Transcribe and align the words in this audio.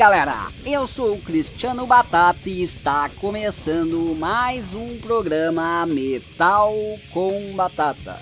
Galera, 0.00 0.48
eu 0.64 0.86
sou 0.86 1.12
o 1.12 1.20
Cristiano 1.20 1.86
Batata 1.86 2.48
e 2.48 2.62
está 2.62 3.10
começando 3.20 4.16
mais 4.18 4.74
um 4.74 4.96
programa 4.96 5.84
Metal 5.84 6.72
com 7.12 7.52
Batata, 7.54 8.18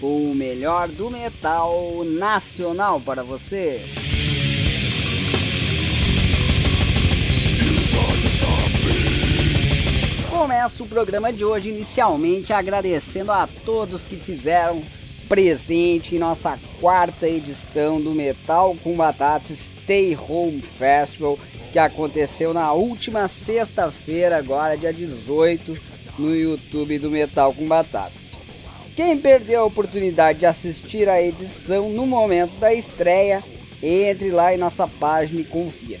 o 0.00 0.32
melhor 0.36 0.86
do 0.86 1.10
metal 1.10 2.04
nacional 2.04 3.00
para 3.00 3.24
você. 3.24 3.84
Começo 10.30 10.84
o 10.84 10.88
programa 10.88 11.32
de 11.32 11.44
hoje 11.44 11.70
inicialmente 11.70 12.52
agradecendo 12.52 13.32
a 13.32 13.48
todos 13.64 14.04
que 14.04 14.16
fizeram 14.16 14.80
presente 15.28 16.14
em 16.14 16.18
nossa 16.18 16.58
quarta 16.80 17.28
edição 17.28 18.00
do 18.00 18.12
Metal 18.12 18.76
com 18.82 18.94
Batata 18.94 19.54
Stay 19.54 20.16
Home 20.16 20.60
Festival, 20.60 21.38
que 21.72 21.78
aconteceu 21.78 22.54
na 22.54 22.72
última 22.72 23.28
sexta-feira, 23.28 24.36
agora 24.36 24.76
dia 24.76 24.92
18, 24.92 25.76
no 26.18 26.34
YouTube 26.34 26.98
do 26.98 27.10
Metal 27.10 27.52
com 27.52 27.66
Batata. 27.66 28.12
Quem 28.94 29.18
perdeu 29.18 29.62
a 29.62 29.66
oportunidade 29.66 30.38
de 30.38 30.46
assistir 30.46 31.08
a 31.08 31.20
edição 31.20 31.90
no 31.90 32.06
momento 32.06 32.58
da 32.58 32.72
estreia, 32.72 33.42
entre 33.82 34.30
lá 34.30 34.54
em 34.54 34.58
nossa 34.58 34.86
página 34.86 35.40
e 35.40 35.44
confira. 35.44 36.00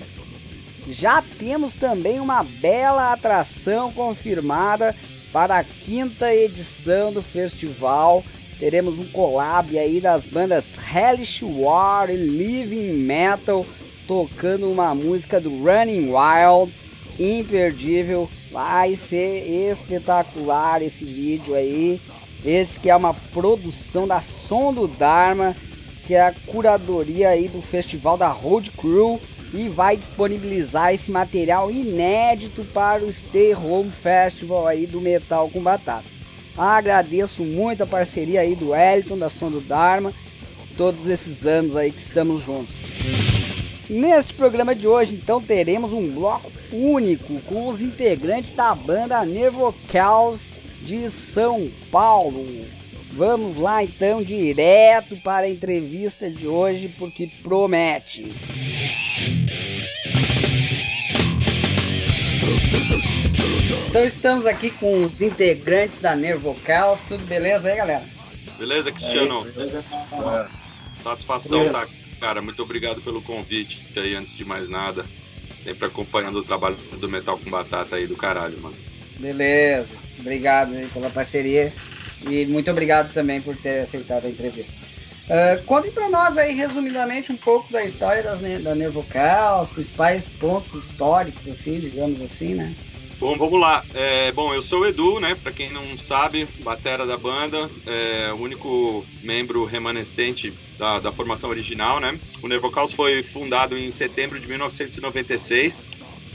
Já 0.88 1.20
temos 1.20 1.74
também 1.74 2.20
uma 2.20 2.42
bela 2.42 3.12
atração 3.12 3.92
confirmada 3.92 4.96
para 5.32 5.58
a 5.58 5.64
quinta 5.64 6.34
edição 6.34 7.12
do 7.12 7.20
festival 7.20 8.24
teremos 8.58 8.98
um 8.98 9.06
collab 9.06 9.78
aí 9.78 10.00
das 10.00 10.24
bandas 10.24 10.78
Hellish 10.78 11.44
War 11.44 12.10
e 12.10 12.16
Living 12.16 12.94
Metal 12.94 13.64
tocando 14.06 14.70
uma 14.70 14.94
música 14.94 15.40
do 15.40 15.50
Running 15.64 16.12
Wild, 16.12 16.72
imperdível, 17.18 18.30
vai 18.52 18.94
ser 18.94 19.70
espetacular 19.70 20.82
esse 20.82 21.04
vídeo 21.04 21.54
aí. 21.54 22.00
Esse 22.44 22.78
que 22.78 22.88
é 22.88 22.94
uma 22.94 23.12
produção 23.12 24.06
da 24.06 24.20
Som 24.20 24.72
do 24.72 24.86
Dharma, 24.86 25.56
que 26.06 26.14
é 26.14 26.22
a 26.22 26.34
curadoria 26.46 27.30
aí 27.30 27.48
do 27.48 27.60
festival 27.60 28.16
da 28.16 28.28
Road 28.28 28.70
Crew 28.72 29.20
e 29.52 29.68
vai 29.68 29.96
disponibilizar 29.96 30.92
esse 30.92 31.10
material 31.10 31.70
inédito 31.70 32.64
para 32.64 33.04
o 33.04 33.12
Stay 33.12 33.54
Home 33.54 33.90
Festival 33.90 34.66
aí 34.66 34.86
do 34.86 35.00
Metal 35.00 35.48
com 35.50 35.60
Batata. 35.60 36.15
Agradeço 36.56 37.44
muito 37.44 37.82
a 37.82 37.86
parceria 37.86 38.40
aí 38.40 38.54
do 38.54 38.70
Wellington, 38.70 39.18
da 39.18 39.28
Som 39.28 39.50
do 39.50 39.60
Dharma, 39.60 40.12
todos 40.76 41.08
esses 41.08 41.46
anos 41.46 41.76
aí 41.76 41.92
que 41.92 42.00
estamos 42.00 42.42
juntos. 42.42 42.74
Neste 43.88 44.34
programa 44.34 44.74
de 44.74 44.88
hoje, 44.88 45.14
então, 45.14 45.40
teremos 45.40 45.92
um 45.92 46.10
bloco 46.10 46.50
único 46.72 47.40
com 47.42 47.68
os 47.68 47.80
integrantes 47.80 48.50
da 48.50 48.74
banda 48.74 49.24
Nervocals 49.24 50.54
de 50.82 51.08
São 51.10 51.70
Paulo. 51.90 52.44
Vamos 53.12 53.58
lá 53.58 53.82
então 53.82 54.22
direto 54.22 55.16
para 55.22 55.46
a 55.46 55.50
entrevista 55.50 56.28
de 56.28 56.46
hoje 56.46 56.88
porque 56.98 57.30
promete. 57.42 58.30
Então 63.88 64.04
estamos 64.04 64.46
aqui 64.46 64.70
com 64.70 65.04
os 65.04 65.20
integrantes 65.22 65.98
da 65.98 66.14
Nervocal. 66.14 66.98
Tudo 67.08 67.24
beleza 67.26 67.68
aí, 67.68 67.76
galera? 67.76 68.04
Beleza, 68.58 68.92
Cristiano? 68.92 69.42
Aí, 69.44 69.50
beleza. 69.52 69.84
Satisfação, 71.02 71.58
beleza. 71.60 71.72
tá? 71.72 71.88
Cara, 72.20 72.40
muito 72.40 72.62
obrigado 72.62 73.00
pelo 73.02 73.20
convite 73.22 73.86
aí, 73.96 74.14
antes 74.14 74.34
de 74.36 74.44
mais 74.44 74.68
nada. 74.68 75.04
Sempre 75.64 75.86
acompanhando 75.86 76.38
o 76.38 76.44
trabalho 76.44 76.76
do 76.76 77.08
Metal 77.08 77.38
com 77.38 77.50
Batata 77.50 77.96
aí 77.96 78.06
do 78.06 78.16
caralho, 78.16 78.58
mano. 78.60 78.76
Beleza. 79.18 79.88
Obrigado 80.18 80.74
aí 80.74 80.86
pela 80.86 81.10
parceria. 81.10 81.72
E 82.28 82.46
muito 82.46 82.70
obrigado 82.70 83.12
também 83.12 83.40
por 83.40 83.56
ter 83.56 83.80
aceitado 83.80 84.26
a 84.26 84.30
entrevista. 84.30 84.72
Uh, 85.26 85.60
contem 85.64 85.90
para 85.90 86.08
nós 86.08 86.38
aí, 86.38 86.54
resumidamente, 86.54 87.32
um 87.32 87.36
pouco 87.36 87.72
da 87.72 87.84
história 87.84 88.22
das, 88.22 88.40
da 88.62 88.74
Nervocal, 88.76 89.62
os 89.62 89.68
principais 89.68 90.24
pontos 90.24 90.72
históricos, 90.72 91.48
assim, 91.48 91.80
digamos 91.80 92.20
assim, 92.20 92.54
né? 92.54 92.74
Bom, 93.18 93.34
vamos 93.36 93.58
lá. 93.58 93.82
É, 93.94 94.30
bom, 94.30 94.54
eu 94.54 94.60
sou 94.60 94.80
o 94.80 94.86
Edu, 94.86 95.18
né? 95.18 95.34
Para 95.34 95.50
quem 95.50 95.70
não 95.70 95.96
sabe, 95.96 96.46
batera 96.62 97.06
da 97.06 97.16
banda, 97.16 97.68
é, 97.86 98.30
o 98.32 98.36
único 98.36 99.04
membro 99.22 99.64
remanescente 99.64 100.52
da, 100.78 101.00
da 101.00 101.10
formação 101.10 101.48
original, 101.48 101.98
né? 101.98 102.18
O 102.42 102.46
Nervocaus 102.46 102.92
foi 102.92 103.22
fundado 103.22 103.76
em 103.76 103.90
setembro 103.90 104.38
de 104.38 104.46
1996, 104.46 105.88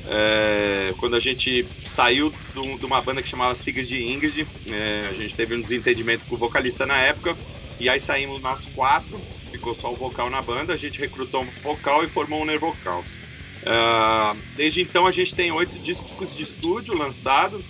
é, 0.10 0.94
quando 0.98 1.16
a 1.16 1.20
gente 1.20 1.68
saiu 1.86 2.34
de 2.54 2.86
uma 2.86 3.00
banda 3.00 3.22
que 3.22 3.30
chamava 3.30 3.54
Sigrid 3.54 3.92
Ingrid. 3.92 4.48
É, 4.70 5.08
a 5.12 5.14
gente 5.14 5.36
teve 5.36 5.56
um 5.56 5.62
desentendimento 5.62 6.26
com 6.28 6.34
o 6.34 6.38
vocalista 6.38 6.86
na 6.88 6.98
época, 6.98 7.38
e 7.82 7.90
aí 7.90 8.00
saímos 8.00 8.40
nós 8.42 8.64
quatro, 8.76 9.20
ficou 9.50 9.74
só 9.74 9.92
o 9.92 9.96
vocal 9.96 10.30
na 10.30 10.40
banda, 10.40 10.72
a 10.72 10.78
gente 10.78 11.00
recrutou 11.00 11.42
um 11.42 11.48
vocal 11.64 12.04
e 12.04 12.08
formou 12.08 12.44
o 12.44 12.46
Nervocaus. 12.46 13.16
Uh, 13.64 14.40
desde 14.56 14.82
então 14.82 15.08
a 15.08 15.12
gente 15.12 15.34
tem 15.34 15.52
oito 15.52 15.80
discos 15.80 16.36
de 16.36 16.44
estúdio 16.44 16.96
lançados, 16.96 17.64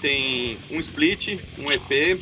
tem 0.00 0.58
um 0.70 0.80
split, 0.80 1.38
um 1.58 1.70
EP, 1.70 2.18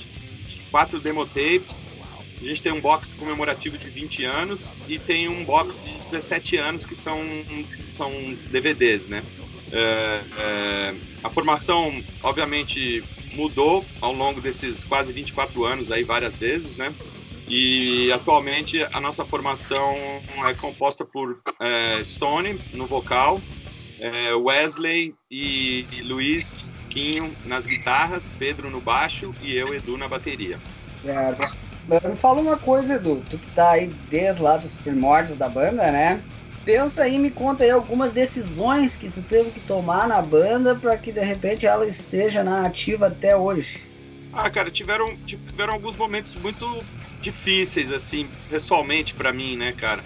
quatro 0.73 0.99
demo 0.99 1.25
tapes, 1.25 1.93
a 2.41 2.45
gente 2.45 2.61
tem 2.61 2.73
um 2.73 2.81
box 2.81 3.15
comemorativo 3.15 3.78
de 3.78 3.89
20 3.91 4.25
anos 4.25 4.69
e 4.89 4.99
tem 4.99 5.28
um 5.28 5.45
box 5.45 5.78
de 5.84 5.93
17 6.11 6.57
anos 6.57 6.84
que 6.84 6.97
são, 6.97 7.21
são 7.93 8.11
DVDs, 8.51 9.07
né? 9.07 9.23
Uh, 9.69 10.95
uh, 10.95 11.01
a 11.23 11.31
formação, 11.31 12.03
obviamente, 12.23 13.03
mudou 13.34 13.84
ao 14.01 14.13
longo 14.13 14.41
desses 14.41 14.83
quase 14.83 15.13
24 15.13 15.65
anos 15.65 15.93
aí 15.93 16.03
várias 16.03 16.37
vezes, 16.37 16.77
né? 16.77 16.93
E 17.49 18.11
atualmente 18.12 18.83
a 18.93 19.01
nossa 19.01 19.25
formação 19.25 19.95
é 20.49 20.55
composta 20.55 21.05
por 21.05 21.41
é, 21.61 22.03
Stone 22.05 22.59
no 22.73 22.87
vocal, 22.87 23.41
é, 24.01 24.34
Wesley 24.34 25.15
e, 25.31 25.87
e 25.93 26.03
Luiz 26.03 26.75
Quinho 26.91 27.34
nas 27.45 27.65
guitarras, 27.65 28.33
Pedro 28.37 28.69
no 28.69 28.81
baixo 28.81 29.33
e 29.41 29.55
eu, 29.57 29.73
Edu, 29.75 29.97
na 29.97 30.09
bateria. 30.09 30.59
É, 31.05 32.09
me 32.09 32.17
fala 32.17 32.41
uma 32.41 32.57
coisa, 32.57 32.95
Edu, 32.95 33.23
tu 33.31 33.39
que 33.39 33.51
tá 33.53 33.73
aí 33.73 33.87
desde 34.11 34.43
lá 34.43 34.57
dos 34.57 34.75
primórdios 34.75 35.39
da 35.39 35.49
banda, 35.49 35.91
né? 35.93 36.21
Pensa 36.65 37.05
aí, 37.05 37.17
me 37.17 37.31
conta 37.31 37.63
aí 37.63 37.71
algumas 37.71 38.11
decisões 38.11 38.97
que 38.97 39.09
tu 39.09 39.23
teve 39.23 39.53
que 39.53 39.61
tomar 39.61 40.09
na 40.09 40.21
banda 40.21 40.75
para 40.75 40.97
que 40.97 41.13
de 41.13 41.21
repente 41.21 41.65
ela 41.65 41.87
esteja 41.87 42.43
na 42.43 42.67
ativa 42.67 43.07
até 43.07 43.37
hoje. 43.37 43.84
Ah, 44.33 44.51
cara, 44.51 44.69
tiveram, 44.69 45.17
tiveram 45.25 45.75
alguns 45.75 45.95
momentos 45.95 46.34
muito 46.34 46.67
difíceis, 47.27 47.91
assim, 47.91 48.29
pessoalmente 48.49 49.13
para 49.13 49.33
mim, 49.33 49.57
né, 49.57 49.73
cara? 49.73 50.03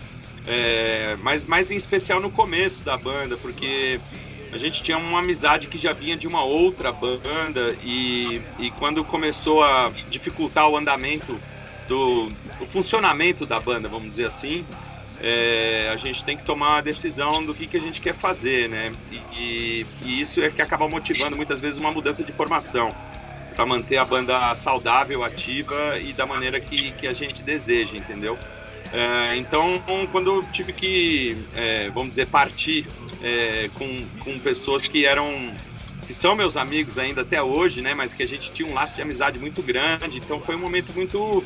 É, 0.47 1.17
mas 1.23 1.45
mais 1.45 1.71
em 1.71 1.77
especial 1.77 2.19
no 2.19 2.31
começo 2.31 2.83
da 2.83 2.97
banda, 2.97 3.37
porque 3.37 4.01
a 4.51 4.57
gente 4.57 4.83
tinha 4.83 4.97
uma 4.97 5.19
amizade 5.19 5.67
que 5.67 5.77
já 5.77 5.93
vinha 5.93 6.17
de 6.17 6.27
uma 6.27 6.43
outra 6.43 6.91
banda 6.91 7.77
e, 7.85 8.41
e 8.59 8.71
quando 8.73 9.05
começou 9.05 9.63
a 9.63 9.93
dificultar 10.09 10.69
o 10.69 10.77
andamento 10.77 11.39
do 11.87 12.29
o 12.59 12.67
funcionamento 12.67 13.45
da 13.45 13.61
banda, 13.61 13.87
vamos 13.87 14.11
dizer 14.11 14.25
assim, 14.25 14.65
é, 15.21 15.91
a 15.93 15.97
gente 15.97 16.25
tem 16.25 16.39
que 16.39 16.45
tomar 16.45 16.77
uma 16.77 16.81
decisão 16.81 17.45
do 17.45 17.55
que, 17.55 17.67
que 17.67 17.77
a 17.77 17.81
gente 17.81 18.01
quer 18.01 18.15
fazer, 18.15 18.69
né? 18.69 18.93
E, 19.13 19.17
e, 19.39 19.87
e 20.05 20.21
isso 20.23 20.41
é 20.41 20.49
que 20.49 20.63
acaba 20.63 20.89
motivando 20.89 21.37
muitas 21.37 21.61
vezes 21.61 21.79
uma 21.79 21.93
mudança 21.93 22.25
de 22.25 22.33
formação 22.33 22.91
para 23.61 23.67
manter 23.67 23.99
a 23.99 24.07
banda 24.07 24.55
saudável, 24.55 25.23
ativa 25.23 25.99
e 25.99 26.15
da 26.15 26.25
maneira 26.25 26.59
que, 26.59 26.93
que 26.93 27.07
a 27.07 27.13
gente 27.13 27.43
deseja, 27.43 27.95
entendeu? 27.95 28.39
É, 28.91 29.37
então, 29.37 29.83
quando 30.11 30.37
eu 30.37 30.43
tive 30.51 30.73
que, 30.73 31.37
é, 31.55 31.91
vamos 31.91 32.09
dizer, 32.09 32.27
partir 32.29 32.87
é, 33.23 33.69
com, 33.75 34.07
com 34.21 34.39
pessoas 34.39 34.87
que 34.87 35.05
eram 35.05 35.53
que 36.07 36.15
são 36.15 36.35
meus 36.35 36.57
amigos 36.57 36.97
ainda 36.99 37.21
até 37.21 37.43
hoje, 37.43 37.83
né? 37.83 37.93
Mas 37.93 38.15
que 38.15 38.23
a 38.23 38.27
gente 38.27 38.51
tinha 38.51 38.67
um 38.67 38.73
laço 38.73 38.97
de 38.97 39.03
amizade 39.03 39.39
muito 39.39 39.63
grande, 39.63 40.17
então 40.17 40.41
foi 40.41 40.57
um 40.57 40.61
momento 40.61 40.95
muito 40.95 41.45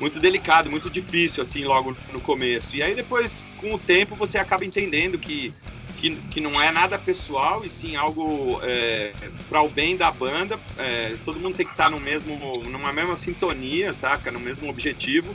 muito 0.00 0.20
delicado, 0.20 0.70
muito 0.70 0.88
difícil 0.88 1.42
assim 1.42 1.64
logo 1.64 1.96
no 2.12 2.20
começo. 2.20 2.76
E 2.76 2.84
aí 2.84 2.94
depois, 2.94 3.42
com 3.56 3.74
o 3.74 3.78
tempo, 3.80 4.14
você 4.14 4.38
acaba 4.38 4.64
entendendo 4.64 5.18
que 5.18 5.52
que, 6.00 6.16
que 6.30 6.40
não 6.40 6.60
é 6.60 6.70
nada 6.70 6.98
pessoal 6.98 7.64
e 7.64 7.70
sim 7.70 7.96
algo 7.96 8.60
é, 8.62 9.12
para 9.48 9.62
o 9.62 9.68
bem 9.68 9.96
da 9.96 10.10
banda. 10.10 10.58
É, 10.78 11.16
todo 11.24 11.38
mundo 11.38 11.56
tem 11.56 11.66
que 11.66 11.72
estar 11.72 11.90
no 11.90 12.00
mesmo, 12.00 12.62
numa 12.68 12.92
mesma 12.92 13.16
sintonia, 13.16 13.92
saca? 13.92 14.30
No 14.30 14.40
mesmo 14.40 14.68
objetivo, 14.70 15.34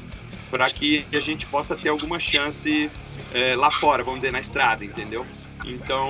para 0.50 0.69
que 0.69 1.06
a 1.12 1.19
gente 1.19 1.45
possa 1.45 1.75
ter 1.75 1.89
alguma 1.89 2.19
chance 2.19 2.89
é, 3.33 3.56
lá 3.56 3.69
fora, 3.71 4.04
vamos 4.04 4.21
dizer, 4.21 4.31
na 4.31 4.39
estrada, 4.39 4.83
entendeu? 4.86 5.25
Então, 5.65 6.10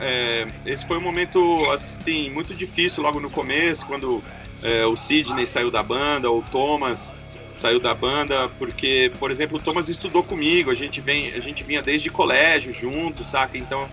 é, 0.00 0.46
esse 0.64 0.86
foi 0.86 0.96
um 0.96 1.00
momento 1.00 1.70
assim 1.70 2.30
muito 2.30 2.54
difícil 2.54 3.02
logo 3.02 3.18
no 3.18 3.30
começo, 3.30 3.84
quando 3.86 4.22
é, 4.62 4.84
o 4.86 4.96
Sidney 4.96 5.46
saiu 5.46 5.70
da 5.70 5.82
banda, 5.82 6.30
o 6.30 6.42
Thomas 6.42 7.14
saiu 7.54 7.80
da 7.80 7.94
banda, 7.94 8.48
porque, 8.58 9.12
por 9.18 9.30
exemplo, 9.30 9.58
o 9.58 9.60
Thomas 9.60 9.88
estudou 9.88 10.22
comigo, 10.22 10.70
a 10.70 10.74
gente, 10.74 11.00
vem, 11.00 11.32
a 11.32 11.40
gente 11.40 11.64
vinha 11.64 11.82
desde 11.82 12.10
colégio 12.10 12.72
junto, 12.72 13.24
saca? 13.24 13.58
Então, 13.58 13.88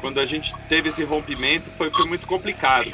quando 0.00 0.18
a 0.18 0.26
gente 0.26 0.54
teve 0.68 0.88
esse 0.88 1.04
rompimento, 1.04 1.70
foi, 1.76 1.90
foi 1.90 2.06
muito 2.06 2.26
complicado. 2.26 2.90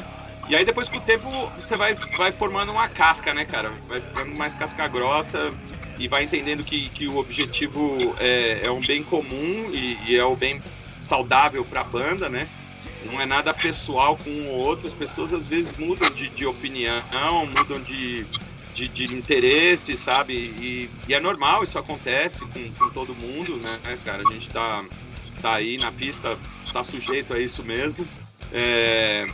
E 0.49 0.55
aí 0.55 0.65
depois 0.65 0.89
com 0.89 0.97
o 0.97 1.01
tempo 1.01 1.29
você 1.59 1.77
vai, 1.77 1.93
vai 2.17 2.31
formando 2.31 2.71
uma 2.71 2.87
casca, 2.87 3.33
né, 3.33 3.45
cara? 3.45 3.71
Vai 3.87 4.01
ficando 4.01 4.33
mais 4.33 4.53
casca 4.53 4.87
grossa 4.87 5.51
e 5.99 6.07
vai 6.07 6.23
entendendo 6.23 6.63
que, 6.63 6.89
que 6.89 7.07
o 7.07 7.17
objetivo 7.17 8.15
é, 8.19 8.61
é 8.63 8.71
um 8.71 8.81
bem 8.81 9.03
comum 9.03 9.69
e, 9.71 9.97
e 10.07 10.15
é 10.15 10.23
o 10.23 10.35
bem 10.35 10.59
saudável 10.99 11.63
para 11.63 11.81
a 11.81 11.83
banda, 11.83 12.29
né? 12.29 12.47
Não 13.05 13.21
é 13.21 13.27
nada 13.27 13.53
pessoal 13.53 14.17
com 14.17 14.29
um 14.29 14.49
ou 14.49 14.65
outro. 14.65 14.87
As 14.87 14.93
pessoas 14.93 15.33
às 15.33 15.45
vezes 15.45 15.77
mudam 15.77 16.09
de, 16.09 16.29
de 16.29 16.45
opinião, 16.47 17.45
mudam 17.55 17.79
de, 17.81 18.25
de, 18.87 19.07
de 19.07 19.15
interesse, 19.15 19.97
sabe? 19.97 20.33
E, 20.33 20.89
e, 21.07 21.13
é 21.13 21.19
normal, 21.19 21.63
isso 21.63 21.77
acontece 21.77 22.45
com, 22.45 22.71
com 22.73 22.89
todo 22.91 23.15
mundo, 23.15 23.59
né, 23.83 23.97
cara? 24.05 24.23
A 24.27 24.33
gente 24.33 24.49
tá, 24.49 24.83
tá 25.41 25.55
aí 25.55 25.77
na 25.77 25.91
pista, 25.91 26.37
tá 26.71 26.83
sujeito 26.83 27.33
a 27.33 27.39
isso 27.39 27.63
mesmo. 27.63 28.07
É, 28.53 29.25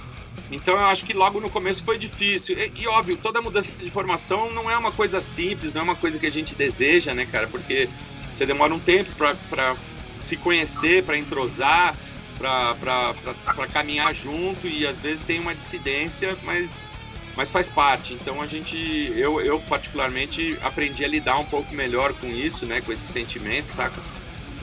então 0.52 0.76
eu 0.76 0.86
acho 0.86 1.06
que 1.06 1.14
logo 1.14 1.40
no 1.40 1.50
começo 1.50 1.84
foi 1.84 1.98
difícil. 1.98 2.58
E, 2.58 2.84
e, 2.84 2.88
óbvio, 2.88 3.18
toda 3.18 3.42
mudança 3.42 3.72
de 3.72 3.92
formação 3.92 4.52
não 4.52 4.70
é 4.70 4.78
uma 4.78 4.92
coisa 4.92 5.22
simples, 5.22 5.74
não 5.74 5.82
é 5.82 5.84
uma 5.84 5.96
coisa 5.96 6.18
que 6.18 6.26
a 6.26 6.32
gente 6.32 6.56
deseja, 6.56 7.14
né, 7.14 7.26
cara? 7.26 7.48
Porque 7.48 7.90
você 8.32 8.46
demora 8.46 8.74
um 8.74 8.80
tempo 8.80 9.14
para 9.16 9.76
se 10.24 10.36
conhecer, 10.36 11.04
para 11.04 11.18
entrosar, 11.18 11.96
para 12.38 13.68
caminhar 13.72 14.14
junto 14.14 14.68
e 14.68 14.86
às 14.86 15.00
vezes 15.00 15.24
tem 15.24 15.40
uma 15.40 15.56
dissidência, 15.56 16.38
mas, 16.44 16.90
mas 17.36 17.52
faz 17.52 17.70
parte. 17.70 18.14
Então 18.14 18.42
a 18.42 18.48
gente, 18.48 18.78
eu, 19.16 19.42
eu 19.42 19.60
particularmente 19.62 20.58
aprendi 20.62 21.04
a 21.04 21.08
lidar 21.08 21.38
um 21.38 21.46
pouco 21.46 21.74
melhor 21.74 22.14
com 22.14 22.28
isso, 22.28 22.66
né, 22.66 22.82
com 22.82 22.92
esse 22.92 23.12
sentimento, 23.12 23.70
saca? 23.72 24.02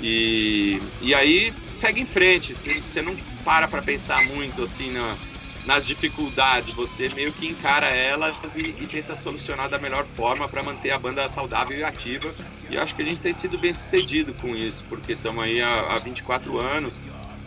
E, 0.00 0.80
e 1.00 1.14
aí 1.14 1.52
segue 1.76 2.00
em 2.00 2.06
frente, 2.06 2.54
você, 2.54 2.80
você 2.80 3.02
não 3.02 3.16
para 3.44 3.68
para 3.68 3.82
pensar 3.82 4.24
muito 4.24 4.62
assim 4.62 4.90
na 4.90 5.16
nas 5.64 5.86
dificuldades, 5.86 6.74
você 6.74 7.08
meio 7.10 7.32
que 7.32 7.46
encara 7.46 7.86
elas 7.86 8.56
e, 8.56 8.74
e 8.80 8.86
tenta 8.90 9.14
solucionar 9.14 9.68
da 9.68 9.78
melhor 9.78 10.04
forma 10.04 10.48
para 10.48 10.62
manter 10.62 10.90
a 10.90 10.98
banda 10.98 11.26
saudável 11.28 11.78
e 11.78 11.84
ativa. 11.84 12.32
E 12.68 12.76
acho 12.76 12.94
que 12.94 13.02
a 13.02 13.04
gente 13.04 13.20
tem 13.20 13.32
sido 13.32 13.56
bem 13.58 13.72
sucedido 13.72 14.34
com 14.34 14.56
isso, 14.56 14.84
porque 14.88 15.12
estamos 15.12 15.42
aí 15.44 15.60
há, 15.60 15.92
há 15.92 15.98
24 15.98 16.58
anos. 16.60 17.00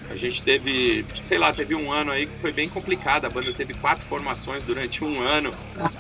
A 0.10 0.16
gente 0.16 0.42
teve, 0.42 1.06
sei 1.24 1.38
lá, 1.38 1.52
teve 1.52 1.75
um 1.75 1.92
ano 1.92 2.12
aí 2.12 2.28
que 2.28 2.40
foi 2.40 2.52
bem 2.52 2.69
complicado. 2.69 3.25
A 3.25 3.30
banda 3.30 3.52
teve 3.54 3.74
quatro 3.74 4.06
formações 4.06 4.63
durante 4.63 5.04
um 5.04 5.19
ano 5.19 5.52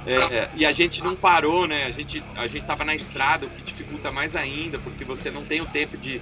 é, 0.05 0.47
e 0.55 0.65
a 0.65 0.71
gente 0.71 1.03
não 1.03 1.15
parou, 1.15 1.67
né? 1.67 1.85
A 1.85 1.91
gente 1.91 2.23
a 2.35 2.47
gente 2.47 2.65
tava 2.65 2.83
na 2.83 2.95
estrada, 2.95 3.45
o 3.45 3.49
que 3.49 3.61
dificulta 3.63 4.11
mais 4.11 4.35
ainda, 4.35 4.77
porque 4.79 5.03
você 5.03 5.31
não 5.31 5.43
tem 5.43 5.61
o 5.61 5.65
tempo 5.65 5.97
de, 5.97 6.21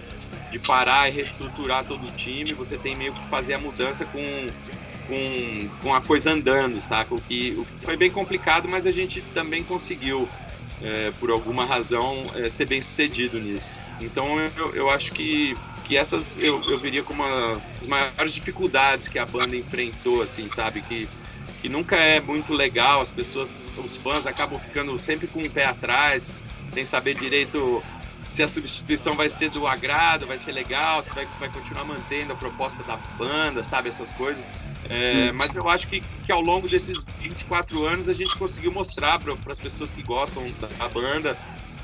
de 0.52 0.60
parar 0.60 1.10
e 1.10 1.12
reestruturar 1.12 1.84
todo 1.84 2.08
o 2.08 2.12
time. 2.12 2.54
Você 2.54 2.78
tem 2.78 2.96
meio 2.96 3.14
que 3.14 3.28
fazer 3.30 3.54
a 3.56 3.60
mudança 3.60 4.06
com 4.06 4.48
com, 5.08 5.68
com 5.82 5.94
a 5.94 6.02
coisa 6.02 6.32
andando, 6.32 6.80
saca? 6.82 7.14
O 7.14 7.22
que, 7.22 7.52
o 7.58 7.66
que 7.66 7.86
foi 7.86 7.98
bem 7.98 8.10
complicado, 8.10 8.68
mas 8.70 8.88
a 8.88 8.92
gente 8.92 9.22
também 9.34 9.64
conseguiu, 9.64 10.28
é, 10.84 11.12
por 11.20 11.32
alguma 11.32 11.66
razão, 11.66 12.30
é, 12.36 12.50
ser 12.50 12.66
bem 12.66 12.82
sucedido 12.82 13.40
nisso. 13.40 13.78
Então 14.02 14.40
eu, 14.40 14.76
eu 14.76 14.90
acho 14.90 15.14
que, 15.14 15.56
que 15.86 15.96
essas 15.96 16.38
eu, 16.38 16.62
eu 16.70 16.78
veria 16.78 17.02
como 17.02 17.24
as 17.24 17.88
maiores 17.88 18.34
dificuldades 18.34 19.08
que 19.08 19.18
a 19.18 19.26
banda 19.26 19.56
enfrentou, 19.56 20.22
assim, 20.22 20.50
sabe? 20.50 20.82
Que, 20.82 21.08
que 21.62 21.70
nunca 21.70 21.96
é 21.96 22.20
muito 22.20 22.54
legal, 22.54 23.02
as 23.02 23.10
pessoas, 23.10 23.72
os 23.78 23.96
fãs 23.96 24.28
acabam 24.28 24.60
ficando 24.60 25.00
sempre 25.00 25.28
com 25.28 25.40
o 25.40 25.46
um 25.46 25.50
pé 25.50 25.66
atrás, 25.66 26.34
sem 26.70 26.84
saber 26.84 27.16
direito 27.16 27.82
se 28.30 28.42
a 28.42 28.48
substituição 28.48 29.16
vai 29.16 29.30
ser 29.30 29.52
do 29.52 29.68
agrado, 29.68 30.26
vai 30.26 30.40
ser 30.40 30.52
legal, 30.52 31.04
se 31.04 31.14
vai, 31.14 31.28
vai 31.40 31.50
continuar 31.50 31.86
mantendo 31.86 32.34
a 32.34 32.36
proposta 32.36 32.84
da 32.84 32.98
banda, 33.18 33.64
sabe? 33.64 33.90
Essas 33.90 34.10
coisas. 34.10 34.50
É, 34.94 35.32
mas 35.32 35.56
eu 35.56 35.68
acho 35.68 35.88
que, 35.88 36.02
que 36.24 36.32
ao 36.32 36.40
longo 36.40 36.70
desses 36.70 37.04
24 37.20 37.84
anos 37.84 38.08
a 38.08 38.14
gente 38.14 38.38
conseguiu 38.38 38.72
mostrar 38.72 39.18
para 39.18 39.34
as 39.48 39.58
pessoas 39.58 39.90
que 39.90 40.04
gostam 40.04 40.46
da 40.78 40.88
banda 40.88 41.36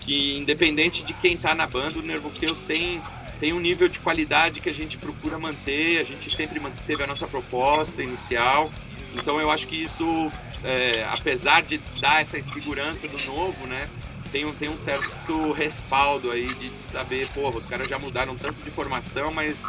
que, 0.02 0.38
independente 0.38 1.04
de 1.04 1.14
quem 1.14 1.34
está 1.34 1.56
na 1.56 1.66
banda, 1.66 2.00
o 2.00 2.02
Nervo 2.02 2.32
Chaos 2.40 2.62
tem, 2.62 3.02
tem 3.40 3.54
um 3.54 3.60
nível 3.60 3.88
de 3.88 4.00
qualidade 4.00 4.62
que 4.62 4.70
a 4.70 4.74
gente 4.74 4.98
procura 4.98 5.38
manter. 5.38 6.00
A 6.00 6.04
gente 6.04 6.36
sempre 6.36 6.60
manteve 6.60 7.04
a 7.04 7.08
nossa 7.08 7.28
proposta 7.28 8.02
inicial. 8.04 8.72
Então 9.16 9.40
eu 9.40 9.50
acho 9.50 9.66
que 9.66 9.76
isso, 9.76 10.32
é, 10.64 11.04
apesar 11.12 11.64
de 11.64 11.80
dar 12.00 12.22
essa 12.22 12.38
insegurança 12.38 13.08
do 13.08 13.18
novo, 13.26 13.66
né? 13.66 13.90
Tem 14.32 14.46
um, 14.46 14.54
tem 14.54 14.70
um 14.70 14.78
certo 14.78 15.52
respaldo 15.52 16.30
aí 16.30 16.54
de 16.54 16.70
saber, 16.92 17.28
porra, 17.30 17.58
os 17.58 17.66
caras 17.66 17.90
já 17.90 17.98
mudaram 17.98 18.36
tanto 18.36 18.62
de 18.62 18.70
formação, 18.70 19.32
mas 19.32 19.66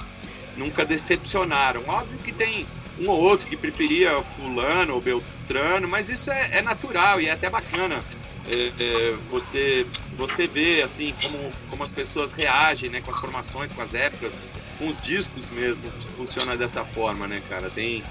nunca 0.56 0.84
decepcionaram. 0.84 1.82
Óbvio 1.86 2.18
que 2.18 2.32
tem 2.32 2.66
um 3.00 3.08
ou 3.08 3.20
outro 3.20 3.46
que 3.46 3.56
preferia 3.56 4.22
fulano 4.36 4.94
ou 4.94 5.00
beltrano, 5.00 5.88
mas 5.88 6.10
isso 6.10 6.30
é, 6.30 6.58
é 6.58 6.62
natural 6.62 7.20
e 7.20 7.28
é 7.28 7.32
até 7.32 7.48
bacana. 7.48 8.02
É, 8.48 8.72
é, 8.78 9.16
você 9.30 9.86
você 10.16 10.46
vê 10.46 10.82
assim 10.82 11.14
como, 11.22 11.52
como 11.70 11.82
as 11.82 11.90
pessoas 11.90 12.32
reagem 12.32 12.90
né, 12.90 13.00
com 13.00 13.10
as 13.10 13.18
formações, 13.18 13.72
com 13.72 13.80
as 13.80 13.94
épocas, 13.94 14.36
com 14.78 14.88
os 14.88 15.00
discos 15.00 15.50
mesmo, 15.50 15.90
funciona 16.16 16.56
dessa 16.56 16.84
forma, 16.84 17.26
né, 17.26 17.42
cara? 17.48 17.70
Tem, 17.70 18.02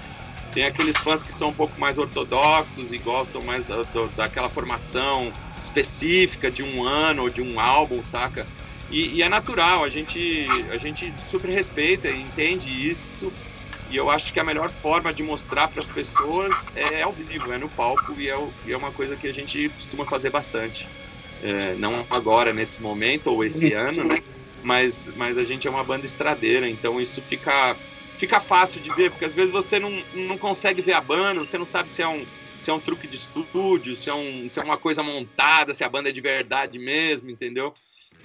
tem 0.52 0.64
aqueles 0.64 0.96
fãs 0.96 1.22
que 1.22 1.32
são 1.32 1.50
um 1.50 1.52
pouco 1.52 1.78
mais 1.80 1.98
ortodoxos 1.98 2.92
e 2.92 2.98
gostam 2.98 3.42
mais 3.42 3.64
da, 3.64 3.82
da, 3.82 4.06
daquela 4.16 4.48
formação 4.48 5.32
específica 5.62 6.50
de 6.50 6.62
um 6.62 6.84
ano 6.84 7.22
ou 7.22 7.30
de 7.30 7.42
um 7.42 7.60
álbum, 7.60 8.04
saca? 8.04 8.46
E, 8.90 9.18
e, 9.18 9.22
é 9.22 9.28
natural, 9.28 9.84
a 9.84 9.88
gente, 9.88 10.48
a 10.72 10.76
gente 10.76 11.12
super 11.28 11.48
respeita 11.48 12.08
e 12.08 12.20
entende 12.20 12.68
isso 12.90 13.32
e 13.90 13.96
eu 13.96 14.08
acho 14.08 14.32
que 14.32 14.38
a 14.38 14.44
melhor 14.44 14.70
forma 14.70 15.12
de 15.12 15.22
mostrar 15.22 15.68
para 15.68 15.80
as 15.80 15.90
pessoas 15.90 16.68
é 16.76 17.02
ao 17.02 17.12
vivo, 17.12 17.52
é 17.52 17.58
no 17.58 17.68
palco, 17.68 18.18
e 18.18 18.30
é, 18.30 18.48
e 18.64 18.72
é, 18.72 18.76
uma 18.76 18.92
coisa 18.92 19.16
que 19.16 19.26
a 19.26 19.32
gente 19.32 19.68
costuma 19.70 20.06
fazer 20.06 20.30
bastante. 20.30 20.86
É, 21.42 21.74
não 21.74 22.06
agora, 22.08 22.52
nesse 22.52 22.80
momento, 22.80 23.28
ou 23.28 23.44
esse 23.44 23.72
ano, 23.72 24.04
né? 24.04 24.22
Mas, 24.62 25.10
mas 25.16 25.36
a 25.36 25.44
gente 25.44 25.66
é 25.66 25.70
uma 25.70 25.82
banda 25.82 26.06
estradeira, 26.06 26.68
então 26.68 27.00
isso 27.00 27.20
fica, 27.22 27.76
fica 28.18 28.38
fácil 28.40 28.80
de 28.80 28.94
ver, 28.94 29.10
porque 29.10 29.24
às 29.24 29.34
vezes 29.34 29.50
você 29.50 29.78
não, 29.78 29.90
não 30.14 30.38
consegue 30.38 30.82
ver 30.82 30.92
a 30.92 31.00
banda, 31.00 31.40
você 31.40 31.58
não 31.58 31.64
sabe 31.64 31.90
se 31.90 32.02
é 32.02 32.06
um, 32.06 32.24
se 32.60 32.70
é 32.70 32.74
um 32.74 32.80
truque 32.80 33.08
de 33.08 33.16
estúdio, 33.16 33.96
se 33.96 34.10
é, 34.10 34.14
um, 34.14 34.48
se 34.48 34.60
é 34.60 34.62
uma 34.62 34.76
coisa 34.76 35.02
montada, 35.02 35.72
se 35.74 35.82
a 35.82 35.88
banda 35.88 36.10
é 36.10 36.12
de 36.12 36.20
verdade 36.20 36.78
mesmo, 36.78 37.30
entendeu? 37.30 37.74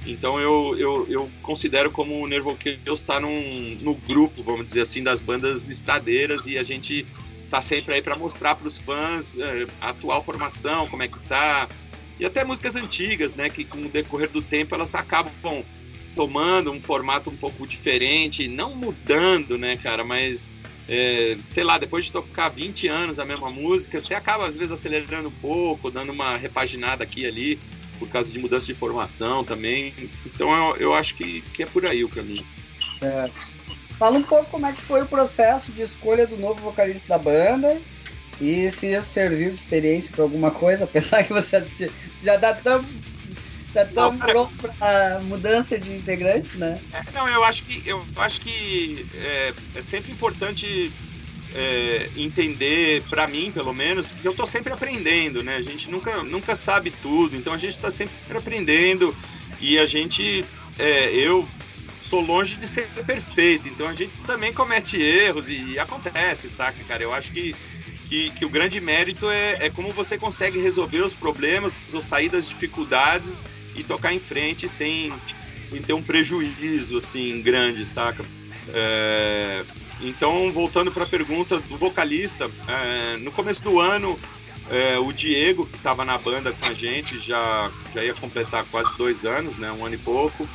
Então 0.05 0.39
eu, 0.39 0.75
eu, 0.77 1.07
eu 1.09 1.31
considero 1.41 1.89
como 1.91 2.23
o 2.23 2.27
Nervo 2.27 2.57
Chaos 2.61 3.01
está 3.01 3.19
no 3.19 3.95
grupo, 4.07 4.43
vamos 4.43 4.65
dizer 4.65 4.81
assim, 4.81 5.03
das 5.03 5.19
bandas 5.19 5.69
estadeiras 5.69 6.45
e 6.45 6.57
a 6.57 6.63
gente 6.63 7.05
tá 7.49 7.61
sempre 7.61 7.93
aí 7.93 8.01
para 8.01 8.15
mostrar 8.15 8.55
para 8.55 8.67
os 8.67 8.77
fãs 8.77 9.37
é, 9.37 9.67
a 9.81 9.89
atual 9.89 10.23
formação, 10.23 10.87
como 10.87 11.03
é 11.03 11.07
que 11.07 11.19
tá. 11.27 11.67
E 12.19 12.25
até 12.25 12.43
músicas 12.43 12.75
antigas, 12.75 13.35
né, 13.35 13.49
que 13.49 13.63
com 13.63 13.79
o 13.79 13.89
decorrer 13.89 14.29
do 14.29 14.41
tempo 14.41 14.73
elas 14.73 14.93
acabam 14.95 15.33
tomando 16.15 16.71
um 16.71 16.79
formato 16.79 17.29
um 17.29 17.35
pouco 17.35 17.67
diferente, 17.67 18.47
não 18.47 18.73
mudando, 18.75 19.57
né, 19.57 19.75
cara, 19.75 20.03
mas 20.03 20.49
é, 20.87 21.37
sei 21.49 21.63
lá, 21.63 21.77
depois 21.77 22.05
de 22.05 22.11
tocar 22.11 22.49
20 22.49 22.87
anos 22.87 23.19
a 23.19 23.25
mesma 23.25 23.49
música, 23.49 23.99
você 23.99 24.13
acaba 24.13 24.47
às 24.47 24.55
vezes 24.55 24.71
acelerando 24.71 25.29
um 25.29 25.31
pouco, 25.31 25.91
dando 25.91 26.11
uma 26.11 26.37
repaginada 26.37 27.03
aqui 27.03 27.21
e 27.21 27.25
ali 27.25 27.59
por 27.95 28.09
causa 28.09 28.31
de 28.31 28.39
mudança 28.39 28.65
de 28.65 28.73
formação 28.73 29.43
também. 29.43 29.93
Então 30.25 30.53
eu, 30.53 30.77
eu 30.77 30.93
acho 30.93 31.15
que, 31.15 31.41
que 31.41 31.63
é 31.63 31.65
por 31.65 31.85
aí 31.85 32.03
o 32.03 32.09
caminho. 32.09 32.45
É. 33.01 33.29
Fala 33.97 34.17
um 34.17 34.23
pouco 34.23 34.45
como 34.51 34.65
é 34.65 34.73
que 34.73 34.81
foi 34.81 35.01
o 35.01 35.05
processo 35.05 35.71
de 35.71 35.81
escolha 35.81 36.27
do 36.27 36.37
novo 36.37 36.61
vocalista 36.61 37.07
da 37.07 37.17
banda 37.17 37.79
e 38.41 38.69
se 38.69 38.93
isso 38.93 39.07
serviu 39.07 39.49
de 39.51 39.55
experiência 39.55 40.11
para 40.13 40.23
alguma 40.23 40.51
coisa, 40.51 40.83
apesar 40.85 41.23
que 41.23 41.31
você 41.31 41.59
já, 41.59 41.87
já 42.23 42.37
dá 42.37 42.53
tão 42.53 42.83
tá 43.73 43.85
tão 43.85 44.17
pronto 44.17 44.55
para 44.77 45.19
mudança 45.23 45.77
de 45.77 45.93
integrantes, 45.93 46.53
né? 46.53 46.79
É, 46.93 47.03
não, 47.13 47.27
eu 47.27 47.43
acho 47.43 47.63
que 47.63 47.83
eu 47.85 48.05
acho 48.15 48.39
que 48.39 49.05
é, 49.13 49.53
é 49.75 49.81
sempre 49.81 50.11
importante 50.11 50.91
é, 51.55 52.09
entender, 52.17 53.01
para 53.09 53.25
mim 53.27 53.51
pelo 53.51 53.73
menos, 53.73 54.11
porque 54.11 54.27
eu 54.27 54.31
estou 54.31 54.45
sempre 54.45 54.73
aprendendo, 54.73 55.41
né? 55.41 55.55
A 55.55 55.61
gente 55.61 55.89
nunca, 55.89 56.21
nunca 56.21 56.53
sabe 56.53 56.91
tudo, 57.01 57.35
então 57.37 57.53
a 57.53 57.57
gente 57.57 57.75
está 57.75 57.89
sempre 57.89 58.37
aprendendo 58.37 59.15
e 59.61 59.79
a 59.79 59.85
gente, 59.85 60.43
é, 60.77 61.13
eu 61.13 61.47
sou 62.09 62.21
longe 62.21 62.55
de 62.55 62.67
ser 62.67 62.87
perfeito, 63.05 63.67
então 63.67 63.87
a 63.87 63.93
gente 63.93 64.15
também 64.27 64.53
comete 64.53 65.01
erros 65.01 65.49
e, 65.49 65.71
e 65.71 65.79
acontece, 65.79 66.49
saca, 66.49 66.83
cara? 66.83 67.01
Eu 67.01 67.13
acho 67.13 67.31
que, 67.31 67.55
que, 68.09 68.29
que 68.31 68.45
o 68.45 68.49
grande 68.49 68.79
mérito 68.81 69.29
é, 69.29 69.65
é, 69.65 69.69
como 69.69 69.91
você 69.91 70.17
consegue 70.17 70.59
resolver 70.59 71.01
os 71.01 71.13
problemas 71.13 71.73
ou 71.93 72.01
sair 72.01 72.29
das 72.29 72.47
dificuldades 72.47 73.41
e 73.75 73.83
tocar 73.83 74.13
em 74.13 74.19
frente 74.19 74.67
sem, 74.67 75.13
sem 75.61 75.81
ter 75.81 75.93
um 75.93 76.03
prejuízo, 76.03 76.97
assim, 76.97 77.41
grande, 77.41 77.85
saca? 77.85 78.23
É, 78.73 79.63
então, 80.01 80.51
voltando 80.51 80.91
para 80.91 81.03
a 81.03 81.07
pergunta 81.07 81.59
do 81.59 81.77
vocalista, 81.77 82.49
é, 82.67 83.17
no 83.17 83.31
começo 83.31 83.61
do 83.61 83.79
ano 83.79 84.19
É, 84.67 84.97
o 84.97 85.13
Diego, 85.13 85.67
que 85.67 85.77
estava 85.77 86.03
na 86.03 86.17
banda 86.17 86.51
com 86.51 86.65
a 86.65 86.73
gente, 86.73 87.19
já, 87.19 87.71
já 87.93 88.03
ia 88.03 88.15
completar 88.15 88.65
quase 88.71 88.97
dois 88.97 89.23
anos, 89.23 89.57
né? 89.57 89.71
Um 89.71 89.85
ano 89.85 89.93
e 89.93 89.97
pouco. 89.99 90.49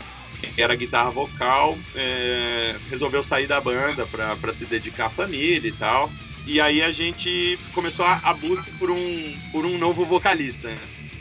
Era 0.57 0.75
guitarra 0.75 1.11
vocal, 1.11 1.79
é, 1.95 2.75
resolveu 2.91 3.23
sair 3.23 3.47
da 3.47 3.61
banda 3.61 4.05
para 4.07 4.53
se 4.53 4.67
dedicar 4.67 5.07
à 5.07 5.11
família 5.11 5.69
e 5.69 5.73
tal. 5.73 6.11
E 6.45 6.61
aí 6.61 6.83
a 6.83 6.91
gente 6.91 7.57
começou 7.73 8.05
a, 8.05 8.21
a 8.25 8.35
busca 8.35 8.69
por 8.81 8.91
um, 8.91 9.37
por 9.53 9.65
um 9.65 9.79
novo 9.79 10.05
vocalista. 10.05 10.69
Né? 10.69 10.79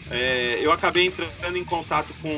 É, 0.09 0.59
eu 0.59 0.71
acabei 0.71 1.05
entrando 1.05 1.57
em 1.57 1.65
contato 1.65 2.11
com, 2.23 2.31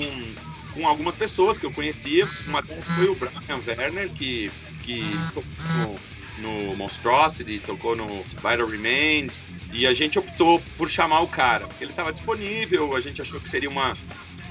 com 0.73 0.85
algumas 0.85 1.15
pessoas 1.15 1.57
que 1.57 1.65
eu 1.65 1.71
conhecia. 1.71 2.25
Uma 2.49 2.61
delas 2.61 2.91
foi 2.91 3.07
o 3.07 3.15
Brian 3.15 3.61
Werner, 3.65 4.09
que, 4.09 4.51
que 4.81 5.01
tocou 5.33 5.99
no, 6.39 6.75
Monstrosity, 6.75 7.59
tocou 7.59 7.95
no 7.95 8.23
Vital 8.23 8.67
Remains. 8.67 9.45
E 9.71 9.87
a 9.87 9.93
gente 9.93 10.19
optou 10.19 10.61
por 10.77 10.89
chamar 10.89 11.21
o 11.21 11.27
cara. 11.27 11.67
Ele 11.79 11.91
estava 11.91 12.11
disponível, 12.11 12.95
a 12.95 13.01
gente 13.01 13.21
achou 13.21 13.39
que 13.39 13.49
seria 13.49 13.69
uma. 13.69 13.97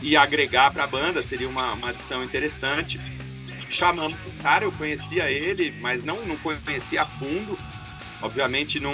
ia 0.01 0.21
agregar 0.21 0.71
para 0.71 0.85
a 0.85 0.87
banda, 0.87 1.23
seria 1.23 1.49
uma, 1.49 1.73
uma 1.73 1.91
adição 1.91 2.25
interessante. 2.25 3.01
Chamamos 3.69 4.17
o 4.27 4.43
cara, 4.43 4.65
eu 4.65 4.73
conhecia 4.73 5.31
ele, 5.31 5.73
mas 5.81 6.03
não, 6.03 6.25
não 6.25 6.37
conhecia 6.37 7.03
a 7.03 7.07
fundo. 7.07 7.59
Obviamente 8.23 8.79
não, 8.81 8.93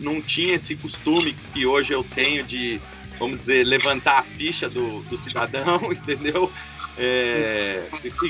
não 0.00 0.20
tinha 0.20 0.54
esse 0.54 0.74
costume 0.74 1.36
que 1.52 1.64
hoje 1.64 1.92
eu 1.92 2.02
tenho 2.02 2.42
de 2.42 2.80
vamos 3.18 3.38
dizer, 3.38 3.64
levantar 3.64 4.18
a 4.18 4.22
ficha 4.22 4.68
do, 4.68 5.00
do 5.02 5.16
cidadão, 5.16 5.80
entendeu? 5.92 6.50
É, 6.96 7.86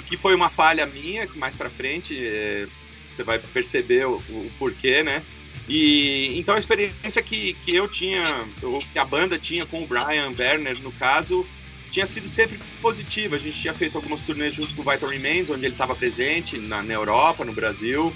que 0.08 0.16
foi 0.16 0.34
uma 0.34 0.48
falha 0.48 0.86
minha, 0.86 1.26
que 1.26 1.38
mais 1.38 1.54
para 1.54 1.68
frente 1.68 2.16
é, 2.18 2.66
você 3.10 3.22
vai 3.22 3.38
perceber 3.38 4.06
o, 4.06 4.16
o, 4.16 4.50
porquê, 4.58 5.02
né? 5.02 5.22
E 5.68 6.38
então 6.38 6.54
a 6.54 6.58
experiência 6.58 7.22
que, 7.22 7.54
que 7.64 7.74
eu 7.74 7.88
tinha, 7.88 8.46
ou 8.62 8.80
que 8.80 8.98
a 8.98 9.04
banda 9.04 9.38
tinha 9.38 9.64
com 9.64 9.82
o 9.82 9.86
Brian 9.86 10.30
Werner, 10.38 10.80
no 10.82 10.92
caso, 10.92 11.46
tinha 11.90 12.06
sido 12.06 12.28
sempre 12.28 12.58
positiva. 12.82 13.36
A 13.36 13.38
gente 13.38 13.60
tinha 13.60 13.72
feito 13.72 13.96
algumas 13.96 14.20
turnês 14.20 14.54
junto 14.54 14.74
com 14.74 14.82
o 14.82 14.90
Vital 14.90 15.08
Remains, 15.08 15.48
onde 15.48 15.64
ele 15.64 15.74
estava 15.74 15.94
presente 15.94 16.58
na, 16.58 16.82
na 16.82 16.92
Europa, 16.92 17.44
no 17.44 17.52
Brasil. 17.52 18.12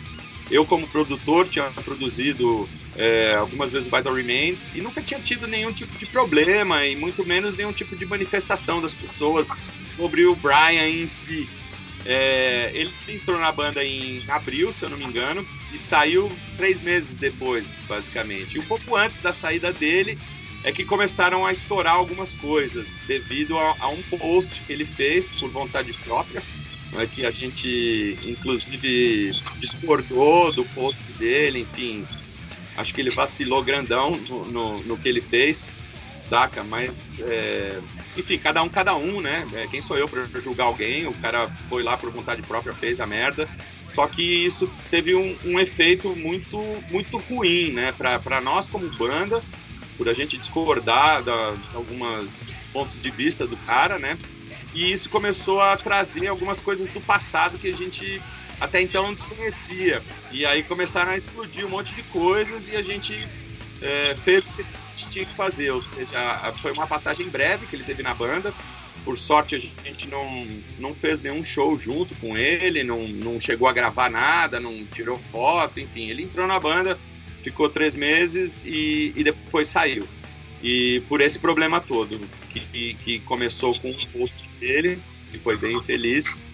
Eu, 0.50 0.64
como 0.64 0.88
produtor, 0.88 1.49
tinha 1.49 1.71
produzido 1.85 2.69
é, 2.97 3.35
algumas 3.37 3.71
vezes 3.71 3.88
Vital 3.88 4.12
Remains 4.12 4.67
e 4.75 4.81
nunca 4.81 5.00
tinha 5.00 5.21
tido 5.21 5.47
nenhum 5.47 5.73
tipo 5.73 5.97
de 5.99 6.07
problema 6.07 6.85
e 6.87 6.97
muito 6.97 7.25
menos 7.25 7.57
nenhum 7.57 7.73
tipo 7.73 7.95
de 7.95 8.05
manifestação 8.05 8.81
das 8.81 8.95
pessoas 8.95 9.49
sobre 9.99 10.25
o 10.25 10.37
Brian 10.37 10.88
em 10.88 11.09
si. 11.09 11.49
É, 12.07 12.71
ele 12.73 12.93
entrou 13.09 13.38
na 13.38 13.50
banda 13.50 13.85
em 13.85 14.23
abril, 14.28 14.73
se 14.73 14.85
eu 14.85 14.88
não 14.88 14.97
me 14.97 15.05
engano, 15.05 15.47
e 15.75 15.78
saiu 15.78 16.33
três 16.57 16.81
meses 16.81 17.17
depois, 17.17 17.67
basicamente. 17.88 18.57
E 18.57 18.61
um 18.61 18.64
pouco 18.64 18.97
antes 18.97 19.19
da 19.19 19.33
saída 19.33 19.73
dele 19.73 20.17
é 20.64 20.73
que 20.73 20.85
começaram 20.85 21.45
a 21.45 21.52
estourar 21.52 21.95
algumas 21.95 22.33
coisas, 22.33 22.88
devido 23.07 23.59
a, 23.59 23.75
a 23.81 23.88
um 23.88 24.00
post 24.02 24.62
que 24.62 24.73
ele 24.73 24.85
fez 24.85 25.33
por 25.33 25.50
vontade 25.50 25.93
própria, 25.93 26.43
né, 26.93 27.09
que 27.12 27.26
a 27.26 27.31
gente, 27.31 28.19
inclusive, 28.25 29.33
discordou 29.59 30.52
do 30.52 30.64
post 30.64 31.00
dele, 31.19 31.61
enfim. 31.61 32.07
Acho 32.76 32.95
que 32.95 33.00
ele 33.00 33.11
vacilou 33.11 33.62
grandão 33.62 34.12
no, 34.28 34.45
no, 34.47 34.83
no 34.85 34.97
que 34.97 35.09
ele 35.09 35.21
fez, 35.21 35.69
saca? 36.21 36.62
Mas, 36.62 37.19
é... 37.21 37.81
enfim, 38.17 38.38
cada 38.38 38.62
um, 38.62 38.69
cada 38.69 38.95
um, 38.97 39.21
né? 39.21 39.47
É, 39.53 39.67
quem 39.67 39.83
sou 39.83 39.97
eu 39.97 40.09
para 40.09 40.41
julgar 40.41 40.65
alguém? 40.65 41.07
O 41.07 41.15
cara 41.15 41.49
foi 41.69 41.83
lá 41.83 41.97
por 41.97 42.11
vontade 42.11 42.43
própria, 42.43 42.73
fez 42.73 43.00
a 43.00 43.07
merda. 43.07 43.49
Só 43.93 44.07
que 44.07 44.23
isso 44.23 44.71
teve 44.91 45.15
um, 45.15 45.37
um 45.45 45.59
efeito 45.59 46.15
muito, 46.15 46.59
muito 46.91 47.17
ruim, 47.17 47.73
né? 47.73 47.93
Para 47.93 48.41
nós, 48.41 48.67
como 48.67 48.88
banda, 48.91 49.43
por 49.97 50.09
a 50.09 50.15
gente 50.15 50.38
discordar 50.38 51.23
da, 51.23 51.50
de 51.50 51.77
algumas 51.77 52.47
pontos 52.73 53.00
de 53.00 53.11
vista 53.11 53.47
do 53.47 53.57
cara, 53.57 53.99
né? 53.99 54.17
E 54.75 54.93
isso 54.93 55.09
começou 55.09 55.61
a 55.61 55.77
trazer 55.77 56.29
algumas 56.29 56.61
coisas 56.61 56.88
do 56.88 57.00
passado 57.00 57.59
que 57.59 57.69
a 57.69 57.75
gente 57.75 58.23
até 58.61 58.81
então 58.81 59.12
desconhecia. 59.12 60.03
E 60.31 60.45
aí 60.45 60.62
começaram 60.62 61.12
a 61.12 61.17
explodir 61.17 61.67
um 61.67 61.71
monte 61.71 61.95
de 61.95 62.03
coisas 62.05 62.69
e 62.69 62.77
a 62.77 62.83
gente 62.83 63.27
é, 63.81 64.15
fez 64.23 64.45
tinha 65.09 65.25
que 65.25 65.35
fazer. 65.35 65.71
Ou 65.71 65.81
seja, 65.83 66.53
foi 66.61 66.73
uma 66.73 66.87
passagem 66.87 67.29
breve 67.29 67.67
que 67.67 67.77
ele 67.77 67.85
teve 67.85 68.03
na 68.03 68.15
banda. 68.15 68.53
Por 69.05 69.19
sorte, 69.19 69.55
a 69.55 69.59
gente 69.59 70.09
não, 70.09 70.47
não 70.79 70.95
fez 70.95 71.23
nenhum 71.23 71.45
show 71.45 71.79
junto 71.79 72.15
com 72.17 72.37
ele, 72.37 72.85
não, 72.85 73.09
não 73.09 73.41
chegou 73.41 73.69
a 73.69 73.73
gravar 73.73 74.11
nada, 74.11 74.61
não 74.61 74.85
tirou 74.87 75.19
foto, 75.31 75.81
enfim. 75.81 76.11
Ele 76.11 76.25
entrou 76.25 76.47
na 76.47 76.59
banda, 76.59 76.99
ficou 77.43 77.69
três 77.69 77.95
meses 77.95 78.65
e, 78.65 79.12
e 79.17 79.25
depois 79.25 79.69
saiu. 79.69 80.07
E 80.62 81.00
por 81.09 81.21
esse 81.21 81.38
problema 81.38 81.81
todo, 81.81 82.21
que, 82.50 82.95
que 82.95 83.21
começou 83.21 83.79
com 83.79 83.91
o 83.91 84.07
post 84.09 84.35
dele, 84.59 85.00
que 85.31 85.38
foi 85.38 85.57
bem 85.57 85.81
feliz. 85.83 86.49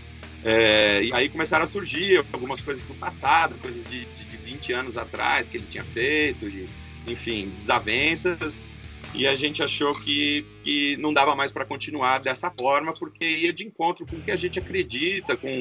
É, 0.45 1.03
e 1.03 1.13
aí 1.15 1.31
começaram 1.31 1.65
a 1.65 1.67
surgir 1.67 2.23
algumas 2.31 2.61
coisas 2.61 2.85
do 2.85 2.95
passado, 2.95 3.55
coisas 3.63 3.83
de, 3.89 4.05
de, 4.05 4.25
de 4.25 4.37
20 4.37 4.73
anos 4.75 4.99
atrás 4.99 5.49
que 5.49 5.57
ele 5.57 5.67
tinha 5.71 5.83
feito, 5.85 6.51
de, 6.51 6.69
enfim, 7.07 7.51
desavenças. 7.57 8.67
E 9.15 9.29
a 9.29 9.35
gente 9.35 9.63
achou 9.63 9.93
que, 9.93 10.45
que 10.65 10.97
não 10.97 11.13
dava 11.13 11.37
mais 11.37 11.53
para 11.53 11.65
continuar 11.65 12.19
dessa 12.19 12.51
forma, 12.51 12.93
porque 12.93 13.25
ia 13.25 13.53
de 13.53 13.65
encontro 13.65 14.05
com 14.07 14.17
o 14.17 14.21
que 14.21 14.31
a 14.31 14.37
gente 14.37 14.59
acredita, 14.59 15.37
com, 15.37 15.61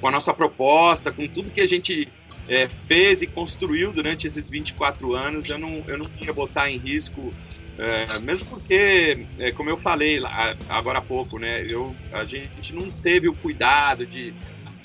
com 0.00 0.08
a 0.08 0.10
nossa 0.10 0.34
proposta, 0.34 1.12
com 1.12 1.28
tudo 1.28 1.50
que 1.50 1.60
a 1.60 1.66
gente 1.66 2.08
é, 2.48 2.68
fez 2.68 3.22
e 3.22 3.26
construiu 3.28 3.92
durante 3.92 4.26
esses 4.26 4.50
24 4.50 5.14
anos. 5.14 5.48
Eu 5.48 5.58
não, 5.58 5.84
eu 5.86 5.96
não 5.98 6.06
queria 6.06 6.32
botar 6.32 6.68
em 6.70 6.76
risco 6.76 7.32
é, 7.78 8.18
mesmo 8.18 8.44
porque, 8.46 9.24
é, 9.38 9.52
como 9.52 9.70
eu 9.70 9.76
falei 9.76 10.18
lá, 10.18 10.52
agora 10.68 10.98
há 10.98 11.02
pouco, 11.02 11.38
né, 11.38 11.64
eu, 11.64 11.94
a 12.12 12.24
gente 12.24 12.74
não 12.74 12.90
teve 12.90 13.28
o 13.28 13.34
cuidado 13.34 14.04
de, 14.04 14.34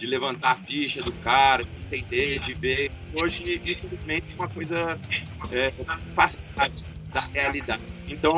de 0.03 0.07
levantar 0.07 0.51
a 0.51 0.55
ficha 0.55 1.01
do 1.01 1.13
cara, 1.13 1.63
de 1.63 1.69
entender, 1.85 2.39
de 2.39 2.53
ver. 2.53 2.91
Hoje, 3.13 3.61
infelizmente, 3.65 4.25
uma 4.37 4.49
coisa 4.49 4.99
é, 5.49 5.71
faz 6.13 6.35
parte 6.53 6.83
da 7.13 7.21
realidade. 7.21 7.81
Então, 8.09 8.35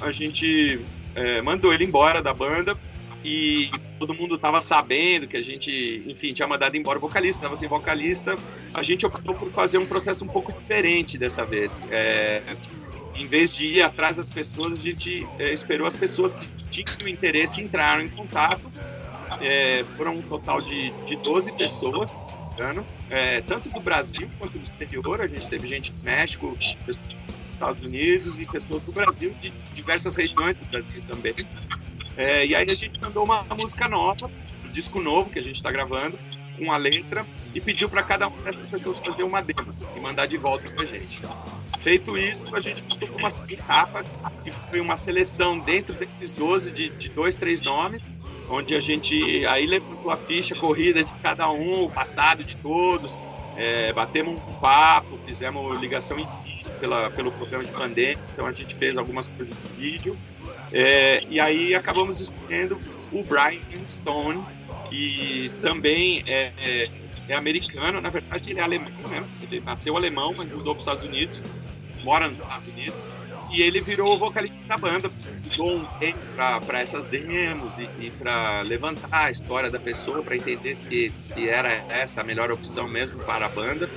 a 0.00 0.10
gente 0.10 0.80
é, 1.14 1.40
mandou 1.40 1.72
ele 1.72 1.84
embora 1.84 2.20
da 2.20 2.34
banda 2.34 2.76
e 3.24 3.70
todo 3.96 4.12
mundo 4.12 4.34
estava 4.34 4.60
sabendo 4.60 5.28
que 5.28 5.36
a 5.36 5.42
gente, 5.42 6.02
enfim, 6.04 6.32
tinha 6.32 6.48
mandado 6.48 6.76
embora 6.76 6.98
o 6.98 7.00
vocalista, 7.00 7.38
estava 7.38 7.56
sem 7.56 7.68
vocalista. 7.68 8.36
A 8.74 8.82
gente 8.82 9.06
optou 9.06 9.36
por 9.36 9.52
fazer 9.52 9.78
um 9.78 9.86
processo 9.86 10.24
um 10.24 10.28
pouco 10.28 10.52
diferente 10.52 11.16
dessa 11.16 11.44
vez. 11.44 11.72
É, 11.92 12.42
em 13.14 13.26
vez 13.26 13.54
de 13.54 13.66
ir 13.66 13.82
atrás 13.82 14.16
das 14.16 14.28
pessoas, 14.28 14.76
a 14.76 14.82
gente 14.82 15.24
é, 15.38 15.52
esperou 15.52 15.86
as 15.86 15.94
pessoas 15.94 16.34
que 16.34 16.48
tinham 16.68 17.08
interesse 17.08 17.60
entraram 17.60 18.02
em 18.02 18.08
contato. 18.08 18.62
É, 19.40 19.84
foram 19.96 20.14
um 20.14 20.22
total 20.22 20.60
de, 20.60 20.90
de 21.06 21.16
12 21.16 21.52
pessoas, 21.52 22.16
é, 23.10 23.40
tanto 23.42 23.68
do 23.68 23.80
Brasil 23.80 24.28
quanto 24.38 24.58
do 24.58 24.64
exterior. 24.64 25.20
A 25.20 25.26
gente 25.26 25.46
teve 25.48 25.66
gente 25.66 25.92
do 25.92 26.02
México, 26.02 26.56
dos 26.86 27.00
Estados 27.48 27.82
Unidos 27.82 28.38
e 28.38 28.46
pessoas 28.46 28.82
do 28.82 28.92
Brasil, 28.92 29.34
de 29.40 29.50
diversas 29.74 30.14
regiões 30.14 30.56
do 30.56 30.64
Brasil 30.66 31.02
também. 31.06 31.34
É, 32.16 32.44
e 32.44 32.54
aí 32.54 32.70
a 32.70 32.74
gente 32.74 33.00
mandou 33.00 33.24
uma 33.24 33.42
música 33.56 33.88
nova, 33.88 34.30
um 34.64 34.68
disco 34.68 35.00
novo 35.00 35.30
que 35.30 35.38
a 35.38 35.42
gente 35.42 35.56
está 35.56 35.70
gravando, 35.70 36.18
com 36.58 36.70
a 36.70 36.76
letra, 36.76 37.26
e 37.54 37.60
pediu 37.60 37.88
para 37.88 38.02
cada 38.02 38.28
uma 38.28 38.42
dessas 38.42 38.68
pessoas 38.68 38.98
fazer 38.98 39.22
uma 39.22 39.40
demo 39.40 39.72
e 39.96 40.00
mandar 40.00 40.26
de 40.26 40.36
volta 40.36 40.68
para 40.70 40.82
a 40.82 40.86
gente. 40.86 41.20
Feito 41.80 42.16
isso, 42.16 42.54
a 42.54 42.60
gente 42.60 42.80
botou 42.82 43.08
uma 43.16 43.28
etapa, 43.48 44.04
que 44.44 44.52
foi 44.70 44.80
uma 44.80 44.96
seleção 44.96 45.58
dentro 45.58 45.94
desses 45.94 46.30
12 46.30 46.70
de, 46.70 46.88
de 46.90 47.08
dois, 47.08 47.34
três 47.34 47.60
nomes, 47.60 48.00
onde 48.52 48.74
a 48.74 48.80
gente 48.80 49.46
aí 49.46 49.66
levantou 49.66 50.10
a 50.10 50.16
ficha 50.16 50.54
corrida 50.54 51.02
de 51.02 51.12
cada 51.14 51.50
um, 51.50 51.84
o 51.84 51.90
passado 51.90 52.44
de 52.44 52.54
todos, 52.56 53.10
é, 53.56 53.92
batemos 53.92 54.34
um 54.34 54.52
papo, 54.54 55.18
fizemos 55.24 55.80
ligação 55.80 56.18
em 56.18 56.26
pela, 56.78 57.10
pelo 57.10 57.30
programa 57.32 57.64
de 57.64 57.70
pandemia, 57.70 58.18
então 58.32 58.46
a 58.46 58.52
gente 58.52 58.74
fez 58.74 58.98
algumas 58.98 59.28
coisas 59.28 59.56
de 59.56 59.80
vídeo, 59.80 60.16
é, 60.72 61.22
e 61.30 61.38
aí 61.38 61.74
acabamos 61.74 62.20
escolhendo 62.20 62.78
o 63.12 63.22
Brian 63.22 63.86
Stone, 63.86 64.42
que 64.88 65.50
também 65.60 66.24
é, 66.26 66.52
é, 66.58 66.90
é 67.28 67.34
americano, 67.34 68.00
na 68.00 68.08
verdade 68.08 68.50
ele 68.50 68.58
é 68.58 68.62
alemão, 68.62 68.90
né? 69.08 69.22
Ele 69.42 69.60
nasceu 69.60 69.96
alemão, 69.96 70.34
mas 70.36 70.50
mudou 70.50 70.74
para 70.74 70.80
os 70.80 70.86
Estados 70.86 71.04
Unidos 71.04 71.42
mora 72.02 72.28
nos 72.28 72.38
Estados 72.38 72.68
Unidos, 72.68 73.10
e 73.52 73.62
ele 73.62 73.80
virou 73.80 74.14
o 74.14 74.18
vocalista 74.18 74.56
da 74.66 74.76
banda. 74.76 75.10
Usou 75.50 75.76
um 75.76 75.84
tempo 75.98 76.18
para 76.34 76.80
essas 76.80 77.04
demos 77.04 77.78
e, 77.78 77.88
e 78.00 78.10
para 78.18 78.62
levantar 78.62 79.26
a 79.26 79.30
história 79.30 79.70
da 79.70 79.78
pessoa, 79.78 80.22
para 80.22 80.36
entender 80.36 80.74
se, 80.74 81.10
se 81.10 81.48
era 81.48 81.70
essa 81.88 82.22
a 82.22 82.24
melhor 82.24 82.50
opção 82.50 82.88
mesmo 82.88 83.22
para 83.24 83.46
a 83.46 83.48
banda. 83.48 83.88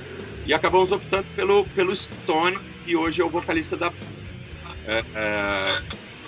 E 0.44 0.52
acabamos 0.52 0.92
optando 0.92 1.26
pelo, 1.34 1.64
pelo 1.70 1.96
Stone, 1.96 2.58
que 2.84 2.94
hoje 2.94 3.20
é 3.22 3.24
o 3.24 3.30
vocalista 3.30 3.76
da 3.76 3.90
banda. 3.90 4.16
É, 4.86 5.04
é, 5.14 5.82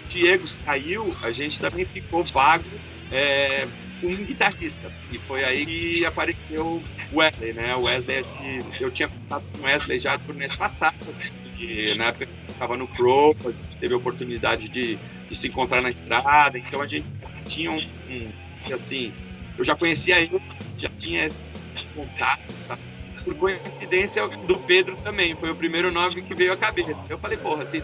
Diego 0.09 0.47
saiu, 0.47 1.15
a 1.23 1.31
gente 1.31 1.61
também 1.61 1.85
ficou 1.85 2.25
vago 2.25 2.65
é, 3.13 3.69
um 4.03 4.17
guitarrista. 4.17 4.91
E 5.13 5.19
foi 5.19 5.45
aí 5.45 5.67
que 5.67 6.05
apareceu 6.07 6.83
o 7.13 7.17
Wesley, 7.17 7.53
né? 7.53 7.75
O 7.77 7.83
Wesley, 7.83 8.25
eu 8.81 8.91
tinha 8.91 9.09
contato 9.09 9.45
com 9.53 9.59
o 9.59 9.67
Wesley 9.67 9.99
já 9.99 10.19
por 10.19 10.35
mês 10.35 10.55
passado, 10.57 10.97
e 11.59 11.95
na 11.95 12.07
época 12.07 12.29
tocava 12.59 12.77
no 12.77 12.89
Crow, 12.89 13.37
a 13.45 13.51
gente 13.51 13.77
teve 13.79 13.95
a 13.95 13.97
oportunidade 13.97 14.69
de, 14.69 14.99
de, 15.29 15.37
se 15.37 15.47
encontrar 15.47 15.81
na 15.81 15.91
estrada, 15.91 16.59
então 16.59 16.83
a 16.83 16.87
gente 16.87 17.07
tinha 17.47 17.71
um, 17.71 17.81
um 18.11 18.75
assim, 18.75 19.13
eu 19.57 19.65
já 19.65 19.77
conhecia 19.77 20.19
ele, 20.19 20.43
já 20.77 20.91
tinha 20.99 21.25
esse 21.25 21.43
contato, 21.95 22.41
tá? 22.67 22.77
por 23.25 23.35
coincidência 23.37 24.27
do 24.27 24.57
Pedro 24.57 24.97
também, 24.97 25.37
foi 25.37 25.51
o 25.51 25.55
primeiro 25.55 25.93
nome 25.93 26.23
que 26.23 26.35
veio 26.35 26.53
à 26.53 26.57
cabeça. 26.57 26.97
Eu 27.09 27.19
falei, 27.19 27.37
porra, 27.37 27.65
se, 27.65 27.83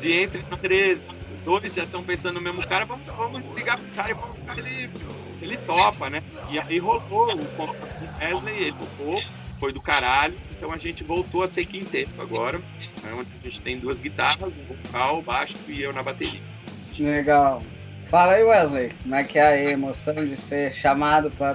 se 0.00 0.12
entre 0.12 0.42
três, 0.60 1.24
dois 1.44 1.72
já 1.72 1.84
estão 1.84 2.02
pensando 2.02 2.34
no 2.34 2.40
mesmo 2.40 2.66
cara, 2.66 2.84
vamos, 2.84 3.06
vamos 3.06 3.42
ligar 3.54 3.78
pro 3.78 3.86
cara 3.94 4.10
e 4.10 4.14
vamos 4.14 4.36
ver 4.36 4.54
se 4.54 4.60
ele, 4.60 4.90
se 5.38 5.44
ele 5.44 5.56
topa, 5.58 6.10
né? 6.10 6.22
E 6.50 6.58
aí 6.58 6.78
rolou 6.78 7.34
o 7.34 7.46
contato 7.56 7.76
com 7.98 8.04
o 8.04 8.18
Wesley, 8.18 8.56
ele 8.56 8.72
topou, 8.72 9.22
foi 9.60 9.72
do 9.72 9.80
caralho, 9.80 10.34
então 10.56 10.72
a 10.72 10.78
gente 10.78 11.04
voltou 11.04 11.42
a 11.42 11.46
ser 11.46 11.66
quinteto 11.66 12.20
agora, 12.20 12.58
né? 12.58 13.10
a 13.12 13.46
gente 13.46 13.60
tem 13.60 13.78
duas 13.78 14.00
guitarras, 14.00 14.48
um 14.48 14.74
vocal, 14.74 15.20
baixo 15.20 15.54
e 15.68 15.82
eu 15.82 15.92
na 15.92 16.02
bateria. 16.02 16.40
Legal. 16.98 17.62
Fala 18.08 18.32
aí, 18.32 18.42
Wesley, 18.42 18.90
como 19.02 19.14
é 19.14 19.22
que 19.22 19.38
é 19.38 19.42
a 19.42 19.70
emoção 19.70 20.14
de 20.14 20.36
ser 20.36 20.72
chamado 20.72 21.30
para 21.30 21.54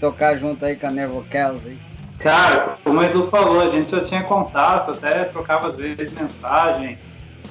tocar 0.00 0.36
junto 0.36 0.64
aí 0.66 0.76
com 0.76 0.88
a 0.88 0.90
Nervo 0.90 1.24
Kelsey? 1.30 1.78
Cara, 2.18 2.76
como 2.84 3.00
o 3.00 3.02
Edu 3.02 3.28
falou, 3.28 3.60
a 3.60 3.70
gente 3.70 3.90
já 3.90 4.04
tinha 4.04 4.22
contato, 4.24 4.90
até 4.90 5.24
trocava 5.24 5.68
às 5.68 5.76
vezes 5.76 6.12
mensagem 6.12 6.98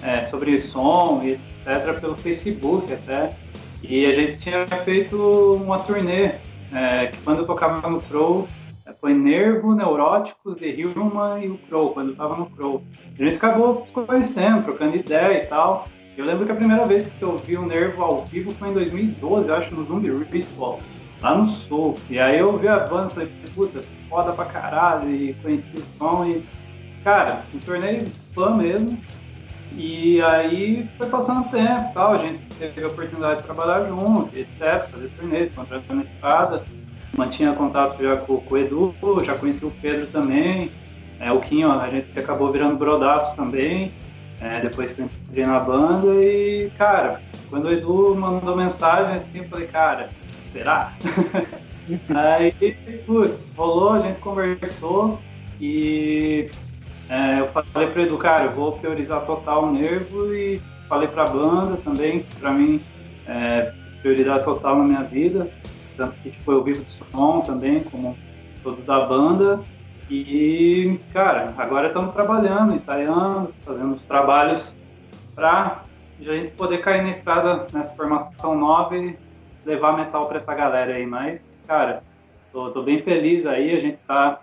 é, 0.03 0.23
sobre 0.25 0.59
som 0.61 1.21
e 1.23 1.31
etc. 1.31 1.99
pelo 1.99 2.15
Facebook 2.15 2.93
até. 2.93 3.33
E 3.81 4.05
a 4.05 4.13
gente 4.13 4.39
tinha 4.39 4.65
feito 4.83 5.17
uma 5.63 5.79
turnê, 5.79 6.31
é, 6.71 7.07
que 7.07 7.17
quando 7.23 7.39
eu 7.39 7.45
tocava 7.45 7.87
no 7.89 7.97
é, 7.99 8.62
foi 8.99 9.13
Nervo, 9.13 9.75
Neuróticos, 9.75 10.57
The 10.57 10.73
Human 10.85 11.43
e 11.43 11.47
o 11.49 11.57
Crow, 11.69 11.93
quando 11.93 12.09
eu 12.09 12.15
tava 12.15 12.35
no 12.35 12.45
Crow. 12.47 12.83
A 13.19 13.23
gente 13.23 13.35
acabou 13.35 13.87
conhecendo, 13.93 14.63
trocando 14.63 14.95
ideia 14.95 15.43
e 15.43 15.45
tal. 15.45 15.85
Eu 16.17 16.25
lembro 16.25 16.45
que 16.45 16.51
a 16.51 16.55
primeira 16.55 16.85
vez 16.85 17.07
que 17.07 17.21
eu 17.21 17.37
vi 17.37 17.57
o 17.57 17.65
Nervo 17.65 18.03
ao 18.03 18.25
vivo 18.25 18.51
foi 18.51 18.69
em 18.69 18.73
2012, 18.73 19.49
eu 19.49 19.55
acho, 19.55 19.75
no 19.75 19.83
Zumbi 19.83 20.09
Ritual, 20.09 20.79
lá 21.21 21.35
no 21.35 21.47
Sul. 21.47 21.95
E 22.09 22.19
aí 22.19 22.37
eu 22.37 22.55
vi 22.57 22.67
a 22.67 22.79
banda 22.79 23.07
e 23.07 23.13
falei, 23.13 23.29
puta, 23.55 23.81
foda 24.09 24.31
pra 24.31 24.45
caralho, 24.45 25.09
e 25.09 25.33
conheci 25.41 25.67
o 25.75 25.83
som 25.97 26.25
e, 26.25 26.43
cara, 27.03 27.43
me 27.51 27.59
tornei 27.61 28.03
fã 28.35 28.55
mesmo. 28.55 28.97
E 29.75 30.21
aí 30.21 30.87
foi 30.97 31.07
passando 31.09 31.49
tempo 31.49 31.93
tal, 31.95 32.13
a 32.13 32.17
gente 32.19 32.43
teve 32.59 32.83
a 32.83 32.87
oportunidade 32.87 33.37
de 33.37 33.43
trabalhar 33.43 33.87
junto, 33.87 34.37
etc, 34.37 34.87
fazer 34.87 35.09
turnês, 35.17 35.51
contratar 35.55 35.95
na 35.95 36.03
estrada, 36.03 36.63
mantinha 37.15 37.53
contato 37.53 38.01
já 38.01 38.17
com, 38.17 38.37
com, 38.37 38.55
o 38.55 38.57
Edu, 38.57 38.95
já 39.23 39.37
conheci 39.37 39.63
o 39.65 39.71
Pedro 39.71 40.07
também, 40.07 40.69
é, 41.19 41.31
o 41.31 41.39
Quinho, 41.39 41.71
a 41.71 41.89
gente 41.89 42.17
acabou 42.17 42.51
virando 42.51 42.75
brodaço 42.75 43.35
também, 43.35 43.91
é, 44.41 44.61
depois 44.61 44.91
que 44.91 45.01
eu 45.01 45.05
entrei 45.05 45.45
na 45.45 45.59
banda 45.59 46.13
e, 46.15 46.71
cara, 46.77 47.21
quando 47.49 47.65
o 47.65 47.71
Edu 47.71 48.15
mandou 48.15 48.55
mensagem 48.55 49.15
assim, 49.15 49.39
eu 49.39 49.45
falei, 49.45 49.67
cara, 49.67 50.09
será? 50.51 50.93
Aí, 52.15 52.53
putz, 53.05 53.45
rolou, 53.55 53.93
a 53.93 54.01
gente 54.01 54.19
conversou 54.19 55.19
e 55.59 56.49
é, 57.09 57.41
eu 57.41 57.47
falei 57.49 57.89
para 57.89 58.01
Edu, 58.01 58.17
cara, 58.17 58.43
eu 58.45 58.51
vou 58.51 58.71
priorizar 58.73 59.25
total 59.25 59.65
o 59.65 59.71
nervo 59.71 60.33
e 60.33 60.59
falei 60.87 61.07
para 61.07 61.23
a 61.23 61.27
banda 61.27 61.77
também, 61.77 62.25
para 62.39 62.51
mim, 62.51 62.81
é, 63.27 63.71
prioridade 64.01 64.43
total 64.43 64.77
na 64.77 64.83
minha 64.83 65.03
vida, 65.03 65.49
tanto 65.95 66.15
que 66.21 66.31
foi 66.31 66.55
o 66.55 66.63
vivo 66.63 66.83
de 66.83 66.91
som 67.11 67.41
também, 67.41 67.83
como 67.83 68.17
todos 68.61 68.83
da 68.85 69.05
banda. 69.05 69.59
E, 70.09 70.99
cara, 71.11 71.53
agora 71.57 71.87
estamos 71.87 72.13
trabalhando, 72.13 72.75
ensaiando, 72.75 73.53
fazendo 73.63 73.95
os 73.95 74.05
trabalhos 74.05 74.75
para 75.33 75.83
a 76.19 76.23
gente 76.23 76.51
poder 76.55 76.79
cair 76.79 77.01
na 77.01 77.09
estrada 77.09 77.65
nessa 77.73 77.95
formação 77.95 78.57
nova 78.57 78.97
e 78.97 79.17
levar 79.65 79.97
metal 79.97 80.27
para 80.27 80.37
essa 80.37 80.53
galera 80.53 80.93
aí. 80.93 81.05
Mas 81.05 81.43
cara, 81.67 82.03
tô, 82.51 82.71
tô 82.71 82.83
bem 82.83 83.01
feliz 83.01 83.45
aí, 83.45 83.75
a 83.75 83.79
gente 83.79 83.95
está 83.95 84.39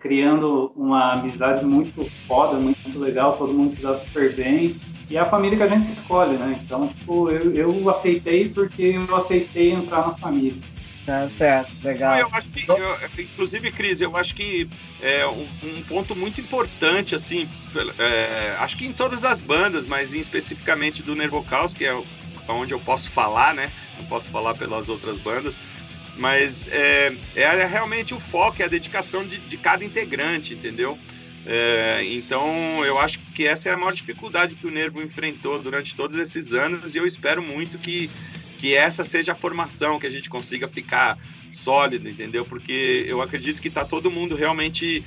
criando 0.00 0.72
uma 0.76 1.12
amizade 1.12 1.64
muito 1.64 2.04
foda, 2.26 2.56
muito 2.56 2.98
legal, 2.98 3.36
todo 3.36 3.54
mundo 3.54 3.72
se 3.72 3.80
dá 3.80 3.96
super 3.98 4.34
bem. 4.34 4.74
E 5.08 5.16
é 5.16 5.20
a 5.20 5.24
família 5.24 5.56
que 5.56 5.62
a 5.62 5.68
gente 5.68 5.84
escolhe, 5.84 6.36
né? 6.36 6.58
Então, 6.64 6.88
tipo, 6.88 7.30
eu, 7.30 7.52
eu 7.54 7.90
aceitei 7.90 8.48
porque 8.48 8.98
eu 9.08 9.16
aceitei 9.16 9.72
entrar 9.72 10.06
na 10.06 10.14
família. 10.14 10.60
Tá 11.04 11.28
certo, 11.28 11.72
legal. 11.82 12.16
Eu 12.16 12.28
acho 12.32 12.48
que, 12.48 12.64
eu, 12.68 12.98
inclusive, 13.18 13.72
Cris, 13.72 14.00
eu 14.00 14.16
acho 14.16 14.34
que 14.34 14.68
é 15.00 15.26
um, 15.26 15.46
um 15.64 15.82
ponto 15.82 16.14
muito 16.14 16.40
importante, 16.40 17.14
assim, 17.14 17.48
é, 17.98 18.56
acho 18.60 18.76
que 18.76 18.86
em 18.86 18.92
todas 18.92 19.24
as 19.24 19.40
bandas, 19.40 19.84
mas 19.84 20.12
em 20.12 20.20
especificamente 20.20 21.02
do 21.02 21.16
Nervocaus, 21.16 21.74
que 21.74 21.84
é 21.84 21.96
onde 22.48 22.72
eu 22.72 22.78
posso 22.78 23.10
falar, 23.10 23.52
né? 23.52 23.70
Não 23.98 24.04
posso 24.06 24.30
falar 24.30 24.54
pelas 24.54 24.88
outras 24.88 25.18
bandas, 25.18 25.58
mas 26.16 26.68
é, 26.68 27.12
é 27.34 27.64
realmente 27.64 28.14
o 28.14 28.20
foco, 28.20 28.62
é 28.62 28.64
a 28.64 28.68
dedicação 28.68 29.24
de, 29.24 29.38
de 29.38 29.56
cada 29.56 29.84
integrante, 29.84 30.54
entendeu? 30.54 30.96
É, 31.44 32.02
então 32.04 32.84
eu 32.84 32.98
acho 32.98 33.18
que 33.34 33.46
essa 33.46 33.68
é 33.68 33.72
a 33.72 33.76
maior 33.76 33.92
dificuldade 33.92 34.54
que 34.54 34.66
o 34.66 34.70
Nervo 34.70 35.02
enfrentou 35.02 35.58
durante 35.58 35.94
todos 35.96 36.16
esses 36.16 36.52
anos 36.52 36.94
e 36.94 36.98
eu 36.98 37.06
espero 37.06 37.42
muito 37.42 37.78
que, 37.78 38.08
que 38.62 38.76
essa 38.76 39.02
seja 39.02 39.32
a 39.32 39.34
formação, 39.34 39.98
que 39.98 40.06
a 40.06 40.10
gente 40.10 40.30
consiga 40.30 40.68
ficar 40.68 41.18
sólido, 41.50 42.08
entendeu? 42.08 42.44
Porque 42.44 43.04
eu 43.08 43.20
acredito 43.20 43.60
que 43.60 43.66
está 43.66 43.84
todo 43.84 44.08
mundo 44.08 44.36
realmente 44.36 45.04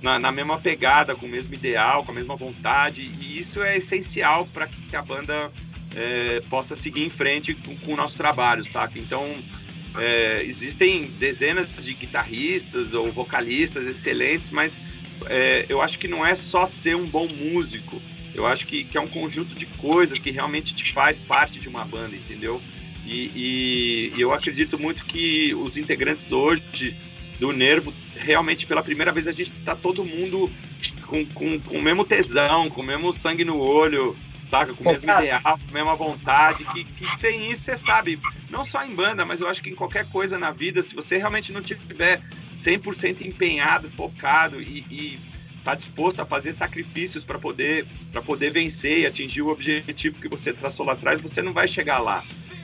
na, 0.00 0.20
na, 0.20 0.30
mesma 0.30 0.56
pegada, 0.56 1.12
com 1.16 1.26
o 1.26 1.28
mesmo 1.28 1.52
ideal, 1.52 2.04
com 2.04 2.12
a 2.12 2.14
mesma 2.14 2.36
vontade, 2.36 3.02
e 3.20 3.40
isso 3.40 3.60
é 3.60 3.76
essencial 3.76 4.46
para 4.54 4.68
que 4.68 4.94
a 4.94 5.02
banda 5.02 5.50
é, 5.96 6.40
possa 6.48 6.76
seguir 6.76 7.04
em 7.04 7.10
frente 7.10 7.54
com, 7.54 7.74
com 7.78 7.94
o 7.94 7.96
nosso 7.96 8.16
trabalho, 8.16 8.62
saca? 8.62 8.96
Então 8.96 9.26
é, 9.98 10.44
existem 10.44 11.06
dezenas 11.18 11.66
de 11.74 11.94
guitarristas 11.94 12.94
ou 12.94 13.10
vocalistas 13.10 13.84
excelentes, 13.84 14.48
mas 14.50 14.78
é, 15.26 15.66
eu 15.68 15.82
acho 15.82 15.98
que 15.98 16.06
não 16.06 16.24
é 16.24 16.36
só 16.36 16.66
ser 16.66 16.94
um 16.94 17.04
bom 17.04 17.26
músico. 17.26 18.00
Eu 18.32 18.46
acho 18.46 18.64
que, 18.64 18.84
que, 18.84 18.96
é 18.96 19.00
um 19.00 19.08
conjunto 19.08 19.56
de 19.56 19.66
coisas 19.66 20.20
que 20.20 20.30
realmente 20.30 20.72
te 20.72 20.92
faz 20.92 21.18
parte 21.18 21.58
de 21.58 21.68
uma 21.68 21.84
banda, 21.84 22.14
entendeu? 22.14 22.62
E, 23.04 23.30
e, 23.34 24.12
e 24.16 24.20
eu 24.20 24.32
acredito 24.32 24.78
muito 24.78 25.04
que 25.04 25.54
os 25.54 25.76
integrantes 25.76 26.30
hoje 26.30 26.96
do 27.38 27.52
Nervo, 27.52 27.92
realmente 28.16 28.66
pela 28.66 28.82
primeira 28.82 29.10
vez 29.10 29.26
a 29.26 29.32
gente 29.32 29.50
tá 29.64 29.74
todo 29.74 30.04
mundo 30.04 30.50
com, 31.06 31.26
com, 31.26 31.60
com 31.60 31.78
o 31.78 31.82
mesmo 31.82 32.04
tesão, 32.04 32.70
com 32.70 32.80
o 32.80 32.84
mesmo 32.84 33.12
sangue 33.12 33.44
no 33.44 33.58
olho, 33.58 34.16
saca? 34.44 34.72
Com 34.72 34.84
o 34.84 34.92
mesmo 34.92 35.10
ideal, 35.10 35.40
com 35.42 35.70
a 35.70 35.72
mesma 35.72 35.94
vontade, 35.96 36.64
que, 36.66 36.84
que 36.84 37.18
sem 37.18 37.50
isso 37.50 37.62
você 37.62 37.76
sabe, 37.76 38.18
não 38.48 38.64
só 38.64 38.84
em 38.84 38.94
banda, 38.94 39.24
mas 39.24 39.40
eu 39.40 39.48
acho 39.48 39.62
que 39.62 39.70
em 39.70 39.74
qualquer 39.74 40.06
coisa 40.08 40.38
na 40.38 40.50
vida, 40.50 40.82
se 40.82 40.94
você 40.94 41.16
realmente 41.16 41.52
não 41.52 41.62
tiver 41.62 42.20
100% 42.54 43.26
empenhado, 43.26 43.88
focado 43.90 44.60
e, 44.60 44.84
e 44.90 45.18
tá 45.64 45.74
disposto 45.74 46.20
a 46.20 46.26
fazer 46.26 46.52
sacrifícios 46.52 47.24
para 47.24 47.38
poder 47.38 47.86
para 48.10 48.20
poder 48.20 48.50
vencer 48.50 48.98
e 48.98 49.06
atingir 49.06 49.42
o 49.42 49.48
objetivo 49.48 50.20
que 50.20 50.28
você 50.28 50.52
traçou 50.52 50.84
lá 50.84 50.92
atrás, 50.92 51.22
você 51.22 51.40
não 51.40 51.52
vai 51.52 51.66
chegar 51.66 51.98
lá. 51.98 52.22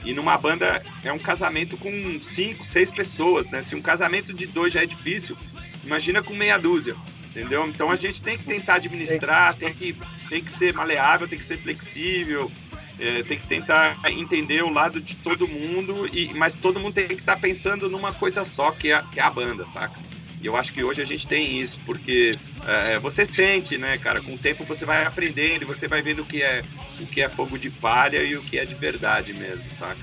E 0.09 0.15
numa 0.15 0.39
banda 0.39 0.83
é 1.05 1.13
um 1.13 1.19
casamento 1.19 1.77
com 1.77 2.19
cinco, 2.23 2.65
seis 2.65 2.91
pessoas, 2.91 3.49
né? 3.51 3.61
Se 3.61 3.75
um 3.75 3.83
casamento 3.83 4.33
de 4.33 4.47
dois 4.47 4.73
já 4.73 4.83
é 4.83 4.87
difícil, 4.87 5.37
imagina 5.85 6.23
com 6.23 6.35
meia 6.35 6.57
dúzia 6.57 6.97
entendeu? 7.29 7.69
Então 7.69 7.91
a 7.91 7.97
gente 7.97 8.23
tem 8.23 8.37
que 8.39 8.45
tentar 8.45 8.77
administrar, 8.77 9.55
tem 9.55 9.73
que, 9.73 9.95
tem 10.31 10.43
que 10.43 10.51
ser 10.51 10.73
maleável, 10.73 11.29
tem 11.29 11.39
que 11.39 11.45
ser 11.45 11.59
flexível, 11.59 12.51
é, 12.99 13.23
tem 13.23 13.39
que 13.39 13.47
tentar 13.47 13.99
entender 14.11 14.63
o 14.65 14.73
lado 14.73 15.01
de 15.01 15.15
todo 15.15 15.47
mundo, 15.47 16.09
e, 16.13 16.33
mas 16.35 16.57
todo 16.57 16.81
mundo 16.81 16.95
tem 16.95 17.07
que 17.07 17.15
estar 17.15 17.35
tá 17.35 17.41
pensando 17.41 17.89
numa 17.89 18.13
coisa 18.13 18.45
só, 18.45 18.73
que 18.73 18.91
é, 18.91 19.03
que 19.13 19.21
é 19.21 19.23
a 19.23 19.31
banda, 19.31 19.67
saca? 19.67 20.01
E 20.41 20.47
eu 20.47 20.57
acho 20.57 20.73
que 20.73 20.85
hoje 20.85 21.03
a 21.03 21.05
gente 21.05 21.27
tem 21.27 21.61
isso, 21.61 21.81
porque 21.85 22.39
é, 22.67 22.99
você 22.99 23.25
sente, 23.25 23.77
né, 23.77 23.99
cara? 23.99 24.21
Com 24.21 24.35
o 24.35 24.39
tempo 24.39 24.65
você 24.65 24.85
vai 24.85 25.05
aprendendo, 25.05 25.67
você 25.67 25.89
vai 25.89 26.01
vendo 26.01 26.23
o 26.23 26.25
que 26.25 26.43
é 26.43 26.63
o 27.01 27.07
que 27.07 27.21
é 27.23 27.29
fogo 27.29 27.59
de 27.59 27.71
palha 27.71 28.23
e 28.23 28.37
o 28.37 28.43
que 28.43 28.59
é 28.59 28.65
de 28.65 28.75
verdade 28.75 29.33
mesmo, 29.33 29.71
saca? 29.71 29.99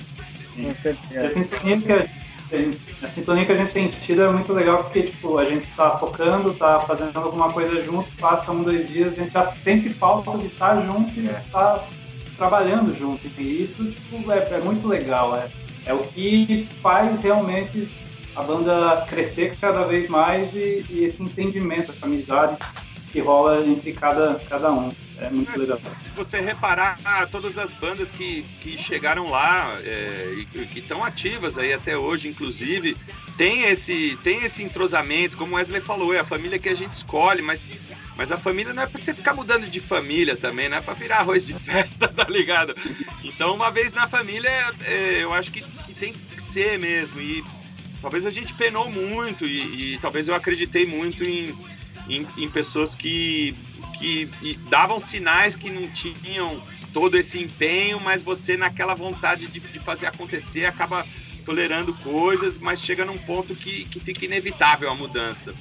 Com 0.55 0.73
certeza 0.73 1.27
a 3.01 3.07
sintonia 3.09 3.45
que 3.45 3.51
a 3.51 3.57
gente 3.57 3.71
tem 3.71 3.87
tido 3.87 4.21
é 4.21 4.31
muito 4.31 4.53
legal 4.53 4.83
porque 4.83 5.03
tipo, 5.03 5.37
a 5.37 5.45
gente 5.45 5.67
está 5.67 5.97
focando, 5.97 6.51
está 6.51 6.79
fazendo 6.81 7.17
alguma 7.17 7.51
coisa 7.51 7.83
junto, 7.83 8.09
passa 8.17 8.51
um, 8.51 8.63
dois 8.63 8.87
dias, 8.87 9.13
a 9.13 9.23
gente 9.23 9.33
já 9.33 9.45
sente 9.45 9.89
falta 9.89 10.37
de 10.37 10.47
estar 10.47 10.81
junto 10.85 11.19
e 11.19 11.25
estar 11.25 11.39
tá 11.51 11.87
trabalhando 12.37 12.97
junto. 12.97 13.21
E 13.37 13.63
isso 13.63 13.83
tipo, 13.91 14.31
é, 14.31 14.37
é 14.37 14.59
muito 14.59 14.87
legal. 14.87 15.35
É, 15.35 15.49
é 15.85 15.93
o 15.93 15.99
que 15.99 16.67
faz 16.81 17.19
realmente 17.21 17.89
a 18.35 18.43
banda 18.43 19.05
crescer 19.07 19.55
cada 19.59 19.83
vez 19.83 20.09
mais 20.09 20.53
e, 20.53 20.85
e 20.89 21.03
esse 21.03 21.21
entendimento, 21.21 21.91
essa 21.91 22.05
amizade 22.05 22.57
que 23.11 23.21
rola 23.21 23.65
entre 23.65 23.93
cada, 23.93 24.35
cada 24.49 24.71
um. 24.73 24.89
É 25.17 25.29
muito 25.29 25.49
Mas, 25.49 25.61
legal. 25.61 25.79
Se 26.01 26.11
você 26.11 26.41
reparar, 26.41 26.97
todas 27.31 27.57
as 27.57 27.71
bandas 27.71 28.11
que, 28.11 28.43
que 28.59 28.77
chegaram 28.77 29.29
lá 29.29 29.79
é, 29.81 30.33
e 30.35 30.65
que 30.67 30.79
estão 30.79 31.01
ativas 31.01 31.57
aí 31.57 31.71
até 31.71 31.97
hoje, 31.97 32.27
inclusive, 32.27 32.97
tem 33.37 33.63
esse, 33.63 34.17
tem 34.23 34.43
esse 34.43 34.63
entrosamento, 34.63 35.37
como 35.37 35.53
o 35.53 35.55
Wesley 35.55 35.79
falou, 35.79 36.13
é 36.13 36.19
a 36.19 36.25
família 36.25 36.59
que 36.59 36.67
a 36.67 36.75
gente 36.75 36.91
escolhe, 36.91 37.41
mas, 37.41 37.65
mas 38.17 38.33
a 38.33 38.37
família 38.37 38.73
não 38.73 38.83
é 38.83 38.85
pra 38.85 39.01
você 39.01 39.13
ficar 39.13 39.33
mudando 39.33 39.69
de 39.69 39.79
família 39.79 40.35
também, 40.35 40.67
não 40.67 40.77
é 40.77 40.81
pra 40.81 40.93
virar 40.93 41.19
arroz 41.19 41.45
de 41.45 41.53
festa, 41.59 42.09
tá 42.09 42.25
ligado? 42.27 42.75
Então, 43.23 43.55
uma 43.55 43.71
vez 43.71 43.93
na 43.93 44.09
família, 44.09 44.49
é, 44.83 45.19
eu 45.23 45.33
acho 45.33 45.51
que, 45.51 45.61
que, 45.61 45.93
tem 45.93 46.11
que 46.11 46.41
ser 46.41 46.77
mesmo. 46.77 47.21
E 47.21 47.41
talvez 48.05 48.23
a 48.23 48.29
gente 48.29 48.53
penou 48.53 48.91
muito, 48.91 49.47
e, 49.47 49.95
e 49.95 49.97
talvez 49.97 50.27
eu 50.27 50.35
acreditei 50.35 50.85
muito 50.85 51.23
em, 51.23 51.51
em, 52.07 52.27
em 52.37 52.47
pessoas 52.47 52.93
que, 52.93 53.55
que 53.97 54.29
davam 54.69 54.99
sinais 54.99 55.55
que 55.55 55.71
não 55.71 55.87
tinham 55.89 56.61
todo 56.93 57.17
esse 57.17 57.41
empenho, 57.41 57.99
mas 57.99 58.21
você 58.21 58.55
naquela 58.55 58.93
vontade 58.93 59.47
de, 59.47 59.59
de 59.59 59.79
fazer 59.79 60.05
acontecer 60.05 60.65
acaba 60.65 61.03
tolerando 61.43 61.95
coisas, 61.95 62.59
mas 62.59 62.79
chega 62.79 63.03
num 63.05 63.17
ponto 63.17 63.55
que, 63.55 63.85
que 63.85 63.99
fica 63.99 64.23
inevitável 64.23 64.87
a 64.87 64.93
mudança. 64.93 65.55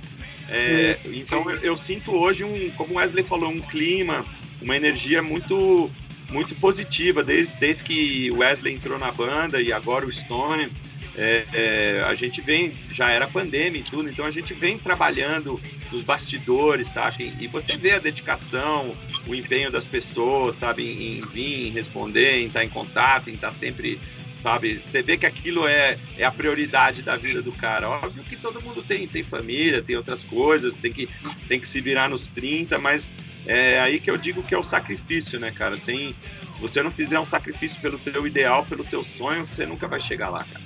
É, 0.50 0.98
então 1.06 1.50
eu, 1.50 1.56
eu, 1.60 1.76
sinto 1.78 2.12
hoje 2.12 2.44
um, 2.44 2.70
como 2.72 2.92
o 2.92 2.96
Wesley 2.98 3.24
falou, 3.24 3.48
um 3.48 3.60
clima, 3.60 4.22
uma 4.60 4.76
energia 4.76 5.22
muito 5.22 5.90
muito 6.30 6.54
positiva 6.56 7.22
desde, 7.22 7.54
desde 7.56 7.84
que 7.84 8.30
o 8.30 8.40
Wesley 8.40 8.74
entrou 8.74 8.98
na 8.98 9.10
banda 9.10 9.62
e 9.62 9.72
agora 9.72 10.04
o 10.04 10.12
Stone. 10.12 10.70
É, 11.16 11.44
é, 11.52 12.04
a 12.06 12.14
gente 12.14 12.40
vem, 12.40 12.72
já 12.90 13.08
era 13.10 13.28
pandemia 13.28 13.80
e 13.80 13.84
tudo, 13.84 14.08
então 14.08 14.24
a 14.24 14.30
gente 14.30 14.52
vem 14.52 14.76
trabalhando 14.76 15.60
nos 15.92 16.02
bastidores, 16.02 16.88
sabe? 16.88 17.32
E 17.38 17.46
você 17.46 17.76
vê 17.76 17.92
a 17.92 17.98
dedicação, 17.98 18.94
o 19.26 19.34
empenho 19.34 19.70
das 19.70 19.84
pessoas, 19.84 20.56
sabe? 20.56 20.82
Em, 20.82 21.20
vir, 21.20 21.68
em 21.68 21.70
responder, 21.70 22.40
em 22.40 22.46
estar 22.46 22.64
em 22.64 22.68
contato, 22.68 23.30
em 23.30 23.34
estar 23.34 23.52
sempre, 23.52 24.00
sabe? 24.42 24.80
Você 24.82 25.02
vê 25.02 25.16
que 25.16 25.24
aquilo 25.24 25.68
é, 25.68 25.96
é 26.18 26.24
a 26.24 26.32
prioridade 26.32 27.02
da 27.02 27.14
vida 27.14 27.40
do 27.40 27.52
cara. 27.52 27.88
Óbvio 27.88 28.24
que 28.24 28.36
todo 28.36 28.60
mundo 28.60 28.82
tem, 28.82 29.06
tem 29.06 29.22
família, 29.22 29.82
tem 29.82 29.96
outras 29.96 30.24
coisas, 30.24 30.76
tem 30.76 30.92
que, 30.92 31.08
tem 31.46 31.60
que 31.60 31.68
se 31.68 31.80
virar 31.80 32.08
nos 32.08 32.26
30, 32.26 32.76
mas 32.78 33.16
é 33.46 33.78
aí 33.78 34.00
que 34.00 34.10
eu 34.10 34.16
digo 34.16 34.42
que 34.42 34.54
é 34.54 34.58
o 34.58 34.64
sacrifício, 34.64 35.38
né, 35.38 35.52
cara? 35.52 35.76
Sem, 35.76 36.12
se 36.54 36.60
você 36.60 36.82
não 36.82 36.90
fizer 36.90 37.20
um 37.20 37.24
sacrifício 37.24 37.80
pelo 37.80 38.00
teu 38.00 38.26
ideal, 38.26 38.66
pelo 38.66 38.82
teu 38.82 39.04
sonho, 39.04 39.46
você 39.46 39.64
nunca 39.64 39.86
vai 39.86 40.00
chegar 40.00 40.28
lá, 40.28 40.44
cara. 40.44 40.63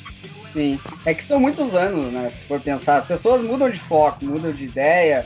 Sim. 0.58 0.80
É 1.06 1.14
que 1.14 1.22
são 1.22 1.38
muitos 1.38 1.72
anos, 1.74 2.12
né? 2.12 2.30
Se 2.30 2.36
for 2.48 2.60
pensar, 2.60 2.96
as 2.96 3.06
pessoas 3.06 3.40
mudam 3.42 3.70
de 3.70 3.78
foco, 3.78 4.24
mudam 4.24 4.50
de 4.50 4.64
ideia. 4.64 5.24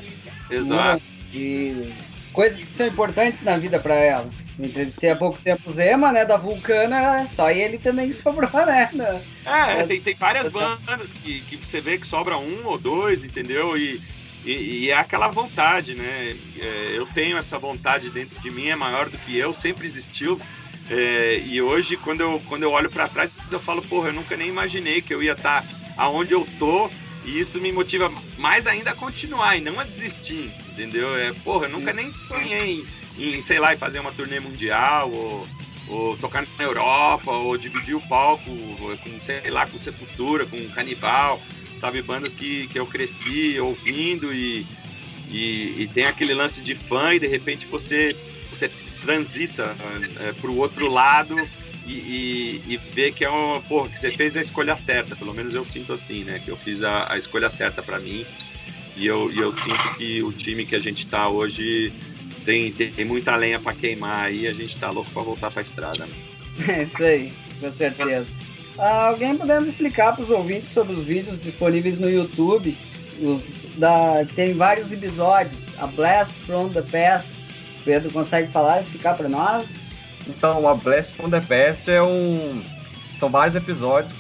Exato. 0.51 1.03
de 1.31 1.90
coisas 2.35 2.61
que 2.61 2.66
são 2.66 2.87
importantes 2.87 3.40
na 3.40 3.57
vida 3.57 3.79
para 3.79 3.95
ela. 3.95 4.29
Eu 4.59 4.66
entrevistei 4.66 5.09
há 5.09 5.16
pouco 5.16 5.38
tempo 5.38 5.62
o 5.71 5.73
Zema, 5.73 6.12
né, 6.12 6.27
da 6.27 6.37
Vulcana, 6.37 7.21
é 7.21 7.25
só 7.25 7.51
ele 7.51 7.79
também 7.79 8.12
sobrou, 8.12 8.51
né? 8.66 8.90
É, 9.47 9.81
é, 9.81 9.87
tem, 9.87 10.01
tem 10.03 10.14
várias 10.14 10.49
bandas 10.49 11.11
que, 11.11 11.40
que 11.40 11.57
você 11.57 11.81
vê 11.81 11.97
que 11.97 12.07
sobra 12.07 12.37
um 12.37 12.66
ou 12.66 12.77
dois, 12.77 13.25
entendeu? 13.25 13.79
E, 13.79 14.03
e, 14.45 14.51
e 14.51 14.90
é 14.90 14.97
aquela 14.97 15.29
vontade, 15.29 15.95
né? 15.95 16.37
É, 16.59 16.92
eu 16.95 17.07
tenho 17.07 17.38
essa 17.38 17.59
vontade 17.59 18.11
dentro 18.11 18.38
de 18.40 18.51
mim, 18.51 18.68
é 18.68 18.77
maior 18.77 19.09
do 19.09 19.16
que 19.16 19.37
eu, 19.37 19.55
sempre 19.55 19.87
existiu. 19.87 20.38
É, 20.94 21.38
e 21.46 21.62
hoje, 21.62 21.96
quando 21.96 22.20
eu, 22.20 22.42
quando 22.46 22.64
eu 22.64 22.70
olho 22.70 22.90
para 22.90 23.09
trás, 23.09 23.31
eu 23.50 23.59
falo, 23.59 23.81
porra, 23.81 24.11
eu 24.11 24.12
nunca 24.12 24.37
nem 24.37 24.48
imaginei 24.48 25.00
que 25.00 25.14
eu 25.14 25.22
ia 25.22 25.33
estar 25.33 25.62
tá 25.62 25.68
aonde 25.96 26.35
eu 26.35 26.46
tô. 26.59 26.90
E 27.24 27.38
isso 27.38 27.61
me 27.61 27.72
motiva 27.72 28.12
mais 28.37 28.66
ainda 28.66 28.90
a 28.90 28.94
continuar 28.94 29.57
e 29.57 29.61
não 29.61 29.78
a 29.78 29.85
desistir, 29.85 30.50
entendeu? 30.72 31.16
É, 31.16 31.33
porra, 31.33 31.66
eu 31.66 31.70
nunca 31.70 31.92
nem 31.92 32.14
sonhei 32.14 32.85
em, 33.16 33.37
em 33.37 33.42
sei 33.42 33.59
lá, 33.59 33.72
em 33.72 33.78
fazer 33.78 34.00
uma 34.00 34.12
turnê 34.12 34.40
mundial 34.40 35.11
ou, 35.11 35.48
ou 35.88 36.16
tocar 36.16 36.44
na 36.59 36.64
Europa 36.64 37.31
ou 37.31 37.57
dividir 37.57 37.94
o 37.94 38.00
palco 38.00 38.50
com, 38.50 39.20
sei 39.20 39.50
lá, 39.50 39.66
com 39.66 39.78
Sepultura, 39.78 40.44
com 40.44 40.68
Canibal, 40.70 41.40
sabe? 41.78 42.02
Bandas 42.02 42.35
que, 42.35 42.66
que 42.66 42.78
eu 42.78 42.87
cresci 42.87 43.59
ouvindo 43.61 44.35
e, 44.35 44.66
e, 45.28 45.83
e 45.83 45.90
tem 45.94 46.07
aquele 46.07 46.35
lance 46.35 46.61
de 46.61 46.74
fã 46.74 47.14
e 47.14 47.20
de 47.20 47.28
repente 47.28 47.66
você, 47.66 48.16
você 48.41 48.41
transita 49.03 49.77
é, 50.21 50.33
para 50.33 50.51
o 50.51 50.59
outro 50.59 50.88
lado 50.88 51.37
e, 51.87 51.93
e, 51.93 52.62
e 52.69 52.77
vê 52.93 53.11
que 53.11 53.25
é 53.25 53.29
uma 53.29 53.61
porra, 53.62 53.88
que 53.88 53.99
você 53.99 54.12
fez 54.12 54.37
a 54.37 54.41
escolha 54.41 54.77
certa, 54.77 55.17
pelo 55.17 55.35
menos 55.35 55.53
eu 55.55 55.65
sinto 55.65 55.93
assim, 55.93 56.25
né? 56.25 56.41
Que 56.43 56.51
eu 56.51 56.57
fiz 56.57 56.83
a, 56.83 57.12
a 57.12 57.19
escolha 57.19 57.51
certa 57.51 57.83
para 57.83 57.99
mim 57.99 58.25
e 58.97 59.07
eu, 59.07 59.31
e 59.33 59.38
eu 59.38 59.53
sinto 59.53 59.97
que 59.97 60.23
o 60.23 60.33
time 60.33 60.65
que 60.65 60.77
a 60.77 60.81
gente 60.81 61.07
tá 61.07 61.29
hoje 61.29 61.93
tem, 62.45 62.73
tem 62.73 63.05
muita 63.05 63.37
lenha 63.37 63.59
para 63.59 63.75
queimar 63.75 64.27
aí, 64.27 64.47
a 64.47 64.53
gente 64.53 64.77
tá 64.77 64.91
louco 64.91 65.11
para 65.11 65.23
voltar 65.23 65.51
para 65.51 65.61
a 65.61 65.62
estrada. 65.62 66.07
Né? 66.07 66.15
É 66.69 66.83
isso 66.83 67.03
aí, 67.03 67.33
com 67.61 67.71
certeza. 67.71 68.27
Ah, 68.79 69.09
alguém 69.09 69.37
podendo 69.37 69.67
explicar 69.67 70.12
para 70.12 70.23
os 70.23 70.31
ouvintes 70.31 70.69
sobre 70.69 70.95
os 70.95 71.05
vídeos 71.05 71.41
disponíveis 71.41 71.99
no 71.99 72.11
YouTube? 72.11 72.77
Os, 73.21 73.45
da, 73.77 74.27
tem 74.35 74.53
vários 74.53 74.93
episódios, 74.93 75.62
a 75.79 75.87
Blast 75.87 76.33
from 76.47 76.69
the 76.71 76.83
Past, 76.83 77.33
Pedro 77.85 78.11
consegue 78.11 78.51
falar, 78.51 78.81
e 78.81 78.83
explicar 78.83 79.16
para 79.16 79.29
nós? 79.29 79.68
Então, 80.27 80.68
a 80.68 80.75
Blast 80.75 81.14
from 81.14 81.31
the 81.31 81.40
Past 81.40 81.90
é 81.90 82.03
um. 82.03 82.62
São 83.18 83.31
vários 83.31 83.55
episódios 83.55 84.12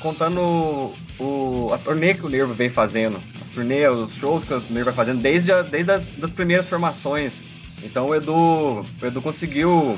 contando 0.00 0.92
o, 1.18 1.70
a 1.72 1.78
turnê 1.78 2.14
que 2.14 2.26
o 2.26 2.28
Nervo 2.28 2.52
vem 2.52 2.68
fazendo. 2.68 3.20
As 3.40 3.48
turnês, 3.48 3.88
os 3.90 4.14
shows 4.14 4.42
que 4.44 4.54
o 4.54 4.60
Nervo 4.70 4.86
vai 4.86 4.94
fazendo 4.94 5.22
desde, 5.22 5.52
a, 5.52 5.62
desde 5.62 5.92
a, 5.92 5.98
das 6.18 6.32
primeiras 6.32 6.66
formações. 6.66 7.42
Então 7.82 8.06
o 8.06 8.14
Edu, 8.14 8.80
o 8.80 8.86
Edu 9.06 9.22
conseguiu 9.22 9.96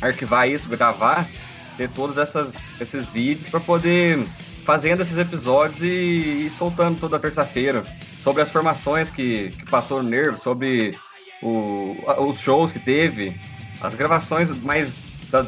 arquivar 0.00 0.48
isso, 0.48 0.68
gravar, 0.68 1.28
ter 1.76 1.88
todos 1.90 2.18
essas, 2.18 2.68
esses 2.80 3.10
vídeos 3.10 3.48
para 3.48 3.60
poder 3.60 4.26
fazendo 4.64 5.02
esses 5.02 5.18
episódios 5.18 5.82
e, 5.82 6.46
e 6.46 6.50
soltando 6.50 6.98
toda 6.98 7.18
terça-feira 7.18 7.84
sobre 8.18 8.42
as 8.42 8.50
formações 8.50 9.10
que, 9.10 9.50
que 9.50 9.64
passou 9.66 10.02
no 10.02 10.08
Nervo, 10.08 10.36
sobre 10.36 10.98
o, 11.42 11.96
os 12.26 12.40
shows 12.40 12.72
que 12.72 12.78
teve, 12.78 13.36
as 13.80 13.94
gravações 13.94 14.50
mais 14.62 14.98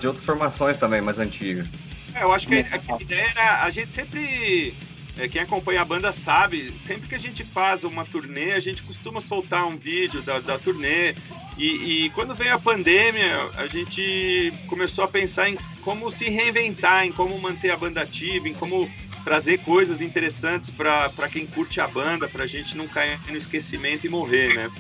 de 0.00 0.06
outras 0.06 0.24
formações 0.24 0.78
também, 0.78 1.00
mais 1.00 1.18
antigas. 1.18 1.66
É, 2.14 2.22
eu 2.22 2.32
acho 2.32 2.46
que 2.46 2.54
a, 2.54 2.94
a 2.94 3.02
ideia 3.02 3.26
era, 3.30 3.64
a 3.64 3.70
gente 3.70 3.92
sempre, 3.92 4.72
é, 5.18 5.28
quem 5.28 5.42
acompanha 5.42 5.82
a 5.82 5.84
banda 5.84 6.10
sabe, 6.10 6.72
sempre 6.78 7.08
que 7.08 7.14
a 7.14 7.18
gente 7.18 7.44
faz 7.44 7.84
uma 7.84 8.04
turnê, 8.04 8.52
a 8.52 8.60
gente 8.60 8.82
costuma 8.82 9.20
soltar 9.20 9.66
um 9.66 9.76
vídeo 9.76 10.22
da, 10.22 10.38
da 10.40 10.58
turnê, 10.58 11.14
e, 11.58 12.04
e 12.06 12.10
quando 12.10 12.34
veio 12.34 12.54
a 12.54 12.58
pandemia, 12.58 13.36
a 13.56 13.66
gente 13.66 14.52
começou 14.66 15.04
a 15.04 15.08
pensar 15.08 15.50
em 15.50 15.58
como 15.82 16.10
se 16.10 16.30
reinventar, 16.30 17.04
em 17.04 17.12
como 17.12 17.38
manter 17.38 17.70
a 17.70 17.76
banda 17.76 18.00
ativa, 18.00 18.48
em 18.48 18.54
como 18.54 18.90
trazer 19.24 19.58
coisas 19.58 20.00
interessantes 20.00 20.70
para 20.70 21.28
quem 21.30 21.46
curte 21.46 21.80
a 21.80 21.86
banda, 21.86 22.28
para 22.28 22.44
a 22.44 22.46
gente 22.46 22.76
não 22.76 22.86
cair 22.86 23.18
no 23.28 23.36
esquecimento 23.36 24.06
e 24.06 24.10
morrer, 24.10 24.54
né? 24.54 24.70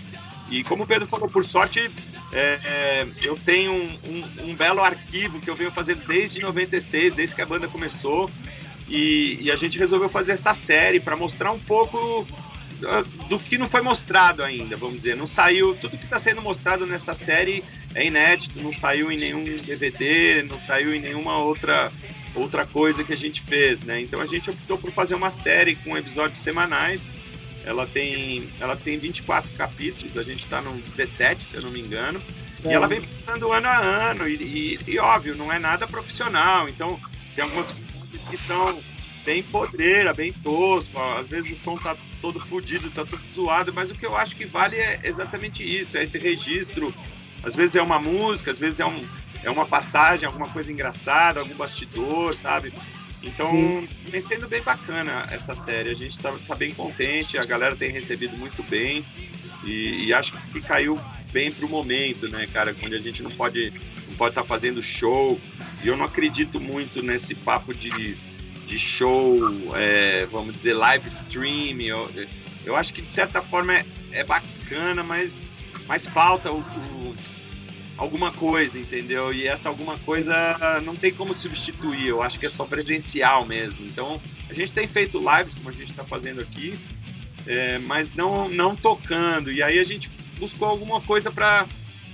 E 0.50 0.62
como 0.64 0.84
o 0.84 0.86
Pedro 0.86 1.06
falou, 1.06 1.28
por 1.28 1.44
sorte, 1.44 1.90
é, 2.32 2.60
é, 2.64 3.06
eu 3.22 3.36
tenho 3.36 3.72
um, 3.72 3.98
um, 4.06 4.50
um, 4.50 4.54
belo 4.54 4.82
arquivo 4.82 5.40
que 5.40 5.48
eu 5.48 5.54
venho 5.54 5.70
fazendo 5.70 6.06
desde 6.06 6.40
96, 6.40 7.14
desde 7.14 7.34
que 7.34 7.42
a 7.42 7.46
banda 7.46 7.68
começou. 7.68 8.30
E, 8.88 9.38
e 9.40 9.50
a 9.50 9.56
gente 9.56 9.78
resolveu 9.78 10.08
fazer 10.08 10.32
essa 10.32 10.52
série 10.52 11.00
para 11.00 11.16
mostrar 11.16 11.50
um 11.52 11.58
pouco 11.58 12.26
do 13.28 13.38
que 13.38 13.56
não 13.56 13.68
foi 13.68 13.80
mostrado 13.80 14.42
ainda, 14.42 14.76
vamos 14.76 14.96
dizer. 14.96 15.16
Não 15.16 15.26
saiu, 15.26 15.74
tudo 15.74 15.96
que 15.96 16.04
está 16.04 16.18
sendo 16.18 16.42
mostrado 16.42 16.86
nessa 16.86 17.14
série 17.14 17.64
é 17.94 18.06
inédito, 18.06 18.60
não 18.60 18.72
saiu 18.72 19.10
em 19.10 19.16
nenhum 19.16 19.42
DVD, 19.44 20.42
não 20.42 20.58
saiu 20.58 20.94
em 20.94 21.00
nenhuma 21.00 21.38
outra 21.38 21.90
outra 22.34 22.66
coisa 22.66 23.04
que 23.04 23.12
a 23.12 23.16
gente 23.16 23.40
fez, 23.42 23.80
né? 23.82 24.00
Então 24.00 24.20
a 24.20 24.26
gente 24.26 24.50
optou 24.50 24.76
por 24.76 24.90
fazer 24.90 25.14
uma 25.14 25.30
série 25.30 25.76
com 25.76 25.96
episódios 25.96 26.40
semanais 26.40 27.08
ela 27.64 27.86
tem, 27.86 28.48
ela 28.60 28.76
tem 28.76 28.98
24 28.98 29.50
capítulos, 29.56 30.18
a 30.18 30.22
gente 30.22 30.44
está 30.44 30.60
no 30.60 30.72
17, 30.72 31.42
se 31.42 31.54
eu 31.56 31.62
não 31.62 31.70
me 31.70 31.80
engano. 31.80 32.20
É. 32.64 32.70
E 32.70 32.72
ela 32.72 32.86
vem 32.86 33.00
passando 33.00 33.52
ano 33.52 33.68
a 33.68 33.76
ano, 33.76 34.28
e, 34.28 34.34
e, 34.34 34.90
e, 34.92 34.98
óbvio, 34.98 35.34
não 35.34 35.52
é 35.52 35.58
nada 35.58 35.86
profissional. 35.86 36.68
Então, 36.68 36.98
tem 37.34 37.44
algumas 37.44 37.70
coisas 37.70 38.28
que 38.28 38.36
são 38.36 38.78
bem 39.24 39.42
podreira, 39.42 40.12
bem 40.12 40.32
tosco. 40.32 40.98
Às 41.18 41.26
vezes 41.26 41.50
o 41.52 41.56
som 41.56 41.76
tá 41.76 41.96
todo 42.20 42.38
fodido, 42.38 42.90
tá 42.90 43.04
todo 43.04 43.22
zoado, 43.34 43.72
mas 43.72 43.90
o 43.90 43.94
que 43.94 44.06
eu 44.06 44.16
acho 44.16 44.36
que 44.36 44.44
vale 44.44 44.76
é 44.76 45.00
exatamente 45.04 45.64
isso: 45.64 45.96
é 45.96 46.04
esse 46.04 46.18
registro. 46.18 46.94
Às 47.42 47.54
vezes 47.54 47.76
é 47.76 47.82
uma 47.82 47.98
música, 47.98 48.50
às 48.50 48.58
vezes 48.58 48.80
é, 48.80 48.86
um, 48.86 49.06
é 49.42 49.50
uma 49.50 49.66
passagem, 49.66 50.26
alguma 50.26 50.48
coisa 50.48 50.72
engraçada, 50.72 51.40
algum 51.40 51.54
bastidor, 51.54 52.34
sabe? 52.34 52.72
Então, 53.24 53.52
vem 54.08 54.20
sendo 54.20 54.46
bem 54.46 54.62
bacana 54.62 55.26
essa 55.30 55.54
série. 55.54 55.90
A 55.90 55.94
gente 55.94 56.18
tá, 56.18 56.32
tá 56.46 56.54
bem 56.54 56.74
contente, 56.74 57.38
a 57.38 57.44
galera 57.44 57.74
tem 57.74 57.90
recebido 57.90 58.36
muito 58.36 58.62
bem 58.64 59.04
e, 59.64 60.04
e 60.06 60.12
acho 60.12 60.32
que 60.52 60.60
caiu 60.60 61.00
bem 61.32 61.50
pro 61.50 61.68
momento, 61.68 62.28
né, 62.28 62.46
cara? 62.52 62.74
Quando 62.74 62.94
a 62.94 62.98
gente 62.98 63.22
não 63.22 63.30
pode 63.30 63.72
não 64.08 64.16
pode 64.16 64.32
estar 64.32 64.42
tá 64.42 64.48
fazendo 64.48 64.82
show. 64.82 65.40
E 65.82 65.88
eu 65.88 65.96
não 65.96 66.04
acredito 66.04 66.60
muito 66.60 67.02
nesse 67.02 67.34
papo 67.34 67.74
de, 67.74 68.16
de 68.66 68.78
show, 68.78 69.40
é, 69.76 70.26
vamos 70.26 70.54
dizer, 70.54 70.74
live 70.74 71.06
stream. 71.08 71.80
Eu, 71.80 72.10
eu 72.64 72.76
acho 72.76 72.92
que 72.92 73.02
de 73.02 73.10
certa 73.10 73.42
forma 73.42 73.74
é, 73.74 73.84
é 74.12 74.24
bacana, 74.24 75.02
mas, 75.02 75.48
mas 75.86 76.06
falta 76.06 76.50
o, 76.52 76.58
o 76.58 77.14
alguma 77.96 78.32
coisa, 78.32 78.78
entendeu? 78.78 79.32
E 79.32 79.46
essa 79.46 79.68
alguma 79.68 79.98
coisa 79.98 80.34
não 80.82 80.96
tem 80.96 81.12
como 81.12 81.32
substituir, 81.34 82.08
eu 82.08 82.22
acho 82.22 82.38
que 82.38 82.46
é 82.46 82.50
só 82.50 82.64
presencial 82.64 83.44
mesmo. 83.44 83.86
Então, 83.86 84.20
a 84.48 84.54
gente 84.54 84.72
tem 84.72 84.86
feito 84.88 85.18
lives, 85.18 85.54
como 85.54 85.68
a 85.68 85.72
gente 85.72 85.90
está 85.90 86.04
fazendo 86.04 86.40
aqui, 86.40 86.78
é, 87.46 87.78
mas 87.78 88.14
não, 88.14 88.48
não 88.48 88.74
tocando. 88.74 89.52
E 89.52 89.62
aí 89.62 89.78
a 89.78 89.84
gente 89.84 90.10
buscou 90.38 90.68
alguma 90.68 91.00
coisa 91.00 91.30
para 91.30 91.66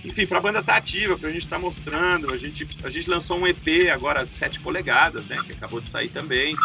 enfim, 0.05 0.27
para 0.27 0.39
a 0.39 0.41
banda 0.41 0.63
tá 0.63 0.77
ativa, 0.77 1.19
para 1.19 1.29
a 1.29 1.33
gente 1.33 1.45
estar 1.45 1.57
tá 1.57 1.63
mostrando. 1.63 2.33
A 2.33 2.37
gente, 2.37 2.67
a 2.83 2.91
gente 2.91 3.11
lançou 3.11 3.39
um 3.39 3.47
EP 3.47 3.91
agora 3.93 4.25
de 4.25 4.35
7 4.35 4.61
polegadas, 4.61 5.27
né? 5.27 5.39
Que 5.45 5.53
acabou 5.53 5.81
de 5.81 5.89
sair 5.89 6.09
também, 6.09 6.57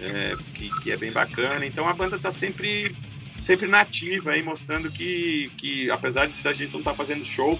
é, 0.00 0.36
que, 0.54 0.70
que, 0.80 0.92
é 0.92 0.96
bem 0.96 1.10
bacana. 1.10 1.66
Então 1.66 1.88
a 1.88 1.92
banda 1.92 2.18
tá 2.18 2.30
sempre, 2.30 2.94
sempre 3.42 3.66
nativa 3.66 4.32
aí, 4.32 4.42
mostrando 4.42 4.90
que, 4.90 5.50
que 5.56 5.90
apesar 5.90 6.28
de 6.28 6.34
a 6.46 6.52
gente 6.52 6.72
não 6.72 6.78
estar 6.80 6.92
tá 6.92 6.96
fazendo 6.96 7.24
show, 7.24 7.58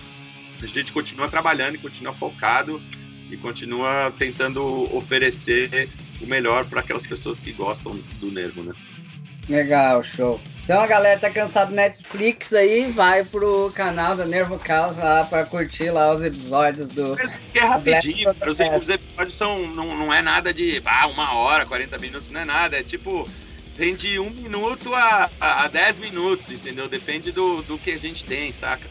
a 0.62 0.66
gente 0.66 0.92
continua 0.92 1.28
trabalhando 1.28 1.74
e 1.74 1.78
continua 1.78 2.12
focado 2.12 2.80
e 3.30 3.36
continua 3.36 4.12
tentando 4.18 4.62
oferecer 4.96 5.88
o 6.20 6.26
melhor 6.26 6.64
para 6.64 6.80
aquelas 6.80 7.04
pessoas 7.04 7.38
que 7.38 7.52
gostam 7.52 7.98
do 8.20 8.30
Nervo, 8.30 8.62
né? 8.62 8.72
Legal, 9.48 10.02
show. 10.02 10.40
Então 10.64 10.80
a 10.80 10.86
galera 10.86 11.20
tá 11.20 11.30
cansada 11.30 11.70
do 11.70 11.76
Netflix 11.76 12.52
aí, 12.52 12.90
vai 12.90 13.24
pro 13.24 13.70
canal 13.72 14.16
da 14.16 14.26
Nervo 14.26 14.58
Caos 14.58 14.96
lá 14.96 15.24
pra 15.24 15.46
curtir 15.46 15.90
lá 15.90 16.12
os 16.12 16.24
episódios 16.24 16.88
do. 16.88 17.16
É 17.54 17.60
rapidinho, 17.60 18.30
os, 18.30 18.58
os, 18.58 18.88
episódios 18.88 19.36
são. 19.36 19.68
Não, 19.68 19.96
não 19.96 20.12
é 20.12 20.20
nada 20.20 20.52
de 20.52 20.82
ah, 20.84 21.06
uma 21.06 21.34
hora, 21.34 21.64
40 21.64 21.96
minutos, 21.98 22.30
não 22.30 22.40
é 22.40 22.44
nada. 22.44 22.76
É 22.76 22.82
tipo, 22.82 23.28
tem 23.76 23.94
de 23.94 24.18
um 24.18 24.28
minuto 24.30 24.92
a, 24.92 25.30
a, 25.40 25.64
a 25.64 25.68
10 25.68 26.00
minutos, 26.00 26.50
entendeu? 26.50 26.88
Depende 26.88 27.30
do, 27.30 27.62
do 27.62 27.78
que 27.78 27.92
a 27.92 27.98
gente 27.98 28.24
tem, 28.24 28.52
saca? 28.52 28.88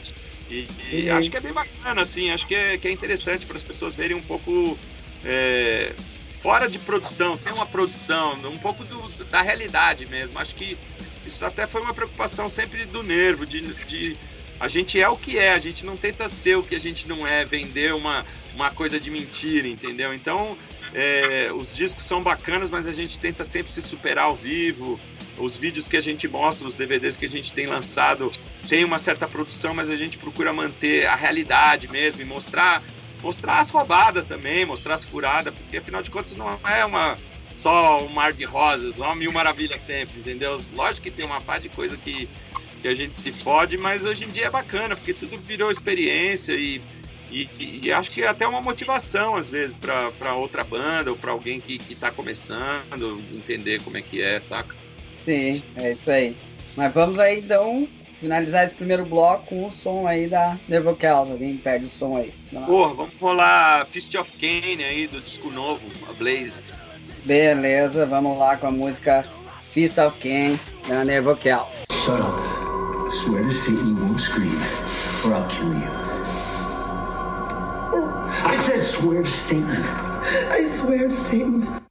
E, 0.49 0.67
e 0.91 1.09
acho 1.09 1.29
que 1.29 1.37
é 1.37 1.39
bem 1.39 1.53
bacana, 1.53 2.01
assim, 2.01 2.29
acho 2.31 2.45
que 2.45 2.53
é, 2.53 2.77
que 2.77 2.87
é 2.87 2.91
interessante 2.91 3.45
para 3.45 3.57
as 3.57 3.63
pessoas 3.63 3.95
verem 3.95 4.15
um 4.15 4.21
pouco. 4.21 4.77
É, 5.23 5.93
fora 6.41 6.69
de 6.69 6.77
produção, 6.77 7.35
sem 7.35 7.51
uma 7.51 7.65
produção, 7.65 8.33
um 8.47 8.57
pouco 8.57 8.83
do, 8.83 9.01
da 9.31 9.41
realidade 9.41 10.05
mesmo. 10.05 10.37
Acho 10.37 10.53
que 10.53 10.77
isso 11.25 11.43
até 11.43 11.65
foi 11.65 11.81
uma 11.81 11.93
preocupação 11.93 12.47
sempre 12.47 12.85
do 12.85 13.01
nervo, 13.01 13.47
de, 13.47 13.61
de 13.61 14.15
a 14.59 14.67
gente 14.67 14.99
é 14.99 15.09
o 15.09 15.17
que 15.17 15.37
é, 15.37 15.53
a 15.53 15.57
gente 15.57 15.85
não 15.85 15.97
tenta 15.97 16.29
ser 16.29 16.55
o 16.55 16.63
que 16.63 16.75
a 16.75 16.79
gente 16.79 17.07
não 17.07 17.27
é, 17.27 17.43
vender 17.43 17.93
uma, 17.93 18.25
uma 18.53 18.71
coisa 18.71 18.99
de 18.99 19.11
mentira, 19.11 19.67
entendeu? 19.67 20.13
Então, 20.13 20.57
é, 20.93 21.51
os 21.51 21.75
discos 21.75 22.03
são 22.03 22.21
bacanas, 22.21 22.69
mas 22.69 22.87
a 22.87 22.93
gente 22.93 23.19
tenta 23.19 23.43
sempre 23.43 23.71
se 23.71 23.81
superar 23.81 24.25
ao 24.25 24.35
vivo. 24.35 24.99
Os 25.37 25.57
vídeos 25.57 25.87
que 25.87 25.97
a 25.97 26.01
gente 26.01 26.27
mostra, 26.27 26.67
os 26.67 26.75
DVDs 26.75 27.17
que 27.17 27.25
a 27.25 27.29
gente 27.29 27.51
tem 27.51 27.67
lançado, 27.67 28.31
tem 28.69 28.83
uma 28.83 28.99
certa 28.99 29.27
produção, 29.27 29.73
mas 29.73 29.89
a 29.89 29.95
gente 29.95 30.17
procura 30.17 30.53
manter 30.53 31.05
a 31.05 31.15
realidade 31.15 31.87
mesmo 31.89 32.21
e 32.21 32.25
mostrar 32.25 32.81
mostrar 33.21 33.59
as 33.59 33.71
roubadas 33.71 34.25
também, 34.25 34.65
mostrar 34.65 34.93
as 34.93 35.03
furadas, 35.03 35.53
porque 35.53 35.77
afinal 35.77 36.03
de 36.03 36.11
contas 36.11 36.35
não 36.35 36.47
é 36.67 36.85
uma 36.85 37.15
só 37.49 37.97
um 37.97 38.09
mar 38.09 38.31
de 38.31 38.43
rosas, 38.43 38.99
uma 38.99 39.15
mil 39.15 39.31
maravilhas 39.31 39.81
sempre, 39.81 40.19
entendeu? 40.19 40.61
Lógico 40.75 41.05
que 41.05 41.11
tem 41.11 41.25
uma 41.25 41.41
par 41.41 41.59
de 41.59 41.69
coisa 41.69 41.97
que, 41.97 42.29
que 42.81 42.87
a 42.87 42.93
gente 42.93 43.17
se 43.17 43.31
fode, 43.31 43.77
mas 43.77 44.05
hoje 44.05 44.25
em 44.25 44.27
dia 44.27 44.45
é 44.45 44.49
bacana, 44.49 44.95
porque 44.95 45.13
tudo 45.13 45.37
virou 45.39 45.71
experiência 45.71 46.53
e, 46.53 46.79
e, 47.31 47.81
e 47.83 47.91
acho 47.91 48.11
que 48.11 48.21
é 48.21 48.27
até 48.27 48.47
uma 48.47 48.61
motivação, 48.61 49.35
às 49.35 49.49
vezes, 49.49 49.77
para 49.77 50.35
outra 50.35 50.63
banda 50.63 51.09
ou 51.09 51.17
para 51.17 51.31
alguém 51.31 51.59
que, 51.59 51.79
que 51.79 51.95
tá 51.95 52.11
começando, 52.11 53.19
entender 53.33 53.81
como 53.81 53.97
é 53.97 54.01
que 54.01 54.21
é, 54.21 54.39
saca? 54.39 54.75
Sim, 55.25 55.59
é 55.75 55.91
isso 55.93 56.11
aí. 56.11 56.35
Mas 56.77 56.93
vamos 56.93 57.19
aí 57.19 57.39
então 57.39 57.87
finalizar 58.19 58.63
esse 58.63 58.75
primeiro 58.75 59.05
bloco 59.05 59.47
com 59.47 59.67
o 59.67 59.71
som 59.71 60.07
aí 60.07 60.27
da 60.27 60.57
Nervocals. 60.67 61.31
Alguém 61.31 61.57
perde 61.57 61.85
o 61.87 61.89
som 61.89 62.17
aí. 62.17 62.31
Porra, 62.65 62.93
vamos 62.93 63.13
rolar 63.19 63.87
Fist 63.87 64.13
of 64.15 64.31
Kane 64.33 64.83
aí 64.83 65.07
do 65.07 65.19
disco 65.19 65.49
novo, 65.49 65.81
a 66.07 66.13
Blaze. 66.13 66.59
Beleza, 67.23 68.05
vamos 68.05 68.37
lá 68.37 68.55
com 68.55 68.67
a 68.67 68.71
música 68.71 69.25
Fist 69.61 69.97
of 69.97 70.19
Kane 70.19 70.59
da 70.87 71.03
Nervocals. 71.03 71.85
Shut 71.91 72.19
up. 72.19 72.55
Swear 73.11 73.43
to 73.43 73.51
Satan 73.51 73.87
you 73.87 73.95
won't 73.95 74.19
scream, 74.19 74.51
or 75.23 75.33
I'll 75.33 75.47
kill 75.47 75.73
you. 75.73 76.05
I 78.45 78.57
said 78.57 78.83
swear 78.83 79.23
to 79.23 79.31
Satan. 79.31 79.83
I 80.51 80.67
swear 80.67 81.07
to 81.07 81.17
Satan. 81.17 81.84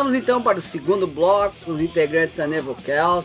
Voltamos 0.00 0.14
então 0.14 0.40
para 0.40 0.58
o 0.58 0.62
segundo 0.62 1.06
bloco 1.06 1.54
com 1.64 1.72
os 1.72 1.80
integrantes 1.80 2.34
da 2.34 2.46
Nevocal. 2.46 3.24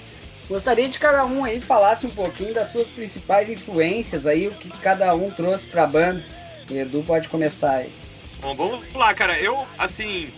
Gostaria 0.50 0.90
de 0.90 1.00
cada 1.00 1.26
um 1.26 1.46
aí 1.46 1.60
falasse 1.60 2.06
um 2.06 2.10
pouquinho 2.10 2.54
das 2.54 2.72
suas 2.72 2.88
principais 2.88 3.50
influências 3.50 4.28
aí, 4.28 4.48
o 4.48 4.52
que 4.52 4.70
cada 4.80 5.14
um 5.16 5.32
trouxe 5.32 5.68
para 5.68 5.84
a 5.84 5.88
banda. 5.88 6.24
Edu 6.70 7.02
pode 7.08 7.30
começar 7.30 7.78
aí. 7.78 7.94
Bom, 8.42 8.54
vamos 8.56 8.94
lá, 8.94 9.14
cara. 9.14 9.40
Eu, 9.40 9.66
assim, 9.78 10.30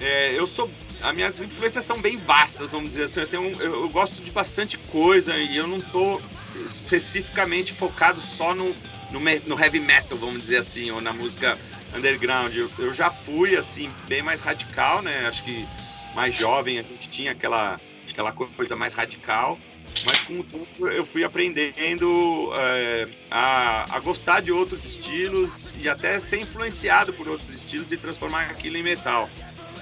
é, 0.00 0.38
eu 0.38 0.46
sou. 0.46 0.70
As 1.00 1.14
minhas 1.14 1.40
influências 1.40 1.84
são 1.84 1.98
bem 1.98 2.18
vastas, 2.18 2.72
vamos 2.72 2.90
dizer 2.90 3.04
assim. 3.04 3.20
Eu, 3.20 3.28
tenho, 3.28 3.62
eu, 3.62 3.82
eu 3.82 3.88
gosto 3.88 4.22
de 4.22 4.30
bastante 4.30 4.76
coisa 4.76 5.34
e 5.36 5.56
eu 5.56 5.66
não 5.66 5.80
tô 5.80 6.20
especificamente 6.66 7.72
focado 7.72 8.20
só 8.20 8.54
no, 8.54 8.74
no, 9.10 9.20
no, 9.46 9.58
heavy 9.58 9.80
metal, 9.80 10.18
vamos 10.18 10.42
dizer 10.42 10.58
assim, 10.58 10.90
ou 10.90 11.00
na 11.00 11.12
música 11.12 11.56
underground. 11.94 12.54
Eu, 12.54 12.70
eu, 12.78 12.94
já 12.94 13.10
fui, 13.10 13.56
assim, 13.56 13.88
bem 14.08 14.22
mais 14.22 14.40
radical, 14.40 15.02
né? 15.02 15.26
Acho 15.26 15.42
que 15.42 15.66
mais 16.14 16.34
jovem 16.34 16.78
a 16.78 16.82
gente 16.82 17.08
tinha 17.08 17.32
aquela, 17.32 17.80
aquela 18.08 18.32
coisa 18.32 18.76
mais 18.76 18.94
radical. 18.94 19.58
Mas 20.06 20.20
com 20.20 20.40
o 20.40 20.44
tempo 20.44 20.88
eu 20.88 21.04
fui 21.04 21.24
aprendendo 21.24 22.50
é, 22.54 23.08
a, 23.30 23.96
a 23.96 23.98
gostar 23.98 24.40
de 24.40 24.52
outros 24.52 24.84
estilos 24.84 25.74
e 25.80 25.88
até 25.88 26.18
ser 26.20 26.40
influenciado 26.40 27.12
por 27.12 27.28
outros 27.28 27.50
estilos 27.50 27.90
e 27.90 27.96
transformar 27.96 28.42
aquilo 28.42 28.76
em 28.76 28.82
metal. 28.82 29.28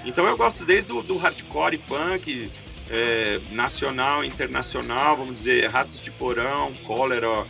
Então 0.03 0.25
eu 0.25 0.35
gosto 0.35 0.65
desde 0.65 0.87
do, 0.87 1.03
do 1.03 1.17
hardcore 1.17 1.77
punk, 1.77 2.49
é, 2.89 3.39
nacional, 3.51 4.23
internacional, 4.23 5.15
vamos 5.15 5.35
dizer, 5.35 5.67
Ratos 5.69 6.01
de 6.01 6.09
Porão, 6.11 6.73
Cólera, 6.83 7.45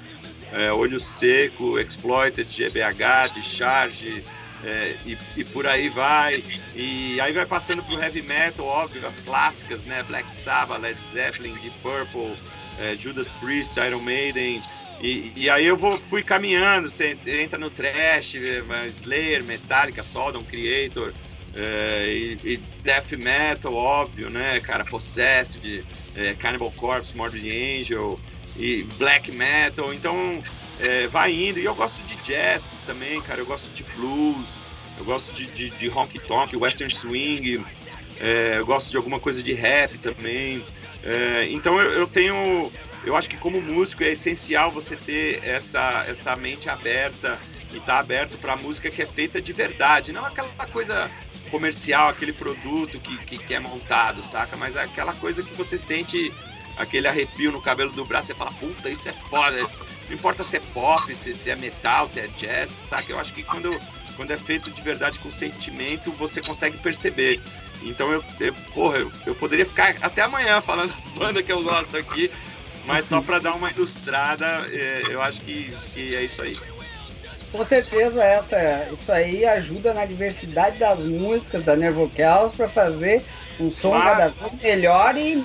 é, 0.51 0.71
Olho 0.71 0.99
Seco, 0.99 1.79
Exploited, 1.79 2.49
GBH, 2.49 3.33
Discharge, 3.33 4.23
é, 4.63 4.95
e, 5.05 5.17
e, 5.37 5.43
por 5.43 5.65
aí 5.65 5.89
vai. 5.89 6.43
E 6.75 7.19
aí 7.21 7.31
vai 7.31 7.45
passando 7.45 7.83
pro 7.83 8.01
heavy 8.01 8.21
metal, 8.23 8.65
óbvio, 8.65 9.05
as 9.05 9.17
clássicas, 9.19 9.83
né? 9.83 10.03
Black 10.03 10.35
Sabbath, 10.35 10.81
Led 10.81 10.97
Zeppelin, 11.11 11.53
Deep 11.55 11.77
Purple, 11.81 12.35
é, 12.79 12.95
Judas 12.95 13.29
Priest, 13.39 13.77
Iron 13.79 14.01
Maiden. 14.01 14.61
E, 15.01 15.31
e, 15.35 15.49
aí 15.49 15.65
eu 15.65 15.77
vou, 15.77 15.97
fui 15.97 16.21
caminhando, 16.21 16.89
você 16.89 17.17
entra 17.25 17.57
no 17.57 17.69
trash, 17.69 18.35
Slayer, 18.97 19.43
Metallica, 19.45 20.03
Sodom, 20.03 20.43
Creator, 20.43 21.13
é, 21.55 22.05
e, 22.09 22.37
e, 22.43 22.57
Death 22.83 23.13
Metal, 23.13 23.73
óbvio, 23.73 24.29
né, 24.29 24.59
cara, 24.59 24.83
Possessed, 24.83 25.85
é, 26.17 26.33
Cannibal 26.33 26.71
Corpse, 26.71 27.15
Morbid 27.15 27.49
Angel, 27.49 28.19
e 28.57 28.83
Black 28.97 29.31
Metal, 29.31 29.93
então 29.93 30.43
é, 30.79 31.07
vai 31.07 31.33
indo. 31.33 31.59
E 31.59 31.65
eu 31.65 31.75
gosto 31.75 32.01
de 32.03 32.15
jazz 32.17 32.67
também, 32.85 33.21
cara. 33.21 33.41
Eu 33.41 33.45
gosto 33.45 33.69
de 33.73 33.83
blues, 33.83 34.47
eu 34.97 35.05
gosto 35.05 35.33
de, 35.33 35.45
de, 35.47 35.69
de 35.69 35.89
honky 35.89 36.19
tonk, 36.19 36.55
western 36.55 36.93
swing. 36.93 37.63
É, 38.19 38.55
eu 38.57 38.65
gosto 38.65 38.89
de 38.89 38.97
alguma 38.97 39.19
coisa 39.19 39.41
de 39.41 39.53
rap 39.53 39.97
também. 39.97 40.63
É, 41.03 41.47
então 41.49 41.79
eu, 41.79 41.91
eu, 41.91 42.07
tenho. 42.07 42.71
Eu 43.05 43.15
acho 43.15 43.29
que 43.29 43.37
como 43.37 43.61
músico 43.61 44.03
é 44.03 44.11
essencial 44.11 44.69
você 44.71 44.95
ter 44.95 45.41
essa, 45.43 46.05
essa 46.07 46.35
mente 46.35 46.69
aberta 46.69 47.39
e 47.71 47.77
estar 47.77 47.93
tá 47.93 47.99
aberto 47.99 48.37
para 48.37 48.55
música 48.55 48.89
que 48.89 49.01
é 49.01 49.05
feita 49.05 49.41
de 49.41 49.53
verdade, 49.53 50.11
não 50.11 50.25
aquela 50.25 50.49
coisa 50.71 51.09
comercial, 51.49 52.09
aquele 52.09 52.33
produto 52.33 52.99
que, 52.99 53.17
que, 53.17 53.37
que, 53.37 53.53
é 53.53 53.59
montado, 53.59 54.23
saca? 54.23 54.55
Mas 54.57 54.75
aquela 54.75 55.13
coisa 55.13 55.41
que 55.41 55.53
você 55.53 55.77
sente 55.77 56.33
aquele 56.77 57.07
arrepio 57.07 57.51
no 57.51 57.61
cabelo 57.61 57.91
do 57.91 58.05
braço, 58.05 58.27
você 58.27 58.35
fala, 58.35 58.51
puta, 58.51 58.89
isso 58.89 59.09
é 59.09 59.13
foda. 59.13 59.69
Não 60.09 60.15
importa 60.15 60.43
se 60.43 60.57
é 60.57 60.61
pop, 60.73 61.15
se, 61.15 61.35
se 61.35 61.51
é 61.51 61.55
metal, 61.55 62.07
se 62.07 62.19
é 62.19 62.27
jazz, 62.27 62.75
tá? 62.89 63.01
Que 63.01 63.13
eu 63.13 63.19
acho 63.19 63.31
que 63.31 63.43
quando, 63.43 63.79
quando 64.15 64.31
é 64.31 64.37
feito 64.37 64.71
de 64.71 64.81
verdade 64.81 65.19
com 65.19 65.31
sentimento, 65.31 66.11
você 66.13 66.41
consegue 66.41 66.79
perceber. 66.79 67.39
Então 67.83 68.11
eu, 68.11 68.23
eu 68.39 68.53
porra, 68.73 68.97
eu, 68.97 69.11
eu 69.27 69.35
poderia 69.35 69.67
ficar 69.67 69.95
até 70.01 70.23
amanhã 70.23 70.59
falando 70.61 70.93
as 70.97 71.07
bandas 71.09 71.45
que 71.45 71.51
eu 71.51 71.61
gosto 71.61 71.95
aqui, 71.95 72.31
mas 72.85 73.05
só 73.05 73.21
para 73.21 73.37
dar 73.37 73.53
uma 73.53 73.69
ilustrada, 73.69 74.45
é, 74.71 75.03
eu 75.11 75.21
acho 75.21 75.41
que, 75.41 75.71
que 75.93 76.15
é 76.15 76.23
isso 76.23 76.41
aí. 76.41 76.57
Com 77.51 77.63
certeza 77.63 78.23
essa, 78.23 78.89
isso 78.91 79.11
aí 79.11 79.45
ajuda 79.45 79.93
na 79.93 80.05
diversidade 80.05 80.79
das 80.79 80.99
músicas 80.99 81.63
da 81.63 81.75
Nervocals 81.75 82.53
para 82.53 82.67
fazer 82.67 83.23
um 83.59 83.69
som 83.69 83.91
claro. 83.91 84.09
cada 84.09 84.27
vez 84.29 84.61
melhor 84.61 85.15
e, 85.15 85.43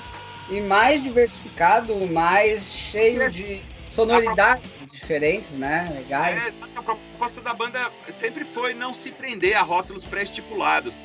e 0.51 0.61
mais 0.63 1.03
diversificado, 1.03 1.95
mais 2.07 2.73
cheio 2.73 3.31
de 3.31 3.61
sonoridades 3.95 4.71
diferentes, 4.93 5.53
né? 5.53 5.91
Legais. 5.95 6.37
É, 6.37 6.53
a 6.77 6.83
proposta 6.83 7.41
da 7.41 7.55
banda 7.55 7.91
sempre 8.11 8.45
foi 8.45 8.75
não 8.75 8.93
se 8.93 9.11
prender 9.11 9.57
a 9.57 9.63
rótulos 9.63 10.05
pré-estipulados. 10.05 11.01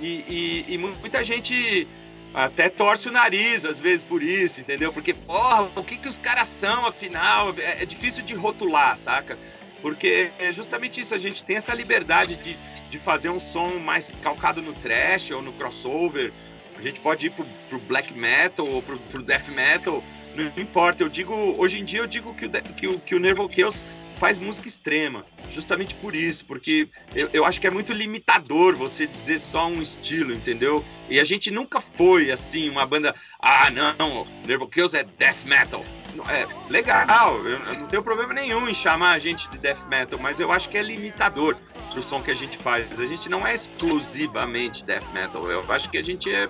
E, 0.00 0.06
e, 0.06 0.74
e, 0.74 0.78
muita 0.78 1.22
gente 1.22 1.86
até 2.34 2.68
torce 2.68 3.08
o 3.08 3.12
nariz 3.12 3.64
às 3.64 3.78
vezes 3.78 4.02
por 4.02 4.22
isso, 4.22 4.60
entendeu? 4.60 4.92
Porque, 4.92 5.14
porra, 5.14 5.68
o 5.76 5.84
que, 5.84 5.96
que 5.96 6.08
os 6.08 6.18
caras 6.18 6.48
são, 6.48 6.86
afinal? 6.86 7.54
É, 7.56 7.82
é 7.82 7.86
difícil 7.86 8.24
de 8.24 8.34
rotular, 8.34 8.98
saca? 8.98 9.38
Porque 9.80 10.30
é 10.38 10.52
justamente 10.52 11.00
isso, 11.00 11.14
a 11.14 11.18
gente 11.18 11.42
tem 11.44 11.56
essa 11.56 11.74
liberdade 11.74 12.36
de, 12.36 12.56
de 12.90 12.98
fazer 12.98 13.30
um 13.30 13.40
som 13.40 13.78
mais 13.78 14.18
calcado 14.18 14.62
no 14.62 14.72
trash 14.74 15.30
ou 15.30 15.42
no 15.42 15.52
crossover. 15.52 16.32
A 16.76 16.82
gente 16.82 17.00
pode 17.00 17.26
ir 17.26 17.30
pro, 17.30 17.44
pro 17.68 17.78
black 17.78 18.12
metal 18.12 18.66
ou 18.66 18.82
pro, 18.82 18.98
pro 18.98 19.22
death 19.22 19.48
metal 19.48 20.02
não 20.34 20.62
importa, 20.62 21.02
eu 21.02 21.08
digo, 21.08 21.34
hoje 21.58 21.78
em 21.78 21.84
dia 21.84 22.00
eu 22.00 22.06
digo 22.06 22.34
que 22.34 22.46
o, 22.46 22.50
que 22.50 22.86
o, 22.86 22.98
que 23.00 23.14
o 23.14 23.20
Nerval 23.20 23.50
Chaos 23.54 23.84
faz 24.18 24.38
música 24.38 24.68
extrema, 24.68 25.26
justamente 25.50 25.96
por 25.96 26.14
isso, 26.14 26.44
porque 26.44 26.88
eu, 27.14 27.28
eu 27.32 27.44
acho 27.44 27.60
que 27.60 27.66
é 27.66 27.70
muito 27.70 27.92
limitador 27.92 28.76
você 28.76 29.04
dizer 29.06 29.38
só 29.38 29.66
um 29.66 29.82
estilo, 29.82 30.32
entendeu? 30.32 30.84
E 31.10 31.18
a 31.18 31.24
gente 31.24 31.50
nunca 31.50 31.80
foi 31.80 32.30
assim, 32.30 32.68
uma 32.68 32.86
banda, 32.86 33.14
ah 33.40 33.68
não, 33.70 34.26
Nerval 34.46 34.70
Chaos 34.72 34.94
é 34.94 35.02
death 35.02 35.44
metal. 35.44 35.84
É 36.28 36.46
legal, 36.70 37.42
eu 37.44 37.58
não 37.58 37.86
tenho 37.88 38.02
problema 38.02 38.32
nenhum 38.34 38.68
em 38.68 38.74
chamar 38.74 39.16
a 39.16 39.18
gente 39.18 39.48
de 39.48 39.58
death 39.58 39.88
metal, 39.88 40.18
mas 40.20 40.38
eu 40.38 40.52
acho 40.52 40.68
que 40.68 40.78
é 40.78 40.82
limitador 40.82 41.56
pro 41.90 42.02
som 42.02 42.22
que 42.22 42.30
a 42.30 42.34
gente 42.34 42.58
faz. 42.58 43.00
A 43.00 43.06
gente 43.06 43.28
não 43.28 43.46
é 43.46 43.54
exclusivamente 43.54 44.84
death 44.84 45.10
metal, 45.12 45.50
eu 45.50 45.64
acho 45.72 45.90
que 45.90 45.98
a 45.98 46.02
gente 46.02 46.32
é 46.32 46.48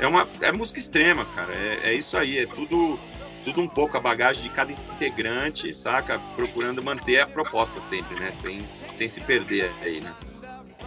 é 0.00 0.06
uma 0.06 0.26
é 0.40 0.50
música 0.52 0.78
extrema, 0.78 1.24
cara. 1.34 1.52
É, 1.52 1.90
é 1.90 1.94
isso 1.94 2.16
aí, 2.16 2.38
é 2.38 2.46
tudo 2.46 2.98
tudo 3.44 3.60
um 3.60 3.68
pouco 3.68 3.96
a 3.96 4.00
bagagem 4.00 4.42
de 4.42 4.50
cada 4.50 4.72
integrante, 4.72 5.74
saca? 5.74 6.20
Procurando 6.36 6.82
manter 6.82 7.20
a 7.20 7.26
proposta 7.26 7.80
sempre, 7.80 8.18
né? 8.20 8.32
Sem, 8.40 8.60
sem 8.92 9.08
se 9.08 9.20
perder 9.20 9.70
aí, 9.82 10.00
né? 10.00 10.12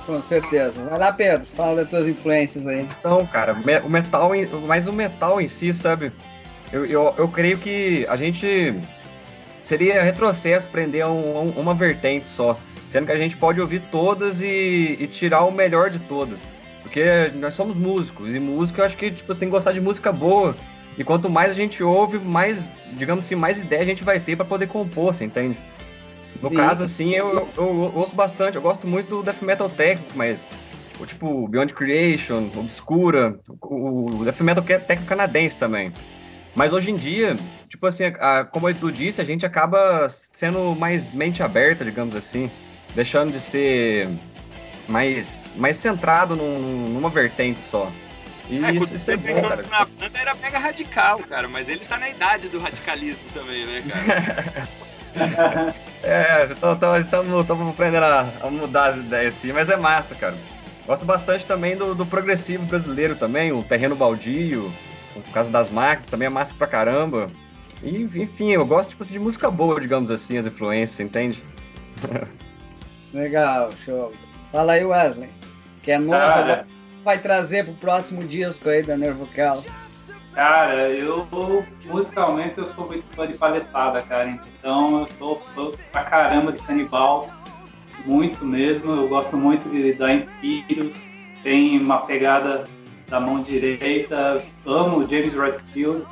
Com 0.05 0.21
certeza. 0.21 0.73
Vai 0.89 0.99
lá, 0.99 1.11
Pedro, 1.11 1.47
fala 1.47 1.77
das 1.77 1.89
tuas 1.89 2.07
influências 2.07 2.67
aí. 2.67 2.81
Então, 2.99 3.25
cara, 3.27 3.53
o 3.83 3.89
metal, 3.89 4.31
mas 4.67 4.87
o 4.87 4.93
metal 4.93 5.39
em 5.39 5.47
si, 5.47 5.71
sabe? 5.73 6.11
Eu, 6.71 6.85
eu, 6.85 7.13
eu 7.17 7.27
creio 7.27 7.57
que 7.57 8.05
a 8.09 8.15
gente 8.15 8.75
seria 9.61 10.03
retrocesso 10.03 10.67
prender 10.67 11.05
um, 11.07 11.39
um, 11.39 11.49
uma 11.51 11.73
vertente 11.73 12.27
só, 12.27 12.59
sendo 12.87 13.05
que 13.05 13.11
a 13.11 13.17
gente 13.17 13.37
pode 13.37 13.61
ouvir 13.61 13.79
todas 13.91 14.41
e, 14.41 14.97
e 14.99 15.07
tirar 15.07 15.43
o 15.43 15.51
melhor 15.51 15.89
de 15.89 15.99
todas. 15.99 16.49
Porque 16.83 17.31
nós 17.35 17.53
somos 17.53 17.75
músicos, 17.75 18.35
e 18.35 18.39
música 18.39 18.81
eu 18.81 18.85
acho 18.85 18.97
que 18.97 19.09
tipo, 19.09 19.33
você 19.33 19.39
tem 19.39 19.49
que 19.49 19.55
gostar 19.55 19.71
de 19.71 19.81
música 19.81 20.11
boa. 20.11 20.55
E 20.97 21.03
quanto 21.03 21.29
mais 21.29 21.49
a 21.49 21.53
gente 21.53 21.83
ouve, 21.83 22.19
mais, 22.19 22.69
digamos 22.91 23.25
assim, 23.25 23.33
mais 23.33 23.59
ideia 23.61 23.81
a 23.81 23.85
gente 23.85 24.03
vai 24.03 24.19
ter 24.19 24.35
para 24.35 24.45
poder 24.45 24.67
compor, 24.67 25.13
você 25.13 25.25
entende? 25.25 25.57
No 26.41 26.49
Sim. 26.49 26.55
caso, 26.55 26.83
assim, 26.83 27.13
eu, 27.13 27.33
eu, 27.35 27.49
eu, 27.57 27.91
ouço 27.95 28.15
bastante, 28.15 28.57
eu 28.57 28.61
gosto 28.61 28.85
muito 28.85 29.09
do 29.09 29.23
death 29.23 29.41
metal 29.41 29.69
técnico, 29.69 30.11
mas 30.15 30.47
o 30.99 31.05
tipo 31.05 31.47
Beyond 31.47 31.73
Creation, 31.73 32.49
Obscura, 32.55 33.39
o, 33.61 34.09
o 34.19 34.23
death 34.23 34.41
metal 34.41 34.63
técnico 34.63 35.05
canadense 35.05 35.57
também. 35.57 35.91
Mas 36.53 36.73
hoje 36.73 36.91
em 36.91 36.95
dia, 36.95 37.35
tipo 37.67 37.87
assim, 37.87 38.03
a, 38.19 38.43
como 38.43 38.71
tu 38.73 38.91
disse, 38.91 39.19
a 39.19 39.23
gente 39.23 39.45
acaba 39.45 40.07
sendo 40.09 40.75
mais 40.75 41.11
mente 41.11 41.41
aberta, 41.41 41.83
digamos 41.83 42.15
assim, 42.15 42.51
deixando 42.93 43.31
de 43.31 43.39
ser 43.39 44.07
mais, 44.87 45.49
mais 45.55 45.77
centrado 45.77 46.35
num, 46.35 46.89
numa 46.89 47.09
vertente 47.09 47.61
só. 47.61 47.91
E 48.49 48.63
é, 48.63 48.71
isso, 48.71 48.93
isso 48.93 49.11
é 49.11 49.17
bom, 49.17 49.41
cara. 49.41 49.63
Na 49.69 49.85
banda 49.85 50.19
era 50.19 50.33
mega 50.35 50.59
radical, 50.59 51.19
cara, 51.19 51.47
mas 51.47 51.69
ele 51.69 51.85
tá 51.85 51.97
na 51.97 52.09
idade 52.09 52.49
do 52.49 52.59
radicalismo 52.59 53.25
também, 53.33 53.65
né, 53.65 53.81
cara? 53.81 54.67
é, 56.03 56.49
estamos 56.51 57.69
aprendendo 57.69 58.03
a, 58.03 58.29
a, 58.41 58.49
mudar 58.49 58.87
as 58.87 58.97
ideias 58.97 59.37
assim, 59.37 59.51
mas 59.51 59.69
é 59.69 59.77
massa, 59.77 60.15
cara. 60.15 60.35
Gosto 60.85 61.05
bastante 61.05 61.47
também 61.47 61.77
do, 61.77 61.95
do 61.95 62.05
progressivo 62.05 62.65
brasileiro 62.65 63.15
também, 63.15 63.53
o 63.53 63.63
terreno 63.63 63.95
baldio, 63.95 64.73
por 65.13 65.33
causa 65.33 65.49
das 65.49 65.69
máquinas, 65.69 66.09
também 66.09 66.25
é 66.25 66.29
massa 66.29 66.53
pra 66.53 66.67
caramba. 66.67 67.31
E, 67.81 68.03
enfim, 68.03 68.51
eu 68.51 68.65
gosto 68.65 68.89
tipo, 68.89 69.05
de 69.05 69.19
música 69.19 69.49
boa, 69.49 69.79
digamos 69.79 70.11
assim, 70.11 70.37
as 70.37 70.47
influências, 70.47 70.99
entende? 70.99 71.41
Legal, 73.13 73.69
show. 73.85 74.13
Fala 74.53 74.73
aí, 74.73 74.85
Wesley. 74.85 75.29
Que 75.81 75.91
é 75.91 75.97
novo 75.97 76.15
agora 76.15 76.65
vai 77.03 77.17
trazer 77.17 77.65
pro 77.65 77.73
próximo 77.73 78.23
disco 78.23 78.69
aí 78.69 78.81
da 78.81 78.95
Nervocal? 78.95 79.61
Cara, 80.33 80.89
eu 80.89 81.27
musicalmente 81.85 82.57
eu 82.57 82.65
sou 82.67 82.87
muito 82.87 83.03
fã 83.15 83.27
de 83.27 83.37
paletada, 83.37 84.01
cara. 84.01 84.29
Então 84.29 85.01
eu 85.01 85.07
sou 85.17 85.43
fã 85.53 85.71
pra 85.91 86.03
caramba 86.03 86.51
de 86.53 86.61
canibal. 86.63 87.29
Muito 88.05 88.45
mesmo. 88.45 88.91
Eu 88.91 89.07
gosto 89.07 89.35
muito 89.35 89.69
de, 89.69 89.93
da 89.93 90.13
Empírus. 90.13 90.95
Tem 91.41 91.79
uma 91.79 92.05
pegada 92.05 92.63
da 93.07 93.19
mão 93.19 93.43
direita, 93.43 94.37
amo 94.65 95.07
James 95.09 95.33
Redfield. 95.33 96.05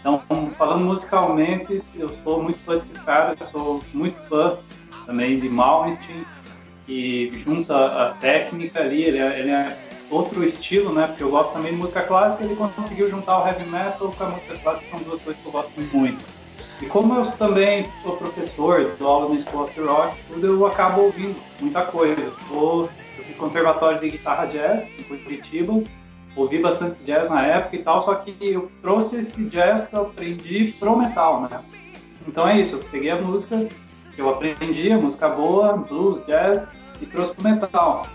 Então, 0.00 0.18
falando 0.56 0.84
musicalmente, 0.84 1.82
eu 1.94 2.08
sou 2.24 2.42
muito 2.42 2.58
fã 2.58 2.74
desses 2.74 2.98
caras, 3.02 3.36
sou 3.50 3.84
muito 3.92 4.16
fã 4.28 4.56
também 5.04 5.38
de 5.38 5.48
Malmsteen, 5.48 6.24
que 6.90 7.30
junta 7.46 7.76
a 7.76 8.14
técnica 8.14 8.80
ali, 8.80 9.04
ele 9.04 9.18
é, 9.18 9.38
ele 9.38 9.50
é, 9.52 9.78
outro 10.10 10.44
estilo, 10.44 10.92
né? 10.92 11.06
Porque 11.06 11.22
eu 11.22 11.30
gosto 11.30 11.52
também 11.52 11.70
de 11.70 11.78
música 11.78 12.02
clássica, 12.02 12.42
ele 12.42 12.56
conseguiu 12.56 13.08
juntar 13.08 13.40
o 13.40 13.46
heavy 13.46 13.64
metal 13.70 14.10
com 14.10 14.24
a 14.24 14.28
música 14.28 14.56
clássica, 14.56 14.90
são 14.90 14.98
duas 15.04 15.20
coisas 15.20 15.40
que 15.40 15.48
eu 15.48 15.52
gosto 15.52 15.70
muito. 15.92 16.24
E 16.82 16.86
como 16.86 17.14
eu 17.14 17.30
também 17.32 17.86
sou 18.02 18.16
professor, 18.16 18.96
dou 18.98 19.08
aula 19.08 19.28
na 19.28 19.36
escola 19.36 19.70
de 19.70 19.80
rock, 19.80 20.16
tudo 20.26 20.46
eu 20.48 20.66
acabo 20.66 21.02
ouvindo 21.02 21.36
muita 21.60 21.82
coisa. 21.82 22.20
Eu, 22.20 22.32
sou, 22.48 22.88
eu 23.18 23.24
fiz 23.24 23.36
conservatório 23.36 24.00
de 24.00 24.10
guitarra 24.10 24.46
jazz 24.46 24.88
em 24.88 25.02
Curitiba, 25.04 25.84
ouvi 26.34 26.58
bastante 26.58 26.98
jazz 27.04 27.28
na 27.28 27.46
época 27.46 27.76
e 27.76 27.82
tal, 27.84 28.02
só 28.02 28.16
que 28.16 28.34
eu 28.40 28.68
trouxe 28.82 29.16
esse 29.18 29.44
jazz 29.44 29.86
que 29.86 29.94
eu 29.94 30.02
aprendi 30.02 30.74
pro 30.80 30.98
metal, 30.98 31.42
né? 31.42 31.60
Então 32.26 32.48
é 32.48 32.60
isso, 32.60 32.76
eu 32.76 32.84
peguei 32.90 33.10
a 33.10 33.20
música 33.20 33.68
eu 34.20 34.28
aprendi, 34.28 34.92
a 34.92 34.98
música 34.98 35.28
boa, 35.28 35.76
blues, 35.76 36.24
jazz, 36.26 36.66
e 37.00 37.06
trouxe 37.06 37.34
pro 37.34 37.44
metal. 37.44 38.06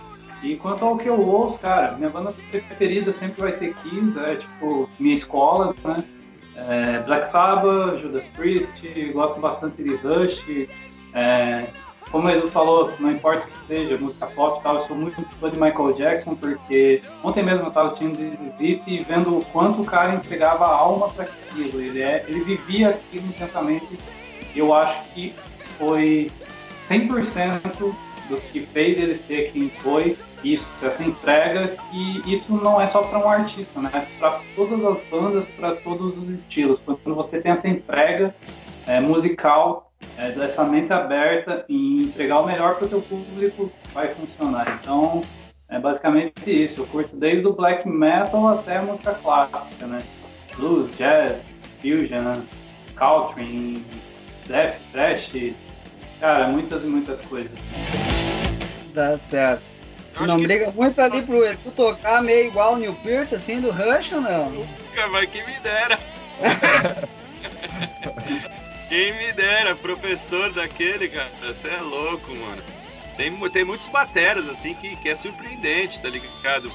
E 0.43 0.55
quanto 0.57 0.85
ao 0.85 0.97
que 0.97 1.09
eu 1.09 1.19
ouço, 1.19 1.59
cara, 1.59 1.93
minha 1.93 2.09
banda 2.09 2.31
preferida 2.51 3.11
sempre 3.11 3.41
vai 3.41 3.53
ser 3.53 3.73
Kiss, 3.75 4.19
é 4.19 4.35
tipo 4.35 4.89
minha 4.99 5.15
escola, 5.15 5.73
né? 5.83 6.03
É, 6.57 6.99
Black 6.99 7.27
Sabbath, 7.27 7.99
Judas 8.01 8.25
Priest, 8.35 8.81
gosto 9.11 9.39
bastante 9.39 9.83
de 9.83 9.95
Rush. 9.95 10.43
É, 11.13 11.67
como 12.11 12.29
Edu 12.29 12.47
falou, 12.49 12.93
não 12.99 13.11
importa 13.11 13.45
o 13.45 13.47
que 13.47 13.67
seja, 13.67 13.97
música 13.97 14.27
pop 14.27 14.59
e 14.59 14.63
tal, 14.63 14.77
eu 14.77 14.83
sou 14.83 14.95
muito 14.95 15.21
fã 15.39 15.49
de 15.49 15.59
Michael 15.59 15.93
Jackson, 15.93 16.35
porque 16.35 17.01
ontem 17.23 17.43
mesmo 17.43 17.65
eu 17.65 17.69
estava 17.69 17.87
assistindo 17.87 18.15
Zip 18.57 18.83
e 18.87 19.03
vendo 19.03 19.39
o 19.39 19.45
quanto 19.45 19.81
o 19.81 19.85
cara 19.85 20.15
entregava 20.15 20.65
a 20.65 20.75
alma 20.75 21.09
para 21.09 21.25
aquilo. 21.25 21.81
Ele, 21.81 22.01
é, 22.01 22.23
ele 22.27 22.41
vivia 22.41 22.89
aquilo 22.89 23.25
intensamente. 23.27 23.99
Eu 24.55 24.73
acho 24.73 25.03
que 25.13 25.33
foi 25.77 26.31
100% 26.87 27.93
do 28.29 28.37
que 28.37 28.61
fez 28.61 28.97
ele 28.97 29.15
ser 29.15 29.51
quem 29.51 29.69
foi, 29.69 30.17
isso, 30.43 30.65
essa 30.81 31.03
entrega, 31.03 31.75
e 31.91 32.33
isso 32.33 32.53
não 32.53 32.79
é 32.79 32.87
só 32.87 33.01
para 33.01 33.19
um 33.19 33.29
artista, 33.29 33.81
né? 33.81 33.89
Para 34.19 34.39
todas 34.55 34.83
as 34.83 34.99
bandas, 35.09 35.47
para 35.47 35.75
todos 35.75 36.17
os 36.17 36.29
estilos. 36.29 36.79
Quando 36.85 37.15
você 37.15 37.41
tem 37.41 37.51
essa 37.51 37.67
entrega 37.67 38.35
é, 38.85 38.99
musical, 38.99 39.91
é, 40.17 40.31
dessa 40.31 40.63
mente 40.63 40.93
aberta 40.93 41.65
em 41.67 42.03
entregar 42.03 42.39
o 42.39 42.45
melhor 42.45 42.75
para 42.75 42.85
o 42.85 42.89
teu 42.89 43.01
público, 43.01 43.71
vai 43.93 44.07
funcionar. 44.09 44.79
Então, 44.81 45.21
é 45.67 45.79
basicamente 45.79 46.33
isso. 46.47 46.81
Eu 46.81 46.87
curto 46.87 47.15
desde 47.15 47.45
o 47.47 47.53
black 47.53 47.87
metal 47.87 48.47
até 48.47 48.81
música 48.81 49.13
clássica, 49.13 49.87
né? 49.87 50.03
Blues, 50.55 50.95
jazz, 50.97 51.41
fusion, 51.81 52.41
country, 52.95 53.83
death, 54.47 54.77
thrash, 54.91 55.53
cara, 56.25 56.47
muitas 56.47 56.83
e 56.83 56.87
muitas 56.87 57.21
coisas. 57.21 57.51
Tá 58.93 59.15
certo. 59.17 59.61
não 60.19 60.39
briga 60.39 60.71
muito 60.71 60.99
ali 60.99 61.21
pro 61.21 61.45
Edu 61.45 61.71
tocar 61.75 62.23
meio 62.23 62.47
igual 62.47 62.73
o 62.73 62.77
New 62.77 62.95
Peart, 62.95 63.33
assim, 63.33 63.61
do 63.61 63.69
Rush 63.69 64.11
ou 64.13 64.21
não? 64.21 64.49
Nunca, 64.49 65.07
vai 65.09 65.27
que 65.27 65.43
me 65.43 65.59
dera. 65.59 65.99
Quem 68.89 69.13
me 69.17 69.33
dera, 69.33 69.75
professor 69.75 70.51
daquele, 70.53 71.09
cara. 71.09 71.29
Você 71.41 71.67
é 71.67 71.81
louco, 71.81 72.35
mano. 72.37 72.63
Tem, 73.17 73.31
tem 73.49 73.63
muitos 73.63 73.87
bateras, 73.89 74.49
assim, 74.49 74.73
que, 74.73 74.95
que 74.95 75.09
é 75.09 75.15
surpreendente, 75.15 75.99
tá 75.99 76.09
ligado? 76.09 76.71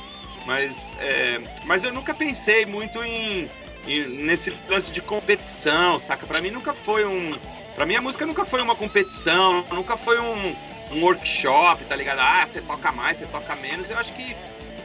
Mas, 0.47 0.95
é, 1.01 1.41
mas 1.65 1.83
eu 1.85 1.93
nunca 1.93 2.15
pensei 2.15 2.65
muito 2.67 3.03
em, 3.05 3.49
em, 3.87 4.07
nesse 4.07 4.53
lance 4.69 4.91
de 4.91 5.01
competição, 5.01 5.99
saca? 5.99 6.27
Pra 6.27 6.41
mim 6.41 6.51
nunca 6.51 6.73
foi 6.73 7.05
um. 7.05 7.37
Pra 7.75 7.87
mim 7.87 7.97
a 7.97 8.01
música 8.01 8.27
nunca 8.27 8.45
foi 8.45 8.61
uma 8.61 8.75
competição, 8.75 9.65
nunca 9.71 9.97
foi 9.97 10.19
um, 10.21 10.57
um 10.93 11.03
workshop, 11.03 11.85
tá 11.85 11.97
ligado? 11.97 12.21
Ah, 12.21 12.47
você 12.47 12.61
toca 12.61 12.93
mais, 12.93 13.19
você 13.19 13.27
toca 13.27 13.55
menos. 13.57 13.91
Eu 13.91 13.99
acho 13.99 14.13
que 14.13 14.37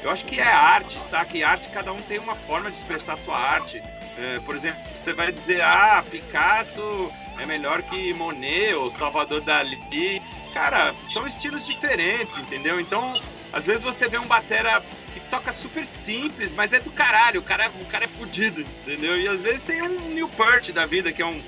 eu 0.04 0.12
acho 0.12 0.24
que 0.26 0.40
é 0.40 0.44
arte, 0.44 1.02
saca? 1.02 1.36
E 1.36 1.44
arte, 1.44 1.70
cada 1.70 1.92
um 1.92 1.98
tem 1.98 2.20
uma 2.20 2.36
forma 2.36 2.70
de 2.70 2.78
expressar 2.78 3.18
sua 3.18 3.38
arte. 3.38 3.82
É, 4.18 4.40
por 4.46 4.56
exemplo, 4.56 4.80
você 4.96 5.12
vai 5.14 5.32
dizer, 5.32 5.62
ah, 5.62 6.04
Picasso 6.10 7.12
é 7.40 7.46
melhor 7.46 7.82
que 7.82 8.14
Monet 8.14 8.74
ou 8.76 8.92
Salvador 8.92 9.42
Dali. 9.42 10.22
Cara, 10.54 10.94
são 11.12 11.26
estilos 11.26 11.66
diferentes, 11.66 12.38
entendeu? 12.38 12.80
Então, 12.80 13.20
às 13.52 13.66
vezes 13.66 13.84
você 13.84 14.08
vê 14.08 14.18
um 14.18 14.28
batera 14.28 14.82
que 15.16 15.30
toca 15.30 15.54
super 15.54 15.86
simples, 15.86 16.52
mas 16.52 16.74
é 16.74 16.80
do 16.80 16.92
caralho, 16.92 17.40
o 17.40 17.44
cara, 17.44 17.70
o 17.70 17.86
cara 17.86 18.04
é 18.04 18.08
fudido, 18.08 18.62
entendeu? 18.62 19.18
E 19.18 19.28
às 19.30 19.42
vezes 19.42 19.62
tem 19.62 19.82
um 19.82 20.10
New 20.14 20.28
Peart 20.28 20.72
da 20.72 20.86
vida, 20.86 21.12
que 21.12 21.22
é 21.22 21.26
um, 21.26 21.42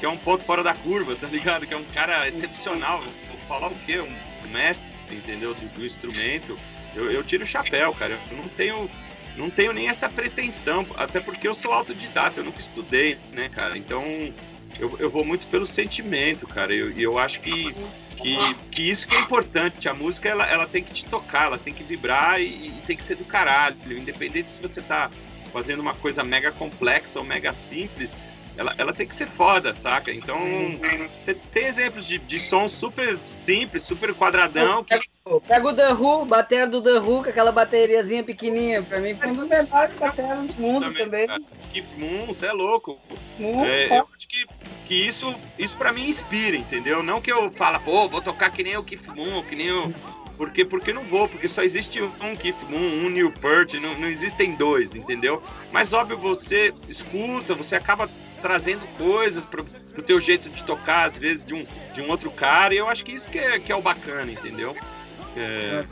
que 0.00 0.04
é 0.04 0.08
um 0.08 0.16
ponto 0.16 0.42
fora 0.42 0.62
da 0.62 0.74
curva, 0.74 1.14
tá 1.14 1.28
ligado? 1.28 1.64
Que 1.64 1.72
é 1.72 1.76
um 1.76 1.84
cara 1.94 2.26
excepcional. 2.26 3.00
Vou 3.00 3.38
falar 3.46 3.68
o 3.68 3.76
quê? 3.86 4.00
Um 4.00 4.48
mestre, 4.48 4.88
entendeu? 5.08 5.54
Do, 5.54 5.68
do 5.68 5.86
instrumento. 5.86 6.58
Eu, 6.96 7.10
eu 7.12 7.22
tiro 7.22 7.44
o 7.44 7.46
chapéu, 7.46 7.94
cara. 7.94 8.18
Eu 8.28 8.36
não 8.36 8.48
tenho 8.48 8.90
não 9.36 9.48
tenho 9.48 9.72
nem 9.72 9.88
essa 9.88 10.08
pretensão, 10.08 10.86
até 10.96 11.18
porque 11.18 11.48
eu 11.48 11.54
sou 11.54 11.72
autodidata, 11.72 12.40
eu 12.40 12.44
nunca 12.44 12.60
estudei, 12.60 13.16
né, 13.32 13.48
cara? 13.48 13.78
Então 13.78 14.04
eu, 14.78 14.96
eu 14.98 15.08
vou 15.08 15.24
muito 15.24 15.46
pelo 15.46 15.64
sentimento, 15.64 16.46
cara. 16.46 16.74
E 16.74 16.78
eu, 16.78 16.90
eu 16.98 17.18
acho 17.18 17.40
que, 17.40 17.74
que, 18.12 18.36
que, 18.70 18.90
isso 18.90 19.06
que 19.06 19.14
é 19.16 19.20
importante. 19.20 19.88
A 19.88 19.94
música 19.94 20.28
ela, 20.28 20.46
ela 20.46 20.66
tem 20.66 20.82
que 20.82 20.92
te 20.92 21.04
tocar, 21.04 21.46
ela 21.46 21.58
tem 21.58 21.72
que 21.72 21.82
vibrar 21.82 22.40
e, 22.40 22.68
e 22.68 22.82
tem 22.86 22.96
que 22.96 23.04
ser 23.04 23.16
do 23.16 23.24
caralho. 23.24 23.76
Independente 23.90 24.50
se 24.50 24.60
você 24.60 24.80
tá 24.80 25.10
fazendo 25.52 25.80
uma 25.80 25.94
coisa 25.94 26.24
mega 26.24 26.50
complexa 26.50 27.18
ou 27.18 27.24
mega 27.24 27.52
simples, 27.52 28.16
ela, 28.56 28.74
ela 28.76 28.92
tem 28.92 29.06
que 29.06 29.14
ser 29.14 29.26
foda, 29.26 29.74
saca? 29.74 30.12
Então, 30.12 30.38
você 31.24 31.34
tem 31.34 31.64
exemplos 31.64 32.06
de, 32.06 32.18
de 32.18 32.38
som 32.38 32.68
super 32.68 33.18
simples, 33.32 33.82
super 33.82 34.14
quadradão. 34.14 34.84
Que... 34.84 35.00
Pega 35.46 35.68
o 35.68 35.72
The 35.72 35.92
Who, 35.92 36.24
bateria 36.26 36.66
do 36.66 36.82
The 36.82 36.98
Who, 36.98 37.22
com 37.22 37.30
aquela 37.30 37.52
bateriazinha 37.52 38.22
pequenininha. 38.22 38.82
Pra 38.82 39.00
mim 39.00 39.14
foi 39.14 39.30
um 39.30 39.34
dos 39.34 39.48
melhores 39.48 39.94
baterias 39.96 40.54
do 40.54 40.60
mundo 40.60 40.92
também. 40.92 41.26
também. 41.26 41.46
Moon, 41.96 42.26
você 42.26 42.46
é 42.46 42.52
louco. 42.52 42.98
é, 43.40 43.98
eu 43.98 44.08
acho 44.14 44.28
que, 44.28 44.46
que 44.86 44.94
isso, 44.94 45.34
isso 45.58 45.76
pra 45.76 45.92
mim 45.92 46.08
inspira, 46.08 46.56
entendeu? 46.56 47.02
Não 47.02 47.20
que 47.20 47.32
eu 47.32 47.50
fala, 47.52 47.78
pô, 47.78 48.08
vou 48.08 48.20
tocar 48.20 48.50
que 48.50 48.62
nem 48.62 48.76
o 48.76 48.84
Keith 48.84 49.06
Moon, 49.14 49.42
que 49.44 49.56
nem 49.56 49.70
o... 49.70 49.92
Porque, 50.36 50.64
porque 50.64 50.92
não 50.92 51.04
vou, 51.04 51.28
porque 51.28 51.46
só 51.46 51.62
existe 51.62 52.02
um 52.02 52.34
Keith 52.34 52.60
Moon, 52.68 53.06
um 53.06 53.08
Neil 53.08 53.30
Peart, 53.30 53.74
não, 53.74 53.96
não 53.98 54.08
existem 54.08 54.56
dois, 54.56 54.94
entendeu? 54.94 55.42
Mas 55.70 55.92
óbvio, 55.92 56.18
você 56.18 56.72
escuta, 56.88 57.54
você 57.54 57.76
acaba 57.76 58.08
trazendo 58.42 58.86
coisas 58.98 59.44
pro, 59.44 59.64
pro 59.64 60.02
teu 60.02 60.20
jeito 60.20 60.50
de 60.50 60.62
tocar, 60.64 61.06
às 61.06 61.16
vezes, 61.16 61.46
de 61.46 61.54
um, 61.54 61.64
de 61.94 62.00
um 62.02 62.10
outro 62.10 62.30
cara, 62.30 62.74
e 62.74 62.78
eu 62.78 62.88
acho 62.88 63.04
que 63.04 63.12
isso 63.12 63.30
que 63.30 63.38
é, 63.38 63.58
que 63.58 63.72
é 63.72 63.76
o 63.76 63.80
bacana, 63.80 64.30
entendeu? 64.30 64.76
É, 65.34 65.84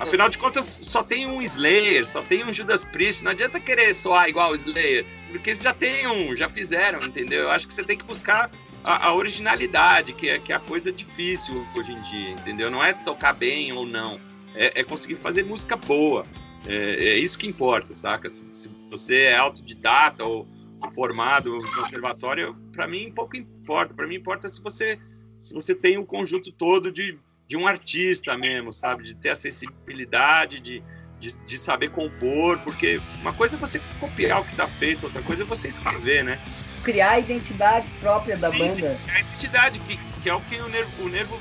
afinal 0.00 0.28
de 0.28 0.38
contas, 0.38 0.64
só 0.64 1.04
tem 1.04 1.26
um 1.26 1.40
Slayer, 1.40 2.04
só 2.04 2.20
tem 2.20 2.44
um 2.44 2.52
Judas 2.52 2.82
Priest. 2.82 3.22
Não 3.22 3.30
adianta 3.30 3.60
querer 3.60 3.94
soar 3.94 4.28
igual 4.28 4.50
o 4.50 4.54
Slayer, 4.54 5.06
porque 5.30 5.54
já 5.54 5.72
tem 5.72 6.08
um, 6.08 6.34
já 6.34 6.48
fizeram, 6.48 7.04
entendeu? 7.04 7.42
Eu 7.42 7.50
acho 7.50 7.66
que 7.66 7.72
você 7.72 7.84
tem 7.84 7.96
que 7.96 8.04
buscar 8.04 8.50
a, 8.82 9.06
a, 9.06 9.14
originalidade, 9.14 10.12
que 10.12 10.28
é, 10.28 10.38
que 10.38 10.52
é 10.52 10.56
a 10.56 10.60
coisa 10.60 10.90
difícil 10.90 11.64
hoje 11.76 11.92
em 11.92 12.00
dia, 12.02 12.30
entendeu? 12.30 12.70
Não 12.70 12.82
é 12.82 12.92
tocar 12.92 13.32
bem 13.34 13.72
ou 13.72 13.86
não, 13.86 14.18
é, 14.54 14.80
é 14.80 14.84
conseguir 14.84 15.14
fazer 15.14 15.44
música 15.44 15.76
boa. 15.76 16.26
É, 16.66 17.08
é, 17.08 17.18
isso 17.18 17.38
que 17.38 17.46
importa, 17.46 17.94
saca? 17.94 18.30
Se, 18.30 18.44
se 18.52 18.68
você 18.90 19.22
é 19.22 19.36
autodidata 19.36 20.24
ou 20.24 20.46
formado 20.90 21.56
no 21.56 21.74
conservatório, 21.74 22.56
para 22.72 22.86
mim 22.86 23.12
pouco 23.12 23.36
importa. 23.36 23.94
Para 23.94 24.06
mim 24.06 24.16
importa 24.16 24.48
se 24.48 24.60
você 24.60 24.98
se 25.40 25.52
você 25.52 25.74
tem 25.74 25.98
o 25.98 26.02
um 26.02 26.06
conjunto 26.06 26.52
todo 26.52 26.92
de, 26.92 27.18
de 27.48 27.56
um 27.56 27.66
artista 27.66 28.38
mesmo, 28.38 28.72
sabe? 28.72 29.02
De 29.02 29.14
ter 29.14 29.30
a 29.30 29.34
sensibilidade, 29.34 30.60
de, 30.60 30.82
de, 31.18 31.36
de, 31.36 31.58
saber 31.58 31.90
compor, 31.90 32.58
porque 32.60 33.00
uma 33.20 33.32
coisa 33.32 33.56
é 33.56 33.58
você 33.58 33.80
copiar 33.98 34.40
o 34.40 34.44
que 34.44 34.52
está 34.52 34.68
feito, 34.68 35.04
outra 35.04 35.20
coisa 35.22 35.42
é 35.42 35.46
você 35.46 35.66
escrever, 35.66 36.22
né? 36.22 36.38
Criar 36.84 37.10
a 37.10 37.18
identidade 37.18 37.88
própria 37.98 38.36
da 38.36 38.52
sim, 38.52 38.58
banda. 38.58 38.74
Sim, 38.74 39.10
a 39.10 39.20
identidade, 39.20 39.80
que, 39.80 39.98
que 40.22 40.30
é 40.30 40.34
o 40.34 40.40
que 40.42 40.56
o 40.56 40.68
Nervo, 40.68 41.04
o 41.04 41.08
Nervo 41.08 41.40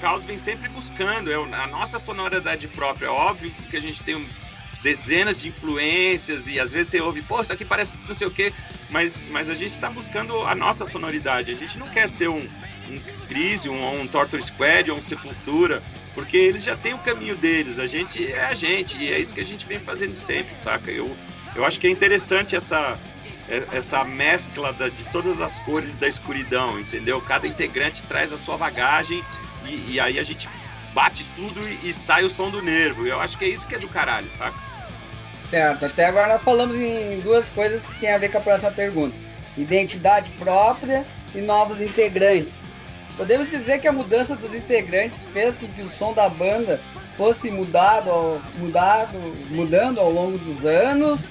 Caos 0.00 0.24
vem 0.24 0.38
sempre 0.38 0.68
buscando, 0.68 1.32
é 1.32 1.34
a 1.34 1.66
nossa 1.66 1.98
sonoridade 1.98 2.68
própria. 2.68 3.06
É 3.06 3.10
óbvio 3.10 3.50
que 3.70 3.76
a 3.76 3.80
gente 3.80 4.02
tem 4.02 4.14
um 4.14 4.26
dezenas 4.82 5.40
de 5.40 5.48
influências 5.48 6.46
e 6.46 6.60
às 6.60 6.72
vezes 6.72 6.88
você 6.88 7.00
ouve, 7.00 7.22
pô, 7.22 7.40
isso 7.40 7.52
aqui 7.52 7.64
parece 7.64 7.92
não 8.06 8.14
sei 8.14 8.26
o 8.26 8.30
quê, 8.30 8.52
mas, 8.90 9.22
mas 9.30 9.50
a 9.50 9.54
gente 9.54 9.72
está 9.72 9.90
buscando 9.90 10.42
a 10.42 10.54
nossa 10.54 10.84
sonoridade. 10.84 11.50
A 11.50 11.54
gente 11.54 11.78
não 11.78 11.88
quer 11.88 12.08
ser 12.08 12.28
um, 12.28 12.38
um 12.38 13.00
Crisium, 13.26 13.74
um, 13.74 14.02
um 14.02 14.06
Torture 14.06 14.42
Squad, 14.42 14.90
ou 14.90 14.98
um 14.98 15.00
Sepultura, 15.00 15.82
porque 16.14 16.36
eles 16.36 16.62
já 16.62 16.76
têm 16.76 16.94
o 16.94 16.98
caminho 16.98 17.36
deles. 17.36 17.78
A 17.78 17.86
gente 17.86 18.30
é 18.30 18.44
a 18.44 18.54
gente 18.54 18.96
e 18.96 19.12
é 19.12 19.18
isso 19.18 19.34
que 19.34 19.40
a 19.40 19.44
gente 19.44 19.66
vem 19.66 19.78
fazendo 19.78 20.14
sempre, 20.14 20.58
saca? 20.58 20.90
Eu, 20.90 21.14
eu 21.54 21.64
acho 21.64 21.78
que 21.78 21.86
é 21.86 21.90
interessante 21.90 22.54
essa 22.56 22.98
essa 23.72 24.04
mescla 24.04 24.74
de 24.74 25.04
todas 25.10 25.40
as 25.40 25.58
cores 25.60 25.96
da 25.96 26.06
escuridão, 26.06 26.78
entendeu? 26.78 27.18
Cada 27.18 27.46
integrante 27.46 28.02
traz 28.02 28.30
a 28.30 28.36
sua 28.36 28.58
bagagem 28.58 29.24
e, 29.64 29.92
e 29.92 30.00
aí 30.00 30.18
a 30.18 30.22
gente 30.22 30.46
bate 30.92 31.24
tudo 31.34 31.66
e, 31.66 31.88
e, 31.88 31.92
sai 31.92 32.24
o 32.24 32.30
som 32.30 32.50
do 32.50 32.60
nervo. 32.60 33.06
Eu 33.06 33.18
acho 33.20 33.38
que 33.38 33.46
é 33.46 33.48
isso 33.48 33.66
que 33.66 33.74
é 33.74 33.78
do 33.78 33.88
caralho, 33.88 34.30
saca? 34.32 34.67
Certo, 35.50 35.86
até 35.86 36.04
agora 36.04 36.34
nós 36.34 36.42
falamos 36.42 36.76
em 36.76 37.20
duas 37.20 37.48
coisas 37.48 37.84
que 37.84 38.00
tem 38.00 38.12
a 38.12 38.18
ver 38.18 38.30
com 38.30 38.38
a 38.38 38.40
próxima 38.40 38.70
pergunta: 38.70 39.14
identidade 39.56 40.30
própria 40.38 41.04
e 41.34 41.40
novos 41.40 41.80
integrantes. 41.80 42.68
Podemos 43.16 43.50
dizer 43.50 43.80
que 43.80 43.88
a 43.88 43.92
mudança 43.92 44.36
dos 44.36 44.54
integrantes 44.54 45.18
fez 45.32 45.58
com 45.58 45.66
que 45.66 45.82
o 45.82 45.88
som 45.88 46.12
da 46.12 46.28
banda 46.28 46.78
fosse 47.16 47.50
mudado, 47.50 48.40
mudado, 48.58 49.18
mudando 49.50 49.98
ao 49.98 50.10
longo 50.10 50.38
dos 50.38 50.64
anos 50.64 51.24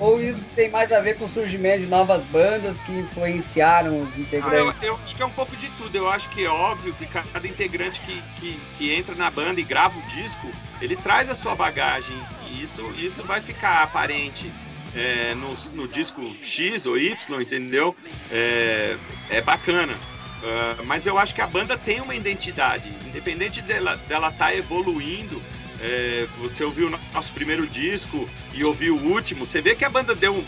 ou 0.00 0.20
isso 0.20 0.48
tem 0.56 0.70
mais 0.70 0.90
a 0.90 1.00
ver 1.00 1.18
com 1.18 1.26
o 1.26 1.28
surgimento 1.28 1.82
de 1.82 1.86
novas 1.86 2.24
bandas 2.24 2.80
que 2.80 2.90
influenciaram 2.90 4.00
os 4.00 4.18
integrantes? 4.18 4.80
Ah, 4.80 4.86
eu, 4.86 4.94
eu, 4.94 5.00
acho 5.04 5.14
que 5.14 5.22
é 5.22 5.26
um 5.26 5.30
pouco 5.30 5.54
de 5.56 5.68
tudo. 5.72 5.94
Eu 5.94 6.08
acho 6.08 6.28
que 6.30 6.44
é 6.44 6.48
óbvio 6.48 6.94
que 6.94 7.06
cada 7.06 7.46
integrante 7.46 8.00
que, 8.00 8.22
que, 8.40 8.58
que, 8.78 8.94
entra 8.94 9.14
na 9.14 9.30
banda 9.30 9.60
e 9.60 9.62
grava 9.62 9.98
o 9.98 10.02
disco, 10.08 10.48
ele 10.80 10.96
traz 10.96 11.28
a 11.28 11.34
sua 11.34 11.54
bagagem. 11.54 12.16
E 12.48 12.62
isso, 12.62 12.82
isso 12.96 13.22
vai 13.24 13.42
ficar 13.42 13.82
aparente 13.82 14.50
é, 14.96 15.34
no, 15.34 15.54
no, 15.74 15.86
disco 15.86 16.22
X 16.42 16.86
ou 16.86 16.96
Y, 16.96 17.40
entendeu? 17.40 17.94
É, 18.32 18.96
é 19.28 19.42
bacana. 19.42 19.92
Uh, 19.92 20.84
mas 20.86 21.06
eu 21.06 21.18
acho 21.18 21.34
que 21.34 21.42
a 21.42 21.46
banda 21.46 21.76
tem 21.76 22.00
uma 22.00 22.14
identidade. 22.14 22.88
Independente 23.06 23.60
dela 23.60 23.92
estar 23.94 24.06
dela 24.06 24.32
tá 24.32 24.54
evoluindo, 24.54 25.40
é, 25.80 26.26
você 26.38 26.64
ouviu 26.64 26.88
o 26.88 26.98
nosso 27.14 27.32
primeiro 27.32 27.66
disco 27.66 28.28
e 28.52 28.62
ouviu 28.64 28.96
o 28.96 29.12
último, 29.12 29.46
você 29.46 29.60
vê 29.60 29.74
que 29.74 29.84
a 29.84 29.90
banda 29.90 30.14
deu 30.14 30.44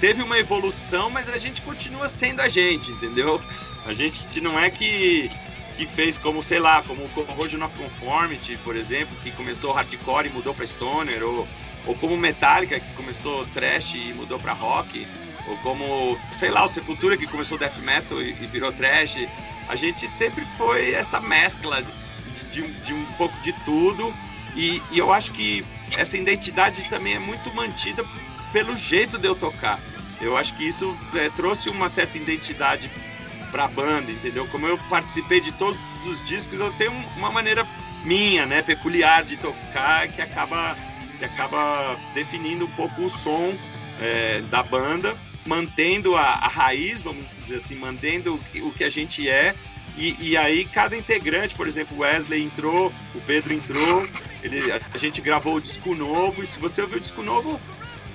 teve 0.00 0.22
uma 0.22 0.38
evolução, 0.38 1.10
mas 1.10 1.28
a 1.28 1.36
gente 1.36 1.60
continua 1.60 2.08
sendo 2.08 2.40
a 2.40 2.48
gente, 2.48 2.90
entendeu? 2.90 3.40
A 3.84 3.92
gente 3.92 4.40
não 4.40 4.58
é 4.58 4.70
que, 4.70 5.28
que 5.76 5.86
fez 5.86 6.16
como, 6.16 6.42
sei 6.42 6.58
lá, 6.58 6.82
como 6.82 7.04
o 7.04 7.08
Corrosion 7.10 7.62
of 7.62 7.76
Conformity, 7.76 8.58
por 8.64 8.76
exemplo, 8.76 9.14
que 9.22 9.30
começou 9.32 9.72
hardcore 9.72 10.28
e 10.28 10.30
mudou 10.30 10.54
para 10.54 10.66
stoner, 10.66 11.22
ou, 11.22 11.46
ou 11.86 11.94
como 11.96 12.16
Metallica, 12.16 12.80
que 12.80 12.94
começou 12.94 13.44
trash 13.52 13.94
e 13.94 14.14
mudou 14.14 14.38
para 14.38 14.54
rock, 14.54 15.06
ou 15.46 15.56
como, 15.58 16.18
sei 16.32 16.50
lá, 16.50 16.64
o 16.64 16.68
Sepultura, 16.68 17.16
que 17.16 17.26
começou 17.26 17.58
death 17.58 17.76
metal 17.78 18.22
e, 18.22 18.30
e 18.30 18.46
virou 18.46 18.72
trash. 18.72 19.18
A 19.68 19.76
gente 19.76 20.08
sempre 20.08 20.46
foi 20.56 20.92
essa 20.92 21.20
mescla 21.20 21.82
de, 21.82 22.62
de, 22.62 22.72
de 22.84 22.94
um 22.94 23.04
pouco 23.12 23.38
de 23.40 23.52
tudo, 23.64 24.14
e, 24.56 24.82
e 24.90 24.98
eu 24.98 25.12
acho 25.12 25.32
que 25.32 25.64
essa 25.92 26.16
identidade 26.16 26.88
também 26.88 27.14
é 27.14 27.18
muito 27.18 27.52
mantida 27.54 28.04
pelo 28.52 28.76
jeito 28.76 29.18
de 29.18 29.26
eu 29.26 29.34
tocar. 29.34 29.80
Eu 30.20 30.36
acho 30.36 30.56
que 30.56 30.68
isso 30.68 30.96
é, 31.14 31.30
trouxe 31.30 31.68
uma 31.68 31.88
certa 31.88 32.18
identidade 32.18 32.90
para 33.50 33.64
a 33.64 33.68
banda, 33.68 34.10
entendeu? 34.10 34.46
Como 34.48 34.66
eu 34.66 34.78
participei 34.88 35.40
de 35.40 35.52
todos 35.52 35.78
os 36.06 36.24
discos, 36.26 36.58
eu 36.58 36.72
tenho 36.72 36.92
uma 37.16 37.30
maneira 37.30 37.66
minha, 38.04 38.46
né, 38.46 38.62
peculiar 38.62 39.24
de 39.24 39.36
tocar 39.36 40.08
que 40.08 40.22
acaba 40.22 40.76
que 41.18 41.24
acaba 41.24 41.98
definindo 42.14 42.64
um 42.64 42.70
pouco 42.70 43.02
o 43.02 43.10
som 43.10 43.54
é, 44.00 44.40
da 44.50 44.62
banda, 44.62 45.14
mantendo 45.46 46.16
a, 46.16 46.22
a, 46.22 46.48
raiz, 46.48 47.02
vamos 47.02 47.26
dizer 47.42 47.56
assim, 47.56 47.74
mantendo 47.74 48.40
o 48.62 48.72
que 48.72 48.82
a 48.82 48.88
gente 48.88 49.28
é 49.28 49.54
e, 49.96 50.16
e, 50.20 50.36
aí 50.36 50.64
cada 50.64 50.96
integrante, 50.96 51.54
por 51.54 51.66
exemplo, 51.66 51.96
o 51.96 52.00
Wesley 52.00 52.44
entrou, 52.44 52.92
o 53.14 53.20
Pedro 53.20 53.52
entrou, 53.52 54.06
ele, 54.42 54.72
a, 54.72 54.98
gente 54.98 55.20
gravou 55.20 55.56
o 55.56 55.60
disco 55.60 55.94
novo, 55.94 56.42
e 56.42 56.46
se 56.46 56.58
você 56.58 56.80
ouvir 56.80 56.96
o 56.96 57.00
disco 57.00 57.22
novo, 57.22 57.60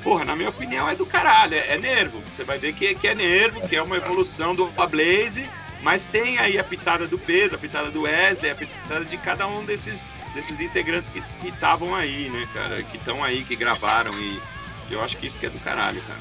porra, 0.04 0.26
na 0.26 0.36
minha 0.36 0.50
opinião 0.50 0.90
é 0.90 0.96
do 0.96 1.06
caralho, 1.06 1.56
é, 1.56 1.74
é 1.74 1.78
nervo. 1.78 2.22
Você 2.34 2.44
vai 2.44 2.58
ver 2.58 2.74
que, 2.74 2.96
que 2.96 3.08
é 3.08 3.16
nervo, 3.16 3.68
que 3.68 3.76
é 3.76 3.82
uma 3.82 3.98
evolução 3.98 4.56
do 4.56 4.68
Blaze, 4.68 5.48
mas 5.82 6.06
tem 6.06 6.40
aí 6.40 6.58
a 6.58 6.64
pitada 6.64 7.08
do 7.08 7.18
Pedro, 7.20 7.56
a 7.56 7.60
pitada 7.60 7.92
do 7.92 8.04
Wesley, 8.04 8.52
a 8.52 8.56
pitada 8.56 9.06
de 9.06 9.18
cada 9.18 9.48
um 9.48 9.64
desses, 9.64 10.02
desses 10.34 10.60
integrantes 10.60 11.10
que 11.10 11.48
estavam 11.48 11.94
aí, 11.94 12.30
né, 12.30 12.48
cara, 12.54 12.82
que 12.84 12.98
estão 12.98 13.24
aí, 13.24 13.44
que 13.44 13.56
gravaram, 13.56 14.18
e 14.20 14.42
eu 14.90 15.04
acho 15.04 15.18
que 15.18 15.28
isso 15.28 15.38
que 15.38 15.46
é 15.46 15.50
do 15.50 15.60
caralho, 15.60 16.02
cara. 16.02 16.20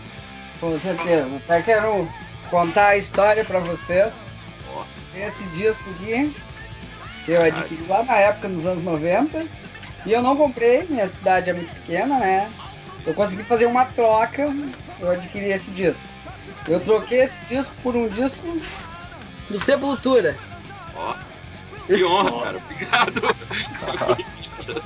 Com 0.60 0.78
certeza. 0.78 1.36
Até 1.36 1.62
quero 1.62 2.08
contar 2.50 2.88
a 2.88 2.96
história 2.96 3.44
para 3.44 3.58
vocês 3.58 4.23
esse 5.16 5.44
disco 5.48 5.88
aqui, 5.90 6.34
que 7.24 7.32
eu 7.32 7.42
adquiri 7.42 7.84
lá 7.86 8.02
na 8.02 8.16
época, 8.16 8.48
nos 8.48 8.66
anos 8.66 8.82
90. 8.82 9.46
E 10.06 10.12
eu 10.12 10.22
não 10.22 10.36
comprei, 10.36 10.84
minha 10.84 11.08
cidade 11.08 11.50
é 11.50 11.52
muito 11.52 11.72
pequena, 11.72 12.18
né? 12.18 12.50
Eu 13.06 13.14
consegui 13.14 13.42
fazer 13.42 13.66
uma 13.66 13.84
troca, 13.84 14.52
eu 15.00 15.10
adquiri 15.10 15.46
esse 15.46 15.70
disco. 15.70 16.02
Eu 16.66 16.80
troquei 16.80 17.20
esse 17.20 17.38
disco 17.46 17.72
por 17.82 17.94
um 17.94 18.08
disco 18.08 18.58
do 19.48 19.58
Sepultura. 19.58 20.36
Ó, 20.94 21.12
oh, 21.12 21.86
que 21.86 22.04
honra, 22.04 22.32
cara. 22.32 22.58
Obrigado. 22.58 23.36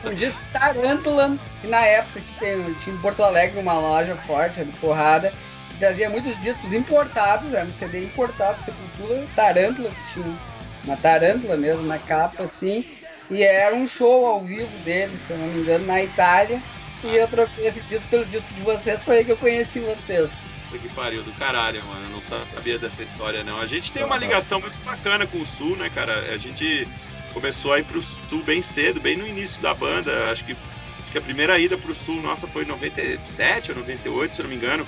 um 0.05 0.15
disco 0.15 0.41
Tarântula, 0.53 1.37
que 1.61 1.69
na 1.69 1.85
época 1.85 2.21
tinha 2.39 2.55
em 2.55 2.99
Porto 2.99 3.23
Alegre 3.23 3.61
uma 3.61 3.75
loja 3.75 4.17
forte, 4.27 4.65
de 4.65 4.73
porrada, 4.73 5.33
trazia 5.79 6.11
muitos 6.11 6.41
discos 6.41 6.73
importados, 6.73 7.53
era 7.53 7.65
um 7.65 7.71
CD 7.71 8.05
importado, 8.05 8.61
Sepultura, 8.63 9.27
Tarântula, 9.35 9.91
que 9.91 10.13
tinha 10.15 10.39
uma 10.85 10.97
tarântula 10.97 11.57
mesmo 11.57 11.85
na 11.85 11.99
capa, 11.99 12.43
assim, 12.43 12.85
e 13.31 13.43
era 13.43 13.75
um 13.75 13.87
show 13.87 14.27
ao 14.27 14.41
vivo 14.43 14.77
deles, 14.85 15.19
se 15.27 15.33
eu 15.33 15.39
não 15.39 15.47
me 15.49 15.61
engano, 15.61 15.87
na 15.87 16.03
Itália, 16.03 16.63
e 17.05 17.15
eu 17.15 17.29
troquei 17.29 17.67
esse 17.67 17.81
disco 17.83 18.09
pelo 18.09 18.25
disco 18.27 18.53
de 18.55 18.63
vocês, 18.63 19.03
foi 19.05 19.19
aí 19.19 19.25
que 19.25 19.33
eu 19.33 19.37
conheci 19.37 19.81
vocês. 19.81 20.29
Que 20.71 20.89
pariu 20.91 21.23
do 21.23 21.33
caralho, 21.33 21.83
mano. 21.87 22.05
Eu 22.05 22.11
não 22.11 22.21
sabia 22.21 22.79
dessa 22.79 23.03
história, 23.03 23.43
não. 23.43 23.59
A 23.59 23.67
gente 23.67 23.91
tem 23.91 24.05
uma 24.05 24.19
ligação 24.19 24.61
muito 24.61 24.77
bacana 24.85 25.27
com 25.27 25.39
o 25.39 25.47
Sul, 25.47 25.75
né, 25.77 25.89
cara? 25.89 26.31
A 26.31 26.37
gente 26.37 26.87
começou 27.33 27.73
a 27.73 27.79
ir 27.79 27.85
pro 27.85 28.03
Sul 28.03 28.43
bem 28.43 28.61
cedo, 28.61 29.01
bem 29.01 29.17
no 29.17 29.27
início 29.27 29.63
da 29.63 29.73
banda. 29.73 30.31
Acho 30.31 30.45
que, 30.45 30.53
acho 30.53 31.11
que 31.11 31.17
a 31.17 31.23
primeira 31.23 31.59
ida 31.59 31.79
pro 31.79 31.95
Sul 31.95 32.21
nossa 32.21 32.47
foi 32.47 32.65
em 32.65 32.67
97 32.67 33.71
ou 33.71 33.79
98, 33.79 34.35
se 34.35 34.41
eu 34.41 34.43
não 34.43 34.51
me 34.51 34.57
engano. 34.57 34.87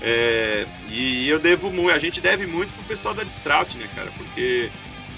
É, 0.00 0.66
e 0.88 1.28
eu 1.28 1.38
devo 1.38 1.70
muito, 1.70 1.94
a 1.94 1.98
gente 1.98 2.20
deve 2.20 2.46
muito 2.46 2.72
pro 2.74 2.84
pessoal 2.84 3.14
da 3.14 3.24
Distraut, 3.24 3.76
né, 3.76 3.88
cara? 3.94 4.10
Porque 4.16 4.70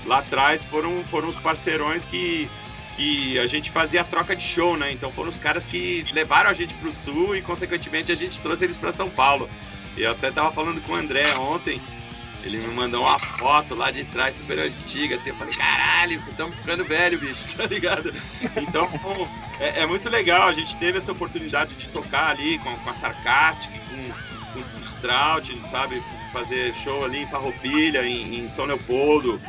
lá 0.06 0.18
atrás 0.18 0.64
foram, 0.64 1.04
foram 1.04 1.28
os 1.28 1.36
parceirões 1.36 2.04
que, 2.04 2.48
que 2.96 3.38
a 3.38 3.46
gente 3.46 3.70
fazia 3.70 4.00
a 4.00 4.04
troca 4.04 4.34
de 4.34 4.42
show, 4.42 4.76
né? 4.76 4.90
Então 4.92 5.12
foram 5.12 5.28
os 5.28 5.36
caras 5.36 5.66
que 5.66 6.06
levaram 6.12 6.50
a 6.50 6.54
gente 6.54 6.74
pro 6.74 6.92
sul 6.92 7.36
e, 7.36 7.42
consequentemente, 7.42 8.10
a 8.10 8.14
gente 8.14 8.40
trouxe 8.40 8.64
eles 8.64 8.76
para 8.76 8.92
São 8.92 9.10
Paulo. 9.10 9.48
Eu 9.96 10.12
até 10.12 10.30
tava 10.30 10.50
falando 10.52 10.80
com 10.82 10.92
o 10.92 10.96
André 10.96 11.26
ontem, 11.38 11.80
ele 12.44 12.58
me 12.58 12.68
mandou 12.68 13.02
uma 13.02 13.18
foto 13.18 13.74
lá 13.74 13.90
de 13.90 14.04
trás, 14.04 14.36
super 14.36 14.58
antiga, 14.58 15.16
assim, 15.16 15.30
eu 15.30 15.36
falei, 15.36 15.54
caralho, 15.54 16.22
estamos 16.28 16.56
ficando 16.56 16.84
velho, 16.84 17.18
bicho, 17.18 17.48
tá 17.56 17.66
ligado? 17.66 18.14
Então, 18.56 18.88
é, 19.58 19.82
é, 19.82 19.86
muito 19.86 20.08
legal, 20.08 20.48
a 20.48 20.52
gente 20.52 20.74
teve 20.76 20.98
essa 20.98 21.12
oportunidade 21.12 21.74
de 21.74 21.88
tocar 21.88 22.28
ali 22.30 22.58
com, 22.60 22.74
com 22.76 22.90
a 22.90 22.94
Sarcastic, 22.94 23.70
com 23.90 24.29
com 24.50 24.60
o 24.60 24.86
Strout, 24.86 25.68
sabe? 25.68 26.02
Fazer 26.32 26.74
show 26.74 27.04
ali 27.04 27.22
em 27.22 27.26
Farroupilha, 27.26 28.04
em, 28.04 28.40
em 28.40 28.48
São 28.48 28.64
Leopoldo, 28.64 29.40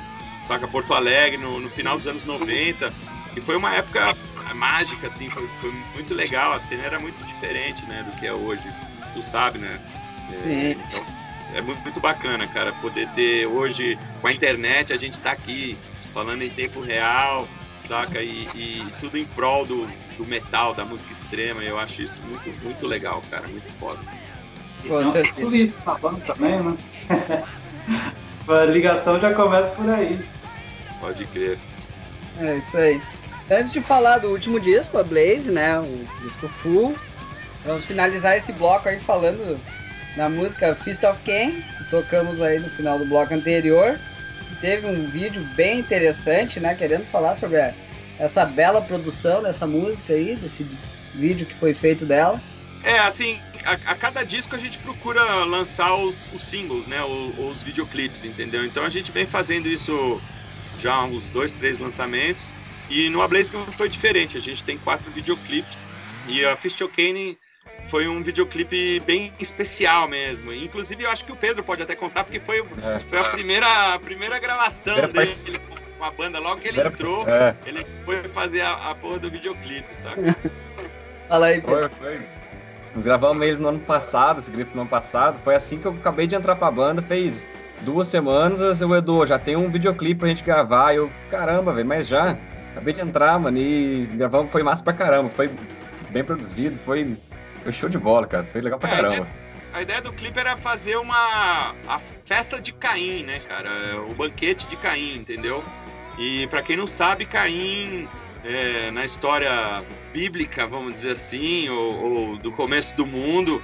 saca? 0.47 0.67
Porto 0.67 0.93
Alegre, 0.93 1.37
no, 1.37 1.59
no, 1.59 1.69
final 1.69 1.97
dos 1.97 2.07
anos 2.07 2.25
90. 2.25 2.91
E 3.35 3.41
foi 3.41 3.55
uma 3.55 3.73
época 3.73 4.15
mágica, 4.55 5.07
assim, 5.07 5.29
foi, 5.29 5.47
foi, 5.59 5.71
muito 5.93 6.13
legal. 6.13 6.53
A 6.53 6.59
cena 6.59 6.83
era 6.83 6.99
muito 6.99 7.23
diferente, 7.25 7.83
né, 7.85 8.03
do 8.03 8.19
que 8.19 8.27
é 8.27 8.33
hoje. 8.33 8.63
Tu 9.13 9.21
sabe, 9.21 9.57
né? 9.57 9.79
É, 10.31 10.35
Sim. 10.35 10.71
Então, 10.71 11.21
é 11.53 11.61
muito, 11.61 11.81
muito 11.81 11.99
bacana, 11.99 12.47
cara, 12.47 12.71
poder 12.73 13.09
ter 13.09 13.45
hoje, 13.45 13.97
com 14.21 14.27
a 14.27 14.31
internet, 14.31 14.93
a 14.93 14.97
gente 14.97 15.19
tá 15.19 15.31
aqui 15.31 15.77
falando 16.13 16.41
em 16.43 16.49
tempo 16.49 16.79
real, 16.79 17.47
saca? 17.87 18.21
E, 18.21 18.47
e, 18.55 18.87
tudo 18.99 19.17
em 19.17 19.25
prol 19.25 19.65
do, 19.65 19.85
do 20.17 20.25
metal, 20.27 20.73
da 20.73 20.85
música 20.85 21.11
extrema. 21.11 21.61
Eu 21.61 21.79
acho 21.79 22.01
isso 22.01 22.21
muito, 22.23 22.63
muito 22.63 22.87
legal, 22.87 23.21
cara, 23.29 23.47
muito 23.47 23.69
foda. 23.79 23.99
Com 24.87 25.11
certeza. 25.11 25.35
Tudo 25.35 25.55
isso 25.55 25.73
falando 25.83 26.25
também, 26.25 26.59
né? 26.61 26.77
a 28.47 28.65
ligação 28.65 29.19
já 29.19 29.33
começa 29.33 29.69
por 29.69 29.89
aí. 29.89 30.19
Pode 30.99 31.25
crer. 31.27 31.57
É 32.39 32.57
isso 32.57 32.77
aí. 32.77 33.01
Antes 33.49 33.71
de 33.71 33.81
falar 33.81 34.19
do 34.19 34.29
último 34.29 34.59
disco, 34.59 34.97
a 34.97 35.03
Blaze, 35.03 35.51
né? 35.51 35.79
O 35.79 36.23
disco 36.23 36.47
full. 36.47 36.95
Vamos 37.65 37.85
finalizar 37.85 38.37
esse 38.37 38.51
bloco 38.53 38.89
aí 38.89 38.99
falando 38.99 39.59
da 40.15 40.29
música 40.29 40.75
Fist 40.75 41.03
of 41.03 41.21
Cain, 41.23 41.61
que 41.77 41.83
tocamos 41.85 42.41
aí 42.41 42.59
no 42.59 42.69
final 42.71 42.97
do 42.97 43.05
bloco 43.05 43.33
anterior. 43.33 43.99
Teve 44.59 44.87
um 44.87 45.07
vídeo 45.07 45.41
bem 45.55 45.79
interessante, 45.79 46.59
né? 46.59 46.75
Querendo 46.75 47.05
falar 47.05 47.35
sobre 47.35 47.59
a, 47.59 47.73
essa 48.19 48.45
bela 48.45 48.81
produção 48.81 49.41
dessa 49.41 49.65
música 49.65 50.13
aí, 50.13 50.35
desse 50.35 50.65
vídeo 51.13 51.45
que 51.45 51.53
foi 51.53 51.73
feito 51.73 52.05
dela. 52.05 52.39
É, 52.83 52.99
assim, 52.99 53.39
a, 53.65 53.91
a, 53.91 53.95
cada 53.95 54.23
disco 54.23 54.55
a 54.55 54.57
gente 54.57 54.77
procura 54.79 55.23
lançar 55.45 55.95
os, 55.95 56.15
os 56.33 56.43
singles, 56.43 56.87
né? 56.87 57.03
Os, 57.03 57.37
os, 57.37 57.63
videoclipes, 57.63 58.25
entendeu? 58.25 58.65
Então 58.65 58.83
a 58.83 58.89
gente 58.89 59.11
vem 59.11 59.25
fazendo 59.25 59.67
isso 59.67 60.21
já 60.79 60.93
há 60.93 61.03
uns 61.05 61.25
dois, 61.27 61.53
três 61.53 61.79
lançamentos. 61.79 62.53
E 62.89 63.09
no 63.09 63.21
Ablaze 63.21 63.51
foi 63.77 63.87
diferente. 63.87 64.37
A 64.37 64.41
gente 64.41 64.63
tem 64.63 64.77
quatro 64.77 65.09
videoclipes. 65.11 65.85
E 66.27 66.43
a 66.45 66.55
Fist 66.57 66.79
O'Kane 66.81 67.37
foi 67.89 68.07
um 68.07 68.21
videoclipe 68.21 68.99
bem 69.01 69.33
especial 69.39 70.07
mesmo. 70.07 70.53
Inclusive, 70.53 71.03
eu 71.03 71.09
acho 71.09 71.23
que 71.23 71.31
o 71.31 71.35
Pedro 71.35 71.63
pode 71.63 71.81
até 71.81 71.95
contar, 71.95 72.23
porque 72.23 72.39
foi, 72.39 72.59
é. 72.59 72.99
foi 72.99 73.19
a, 73.19 73.29
primeira, 73.29 73.93
a 73.93 73.99
primeira 73.99 74.39
gravação 74.39 74.95
primeira 74.95 75.25
dele 75.25 75.59
com 75.97 76.03
a 76.03 76.11
banda. 76.11 76.39
Logo 76.39 76.59
que 76.59 76.67
ele 76.67 76.81
primeira, 76.81 76.89
entrou, 76.89 77.25
é. 77.27 77.55
ele 77.65 77.85
foi 78.03 78.27
fazer 78.29 78.61
a, 78.61 78.91
a 78.91 78.95
porra 78.95 79.19
do 79.19 79.31
videoclipe, 79.31 79.95
sabe? 79.95 80.23
Fala 81.27 81.47
aí, 81.47 81.61
Pedro. 81.61 81.89
Foi, 81.91 82.17
foi. 82.17 82.40
Gravamos 82.95 83.43
eles 83.43 83.59
no 83.59 83.69
ano 83.69 83.79
passado, 83.79 84.39
esse 84.39 84.51
clipe 84.51 84.75
no 84.75 84.81
ano 84.81 84.89
passado. 84.89 85.39
Foi 85.43 85.55
assim 85.55 85.77
que 85.77 85.85
eu 85.85 85.93
acabei 85.93 86.27
de 86.27 86.35
entrar 86.35 86.55
pra 86.55 86.69
banda, 86.69 87.01
fez 87.01 87.45
duas 87.81 88.07
semanas. 88.07 88.81
Eu, 88.81 88.95
Edu, 88.95 89.25
já 89.25 89.39
tem 89.39 89.55
um 89.55 89.69
videoclipe 89.69 90.19
pra 90.19 90.27
gente 90.27 90.43
gravar. 90.43 90.93
Eu, 90.93 91.09
caramba, 91.29 91.73
velho, 91.73 91.87
mas 91.87 92.07
já. 92.07 92.37
Acabei 92.71 92.93
de 92.93 93.01
entrar, 93.01 93.37
mano, 93.39 93.57
e 93.57 94.05
gravamos, 94.13 94.51
foi 94.51 94.63
massa 94.63 94.83
pra 94.83 94.93
caramba. 94.93 95.29
Foi 95.29 95.49
bem 96.09 96.23
produzido, 96.23 96.77
foi, 96.77 97.17
foi 97.63 97.71
show 97.71 97.89
de 97.89 97.97
bola, 97.97 98.27
cara. 98.27 98.45
Foi 98.45 98.61
legal 98.61 98.79
pra 98.79 98.89
é, 98.89 98.95
caramba. 98.95 99.27
A 99.73 99.81
ideia 99.81 100.01
do 100.01 100.11
clipe 100.11 100.37
era 100.37 100.57
fazer 100.57 100.97
uma 100.97 101.73
a 101.87 101.99
festa 102.25 102.59
de 102.59 102.73
Caim, 102.73 103.23
né, 103.23 103.39
cara? 103.39 104.01
O 104.09 104.13
banquete 104.13 104.67
de 104.67 104.75
Caim, 104.75 105.15
entendeu? 105.15 105.63
E 106.17 106.45
para 106.47 106.61
quem 106.61 106.75
não 106.75 106.87
sabe, 106.87 107.25
Caim 107.25 108.07
é, 108.43 108.91
na 108.91 109.05
história 109.05 109.83
bíblica, 110.11 110.65
vamos 110.65 110.95
dizer 110.95 111.11
assim, 111.11 111.69
ou, 111.69 112.03
ou, 112.03 112.37
do 112.37 112.51
começo 112.51 112.95
do 112.95 113.05
mundo, 113.05 113.61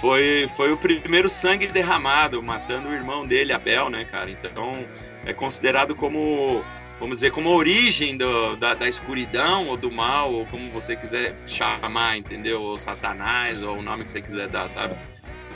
foi, 0.00 0.48
foi 0.56 0.72
o 0.72 0.76
primeiro 0.76 1.28
sangue 1.28 1.66
derramado, 1.66 2.42
matando 2.42 2.88
o 2.88 2.92
irmão 2.92 3.26
dele, 3.26 3.52
Abel, 3.52 3.90
né, 3.90 4.06
cara? 4.10 4.30
Então 4.30 4.72
é 5.24 5.32
considerado 5.32 5.94
como, 5.94 6.62
vamos 6.98 7.18
dizer, 7.18 7.32
como 7.32 7.50
a 7.50 7.52
origem 7.54 8.16
do, 8.16 8.56
da, 8.56 8.74
da 8.74 8.88
escuridão 8.88 9.68
ou 9.68 9.76
do 9.76 9.90
mal, 9.90 10.32
ou 10.32 10.46
como 10.46 10.70
você 10.70 10.96
quiser 10.96 11.34
chamar, 11.46 12.16
entendeu? 12.16 12.62
Ou 12.62 12.78
Satanás, 12.78 13.62
ou 13.62 13.78
o 13.78 13.82
nome 13.82 14.04
que 14.04 14.10
você 14.10 14.22
quiser 14.22 14.48
dar, 14.48 14.68
sabe? 14.68 14.94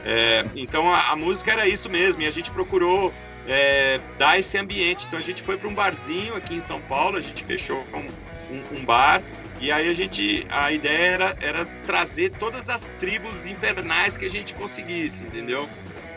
É, 0.07 0.45
então 0.55 0.93
a, 0.93 1.13
a, 1.13 1.17
música 1.17 1.53
era 1.53 1.67
isso 1.67 1.89
mesmo, 1.89 2.23
e 2.23 2.27
a 2.27 2.31
gente 2.31 2.51
procurou 2.51 3.13
é, 3.47 3.99
dar 4.19 4.39
esse 4.39 4.59
ambiente. 4.59 5.07
Então 5.07 5.19
a 5.19 5.23
gente 5.23 5.43
foi 5.43 5.57
para 5.57 5.69
um 5.69 5.75
barzinho 5.75 6.35
aqui 6.37 6.55
em 6.55 6.61
São 6.61 6.81
Paulo, 6.83 7.17
a 7.17 7.21
gente 7.23 7.43
fechou 7.45 7.83
um, 7.95 8.07
um, 8.55 8.79
um, 8.79 8.85
bar, 8.85 9.23
e 9.61 9.73
aí 9.73 9.89
a 9.89 9.95
gente. 9.95 10.47
A 10.51 10.73
ideia 10.73 11.07
era, 11.07 11.37
era 11.41 11.65
trazer 11.87 12.33
todas 12.33 12.69
as 12.69 12.89
tribos 13.01 13.47
infernais 13.47 14.17
que 14.17 14.25
a 14.25 14.31
gente 14.31 14.55
conseguisse, 14.55 15.25
entendeu? 15.25 15.69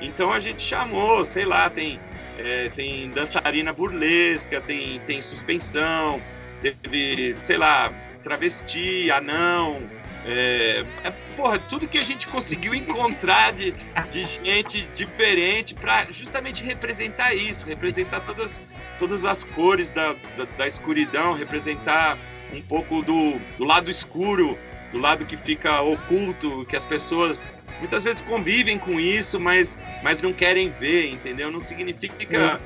Então 0.01 0.31
a 0.31 0.39
gente 0.39 0.61
chamou, 0.61 1.25
sei 1.25 1.45
lá, 1.45 1.69
tem, 1.69 1.99
é, 2.37 2.69
tem 2.75 3.09
dançarina 3.09 3.73
burlesca, 3.73 4.61
tem, 4.61 4.99
tem 5.01 5.21
suspensão, 5.21 6.21
teve, 6.61 7.35
sei 7.41 7.57
lá, 7.57 7.91
travesti, 8.23 9.09
anão, 9.09 9.81
é, 10.27 10.83
é, 11.05 11.11
porra, 11.37 11.57
tudo 11.57 11.87
que 11.87 11.97
a 11.97 12.03
gente 12.03 12.27
conseguiu 12.27 12.75
encontrar 12.75 13.53
de, 13.53 13.73
de 14.11 14.25
gente 14.25 14.81
diferente 14.93 15.73
para 15.73 16.11
justamente 16.11 16.63
representar 16.63 17.33
isso, 17.33 17.65
representar 17.65 18.19
todas, 18.19 18.59
todas 18.99 19.23
as 19.23 19.43
cores 19.43 19.91
da, 19.93 20.13
da, 20.35 20.43
da 20.57 20.67
escuridão, 20.67 21.33
representar 21.33 22.17
um 22.53 22.61
pouco 22.61 23.01
do, 23.01 23.39
do 23.57 23.63
lado 23.63 23.89
escuro, 23.89 24.57
do 24.91 24.99
lado 24.99 25.25
que 25.25 25.37
fica 25.37 25.81
oculto, 25.81 26.65
que 26.65 26.75
as 26.75 26.83
pessoas 26.83 27.45
muitas 27.79 28.03
vezes 28.03 28.21
convivem 28.21 28.77
com 28.77 28.99
isso, 28.99 29.39
mas, 29.39 29.77
mas 30.03 30.21
não 30.21 30.33
querem 30.33 30.69
ver, 30.69 31.09
entendeu? 31.09 31.49
Não 31.49 31.61
significa 31.61 32.59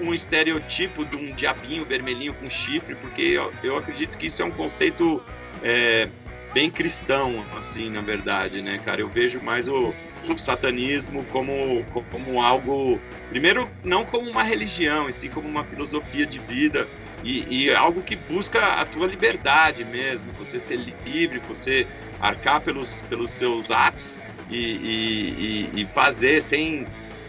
um, 0.00 0.08
um 0.08 0.14
estereotipo 0.14 1.04
de 1.06 1.16
um 1.16 1.32
diabinho 1.32 1.82
vermelhinho 1.84 2.34
com 2.34 2.50
chifre, 2.50 2.94
porque 2.94 3.22
eu, 3.22 3.50
eu 3.62 3.78
acredito 3.78 4.18
que 4.18 4.26
isso 4.26 4.42
é 4.42 4.44
um 4.44 4.50
conceito 4.50 5.22
é, 5.62 6.08
bem 6.52 6.70
cristão, 6.70 7.44
assim, 7.56 7.90
na 7.90 8.00
verdade, 8.00 8.62
né, 8.62 8.78
cara? 8.84 9.00
Eu 9.00 9.08
vejo 9.08 9.40
mais 9.40 9.68
o, 9.68 9.94
o 10.28 10.38
satanismo 10.38 11.24
como, 11.26 11.84
como 12.10 12.42
algo, 12.42 13.00
primeiro, 13.28 13.68
não 13.84 14.04
como 14.04 14.30
uma 14.30 14.42
religião, 14.42 15.08
e 15.08 15.12
sim 15.12 15.28
como 15.28 15.48
uma 15.48 15.64
filosofia 15.64 16.26
de 16.26 16.38
vida 16.38 16.86
e, 17.22 17.66
e 17.66 17.74
algo 17.74 18.02
que 18.02 18.16
busca 18.16 18.60
a 18.74 18.86
tua 18.86 19.06
liberdade 19.06 19.84
mesmo, 19.84 20.32
você 20.32 20.58
ser 20.58 20.80
livre, 21.04 21.40
você 21.46 21.86
arcar 22.20 22.60
pelos, 22.60 23.00
pelos 23.08 23.30
seus 23.30 23.70
atos 23.70 24.18
e, 24.48 25.68
e, 25.74 25.80
e 25.82 25.86
fazer 25.86 26.42
sem, 26.42 26.86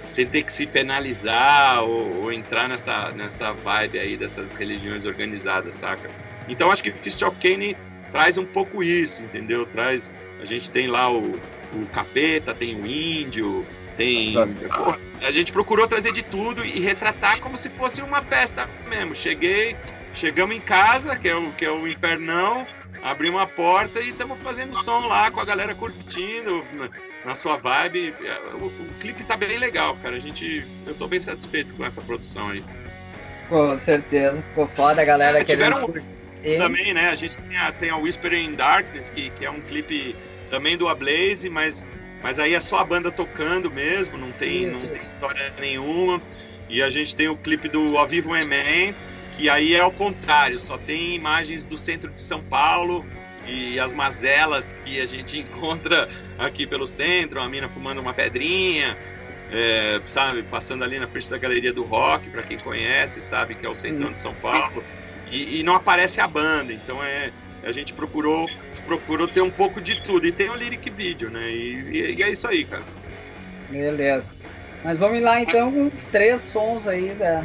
sem 0.10 0.26
ter 0.26 0.44
que 0.44 0.52
se 0.52 0.66
penalizar 0.66 1.84
ou, 1.84 2.24
ou, 2.24 2.32
entrar 2.32 2.70
nessa, 2.70 3.12
nessa 3.12 3.52
vibe 3.52 4.00
aí 4.00 4.18
dessas 4.18 4.54
religiões 4.54 5.06
organizadas, 5.06 5.76
saca? 5.76 6.10
Então 6.48 6.72
acho 6.72 6.84
que 6.84 6.92
Fist 6.92 7.22
of 7.22 7.38
Kane 7.40 7.76
traz 8.12 8.38
um 8.38 8.46
pouco 8.46 8.84
isso, 8.84 9.24
entendeu? 9.24 9.66
Traz. 9.66 10.12
A 10.42 10.46
gente 10.46 10.70
tem 10.70 10.88
lá 10.88 11.12
o, 11.12 11.40
o 11.74 11.86
capeta, 11.94 12.54
tem 12.54 12.76
o 12.76 12.86
índio, 12.86 13.66
tem. 13.96 14.34
Pô, 14.34 14.96
a 15.26 15.32
gente 15.32 15.52
procurou 15.52 15.88
trazer 15.88 16.12
de 16.12 16.24
tudo 16.24 16.66
e 16.66 16.80
retratar 16.80 17.40
como 17.40 17.58
se 17.58 17.70
fosse 17.70 18.02
uma 18.02 18.22
festa 18.22 18.68
mesmo. 18.90 19.14
Cheguei, 19.14 19.76
chegamos 20.16 20.56
em 20.56 20.60
casa, 20.60 21.16
que 21.16 21.28
é 21.28 21.36
o, 21.36 21.52
que 21.52 21.66
é 21.66 21.72
o 21.72 21.88
Infernão, 21.88 22.66
abrimos 23.04 23.40
uma 23.40 23.48
porta 23.48 24.00
e 24.00 24.10
estamos 24.10 24.40
fazendo 24.40 24.76
som 24.84 25.08
lá 25.08 25.30
com 25.32 25.40
a 25.40 25.46
galera 25.46 25.76
curtindo 25.76 26.64
na, 26.74 26.90
na 27.26 27.36
sua 27.36 27.58
vibe. 27.58 28.14
O, 28.60 28.66
o, 28.66 28.90
clipe 29.00 29.24
tá 29.24 29.38
bem 29.38 29.58
legal, 29.58 29.96
cara. 30.02 30.16
A 30.16 30.20
gente. 30.20 30.66
Eu 30.86 30.96
tô 30.96 31.08
bem 31.08 31.20
satisfeito 31.20 31.74
com 31.74 31.86
essa 31.86 32.02
produção 32.02 32.50
aí. 32.50 32.64
Com 33.48 33.78
certeza, 33.78 34.42
ficou 34.50 34.66
foda 34.66 35.02
a 35.02 35.06
galera 35.06 35.40
é, 35.40 35.44
querendo. 35.44 35.94
Também, 36.58 36.94
né? 36.94 37.10
A 37.10 37.16
gente 37.16 37.38
tem 37.38 37.58
a, 37.58 37.72
tem 37.72 37.90
a 37.90 37.98
Whisper 37.98 38.34
in 38.34 38.56
Darkness, 38.56 39.10
que, 39.10 39.30
que 39.32 39.46
é 39.46 39.50
um 39.50 39.62
clipe 39.62 40.16
também 40.50 40.76
do 40.76 40.88
Ablaze, 40.88 41.50
mas, 41.50 41.86
mas 42.24 42.40
aí 42.40 42.54
é 42.54 42.60
só 42.60 42.80
a 42.80 42.84
banda 42.84 43.12
tocando 43.12 43.70
mesmo, 43.70 44.18
não 44.18 44.32
tem, 44.32 44.68
não 44.68 44.82
tem 44.82 45.02
história 45.02 45.54
nenhuma. 45.60 46.22
E 46.70 46.82
a 46.82 46.90
gente 46.90 47.14
tem 47.16 47.28
o 47.28 47.36
clipe 47.36 47.68
do 47.68 47.98
Ao 47.98 48.08
Vivo 48.08 48.30
Man, 48.30 48.94
que 49.38 49.50
aí 49.50 49.76
é 49.76 49.80
ao 49.80 49.92
contrário, 49.92 50.58
só 50.58 50.78
tem 50.78 51.16
imagens 51.16 51.66
do 51.66 51.78
centro 51.78 52.10
de 52.10 52.22
São 52.22 52.42
Paulo 52.44 53.06
e 53.48 53.80
as 53.80 53.94
mazelas 53.94 54.76
que 54.86 55.00
a 55.00 55.06
gente 55.06 55.38
encontra 55.40 56.10
aqui 56.40 56.66
pelo 56.66 56.88
centro, 56.88 57.42
a 57.42 57.50
mina 57.50 57.68
fumando 57.68 58.00
uma 58.00 58.14
pedrinha, 58.14 58.98
é, 59.52 60.00
sabe, 60.08 60.44
passando 60.44 60.84
ali 60.84 60.98
na 60.98 61.08
frente 61.08 61.30
da 61.30 61.38
galeria 61.38 61.74
do 61.74 61.84
rock, 61.84 62.30
para 62.30 62.42
quem 62.42 62.58
conhece, 62.58 63.20
sabe 63.20 63.54
que 63.54 63.66
é 63.66 63.70
o 63.70 63.74
centrão 63.74 64.12
de 64.12 64.18
São 64.18 64.34
Paulo 64.36 64.84
e, 65.32 65.60
e, 65.60 65.64
não 65.64 65.76
aparece 65.76 66.20
a 66.20 66.28
banda. 66.28 66.74
Então 66.74 67.04
é, 67.04 67.32
a 67.64 67.72
gente 67.72 67.94
procurou, 67.94 68.50
procurou 68.86 69.28
ter 69.28 69.42
um 69.42 69.50
pouco 69.50 69.80
de 69.80 70.02
tudo. 70.02 70.28
E 70.28 70.32
tem 70.32 70.50
o 70.50 70.56
lyric 70.56 70.90
video, 70.90 71.30
né? 71.30 71.50
E, 71.50 72.16
e 72.18 72.24
é 72.24 72.30
isso 72.30 72.48
aí, 72.48 72.66
cara. 72.66 72.84
Beleza. 73.70 74.30
Mas 74.84 75.00
vamos 75.00 75.22
lá 75.22 75.40
então 75.40 75.72
com 75.72 75.90
três 76.12 76.42
sons 76.42 76.88
aí 76.88 77.16
da, 77.18 77.44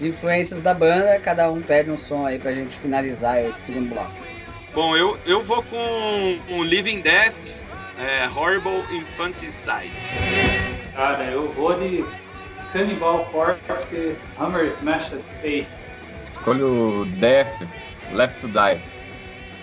de 0.00 0.08
influências 0.08 0.60
da 0.60 0.74
banda. 0.74 1.18
Cada 1.20 1.50
um 1.50 1.62
pede 1.62 1.90
um 1.90 1.98
som 1.98 2.26
aí 2.26 2.38
pra 2.38 2.52
gente 2.52 2.76
finalizar 2.78 3.40
esse 3.40 3.60
segundo 3.60 3.90
bloco. 3.90 4.12
Bom, 4.74 4.96
eu, 4.96 5.16
eu 5.24 5.44
vou 5.44 5.62
com 5.62 6.38
o 6.50 6.64
Living 6.64 7.00
Death, 7.00 7.36
é, 8.00 8.28
Horrible 8.28 8.82
Infanticide. 8.90 9.92
Cara, 10.94 11.24
eu 11.30 11.52
vou 11.52 11.78
de 11.78 12.04
Cannibal 12.72 13.24
Corpse, 13.26 14.16
Hammer 14.36 14.72
Smashed 14.80 15.20
Face 15.40 15.83
escolho 16.44 17.06
Death, 17.18 17.66
Left 18.12 18.38
to 18.42 18.48
Die. 18.48 18.78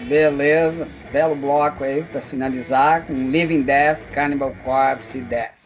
Beleza, 0.08 0.88
belo 1.12 1.36
bloco 1.36 1.84
aí 1.84 2.04
para 2.12 2.22
finalizar 2.22 3.06
com 3.06 3.30
Living 3.30 3.62
Death, 3.62 4.00
Cannibal 4.12 4.56
Corpse 4.64 5.20
e 5.20 5.22
Death. 5.22 5.61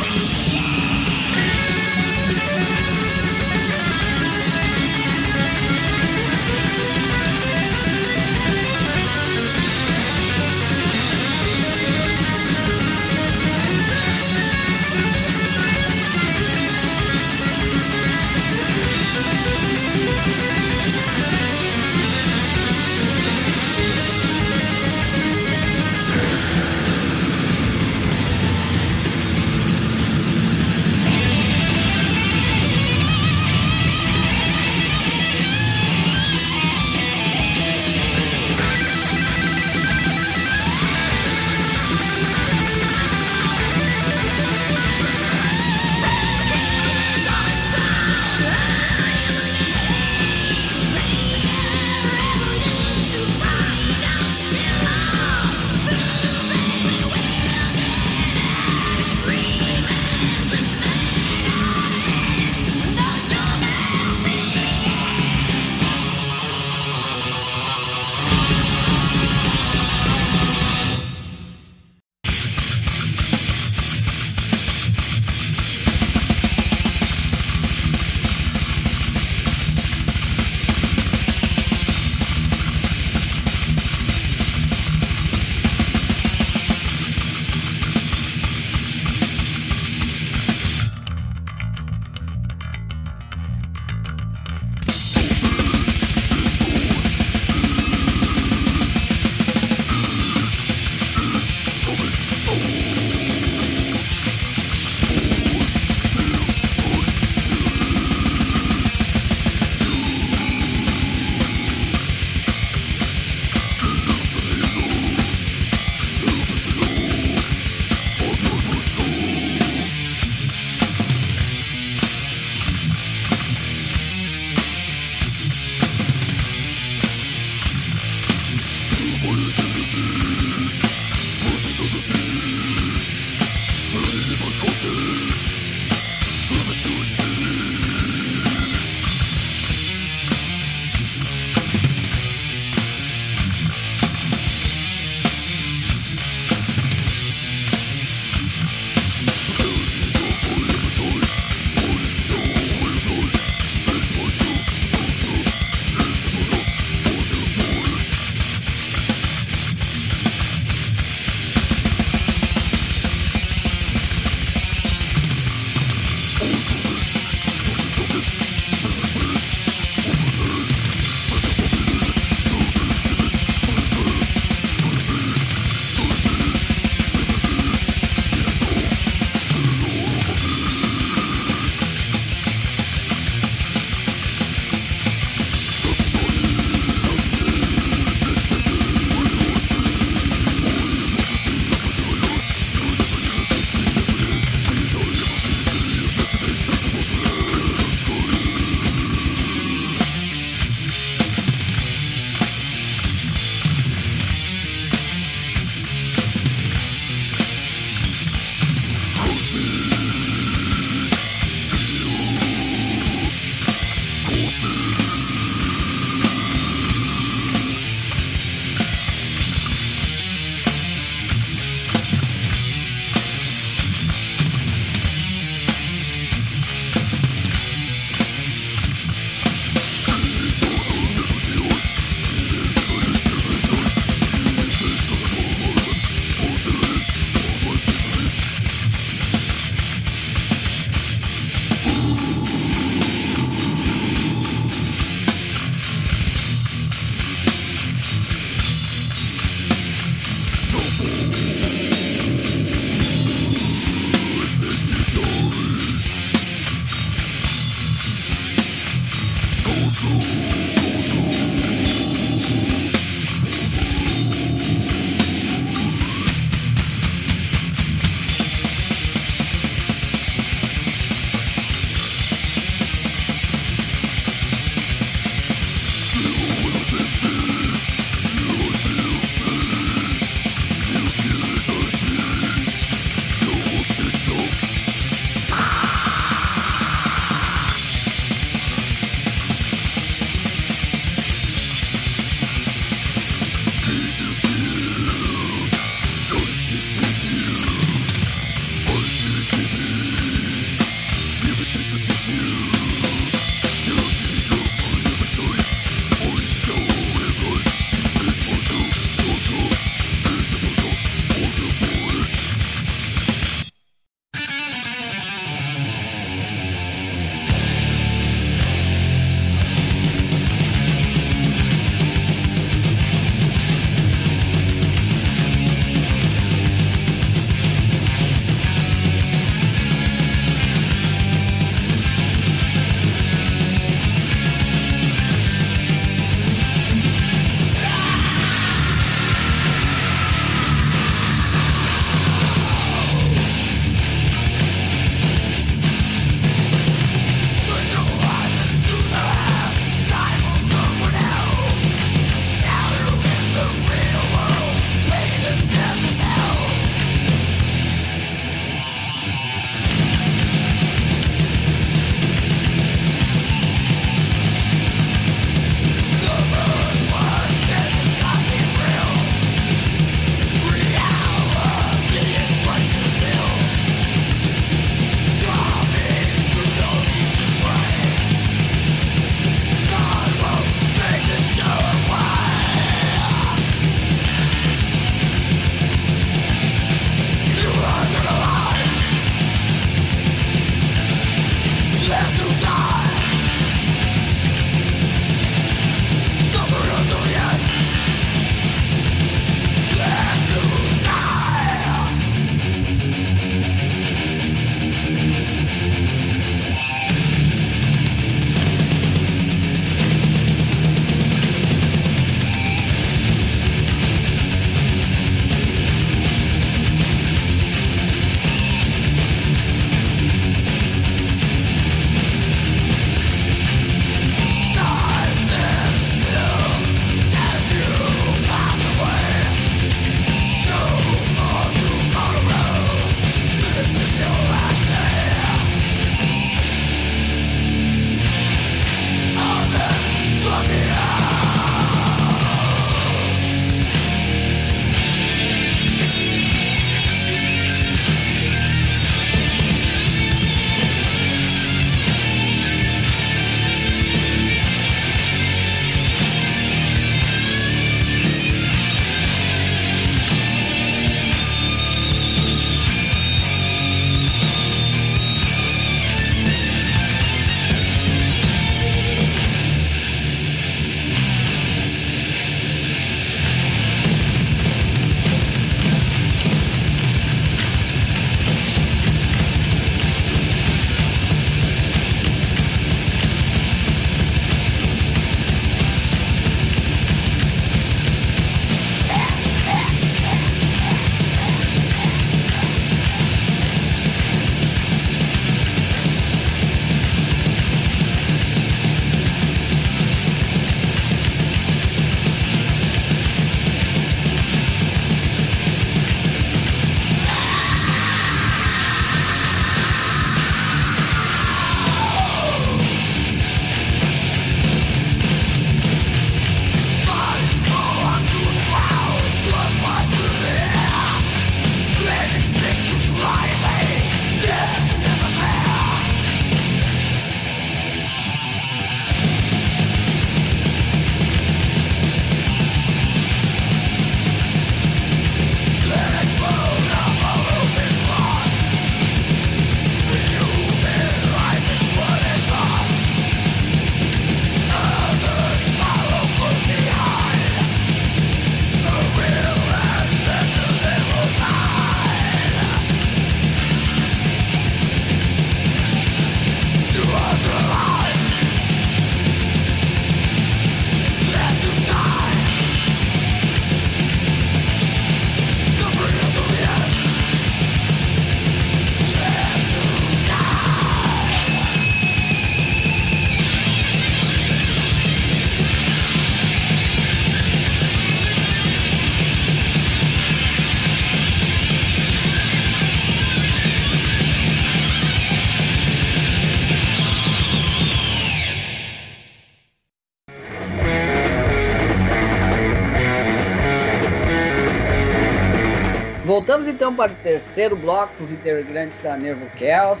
Então 596.90 596.94
para 596.94 597.12
o 597.12 597.16
terceiro 597.16 597.76
bloco 597.76 598.12
com 598.18 598.24
os 598.24 598.32
integrantes 598.32 598.98
da 598.98 599.16
Nervo 599.16 599.46
Chaos. 599.58 600.00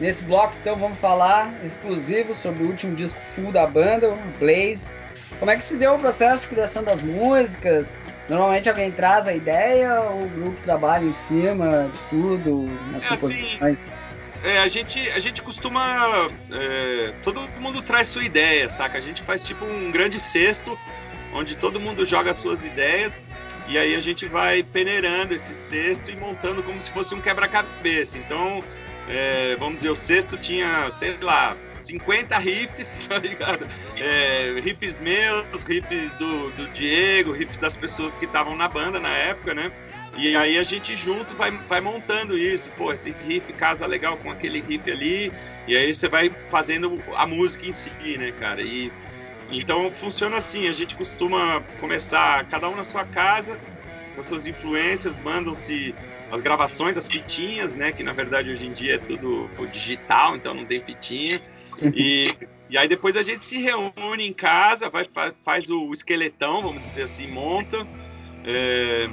Nesse 0.00 0.24
bloco, 0.24 0.54
então, 0.60 0.76
vamos 0.76 0.98
falar 0.98 1.52
exclusivo 1.64 2.34
sobre 2.34 2.64
o 2.64 2.66
último 2.66 2.94
disco 2.96 3.18
full 3.34 3.52
da 3.52 3.66
banda, 3.66 4.08
o 4.08 4.16
Blaze. 4.38 4.96
Como 5.38 5.50
é 5.50 5.56
que 5.56 5.64
se 5.64 5.76
deu 5.76 5.94
o 5.94 5.98
processo 5.98 6.42
de 6.42 6.48
criação 6.48 6.82
das 6.82 7.02
músicas? 7.02 7.96
Normalmente 8.28 8.68
alguém 8.68 8.90
traz 8.90 9.26
a 9.28 9.34
ideia 9.34 10.00
ou 10.00 10.24
o 10.24 10.28
grupo 10.28 10.56
trabalha 10.62 11.04
em 11.04 11.12
cima 11.12 11.90
de 11.92 11.98
tudo, 12.10 12.68
nas 12.92 13.04
É 13.04 13.08
composições? 13.08 13.60
assim, 13.60 13.78
É, 14.44 14.58
a 14.58 14.68
gente, 14.68 14.98
a 15.10 15.18
gente 15.18 15.42
costuma. 15.42 16.30
é, 16.50 17.12
todo 17.22 17.40
mundo 17.60 17.82
traz 17.82 18.08
sua 18.08 18.24
ideia, 18.24 18.68
saca? 18.68 18.98
A 18.98 19.00
gente 19.00 19.22
faz 19.22 19.44
tipo 19.44 19.64
um 19.64 19.90
grande 19.90 20.18
cesto, 20.18 20.76
onde 21.34 21.54
todo 21.54 21.78
mundo 21.78 22.04
joga 22.04 22.32
suas 22.32 22.64
ideias, 22.64 23.22
e 23.68 23.78
aí 23.78 23.94
a 23.94 24.00
gente 24.00 24.26
vai 24.26 24.62
peneirando 24.62 25.34
esse 25.34 25.54
cesto 25.54 26.10
e 26.10 26.16
montando 26.16 26.62
como 26.62 26.80
se 26.80 26.90
fosse 26.90 27.14
um 27.14 27.20
quebra-cabeça. 27.20 28.18
Então, 28.18 28.62
é, 29.08 29.56
vamos 29.56 29.76
dizer, 29.76 29.90
o 29.90 29.96
cesto 29.96 30.36
tinha, 30.36 30.90
sei 30.92 31.16
lá, 31.20 31.56
50 31.78 32.38
riffs, 32.38 32.98
tá 33.08 33.18
ligado? 33.18 33.66
É, 33.98 34.60
riffs 34.62 34.98
meus, 34.98 35.62
riffs 35.62 36.12
do, 36.14 36.50
do 36.50 36.68
Diego, 36.72 37.32
riffs 37.32 37.56
das 37.56 37.76
pessoas 37.76 38.14
que 38.16 38.24
estavam 38.24 38.56
na 38.56 38.68
banda 38.68 38.98
na 38.98 39.10
época, 39.10 39.54
né? 39.54 39.70
E 40.16 40.36
aí 40.36 40.58
a 40.58 40.62
gente 40.62 40.94
junto 40.94 41.34
vai, 41.34 41.50
vai 41.50 41.80
montando 41.80 42.36
isso. 42.36 42.70
Pô, 42.76 42.92
esse 42.92 43.14
riff 43.26 43.50
casa 43.54 43.86
legal 43.86 44.16
com 44.18 44.30
aquele 44.30 44.60
riff 44.60 44.90
ali. 44.90 45.32
E 45.66 45.76
aí 45.76 45.94
você 45.94 46.08
vai 46.08 46.30
fazendo 46.50 47.02
a 47.16 47.26
música 47.26 47.66
em 47.66 47.72
si, 47.72 47.90
né, 48.18 48.32
cara? 48.32 48.60
E 48.60 48.92
então 49.60 49.92
funciona 49.94 50.36
assim, 50.36 50.66
a 50.68 50.72
gente 50.72 50.94
costuma 50.94 51.62
começar 51.78 52.44
cada 52.46 52.68
um 52.68 52.76
na 52.76 52.84
sua 52.84 53.04
casa, 53.04 53.58
com 54.14 54.22
suas 54.22 54.46
influências, 54.46 55.16
mandam-se 55.18 55.94
as 56.30 56.40
gravações, 56.40 56.96
as 56.96 57.06
fitinhas, 57.06 57.74
né? 57.74 57.92
Que 57.92 58.02
na 58.02 58.12
verdade 58.12 58.50
hoje 58.50 58.66
em 58.66 58.72
dia 58.72 58.94
é 58.94 58.98
tudo 58.98 59.48
digital, 59.70 60.36
então 60.36 60.54
não 60.54 60.64
tem 60.64 60.80
fitinha. 60.82 61.40
E, 61.94 62.34
e 62.70 62.78
aí 62.78 62.88
depois 62.88 63.16
a 63.16 63.22
gente 63.22 63.44
se 63.44 63.58
reúne 63.58 64.26
em 64.26 64.32
casa, 64.32 64.88
vai, 64.88 65.06
fa- 65.12 65.34
faz 65.44 65.70
o 65.70 65.92
esqueletão, 65.92 66.62
vamos 66.62 66.88
dizer 66.88 67.02
assim, 67.02 67.26
monta. 67.26 67.86
é, 68.44 69.08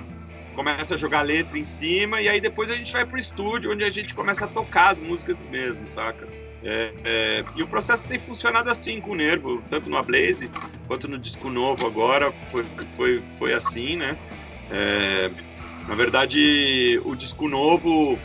começa 0.60 0.96
a 0.96 0.98
jogar 0.98 1.22
letra 1.22 1.58
em 1.58 1.64
cima 1.64 2.22
e 2.22 2.28
aí 2.28 2.42
depois 2.42 2.70
a 2.70 2.76
gente 2.76 2.92
vai 2.92 3.06
pro 3.06 3.18
estúdio 3.18 3.72
onde 3.72 3.82
a 3.86 3.90
gente 3.90 4.14
começa 4.14 4.44
a 4.44 4.48
tocar 4.50 4.90
as 4.90 5.00
músicas 5.00 5.48
mesmo, 5.48 5.88
saca? 5.88 6.28
É, 6.62 6.92
é, 7.06 7.42
e 7.56 7.64
o 7.64 7.68
processo 7.70 8.06
tem 8.06 8.20
funcionado 8.20 8.70
assim 8.70 9.00
com 9.00 9.12
o 9.12 9.16
Nervo, 9.16 9.64
tanto 9.70 9.90
no 9.90 10.04
Blaze 10.04 10.52
quanto 10.86 11.08
no 11.08 11.18
disco 11.18 11.50
novo 11.50 11.88
agora, 11.88 12.34
foi, 12.52 12.66
foi, 12.98 13.24
foi 13.38 13.54
assim, 13.54 13.96
né? 13.96 14.18
É, 14.70 15.32
na 15.88 15.96
verdade, 15.96 17.00
o 17.06 17.16
disco 17.16 17.48
novo, 17.48 18.20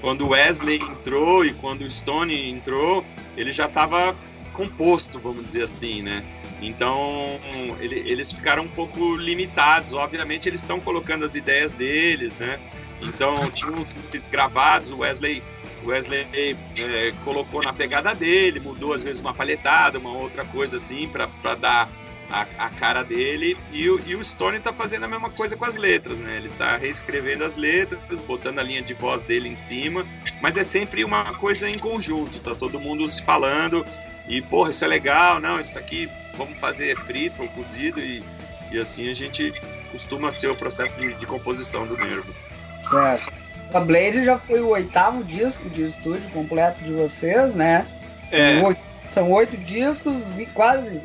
quando 0.00 0.28
Wesley 0.28 0.80
entrou 0.80 1.44
e 1.44 1.52
quando 1.52 1.82
o 1.82 1.90
Stone 1.90 2.48
entrou, 2.48 3.04
ele 3.36 3.52
já 3.52 3.66
estava 3.66 4.14
composto, 4.52 5.18
vamos 5.18 5.46
dizer 5.46 5.64
assim, 5.64 6.00
né? 6.00 6.22
Então, 6.62 7.38
ele- 7.80 8.02
eles 8.08 8.32
ficaram 8.32 8.62
um 8.64 8.68
pouco 8.68 9.16
limitados. 9.16 9.92
Obviamente, 9.94 10.48
eles 10.48 10.60
estão 10.60 10.80
colocando 10.80 11.24
as 11.24 11.34
ideias 11.34 11.72
deles, 11.72 12.32
né? 12.38 12.58
Então, 13.02 13.34
tinha 13.50 13.72
uns 13.72 13.90
riffs 13.92 14.22
gravados, 14.30 14.90
o 14.92 14.98
Wesley, 14.98 15.42
Wesley 15.84 16.26
é, 16.32 17.12
colocou 17.24 17.62
na 17.62 17.72
pegada 17.72 18.14
dele, 18.14 18.60
mudou 18.60 18.92
às 18.92 19.02
vezes 19.02 19.20
uma 19.20 19.34
palhetada, 19.34 19.98
uma 19.98 20.16
outra 20.16 20.44
coisa 20.44 20.76
assim, 20.76 21.08
para 21.08 21.26
dar 21.56 21.88
a, 22.30 22.46
a 22.58 22.70
cara 22.70 23.02
dele. 23.02 23.56
E, 23.72 23.82
e 23.82 24.14
o 24.14 24.22
Stone 24.24 24.60
tá 24.60 24.72
fazendo 24.72 25.04
a 25.04 25.08
mesma 25.08 25.30
coisa 25.30 25.56
com 25.56 25.64
as 25.64 25.74
letras, 25.76 26.18
né? 26.18 26.36
Ele 26.36 26.48
tá 26.56 26.76
reescrevendo 26.76 27.44
as 27.44 27.56
letras, 27.56 28.00
botando 28.26 28.60
a 28.60 28.62
linha 28.62 28.82
de 28.82 28.94
voz 28.94 29.20
dele 29.22 29.48
em 29.48 29.56
cima, 29.56 30.06
mas 30.40 30.56
é 30.56 30.62
sempre 30.62 31.04
uma 31.04 31.24
coisa 31.34 31.68
em 31.68 31.78
conjunto, 31.78 32.38
tá 32.38 32.54
todo 32.54 32.78
mundo 32.78 33.08
se 33.10 33.20
falando. 33.22 33.84
E, 34.28 34.40
porra, 34.42 34.70
isso 34.70 34.84
é 34.84 34.88
legal, 34.88 35.40
não, 35.40 35.60
isso 35.60 35.78
aqui 35.78 36.08
vamos 36.36 36.56
fazer 36.58 36.96
frito 36.96 37.42
ou 37.42 37.48
cozido, 37.50 38.00
e, 38.00 38.22
e 38.70 38.78
assim 38.78 39.10
a 39.10 39.14
gente 39.14 39.52
costuma 39.90 40.30
ser 40.30 40.48
o 40.48 40.56
processo 40.56 40.92
de, 40.98 41.12
de 41.14 41.26
composição 41.26 41.86
do 41.86 41.96
nervo. 41.96 42.32
Certo. 42.88 43.32
A 43.74 43.80
Blaze 43.80 44.24
já 44.24 44.38
foi 44.38 44.60
o 44.60 44.68
oitavo 44.68 45.24
disco 45.24 45.68
de 45.70 45.82
estúdio 45.84 46.28
completo 46.30 46.82
de 46.82 46.92
vocês, 46.92 47.54
né? 47.54 47.86
São, 48.30 48.38
É. 48.38 48.62
oito, 48.62 48.80
são 49.12 49.30
oito 49.32 49.56
discos, 49.56 50.22
quase 50.54 51.00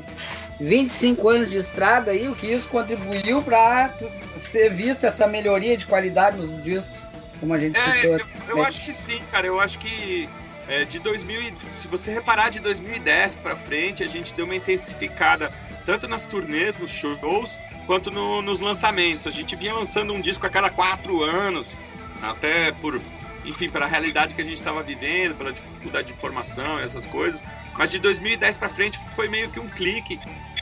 25 0.60 1.30
anos 1.30 1.50
de 1.50 1.58
estrada 1.58 2.12
aí, 2.12 2.28
o 2.28 2.36
que 2.36 2.48
isso 2.48 2.68
contribuiu 2.68 3.42
para 3.42 3.92
ser 4.40 4.74
vista 4.74 5.08
essa 5.08 5.28
melhoria 5.28 5.78
de 5.78 5.86
qualidade 5.86 6.38
nos 6.38 6.62
discos, 6.64 7.04
como 7.40 7.54
a 7.54 7.58
gente 7.58 7.78
É, 7.80 7.92
citou. 7.94 8.18
eu, 8.20 8.58
eu 8.58 8.64
acho 8.64 8.82
que 8.84 8.94
sim, 8.94 9.20
cara. 9.32 9.46
Eu 9.48 9.60
acho 9.60 9.78
que 9.78 10.28
é, 10.68 10.84
de 10.86 11.00
2000, 11.00 11.42
e- 11.42 11.54
se 11.76 11.88
você 11.88 12.12
reparar 12.12 12.50
de 12.50 12.60
2010 12.60 13.36
pra 13.36 13.56
frente, 13.56 14.04
a 14.04 14.08
gente 14.08 14.34
deu 14.34 14.46
uma 14.46 14.56
intensificada 14.56 15.52
tanto 15.86 16.08
nas 16.08 16.26
turnês, 16.26 16.78
nos 16.78 16.92
shows, 16.92 17.58
quanto 17.86 18.12
no- 18.12 18.42
nos 18.42 18.60
lançamentos. 18.60 19.26
A 19.28 19.32
gente 19.32 19.56
vinha 19.56 19.74
lançando 19.74 20.14
um 20.14 20.20
disco 20.20 20.46
a 20.46 20.50
cada 20.50 20.70
quatro 20.70 21.24
anos, 21.24 21.70
até 22.22 22.72
por, 22.74 23.00
enfim, 23.46 23.70
pela 23.70 23.86
realidade 23.86 24.34
que 24.36 24.42
a 24.42 24.44
gente 24.44 24.58
estava 24.58 24.84
vivendo, 24.84 25.38
pela 25.38 25.54
dificuldade 25.54 26.08
de 26.08 26.14
formação, 26.14 26.78
essas 26.80 27.06
coisas. 27.06 27.42
Mas 27.78 27.90
de 27.92 28.00
2010 28.00 28.58
pra 28.58 28.68
frente 28.68 29.00
foi 29.16 29.30
meio 29.30 29.50
que 29.50 29.60
um 29.60 29.70
clique 29.70 30.20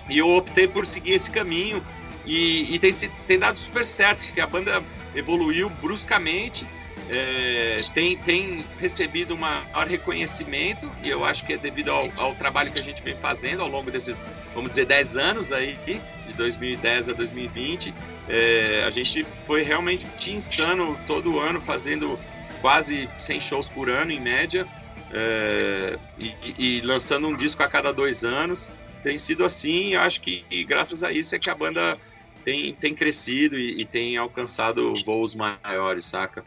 e 0.07 0.17
eu 0.19 0.29
optei 0.29 0.67
por 0.67 0.85
seguir 0.85 1.13
esse 1.13 1.31
caminho 1.31 1.83
e, 2.25 2.75
e 2.75 2.77
tem, 2.77 2.91
tem 3.25 3.39
dado 3.39 3.57
super 3.57 3.85
certo, 3.85 4.31
que 4.31 4.39
a 4.41 4.45
banda 4.45 4.83
evoluiu 5.15 5.69
bruscamente 5.81 6.63
é, 7.09 7.77
tem, 7.93 8.17
tem 8.17 8.65
recebido 8.79 9.35
um 9.35 9.37
maior 9.37 9.85
reconhecimento 9.87 10.91
e 11.03 11.09
eu 11.09 11.23
acho 11.23 11.45
que 11.45 11.53
é 11.53 11.57
devido 11.57 11.89
ao, 11.89 12.09
ao 12.17 12.33
trabalho 12.35 12.71
que 12.71 12.79
a 12.79 12.83
gente 12.83 13.01
vem 13.03 13.15
fazendo 13.15 13.61
ao 13.61 13.67
longo 13.67 13.91
desses, 13.91 14.23
vamos 14.53 14.71
dizer, 14.71 14.85
10 14.85 15.15
anos 15.15 15.51
aí, 15.51 15.77
de 15.85 16.33
2010 16.33 17.09
a 17.09 17.13
2020. 17.13 17.93
É, 18.27 18.83
a 18.85 18.89
gente 18.89 19.23
foi 19.45 19.61
realmente 19.61 20.05
insano 20.31 20.97
todo 21.05 21.39
ano, 21.39 21.61
fazendo 21.61 22.19
quase 22.59 23.07
100 23.19 23.39
shows 23.39 23.69
por 23.69 23.89
ano 23.89 24.11
em 24.11 24.19
média 24.19 24.65
é, 25.11 25.99
e, 26.17 26.33
e- 26.57 26.81
lançando 26.81 27.27
um 27.27 27.37
disco 27.37 27.61
a 27.61 27.67
cada 27.67 27.91
dois 27.91 28.23
anos. 28.23 28.71
Tem 29.03 29.19
sido 29.19 29.45
assim, 29.45 29.93
eu 29.93 30.01
acho 30.01 30.19
que 30.21 30.43
graças 30.67 31.03
a 31.03 31.11
isso 31.11 31.35
é 31.35 31.39
que 31.39 31.51
a 31.51 31.55
banda 31.55 31.95
tem, 32.43 32.73
tem 32.73 32.95
crescido 32.95 33.55
e, 33.59 33.81
e 33.81 33.85
tem 33.85 34.17
alcançado 34.17 34.95
voos 35.05 35.35
maiores, 35.35 36.05
saca? 36.05 36.43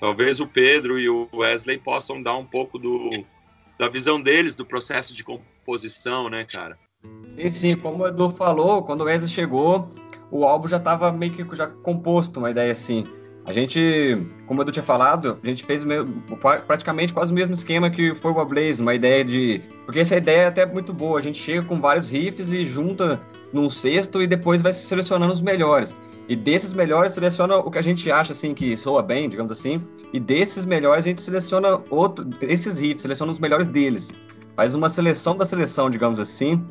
Talvez 0.00 0.40
o 0.40 0.46
Pedro 0.46 0.98
e 0.98 1.08
o 1.08 1.28
Wesley 1.34 1.78
possam 1.78 2.22
dar 2.22 2.36
um 2.36 2.44
pouco 2.44 2.78
do, 2.78 3.24
da 3.78 3.88
visão 3.88 4.20
deles 4.20 4.54
do 4.54 4.64
processo 4.64 5.14
de 5.14 5.24
composição, 5.24 6.28
né, 6.28 6.44
cara? 6.44 6.78
E 7.36 7.50
sim, 7.50 7.76
como 7.76 8.04
o 8.04 8.08
Edu 8.08 8.30
falou, 8.30 8.82
quando 8.82 9.02
o 9.02 9.04
Wesley 9.04 9.30
chegou, 9.30 9.90
o 10.30 10.44
álbum 10.44 10.68
já 10.68 10.76
estava 10.76 11.12
meio 11.12 11.32
que 11.32 11.56
já 11.56 11.66
composto, 11.66 12.38
uma 12.38 12.50
ideia 12.50 12.72
assim. 12.72 13.04
A 13.44 13.52
gente, 13.52 13.80
como 14.46 14.60
o 14.60 14.62
Edu 14.62 14.72
tinha 14.72 14.82
falado, 14.82 15.38
a 15.42 15.46
gente 15.46 15.64
fez 15.64 15.82
praticamente 16.66 17.14
quase 17.14 17.32
o 17.32 17.34
mesmo 17.34 17.54
esquema 17.54 17.88
que 17.88 18.14
foi 18.14 18.30
o 18.30 18.44
Blaze, 18.44 18.82
uma 18.82 18.94
ideia 18.94 19.24
de. 19.24 19.62
Porque 19.86 20.00
essa 20.00 20.16
ideia 20.16 20.42
é 20.42 20.46
até 20.46 20.66
muito 20.66 20.92
boa, 20.92 21.18
a 21.18 21.22
gente 21.22 21.38
chega 21.38 21.62
com 21.62 21.80
vários 21.80 22.10
riffs 22.10 22.52
e 22.52 22.66
junta 22.66 23.20
num 23.52 23.70
cesto 23.70 24.20
e 24.20 24.26
depois 24.26 24.60
vai 24.60 24.72
selecionando 24.72 25.32
os 25.32 25.40
melhores. 25.40 25.96
E 26.28 26.36
desses 26.36 26.74
melhores 26.74 27.12
seleciona 27.12 27.56
o 27.56 27.70
que 27.70 27.78
a 27.78 27.82
gente 27.82 28.10
acha 28.12 28.32
assim 28.32 28.52
que 28.52 28.76
soa 28.76 29.02
bem, 29.02 29.28
digamos 29.30 29.50
assim. 29.50 29.82
E 30.12 30.20
desses 30.20 30.66
melhores 30.66 31.04
a 31.04 31.08
gente 31.08 31.22
seleciona 31.22 31.80
outro, 31.90 32.28
esses 32.42 32.78
riffs, 32.78 33.02
seleciona 33.02 33.32
os 33.32 33.38
melhores 33.38 33.66
deles. 33.66 34.12
Faz 34.54 34.74
uma 34.74 34.88
seleção 34.90 35.36
da 35.36 35.46
seleção, 35.46 35.88
digamos 35.88 36.20
assim. 36.20 36.62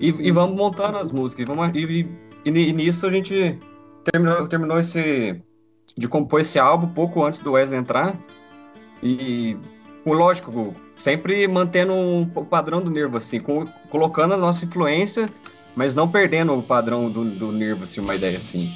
E, 0.00 0.08
e 0.08 0.30
vamos 0.30 0.56
montando 0.56 0.96
as 0.96 1.12
músicas. 1.12 1.42
E, 1.42 1.46
vamos, 1.46 1.76
e, 1.76 2.06
e- 2.46 2.50
e 2.50 2.72
nisso 2.72 3.06
a 3.06 3.10
gente 3.10 3.58
terminou, 4.10 4.48
terminou 4.48 4.78
esse 4.78 5.40
de 5.96 6.08
compor 6.08 6.40
esse 6.40 6.58
álbum 6.58 6.88
pouco 6.88 7.22
antes 7.22 7.38
do 7.40 7.52
Wesley 7.52 7.78
entrar. 7.78 8.16
E, 9.02 9.56
lógico, 10.06 10.74
sempre 10.96 11.46
mantendo 11.46 11.92
um, 11.92 12.22
o 12.34 12.44
padrão 12.46 12.80
do 12.80 12.90
Nervo, 12.90 13.18
assim, 13.18 13.40
com- 13.40 13.66
colocando 13.90 14.32
a 14.32 14.36
nossa 14.38 14.64
influência, 14.64 15.28
mas 15.76 15.94
não 15.94 16.08
perdendo 16.08 16.54
o 16.54 16.62
padrão 16.62 17.10
do, 17.10 17.24
do 17.24 17.52
Nervo, 17.52 17.84
assim, 17.84 18.00
uma 18.00 18.14
ideia 18.14 18.36
assim. 18.38 18.72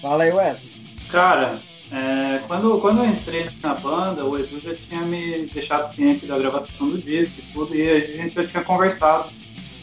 Fala 0.00 0.24
aí, 0.24 0.32
Wesley. 0.32 0.70
Cara, 1.10 1.58
é, 1.92 2.40
quando, 2.46 2.78
quando 2.80 2.98
eu 2.98 3.06
entrei 3.06 3.48
na 3.62 3.74
banda, 3.74 4.24
o 4.24 4.38
Edu 4.38 4.60
já 4.60 4.74
tinha 4.74 5.02
me 5.02 5.46
deixado 5.52 5.92
ciente 5.92 6.24
da 6.24 6.38
gravação 6.38 6.88
do 6.88 6.98
disco 6.98 7.34
e 7.38 7.52
tudo, 7.52 7.76
e 7.76 7.88
a 7.88 8.00
gente 8.00 8.34
já 8.34 8.46
tinha 8.46 8.62
conversado. 8.62 9.28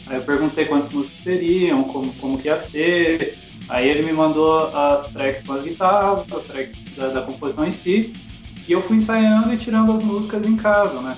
Aí 0.06 0.16
eu 0.16 0.22
perguntei 0.22 0.64
quantas 0.64 0.90
músicas 0.90 1.22
seriam, 1.22 1.84
como, 1.84 2.12
como 2.14 2.38
que 2.38 2.48
ia 2.48 2.58
ser. 2.58 3.36
Aí 3.68 3.86
ele 3.86 4.02
me 4.02 4.12
mandou 4.12 4.74
as 4.74 5.08
tracks 5.08 5.42
com 5.42 5.52
as 5.52 5.62
guitarras, 5.62 6.24
as 6.32 6.44
tracks 6.44 6.78
da, 6.96 7.08
da 7.08 7.22
composição 7.22 7.66
em 7.66 7.72
si, 7.72 8.14
e 8.66 8.72
eu 8.72 8.82
fui 8.82 8.96
ensaiando 8.96 9.52
e 9.52 9.58
tirando 9.58 9.92
as 9.92 10.02
músicas 10.02 10.46
em 10.46 10.56
casa, 10.56 11.00
né? 11.00 11.16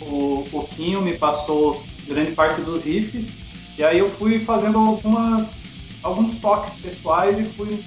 O, 0.00 0.46
o 0.52 0.68
Quinho 0.74 1.02
me 1.02 1.14
passou 1.14 1.82
grande 2.06 2.32
parte 2.32 2.60
dos 2.60 2.84
riffs, 2.84 3.28
e 3.76 3.82
aí 3.82 3.98
eu 3.98 4.08
fui 4.08 4.38
fazendo 4.38 4.78
algumas, 4.78 5.60
alguns 6.02 6.38
toques 6.38 6.72
pessoais 6.74 7.38
e 7.38 7.44
fui 7.44 7.82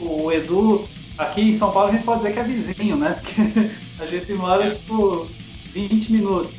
o 0.00 0.32
Edu 0.32 0.88
aqui 1.16 1.42
em 1.42 1.54
São 1.54 1.70
Paulo 1.70 1.90
a 1.90 1.92
gente 1.92 2.04
pode 2.04 2.20
dizer 2.20 2.32
que 2.32 2.38
é 2.40 2.42
vizinho, 2.42 2.96
né? 2.96 3.20
Porque 3.20 3.70
a 4.00 4.06
gente 4.06 4.32
mora, 4.32 4.70
tipo, 4.70 5.26
20 5.72 6.12
minutos 6.12 6.52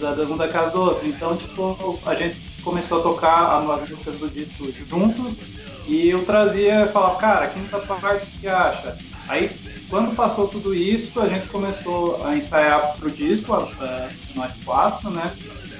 da, 0.00 0.12
da 0.12 0.48
casa 0.48 0.70
do 0.70 0.80
outro. 0.80 1.06
Então, 1.06 1.36
tipo, 1.36 1.98
a 2.04 2.14
gente 2.14 2.36
começou 2.62 3.00
a 3.00 3.02
tocar 3.02 3.58
as 3.58 3.88
músicas 3.88 4.18
do 4.18 4.28
disco 4.28 4.70
juntos 4.88 5.34
e 5.86 6.08
eu 6.08 6.24
trazia, 6.24 6.88
falava, 6.88 7.16
cara, 7.16 7.46
quinta 7.46 7.78
parte 7.78 8.26
que 8.40 8.48
acha? 8.48 8.96
Aí, 9.28 9.50
quando 9.88 10.14
passou 10.14 10.48
tudo 10.48 10.74
isso, 10.74 11.20
a 11.20 11.28
gente 11.28 11.46
começou 11.48 12.24
a 12.24 12.36
ensaiar 12.36 12.96
pro 12.96 13.10
disco, 13.10 13.52
nós 14.34 14.52
quatro, 14.64 15.10
né? 15.10 15.32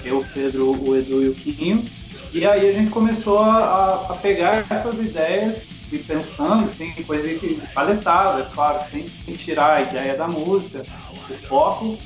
Eu, 0.05 0.21
o 0.21 0.25
Pedro, 0.29 0.71
o 0.81 0.97
Edu 0.97 1.23
e 1.23 1.29
o 1.29 1.35
Quinho. 1.35 1.85
E 2.33 2.47
aí 2.47 2.69
a 2.69 2.73
gente 2.73 2.91
começou 2.91 3.39
a, 3.39 4.07
a 4.09 4.15
pegar 4.15 4.65
essas 4.71 4.95
ideias 4.99 5.76
e 5.93 5.99
pensando, 5.99 6.69
assim, 6.69 6.91
coisa 7.05 7.33
que 7.35 7.61
paletada, 7.73 8.43
é 8.43 8.47
claro, 8.53 8.85
sem, 8.91 9.09
sem 9.25 9.35
tirar 9.35 9.77
a 9.77 9.83
ideia 9.83 10.17
da 10.17 10.27
música, 10.27 10.85
o 11.11 11.47
foco, 11.47 11.99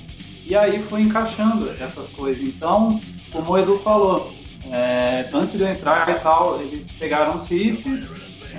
e 0.44 0.54
aí 0.54 0.82
foi 0.82 1.02
encaixando 1.02 1.70
essas 1.70 2.08
coisas. 2.10 2.42
Então, 2.42 3.00
como 3.32 3.52
o 3.52 3.58
Edu 3.58 3.78
falou, 3.78 4.32
é, 4.70 5.28
antes 5.32 5.56
de 5.56 5.62
eu 5.62 5.68
entrar 5.68 6.08
e 6.10 6.20
tal, 6.20 6.60
eles 6.60 6.84
pegaram 6.98 7.40
riffs, 7.40 8.08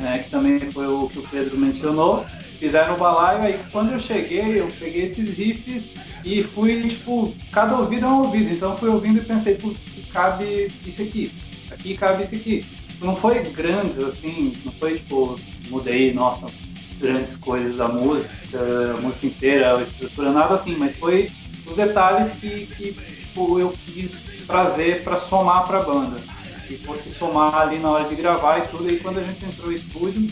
é, 0.04 0.20
que 0.20 0.30
também 0.30 0.60
foi 0.72 0.88
o 0.88 1.10
que 1.10 1.20
o 1.20 1.24
Pedro 1.24 1.58
mencionou, 1.58 2.26
fizeram 2.58 2.96
o 2.96 2.98
balaio, 2.98 3.44
aí 3.44 3.60
quando 3.72 3.92
eu 3.92 4.00
cheguei, 4.00 4.60
eu 4.60 4.68
peguei 4.80 5.04
esses 5.04 5.38
riffs 5.38 5.92
e 6.24 6.44
fui, 6.44 6.82
tipo, 6.88 7.34
cada 7.52 7.78
ouvido 7.78 8.06
é 8.06 8.08
um 8.08 8.22
ouvido, 8.22 8.52
então 8.52 8.78
fui 8.78 8.90
ouvindo 8.90 9.20
e 9.20 9.26
pensei, 9.26 9.56
putz, 9.56 9.80
cabe 10.12 10.72
isso 10.86 11.02
aqui, 11.02 11.32
aqui 11.72 11.98
cabe 11.98 12.24
isso 12.24 12.36
aqui. 12.36 12.66
Não 13.02 13.16
foi 13.16 13.40
grande, 13.40 14.04
assim, 14.04 14.56
não 14.64 14.72
foi, 14.74 15.00
tipo, 15.00 15.40
mudei, 15.70 16.14
nossa, 16.14 16.46
grandes 17.00 17.36
coisas 17.36 17.76
da 17.76 17.88
música, 17.88 18.60
a 18.96 19.02
música 19.02 19.26
inteira, 19.26 19.78
a 19.78 19.82
estrutura, 19.82 20.32
nada 20.32 20.54
assim, 20.54 20.76
mas 20.78 20.96
foi 20.98 21.32
os 21.66 21.76
detalhes 21.76 22.32
que, 22.40 22.68
que 22.68 22.94
tipo, 22.94 23.60
eu 23.60 23.74
quis 23.86 24.46
trazer 24.46 25.04
para 25.04 25.20
somar 25.20 25.66
para 25.66 25.80
a 25.80 25.84
banda. 25.84 26.18
Que 26.68 26.78
fosse 26.78 27.10
somar 27.10 27.56
ali 27.56 27.80
na 27.80 27.90
hora 27.90 28.08
de 28.08 28.16
gravar 28.16 28.60
e 28.60 28.68
tudo. 28.68 28.90
E 28.90 29.00
quando 29.00 29.20
a 29.20 29.24
gente 29.24 29.44
entrou 29.44 29.68
no 29.68 29.74
estúdio, 29.74 30.32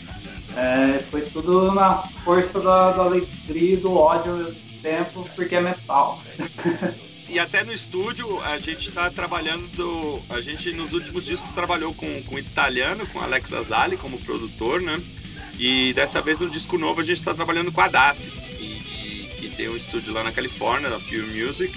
é, 0.56 0.98
foi 1.10 1.22
tudo 1.22 1.72
na 1.72 1.96
força 1.96 2.60
da, 2.60 2.92
da 2.92 3.02
alegria, 3.02 3.76
do 3.76 3.94
ódio 3.94 4.36
do 4.36 4.56
tempo, 4.80 5.28
porque 5.34 5.56
é 5.56 5.60
metal. 5.60 6.18
e 7.30 7.38
até 7.38 7.62
no 7.62 7.72
estúdio 7.72 8.42
a 8.42 8.58
gente 8.58 8.88
está 8.88 9.08
trabalhando. 9.08 10.20
A 10.28 10.40
gente 10.40 10.72
nos 10.72 10.92
últimos 10.92 11.24
discos 11.24 11.50
trabalhou 11.52 11.94
com, 11.94 12.22
com 12.24 12.38
italiano, 12.38 13.06
com 13.06 13.20
Alex 13.20 13.52
Azali 13.52 13.96
como 13.96 14.18
produtor, 14.18 14.82
né? 14.82 15.00
E 15.58 15.92
dessa 15.92 16.20
vez 16.20 16.40
no 16.40 16.50
disco 16.50 16.76
novo 16.76 17.00
a 17.00 17.04
gente 17.04 17.18
está 17.18 17.32
trabalhando 17.32 17.70
com 17.70 17.80
a 17.80 17.88
Daci, 17.88 18.30
que, 18.30 19.30
que, 19.38 19.48
tem 19.50 19.68
um 19.68 19.76
estúdio 19.76 20.12
lá 20.12 20.24
na 20.24 20.32
Califórnia, 20.32 20.90
da 20.90 20.98
Pure 20.98 21.22
Music. 21.22 21.72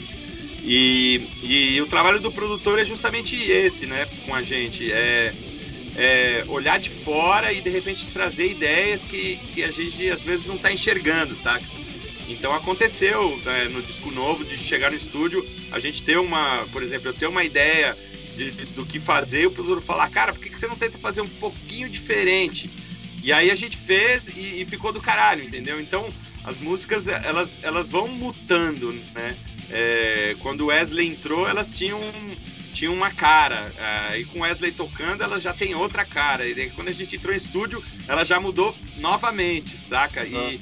E, 0.64 1.28
e 1.44 1.82
o 1.82 1.86
trabalho 1.86 2.20
do 2.20 2.32
produtor 2.32 2.80
é 2.80 2.86
justamente 2.86 3.36
esse, 3.36 3.86
né, 3.86 4.08
com 4.26 4.34
a 4.34 4.42
gente. 4.42 4.92
É, 4.92 5.34
é 5.96 6.44
olhar 6.48 6.80
de 6.80 6.90
fora 6.90 7.54
e 7.54 7.62
de 7.62 7.70
repente 7.70 8.08
trazer 8.08 8.50
ideias 8.50 9.04
que, 9.04 9.38
que 9.54 9.64
a 9.64 9.70
gente 9.70 10.10
às 10.10 10.24
vezes 10.24 10.48
não 10.48 10.56
está 10.56 10.72
enxergando, 10.74 11.36
saca? 11.36 11.83
Então 12.28 12.54
aconteceu 12.54 13.38
né, 13.44 13.66
no 13.66 13.82
disco 13.82 14.12
novo 14.12 14.46
de 14.46 14.58
chegar 14.58 14.92
no 14.92 14.98
estúdio, 14.98 15.46
a 15.72 15.80
gente 15.80 16.02
ter 16.02 16.18
uma, 16.18 16.66
por 16.72 16.82
exemplo, 16.82 17.10
eu 17.10 17.14
ter 17.14 17.28
uma 17.28 17.44
ideia 17.44 17.98
de, 18.36 18.52
de, 18.52 18.66
do 18.68 18.86
que 18.86 19.00
fazer, 19.00 19.48
o 19.48 19.52
produtor 19.52 19.82
falar, 19.82 20.10
cara, 20.10 20.34
por 20.34 20.42
que, 20.42 20.50
que 20.50 20.60
você 20.60 20.68
não 20.68 20.76
tenta 20.76 20.98
fazer 20.98 21.22
um 21.22 21.28
pouquinho 21.28 21.90
diferente? 21.90 22.70
E 23.22 23.32
aí 23.32 23.52
a 23.52 23.56
gente 23.56 23.78
fez 23.78 24.28
e, 24.28 24.62
e 24.62 24.66
ficou 24.66 24.92
do 24.92 25.02
caralho, 25.02 25.44
entendeu? 25.44 25.80
Então 25.80 26.08
as 26.44 26.58
músicas 26.58 27.08
elas, 27.08 27.60
elas 27.64 27.90
vão 27.90 28.08
mutando, 28.08 28.94
né? 29.14 29.36
é, 29.74 30.36
quando 30.40 30.62
o 30.62 30.66
Wesley 30.68 31.08
entrou, 31.08 31.48
elas 31.48 31.72
tinham, 31.72 32.00
tinham 32.74 32.94
uma 32.94 33.10
cara. 33.10 33.72
É, 33.78 34.20
e 34.20 34.26
com 34.26 34.42
Wesley 34.42 34.72
tocando, 34.72 35.24
elas 35.24 35.42
já 35.42 35.54
tem 35.54 35.74
outra 35.76 36.06
cara. 36.06 36.48
E 36.48 36.70
quando 36.72 36.90
a 36.90 36.92
gente 36.92 37.16
entrou 37.16 37.34
em 37.34 37.38
estúdio, 37.38 37.84
ela 38.08 38.24
já 38.24 38.40
mudou 38.40 38.76
novamente, 38.98 39.78
saca? 39.78 40.26
E, 40.26 40.62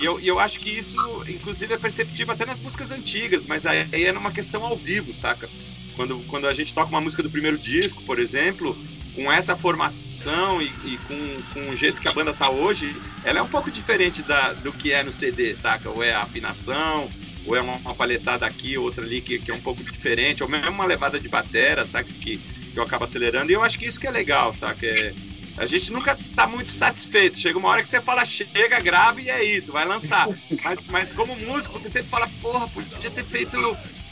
e, 0.00 0.04
eu, 0.04 0.20
e 0.20 0.28
eu 0.28 0.38
acho 0.38 0.60
que 0.60 0.70
isso, 0.70 0.96
inclusive, 1.28 1.74
é 1.74 1.78
perceptível 1.78 2.34
até 2.34 2.44
nas 2.46 2.60
músicas 2.60 2.90
antigas, 2.90 3.44
mas 3.44 3.66
aí 3.66 3.86
é 3.92 4.12
numa 4.12 4.30
questão 4.30 4.64
ao 4.64 4.76
vivo, 4.76 5.12
saca? 5.12 5.48
Quando, 5.96 6.18
quando 6.26 6.46
a 6.46 6.54
gente 6.54 6.74
toca 6.74 6.88
uma 6.88 7.00
música 7.00 7.22
do 7.22 7.30
primeiro 7.30 7.56
disco, 7.56 8.02
por 8.02 8.18
exemplo, 8.18 8.76
com 9.14 9.30
essa 9.32 9.56
formação 9.56 10.60
e, 10.60 10.66
e, 10.84 10.98
com, 11.06 11.42
com 11.52 11.70
o 11.70 11.76
jeito 11.76 12.00
que 12.00 12.08
a 12.08 12.12
banda 12.12 12.32
tá 12.32 12.50
hoje, 12.50 12.94
ela 13.22 13.38
é 13.38 13.42
um 13.42 13.48
pouco 13.48 13.70
diferente 13.70 14.22
da, 14.22 14.52
do 14.54 14.72
que 14.72 14.92
é 14.92 15.02
no 15.02 15.12
CD, 15.12 15.54
saca? 15.54 15.88
Ou 15.88 16.02
é 16.02 16.12
a 16.12 16.22
afinação, 16.22 17.08
ou 17.46 17.54
é 17.54 17.60
uma, 17.60 17.74
uma 17.76 17.94
paletada 17.94 18.44
aqui, 18.46 18.76
outra 18.76 19.04
ali 19.04 19.20
que, 19.20 19.38
que, 19.38 19.50
é 19.50 19.54
um 19.54 19.60
pouco 19.60 19.82
diferente, 19.84 20.42
ou 20.42 20.48
mesmo 20.48 20.70
uma 20.70 20.86
levada 20.86 21.18
de 21.20 21.28
batera, 21.28 21.84
sabe, 21.84 22.12
que, 22.12 22.38
que 22.38 22.78
eu 22.78 22.82
acabo 22.82 23.04
acelerando, 23.04 23.50
e 23.50 23.54
eu 23.54 23.62
acho 23.62 23.78
que 23.78 23.86
isso 23.86 24.00
que 24.00 24.06
é 24.06 24.10
legal, 24.10 24.52
sabe, 24.52 24.86
é, 24.86 25.14
a 25.56 25.66
gente 25.66 25.92
nunca 25.92 26.18
tá 26.34 26.46
muito 26.46 26.72
satisfeito, 26.72 27.38
chega 27.38 27.58
uma 27.58 27.68
hora 27.68 27.82
que 27.82 27.88
você 27.88 28.00
fala, 28.00 28.24
chega, 28.24 28.80
grava 28.80 29.20
e 29.20 29.30
é 29.30 29.44
isso, 29.44 29.72
vai 29.72 29.84
lançar, 29.84 30.28
mas, 30.62 30.80
mas 30.90 31.12
como 31.12 31.34
músico, 31.36 31.78
você 31.78 31.88
sempre 31.88 32.08
fala, 32.08 32.28
porra, 32.42 32.66
podia 32.68 33.10
ter 33.10 33.24
feito 33.24 33.56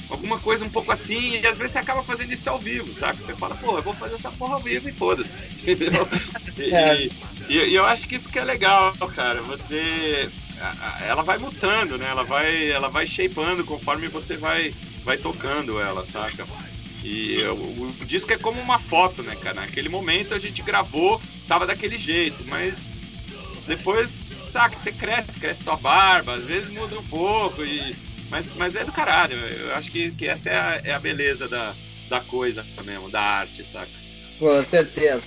alguma 0.08 0.38
coisa 0.38 0.64
um 0.64 0.70
pouco 0.70 0.92
assim, 0.92 1.40
e 1.40 1.46
às 1.46 1.56
vezes 1.56 1.72
você 1.72 1.78
acaba 1.78 2.02
fazendo 2.02 2.32
isso 2.32 2.48
ao 2.48 2.58
vivo, 2.58 2.94
sabe? 2.94 3.18
Você 3.18 3.34
fala, 3.34 3.54
porra, 3.56 3.78
eu 3.78 3.82
vou 3.82 3.94
fazer 3.94 4.14
essa 4.14 4.30
porra 4.30 4.54
ao 4.54 4.60
vivo 4.60 4.88
e 4.88 4.92
foda-se, 4.92 5.32
entendeu? 5.68 6.06
E, 6.56 6.74
é. 6.74 7.02
e, 7.02 7.12
e, 7.48 7.74
eu 7.74 7.84
acho 7.84 8.06
que 8.06 8.14
isso 8.14 8.28
que 8.28 8.38
é 8.38 8.44
legal, 8.44 8.92
cara, 9.14 9.40
você 9.42 10.28
ela 11.06 11.22
vai 11.22 11.38
mutando, 11.38 11.98
né? 11.98 12.08
Ela 12.08 12.22
vai, 12.22 12.70
ela 12.70 12.88
vai 12.88 13.06
shapeando 13.06 13.64
conforme 13.64 14.06
você 14.06 14.36
vai, 14.36 14.72
vai 15.04 15.16
tocando 15.16 15.80
ela, 15.80 16.06
saca? 16.06 16.46
E 17.02 17.42
o, 17.42 17.94
o, 18.00 18.04
disco 18.04 18.32
é 18.32 18.38
como 18.38 18.60
uma 18.60 18.78
foto, 18.78 19.22
né, 19.22 19.36
cara? 19.36 19.62
Naquele 19.62 19.88
momento 19.88 20.34
a 20.34 20.38
gente 20.38 20.62
gravou, 20.62 21.20
tava 21.48 21.66
daquele 21.66 21.98
jeito, 21.98 22.44
mas 22.46 22.92
depois, 23.66 24.32
saca, 24.48 24.78
você 24.78 24.92
cresce, 24.92 25.38
cresce 25.38 25.64
tua 25.64 25.76
barba, 25.76 26.34
às 26.34 26.44
vezes 26.44 26.70
muda 26.70 26.98
um 26.98 27.04
pouco, 27.04 27.64
e, 27.64 27.96
mas, 28.30 28.52
mas 28.54 28.76
é 28.76 28.84
do 28.84 28.92
caralho. 28.92 29.36
Eu 29.36 29.74
acho 29.74 29.90
que, 29.90 30.12
que 30.12 30.28
essa 30.28 30.48
é 30.48 30.56
a, 30.56 30.80
é 30.84 30.92
a 30.92 30.98
beleza 30.98 31.48
da, 31.48 31.74
da 32.08 32.20
coisa 32.20 32.64
mesmo, 32.84 33.10
da 33.10 33.20
arte, 33.20 33.64
saca? 33.64 33.90
Com 34.38 34.62
certeza. 34.62 35.24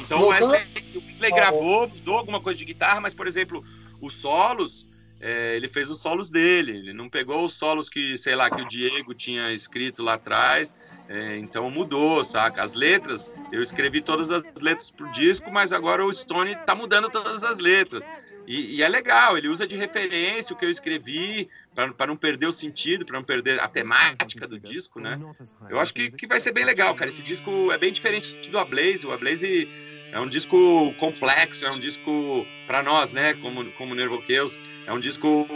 Então 0.00 0.22
o 0.22 0.28
Wesley, 0.28 0.66
o 0.94 1.02
Wesley 1.06 1.30
gravou, 1.30 1.88
mudou 1.88 2.18
alguma 2.18 2.40
coisa 2.40 2.58
de 2.58 2.64
guitarra, 2.64 3.00
mas, 3.00 3.14
por 3.14 3.26
exemplo, 3.26 3.64
os 4.00 4.14
solos, 4.14 4.86
é, 5.20 5.56
ele 5.56 5.68
fez 5.68 5.90
os 5.90 6.00
solos 6.00 6.30
dele. 6.30 6.72
Ele 6.78 6.92
não 6.92 7.08
pegou 7.08 7.44
os 7.44 7.54
solos 7.54 7.88
que, 7.88 8.16
sei 8.16 8.34
lá, 8.34 8.50
que 8.50 8.62
o 8.62 8.68
Diego 8.68 9.14
tinha 9.14 9.52
escrito 9.52 10.02
lá 10.02 10.14
atrás. 10.14 10.76
É, 11.08 11.38
então 11.38 11.70
mudou, 11.70 12.22
saca? 12.22 12.62
As 12.62 12.74
letras, 12.74 13.32
eu 13.50 13.62
escrevi 13.62 14.00
todas 14.00 14.30
as 14.30 14.42
letras 14.60 14.90
pro 14.90 15.10
disco, 15.12 15.50
mas 15.50 15.72
agora 15.72 16.04
o 16.04 16.12
Stone 16.12 16.54
tá 16.66 16.74
mudando 16.74 17.08
todas 17.10 17.42
as 17.42 17.58
letras. 17.58 18.04
E, 18.46 18.76
e 18.76 18.82
é 18.82 18.88
legal, 18.88 19.36
ele 19.36 19.48
usa 19.48 19.66
de 19.66 19.76
referência 19.76 20.54
o 20.54 20.58
que 20.58 20.64
eu 20.64 20.70
escrevi 20.70 21.50
para 21.74 22.06
não 22.06 22.16
perder 22.16 22.46
o 22.46 22.52
sentido, 22.52 23.04
para 23.04 23.18
não 23.18 23.24
perder 23.24 23.60
a 23.60 23.68
temática 23.68 24.48
do 24.48 24.58
disco, 24.58 24.98
né? 24.98 25.20
Eu 25.68 25.78
acho 25.78 25.92
que, 25.92 26.10
que 26.10 26.26
vai 26.26 26.40
ser 26.40 26.52
bem 26.52 26.64
legal, 26.64 26.94
cara. 26.94 27.10
Esse 27.10 27.22
disco 27.22 27.70
é 27.70 27.76
bem 27.76 27.92
diferente 27.92 28.48
do 28.48 28.58
Ablaze. 28.58 29.06
O 29.06 29.12
Ablaze 29.12 29.68
é 30.12 30.20
um 30.20 30.28
disco 30.28 30.94
complexo, 30.98 31.66
é 31.66 31.70
um 31.70 31.78
disco 31.78 32.46
para 32.66 32.82
nós, 32.82 33.12
né, 33.12 33.34
como 33.34 33.64
como 33.72 33.94
Nervoqueus, 33.94 34.58
é 34.86 34.92
um 34.92 35.00
disco 35.00 35.46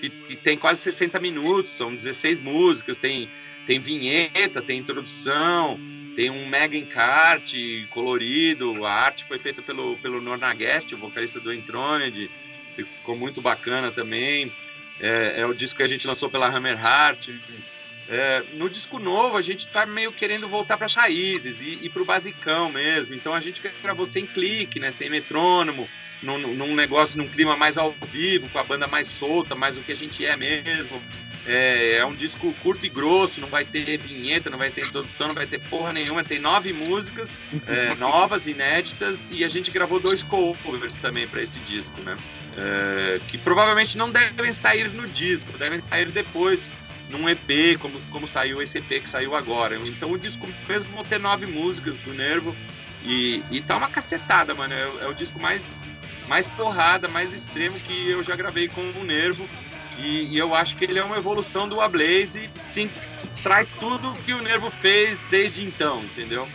que, 0.00 0.10
que, 0.10 0.36
tem 0.36 0.58
quase 0.58 0.80
60 0.82 1.18
minutos, 1.18 1.70
são 1.70 1.94
16 1.94 2.40
músicas, 2.40 2.98
tem 2.98 3.28
tem 3.66 3.80
vinheta, 3.80 4.60
tem 4.60 4.78
introdução, 4.78 5.80
tem 6.14 6.28
um 6.28 6.46
mega 6.46 6.76
encarte 6.76 7.86
colorido, 7.90 8.84
a 8.84 8.92
arte 8.92 9.24
foi 9.24 9.38
feita 9.38 9.62
pelo 9.62 9.96
pelo 9.96 10.20
Norna 10.20 10.52
Guest, 10.52 10.92
o 10.92 10.98
vocalista 10.98 11.40
do 11.40 11.52
Entroned, 11.52 12.30
ficou 12.76 13.16
muito 13.16 13.40
bacana 13.40 13.90
também. 13.90 14.52
É, 15.00 15.40
é 15.40 15.46
o 15.46 15.54
disco 15.54 15.78
que 15.78 15.82
a 15.82 15.88
gente 15.88 16.06
lançou 16.06 16.30
pela 16.30 16.48
Hammer 16.48 16.78
Heart. 16.78 17.30
É, 18.08 18.42
no 18.52 18.68
disco 18.68 18.98
novo, 18.98 19.36
a 19.36 19.42
gente 19.42 19.66
está 19.66 19.86
meio 19.86 20.12
querendo 20.12 20.48
voltar 20.48 20.76
para 20.76 20.86
as 20.86 20.94
raízes 20.94 21.60
e, 21.60 21.78
e 21.82 21.88
para 21.88 22.02
o 22.02 22.04
basicão 22.04 22.70
mesmo. 22.70 23.14
Então 23.14 23.34
a 23.34 23.40
gente 23.40 23.62
gravou 23.82 24.04
sem 24.04 24.26
clique, 24.26 24.78
né, 24.78 24.90
sem 24.90 25.08
metrônomo, 25.08 25.88
num, 26.22 26.38
num, 26.38 26.74
negócio, 26.74 27.18
num 27.18 27.28
clima 27.28 27.56
mais 27.56 27.78
ao 27.78 27.94
vivo, 28.08 28.48
com 28.48 28.58
a 28.58 28.64
banda 28.64 28.86
mais 28.86 29.06
solta, 29.06 29.54
mais 29.54 29.76
o 29.76 29.80
que 29.80 29.92
a 29.92 29.96
gente 29.96 30.24
é 30.24 30.36
mesmo. 30.36 31.02
É, 31.46 31.98
é, 31.98 32.06
um 32.06 32.14
disco 32.14 32.54
curto 32.62 32.86
e 32.86 32.88
grosso, 32.88 33.38
não 33.38 33.48
vai 33.48 33.66
ter 33.66 33.98
vinheta, 33.98 34.48
não 34.48 34.56
vai 34.56 34.70
ter 34.70 34.86
introdução, 34.86 35.28
não 35.28 35.34
vai 35.34 35.46
ter 35.46 35.60
porra 35.60 35.92
nenhuma. 35.92 36.24
Tem 36.24 36.38
nove 36.38 36.72
músicas 36.72 37.38
é, 37.66 37.94
novas, 38.00 38.46
inéditas, 38.46 39.28
e 39.30 39.44
a 39.44 39.48
gente 39.48 39.70
gravou 39.70 40.00
dois 40.00 40.22
covers 40.22 40.96
também 40.96 41.26
para 41.26 41.42
esse 41.42 41.58
disco, 41.60 42.00
né? 42.00 42.16
É, 42.56 43.20
que 43.28 43.36
provavelmente 43.36 43.98
não 43.98 44.10
devem 44.10 44.52
sair 44.52 44.88
no 44.90 45.08
disco, 45.08 45.58
devem 45.58 45.80
sair 45.80 46.10
depois 46.10 46.70
num 47.16 47.28
EP, 47.28 47.78
como, 47.80 47.98
como 48.10 48.28
saiu 48.28 48.60
esse 48.60 48.78
EP 48.78 49.02
que 49.02 49.08
saiu 49.08 49.34
agora. 49.34 49.76
Então 49.76 50.12
o 50.12 50.18
disco 50.18 50.46
mesmo 50.68 50.92
vão 50.92 51.04
ter 51.04 51.18
nove 51.18 51.46
músicas 51.46 51.98
do 51.98 52.12
Nervo 52.12 52.54
e, 53.04 53.42
e 53.50 53.60
tá 53.60 53.76
uma 53.76 53.88
cacetada, 53.88 54.54
mano. 54.54 54.74
É, 54.74 55.04
é 55.04 55.08
o 55.08 55.14
disco 55.14 55.38
mais 55.38 55.64
mais 56.28 56.48
porrada, 56.48 57.06
mais 57.06 57.32
extremo 57.32 57.76
que 57.76 58.08
eu 58.08 58.22
já 58.22 58.34
gravei 58.34 58.68
com 58.68 58.80
o 58.80 59.04
Nervo. 59.04 59.48
E, 59.98 60.34
e, 60.34 60.38
eu 60.38 60.54
acho 60.54 60.76
que 60.76 60.84
ele 60.84 60.98
é 60.98 61.04
uma 61.04 61.16
evolução 61.16 61.68
do 61.68 61.80
Ablaze, 61.80 62.50
sim, 62.72 62.90
traz 63.44 63.70
tudo 63.78 64.12
que 64.24 64.32
o 64.32 64.42
Nervo 64.42 64.68
fez 64.82 65.22
desde 65.30 65.64
então, 65.64 66.02
entendeu? 66.02 66.48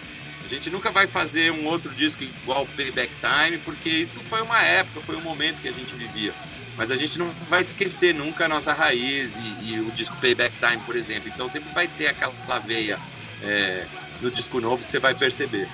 A 0.43 0.47
gente 0.49 0.69
nunca 0.69 0.91
vai 0.91 1.07
fazer 1.07 1.51
um 1.51 1.65
outro 1.67 1.93
disco 1.93 2.23
igual 2.23 2.65
Payback 2.75 3.13
Time, 3.21 3.57
porque 3.59 3.87
isso 3.87 4.19
foi 4.21 4.41
uma 4.41 4.61
época, 4.61 5.01
foi 5.01 5.15
um 5.15 5.21
momento 5.21 5.61
que 5.61 5.69
a 5.69 5.71
gente 5.71 5.93
vivia. 5.93 6.33
Mas 6.79 6.91
a 6.91 6.95
gente 6.95 7.19
não 7.19 7.29
vai 7.49 7.59
esquecer 7.59 8.15
nunca 8.15 8.45
a 8.45 8.47
nossa 8.47 8.71
raiz 8.71 9.35
e, 9.35 9.73
e 9.73 9.79
o 9.81 9.91
disco 9.91 10.15
Payback 10.21 10.55
Time, 10.59 10.81
por 10.85 10.95
exemplo. 10.95 11.27
Então 11.27 11.49
sempre 11.49 11.73
vai 11.73 11.89
ter 11.89 12.07
aquela 12.07 12.59
veia 12.59 12.97
é, 13.43 13.83
no 14.21 14.31
disco 14.31 14.61
novo, 14.61 14.81
você 14.81 14.97
vai 14.97 15.13
perceber. 15.13 15.67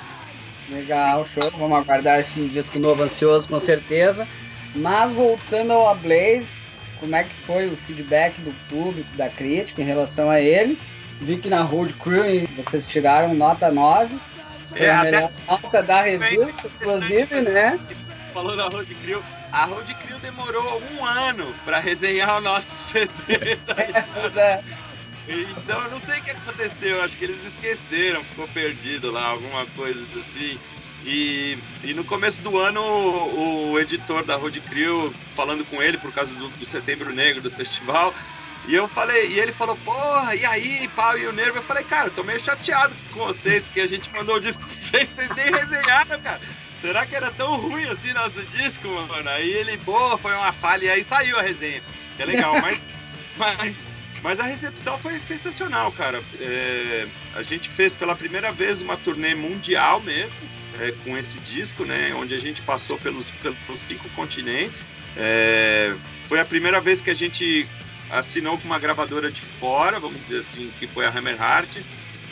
Legal, 0.68 1.23
show. 1.27 1.52
Vamos 1.52 1.77
aguardar 1.77 2.19
esse 2.19 2.48
disco 2.48 2.80
novo 2.80 3.03
ansioso, 3.03 3.48
com 3.48 3.60
certeza. 3.60 4.27
Mas 4.73 5.14
voltando 5.14 5.73
ao 5.73 5.88
Ablaze, 5.88 6.48
como 6.99 7.15
é 7.15 7.23
que 7.23 7.36
foi 7.45 7.68
o 7.68 7.77
feedback 7.77 8.41
do 8.41 8.52
público, 8.68 9.15
da 9.15 9.30
crítica 9.30 9.84
em 9.84 9.86
relação 9.86 10.32
a 10.32 10.41
ele? 10.41 10.76
Vi 11.22 11.38
que 11.38 11.49
na 11.49 11.61
Road 11.61 11.94
Crew 11.94 12.48
vocês 12.57 12.88
tiraram 12.88 13.36
nota 13.36 13.72
9. 13.72 14.18
Foi 14.69 14.82
é, 14.82 14.90
a 14.90 15.03
melhor 15.03 15.32
nota 15.48 15.84
da 15.84 16.02
revista, 16.02 16.68
inclusive, 16.68 17.41
né? 17.41 17.80
Falou 18.34 18.57
da 18.57 18.64
Road 18.64 18.94
Crew. 18.95 19.22
A 19.56 19.64
Road 19.64 19.94
Crew 19.95 20.19
demorou 20.19 20.84
um 20.91 21.06
ano 21.06 21.56
para 21.64 21.80
resenhar 21.80 22.40
o 22.40 22.41
nosso 22.41 22.68
CD. 22.91 23.56
Tá 23.65 23.82
é, 23.82 24.64
então 25.30 25.82
eu 25.82 25.91
não 25.91 25.99
sei 25.99 26.19
o 26.19 26.23
que 26.23 26.32
aconteceu, 26.32 27.02
acho 27.02 27.15
que 27.15 27.23
eles 27.23 27.41
esqueceram, 27.45 28.22
ficou 28.26 28.49
perdido 28.49 29.10
lá, 29.10 29.27
alguma 29.27 29.65
coisa 29.68 30.02
assim. 30.19 30.60
E, 31.06 31.57
e 31.86 31.94
no 31.94 32.03
começo 32.03 32.41
do 32.41 32.60
ano, 32.60 32.82
o, 32.82 33.72
o 33.72 33.80
editor 33.80 34.26
da 34.26 34.36
Road 34.36 34.60
Crew, 34.60 35.15
falando 35.38 35.64
com 35.64 35.82
ele 35.82 35.98
por 35.99 36.11
causa 36.11 36.36
do, 36.36 36.49
do, 36.49 36.65
Setembro 36.65 37.14
Negro 37.14 37.41
do 37.41 37.49
festival, 37.49 38.14
e 38.68 38.76
eu 38.76 38.90
falei, 38.90 39.30
e 39.30 39.40
ele 39.40 39.53
falou, 39.53 39.77
porra, 39.86 40.36
e 40.36 40.44
aí, 40.44 40.86
pau 40.94 41.18
e 41.18 41.27
o 41.27 41.32
nervo? 41.32 41.60
Eu 41.60 41.64
falei, 41.64 41.86
cara, 41.86 42.07
eu 42.10 42.14
tô 42.14 42.26
meio 42.26 42.44
chateado 42.44 42.94
com 43.14 43.26
vocês, 43.26 43.64
porque 43.64 43.80
a 43.80 43.88
gente 43.88 44.11
mandou 44.11 44.36
o 44.36 44.41
disco 44.41 44.61
pra 44.68 44.76
vocês, 44.76 45.10
vocês 45.10 45.30
nem 45.30 45.49
resenharam, 45.49 46.19
cara. 46.19 46.41
Será 46.86 47.03
que 47.03 47.16
era 47.16 47.32
tão 47.32 47.57
ruim 47.57 47.86
assim 47.86 48.14
nosso 48.14 48.40
disco, 48.44 48.88
mano? 48.88 49.28
Aí 49.28 49.49
ele, 49.49 49.76
pô, 49.80 50.16
foi 50.20 50.32
uma 50.36 50.53
falha, 50.53 50.86
e 50.86 50.90
aí 50.91 51.03
saiu 51.03 51.40
a 51.40 51.41
resenha. 51.41 51.82
Que 52.16 52.22
é 52.22 52.26
legal, 52.28 52.62
mas, 52.62 52.84
mas 53.38 53.76
mas 54.22 54.40
a 54.40 54.44
recepção 54.44 54.99
foi 54.99 55.18
sensacional, 55.18 55.91
cara. 55.91 56.24
É, 56.40 57.07
a 57.34 57.41
gente 57.41 57.70
fez 57.70 57.95
pela 57.95 58.16
primeira 58.16 58.52
vez 58.52 58.84
uma 58.84 58.98
turnê 58.98 59.34
mundial 59.34 59.99
mesmo, 59.99 60.40
é, 60.80 60.91
com 61.03 61.18
esse 61.18 61.40
disco, 61.40 61.86
né? 61.86 62.14
Onde 62.14 62.36
a 62.36 62.40
gente 62.40 62.62
passou 62.62 62.99
pelos, 62.99 63.34
pelos 63.34 63.80
cinco 63.80 64.07
continentes. 64.10 64.88
É, 65.18 65.95
foi 66.26 66.40
a 66.40 66.45
primeira 66.45 66.80
vez 66.80 67.02
que 67.02 67.10
a 67.10 67.16
gente 67.16 67.68
assinou 68.12 68.60
com 68.60 68.66
uma 68.66 68.78
gravadora 68.78 69.32
de 69.32 69.41
fora, 69.41 69.99
vamos 69.99 70.22
dizer 70.22 70.40
assim, 70.40 70.72
que 70.80 70.86
foi 70.86 71.07
a 71.07 71.10
Hammer 71.10 71.36
Heart. 71.36 71.78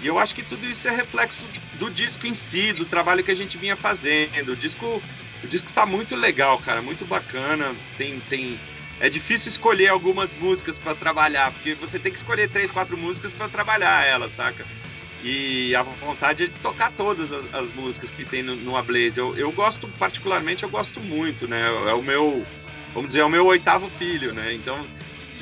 E 0.02 0.08
eu 0.08 0.20
acho 0.20 0.36
que 0.36 0.44
tudo 0.44 0.66
isso 0.66 0.88
é 0.88 0.92
reflexo 0.92 1.44
do 1.76 1.90
disco 1.90 2.28
em 2.28 2.34
si, 2.34 2.74
do 2.74 2.86
trabalho 2.86 3.24
que 3.24 3.32
a 3.32 3.36
gente 3.36 3.58
vinha 3.58 3.76
fazendo. 3.76 4.52
O 4.52 4.56
disco, 4.56 5.02
o 5.44 5.48
disco 5.48 5.72
tá 5.74 5.86
muito 5.86 6.16
legal, 6.16 6.58
cara, 6.60 6.82
muito 6.82 7.06
bacana. 7.06 7.74
Tem, 7.98 8.20
tem 8.22 8.60
é 9.00 9.10
difícil 9.10 9.50
escolher 9.50 9.90
algumas 9.90 10.34
músicas 10.34 10.78
para 10.78 10.96
trabalhar, 10.96 11.52
porque 11.52 11.74
você 11.74 12.00
tem 12.00 12.12
que 12.12 12.18
escolher 12.18 12.50
três, 12.50 12.72
quatro 12.72 12.98
músicas 12.98 13.34
para 13.34 13.50
trabalhar 13.50 14.06
ela, 14.06 14.30
saca? 14.30 14.66
E 15.24 15.74
a 15.74 15.84
vontade 15.84 16.44
é 16.44 16.48
de 16.48 16.54
tocar 16.60 16.92
todas 16.92 17.32
as, 17.32 17.54
as 17.54 17.72
músicas 17.72 18.10
que 18.10 18.26
tem 18.26 18.44
no, 18.44 18.56
no 18.58 18.78
Ablaze. 18.78 19.18
Eu, 19.18 19.36
eu 19.38 19.52
gosto, 19.52 19.88
particularmente, 20.00 20.64
eu 20.64 20.70
gosto 20.70 21.00
muito, 21.00 21.48
né? 21.48 21.62
É 21.90 21.94
o 21.94 22.02
meu, 22.02 22.46
vamos 22.94 23.10
dizer, 23.10 23.22
é 23.22 23.26
o 23.26 23.30
meu 23.30 23.46
oitavo 23.46 23.90
filho, 23.98 24.34
né? 24.34 24.54
Então, 24.54 24.86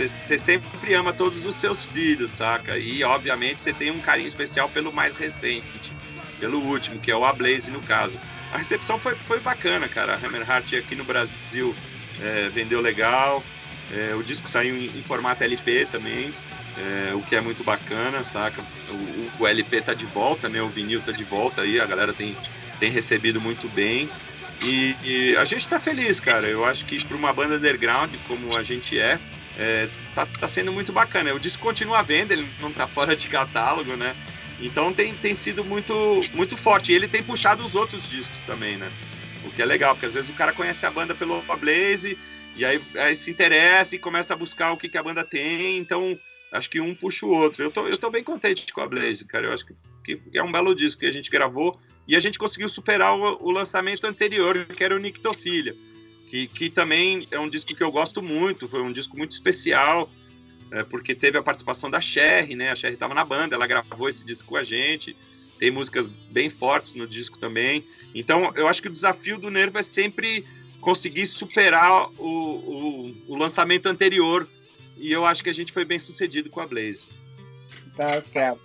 você 0.08 0.38
sempre 0.38 0.94
ama 0.94 1.14
todos 1.14 1.46
os 1.46 1.56
seus 1.56 1.84
filhos, 1.86 2.32
saca? 2.32 2.78
E, 2.78 3.04
obviamente, 3.04 3.62
você 3.62 3.74
tem 3.74 3.92
um 3.92 4.00
carinho 4.00 4.28
especial 4.28 4.70
pelo 4.70 4.92
mais 4.92 5.18
recente, 5.18 5.92
pelo 6.40 6.60
último, 6.60 7.00
que 7.00 7.12
é 7.12 7.16
o 7.16 7.26
Ablaze, 7.26 7.72
no 7.72 7.82
caso. 7.82 8.20
A 8.54 8.58
recepção 8.58 9.00
foi, 9.00 9.16
foi 9.16 9.40
bacana, 9.40 9.88
cara. 9.88 10.14
A 10.14 10.26
Hammerheart 10.26 10.74
aqui 10.74 10.96
no 10.96 11.04
Brasil 11.04 11.76
é, 12.22 12.50
vendeu 12.50 12.82
legal. 12.82 13.44
É, 13.94 14.16
o 14.16 14.24
disco 14.24 14.48
saiu 14.48 14.76
em, 14.76 14.86
em 14.86 15.02
formato 15.04 15.44
LP 15.44 15.86
também, 15.92 16.34
é, 16.78 17.14
o 17.14 17.22
que 17.22 17.36
é 17.36 17.42
muito 17.42 17.64
bacana, 17.64 18.24
saca? 18.24 18.62
O, 18.90 19.44
o, 19.44 19.48
LP 19.48 19.82
tá 19.82 19.94
de 19.94 20.06
volta, 20.06 20.48
né? 20.48 20.62
O 20.62 20.70
vinil 20.70 21.02
tá 21.02 21.12
de 21.12 21.24
volta 21.24 21.62
aí, 21.62 21.80
a 21.80 21.86
galera 21.86 22.14
tem, 22.14 22.36
tem 22.80 22.90
recebido 22.90 23.42
muito 23.42 23.68
bem. 23.74 24.10
E, 24.64 24.96
e 25.04 25.36
a 25.38 25.44
gente 25.44 25.68
tá 25.68 25.80
feliz, 25.80 26.20
cara. 26.20 26.48
Eu 26.48 26.64
acho 26.64 26.86
que 26.86 27.04
para 27.04 27.18
uma 27.18 27.34
banda 27.34 27.56
underground 27.56 28.14
como 28.28 28.56
a 28.56 28.64
gente 28.64 28.98
é, 28.98 29.20
é 29.62 29.88
tá, 30.16 30.26
tá 30.26 30.48
sendo 30.48 30.72
muito 30.72 30.92
bacana. 30.92 31.34
O 31.34 31.40
disco 31.40 31.62
continua 31.62 32.00
à 32.00 32.02
venda, 32.02 32.34
ele 32.34 32.50
não 32.60 32.74
tá 32.74 32.88
fora 32.88 33.16
de 33.16 33.28
catálogo, 33.28 33.96
né? 33.96 34.16
Então 34.60 34.92
tem, 34.92 35.14
tem 35.14 35.36
sido 35.36 35.64
muito, 35.64 35.94
muito 36.34 36.58
forte. 36.58 36.92
E 36.92 36.96
ele 36.96 37.08
tem 37.08 37.24
puxado 37.24 37.64
os 37.64 37.76
outros 37.76 38.10
discos 38.10 38.42
também, 38.42 38.78
né? 38.78 38.92
O 39.46 39.52
que 39.52 39.62
é 39.62 39.66
legal, 39.66 39.94
porque 39.94 40.08
às 40.08 40.14
vezes 40.16 40.30
o 40.30 40.34
cara 40.34 40.54
conhece 40.54 40.86
a 40.86 40.92
banda 40.92 41.14
pelo 41.14 41.42
Blaze 41.60 42.18
e 42.56 42.66
aí, 42.66 42.82
aí 42.96 43.16
se 43.16 43.30
interessa 43.32 43.96
e 43.96 44.00
começa 44.00 44.34
a 44.34 44.38
buscar 44.38 44.72
o 44.72 44.78
que, 44.78 44.90
que 44.90 44.98
a 44.98 45.04
banda 45.04 45.24
tem. 45.24 45.78
Então, 45.78 46.18
acho 46.52 46.70
que 46.70 46.82
um 46.82 46.96
puxa 46.96 47.26
o 47.26 47.30
outro. 47.30 47.64
Eu 47.64 47.72
tô, 47.72 47.88
eu 47.88 47.98
tô 47.98 48.10
bem 48.10 48.24
contente 48.24 48.72
com 48.74 48.82
a 48.82 48.88
Blaze, 48.88 49.26
cara. 49.26 49.48
Eu 49.48 49.54
acho 49.54 49.66
que, 50.04 50.16
que 50.16 50.38
é 50.38 50.44
um 50.44 50.52
belo 50.52 50.76
disco 50.76 51.02
que 51.02 51.08
a 51.08 51.12
gente 51.12 51.30
gravou 51.30 51.80
e 52.08 52.16
a 52.16 52.20
gente 52.20 52.40
conseguiu 52.40 52.68
superar 52.68 53.16
o, 53.16 53.38
o 53.42 53.52
lançamento 53.52 54.06
anterior, 54.06 54.66
que 54.66 54.84
era 54.84 54.96
o 54.96 55.00
Nictofilia, 55.00 55.76
que, 56.32 56.48
que 56.48 56.70
também 56.72 57.28
é 57.30 57.40
um 57.40 57.48
disco 57.48 57.76
que 57.76 57.84
eu 57.84 57.92
gosto 57.92 58.24
muito, 58.24 58.68
foi 58.68 58.82
um 58.82 58.92
disco 58.92 59.16
muito 59.16 59.34
especial, 59.34 60.10
é, 60.72 60.82
porque 60.82 61.14
teve 61.14 61.38
a 61.38 61.44
participação 61.44 61.92
da 61.92 62.02
Cher, 62.02 62.48
né? 62.56 62.72
A 62.72 62.76
Cher 62.76 62.94
estava 62.94 63.14
na 63.14 63.24
banda, 63.24 63.54
ela 63.54 63.68
gravou 63.68 64.10
esse 64.10 64.26
disco 64.26 64.48
com 64.48 64.56
a 64.56 64.64
gente 64.64 65.16
tem 65.62 65.70
músicas 65.70 66.08
bem 66.08 66.50
fortes 66.50 66.96
no 66.96 67.06
disco 67.06 67.38
também. 67.38 67.84
Então, 68.16 68.52
eu 68.56 68.68
acho 68.68 68.82
que 68.82 68.88
o 68.88 68.92
desafio 68.92 69.38
do 69.38 69.52
Nervo 69.52 69.78
é 69.78 69.84
sempre 69.84 70.44
conseguir 70.82 71.28
superar 71.28 72.10
o, 72.18 72.26
o, 72.26 73.16
o 73.28 73.38
lançamento 73.38 73.86
anterior. 73.86 74.48
E 74.98 75.12
eu 75.12 75.24
acho 75.24 75.44
que 75.44 75.52
a 75.52 75.54
gente 75.54 75.72
foi 75.72 75.86
bem 75.86 76.00
sucedido 76.00 76.50
com 76.50 76.62
a 76.62 76.66
Blaze. 76.66 77.06
Tá 77.96 78.20
certo. 78.24 78.60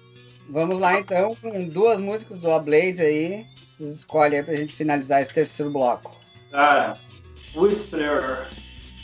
Vamos 0.49 0.81
lá 0.81 0.99
então 0.99 1.35
com 1.35 1.69
duas 1.69 2.01
músicas 2.01 2.39
do 2.39 2.59
Blaze 2.61 3.03
aí. 3.03 3.45
Vocês 3.77 3.97
escolhem 3.97 4.39
aí 4.39 4.45
pra 4.45 4.57
gente 4.57 4.75
finalizar 4.75 5.21
esse 5.21 5.35
terceiro 5.35 5.71
bloco. 5.71 6.17
Cara, 6.51 6.99
Whisperer. 7.57 8.47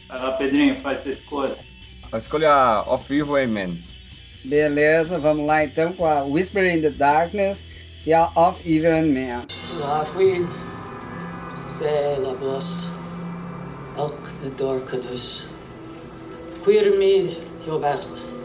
Vai 0.09 0.21
lá, 0.21 0.33
Pedrinho, 0.33 0.77
faz 0.77 1.07
a 1.07 1.11
escolha. 1.11 1.57
Eu 2.13 2.19
escolho 2.19 2.49
a 2.49 2.83
Of 2.93 3.13
Evil 3.13 3.37
Amen. 3.37 3.83
Beleza, 4.45 5.19
vamos 5.19 5.47
lá 5.47 5.65
então 5.65 5.93
com 5.93 6.05
a 6.05 6.23
Whisper 6.23 6.65
in 6.65 6.81
the 6.83 6.91
Darkness 6.91 7.73
Yeah, 8.05 8.33
of 8.35 8.59
even 8.67 9.15
man. 9.15 9.47
Nachhuiil 9.79 10.49
sé 11.79 12.19
labos 12.19 12.91
elk 13.97 14.19
na 14.43 14.51
dorcadus. 14.59 15.47
Cuir 16.65 16.99
míad 16.99 17.31
Jobert. 17.65 18.42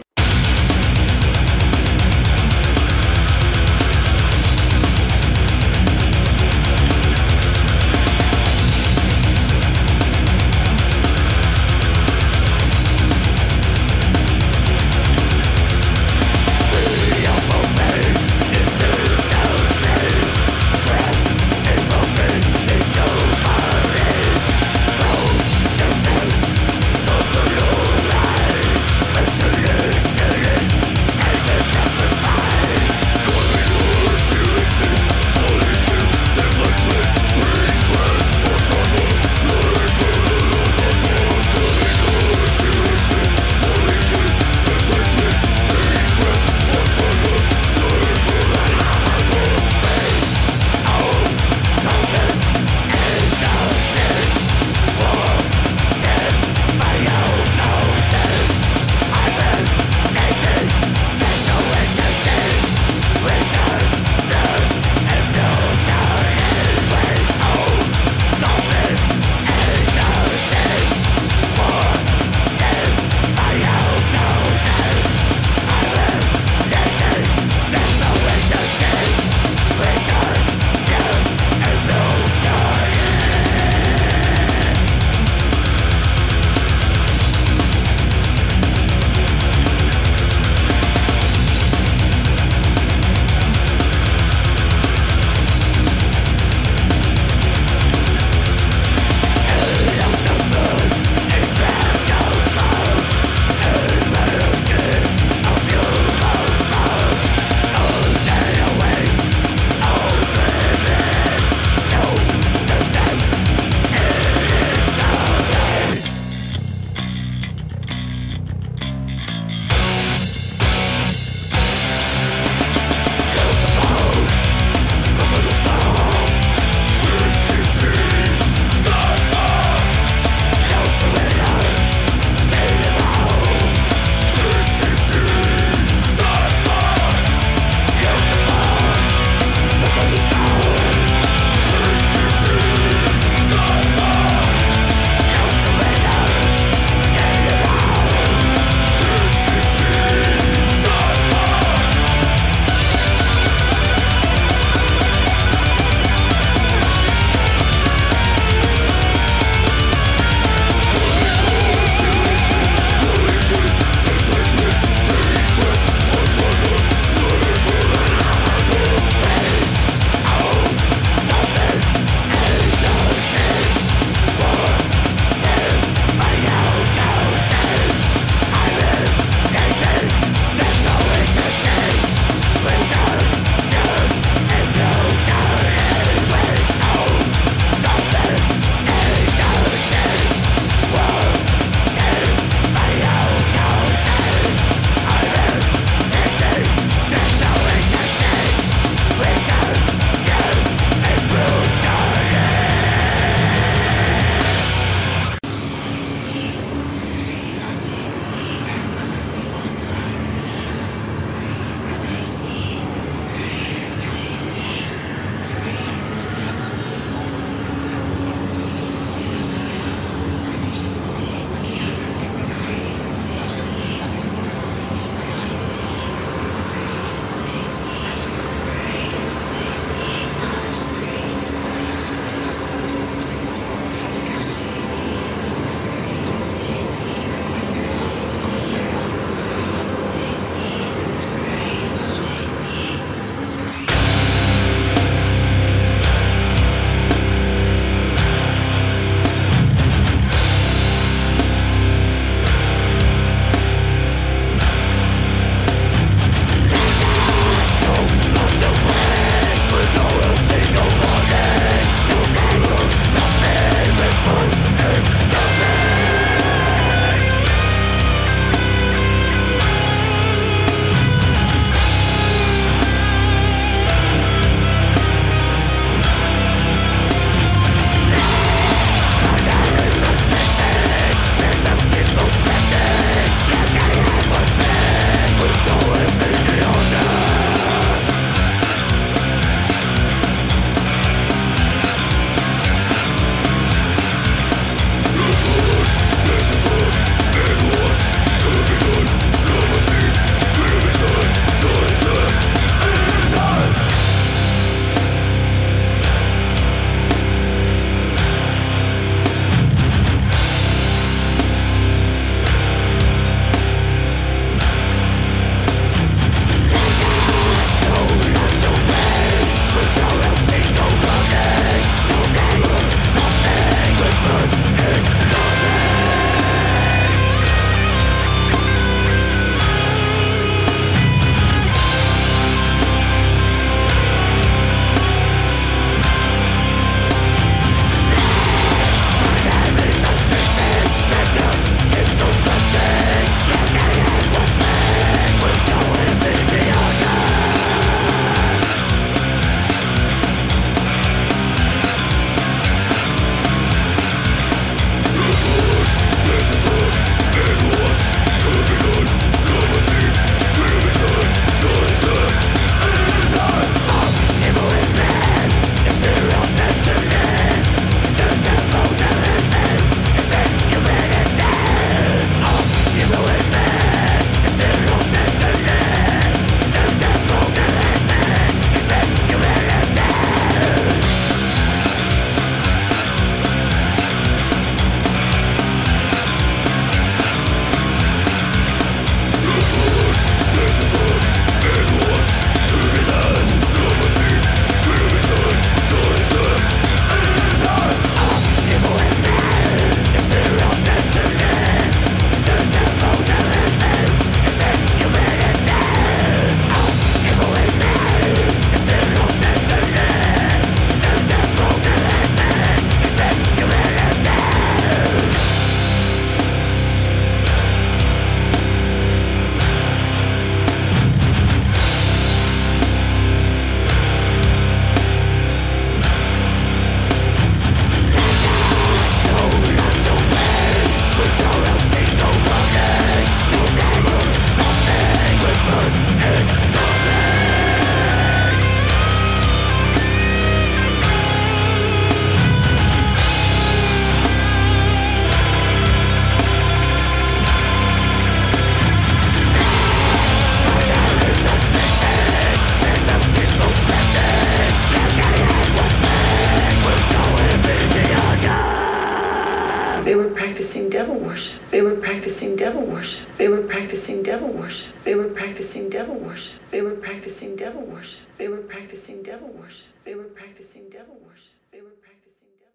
Practicing 469.08 469.22
devil 469.22 469.48
worship. 469.58 469.86
They 470.04 470.14
were 470.14 470.24
practicing 470.24 470.90
devil 470.90 471.16
worship. 471.24 471.52
They 471.72 471.80
were 471.80 471.96
practicing 472.02 472.48
devil 472.58 472.72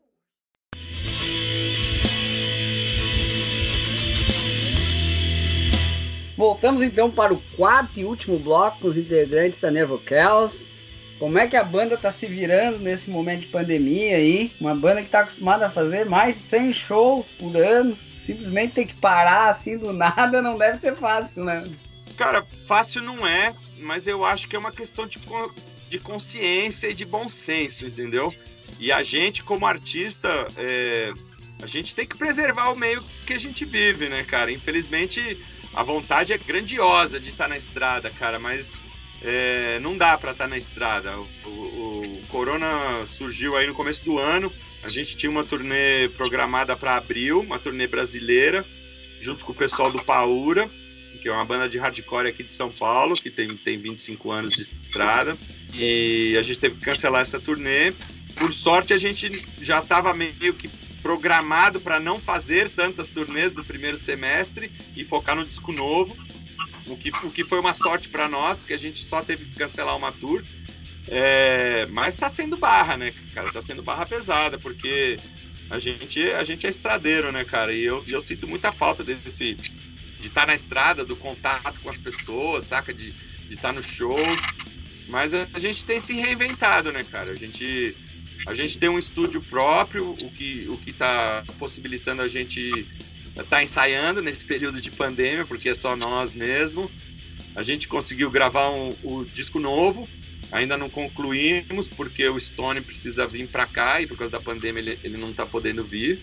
Voltamos 6.35 6.81
então 6.81 7.11
para 7.11 7.33
o 7.33 7.41
quarto 7.55 7.99
e 7.99 8.05
último 8.05 8.39
bloco 8.39 8.79
com 8.79 8.87
os 8.87 8.97
integrantes 8.97 9.59
da 9.59 9.69
Nervo 9.69 10.01
Chaos. 10.07 10.67
Como 11.19 11.37
é 11.37 11.47
que 11.47 11.55
a 11.55 11.63
banda 11.63 11.95
tá 11.97 12.11
se 12.11 12.25
virando 12.25 12.79
nesse 12.79 13.11
momento 13.11 13.41
de 13.41 13.47
pandemia 13.47 14.17
aí? 14.17 14.51
Uma 14.59 14.73
banda 14.73 15.03
que 15.03 15.09
tá 15.09 15.19
acostumada 15.19 15.67
a 15.67 15.69
fazer 15.69 16.05
mais 16.05 16.35
de 16.35 16.41
100 16.41 16.73
shows 16.73 17.27
por 17.37 17.55
ano. 17.55 17.95
Simplesmente 18.17 18.73
ter 18.73 18.85
que 18.85 18.95
parar 18.95 19.49
assim 19.49 19.77
do 19.77 19.93
nada 19.93 20.41
não 20.41 20.57
deve 20.57 20.79
ser 20.79 20.95
fácil, 20.95 21.43
né? 21.43 21.63
Cara, 22.17 22.43
fácil 22.67 23.03
não 23.03 23.27
é, 23.27 23.53
mas 23.79 24.07
eu 24.07 24.25
acho 24.25 24.47
que 24.47 24.55
é 24.55 24.59
uma 24.59 24.71
questão 24.71 25.05
de, 25.05 25.19
de 25.93 25.99
consciência 25.99 26.87
e 26.87 26.93
de 26.93 27.05
bom 27.05 27.29
senso, 27.29 27.85
entendeu? 27.85 28.33
E 28.79 28.91
a 28.91 29.03
gente, 29.03 29.43
como 29.43 29.67
artista, 29.67 30.47
é, 30.57 31.13
a 31.61 31.67
gente 31.67 31.93
tem 31.93 32.07
que 32.07 32.17
preservar 32.17 32.71
o 32.71 32.75
meio 32.75 33.03
que 33.27 33.33
a 33.33 33.39
gente 33.39 33.63
vive, 33.63 34.09
né, 34.09 34.23
cara? 34.23 34.51
Infelizmente, 34.51 35.37
a 35.75 35.83
vontade 35.83 36.33
é 36.33 36.37
grandiosa 36.37 37.19
de 37.19 37.29
estar 37.29 37.47
na 37.47 37.55
estrada, 37.55 38.09
cara, 38.09 38.39
mas 38.39 38.81
é, 39.21 39.77
não 39.81 39.95
dá 39.95 40.17
para 40.17 40.31
estar 40.31 40.47
na 40.47 40.57
estrada. 40.57 41.15
O, 41.15 41.49
o, 41.49 42.19
o, 42.21 42.27
Corona 42.27 43.05
surgiu 43.05 43.55
aí 43.55 43.67
no 43.67 43.75
começo 43.75 44.03
do 44.03 44.17
ano. 44.17 44.51
A 44.83 44.89
gente 44.89 45.15
tinha 45.15 45.29
uma 45.29 45.43
turnê 45.43 46.09
programada 46.17 46.75
para 46.75 46.97
abril, 46.97 47.41
uma 47.41 47.59
turnê 47.59 47.85
brasileira, 47.85 48.65
junto 49.21 49.45
com 49.45 49.51
o 49.51 49.55
pessoal 49.55 49.91
do 49.91 50.03
Paura, 50.03 50.67
que 51.23 51.29
é 51.29 51.31
uma 51.31 51.45
banda 51.45 51.69
de 51.69 51.77
hardcore 51.77 52.27
aqui 52.27 52.43
de 52.43 52.51
São 52.51 52.69
Paulo, 52.69 53.15
que 53.15 53.31
tem, 53.31 53.55
tem 53.55 53.77
25 53.77 54.29
anos 54.29 54.53
de 54.55 54.61
estrada. 54.61 55.37
E 55.73 56.35
a 56.37 56.41
gente 56.41 56.59
teve 56.59 56.75
que 56.75 56.81
cancelar 56.81 57.21
essa 57.21 57.39
turnê. 57.39 57.93
Por 58.35 58.51
sorte, 58.51 58.91
a 58.93 58.97
gente 58.97 59.31
já 59.61 59.79
estava 59.79 60.13
meio 60.13 60.53
que 60.53 60.67
programado 61.01 61.79
para 61.79 61.97
não 61.97 62.19
fazer 62.19 62.69
tantas 62.69 63.07
turnês 63.07 63.53
no 63.53 63.63
primeiro 63.63 63.97
semestre 63.97 64.69
e 64.97 65.05
focar 65.05 65.33
no 65.33 65.45
disco 65.45 65.71
novo 65.71 66.13
o 66.87 66.97
que, 66.97 67.09
o 67.09 67.31
que 67.31 67.45
foi 67.45 67.59
uma 67.59 67.73
sorte 67.73 68.09
para 68.09 68.27
nós, 68.27 68.57
porque 68.57 68.73
a 68.73 68.77
gente 68.77 69.05
só 69.05 69.21
teve 69.21 69.45
que 69.45 69.55
cancelar 69.55 69.95
uma 69.95 70.11
tour. 70.11 70.43
É, 71.07 71.85
mas 71.89 72.17
tá 72.17 72.29
sendo 72.29 72.57
barra, 72.57 72.97
né, 72.97 73.13
cara? 73.33 73.49
Tá 73.49 73.61
sendo 73.61 73.81
barra 73.81 74.05
pesada, 74.05 74.57
porque 74.57 75.17
a 75.69 75.79
gente, 75.79 76.21
a 76.31 76.43
gente 76.43 76.65
é 76.65 76.69
estradeiro, 76.69 77.31
né, 77.31 77.45
cara? 77.45 77.73
E 77.73 77.83
eu, 77.83 78.03
eu 78.09 78.21
sinto 78.21 78.45
muita 78.45 78.73
falta 78.73 79.03
desse. 79.03 79.57
De 80.23 80.29
estar 80.29 80.41
tá 80.41 80.47
na 80.47 80.55
estrada, 80.55 81.03
do 81.03 81.17
contato 81.17 81.79
com 81.81 81.89
as 81.89 81.97
pessoas, 81.97 82.63
saca? 82.63 82.93
De 82.93 83.13
estar 83.49 83.69
tá 83.69 83.73
no 83.73 83.83
show. 83.83 84.17
Mas 85.09 85.33
a, 85.33 85.45
a, 85.53 85.59
gente 85.59 85.83
tem 85.83 85.99
se 85.99 86.13
reinventado, 86.13 86.93
né, 86.93 87.03
cara? 87.03 87.31
A 87.31 87.35
gente, 87.35 87.93
a 88.47 88.55
gente 88.55 88.77
tem 88.77 88.87
um 88.87 88.97
estúdio 88.97 89.41
próprio, 89.41 90.11
o 90.11 90.31
que, 90.31 90.65
o 90.69 90.77
que 90.77 90.93
tá 90.93 91.43
possibilitando 91.59 92.21
a 92.21 92.29
gente 92.29 92.87
tá 93.49 93.61
ensaiando 93.61 94.21
nesse 94.21 94.45
período 94.45 94.79
de 94.79 94.91
pandemia, 94.91 95.45
porque 95.45 95.67
é 95.67 95.73
só 95.75 95.93
nós 95.95 96.33
mesmo. 96.33 96.89
A 97.53 97.61
gente 97.61 97.87
conseguiu 97.87 98.31
gravar 98.31 98.69
um, 98.69 98.89
o 99.03 99.25
disco 99.25 99.59
novo, 99.59 100.07
ainda 100.53 100.77
não 100.77 100.89
concluímos, 100.89 101.87
porque 101.89 102.25
o 102.29 102.39
Stone 102.39 102.79
precisa 102.79 103.27
vir 103.27 103.47
para 103.47 103.65
cá 103.65 104.01
e 104.01 104.07
por 104.07 104.17
causa 104.17 104.31
da 104.31 104.39
pandemia 104.39 104.81
ele, 104.81 104.99
ele 105.03 105.17
não 105.17 105.31
está 105.31 105.45
podendo 105.45 105.83
vir, 105.83 106.17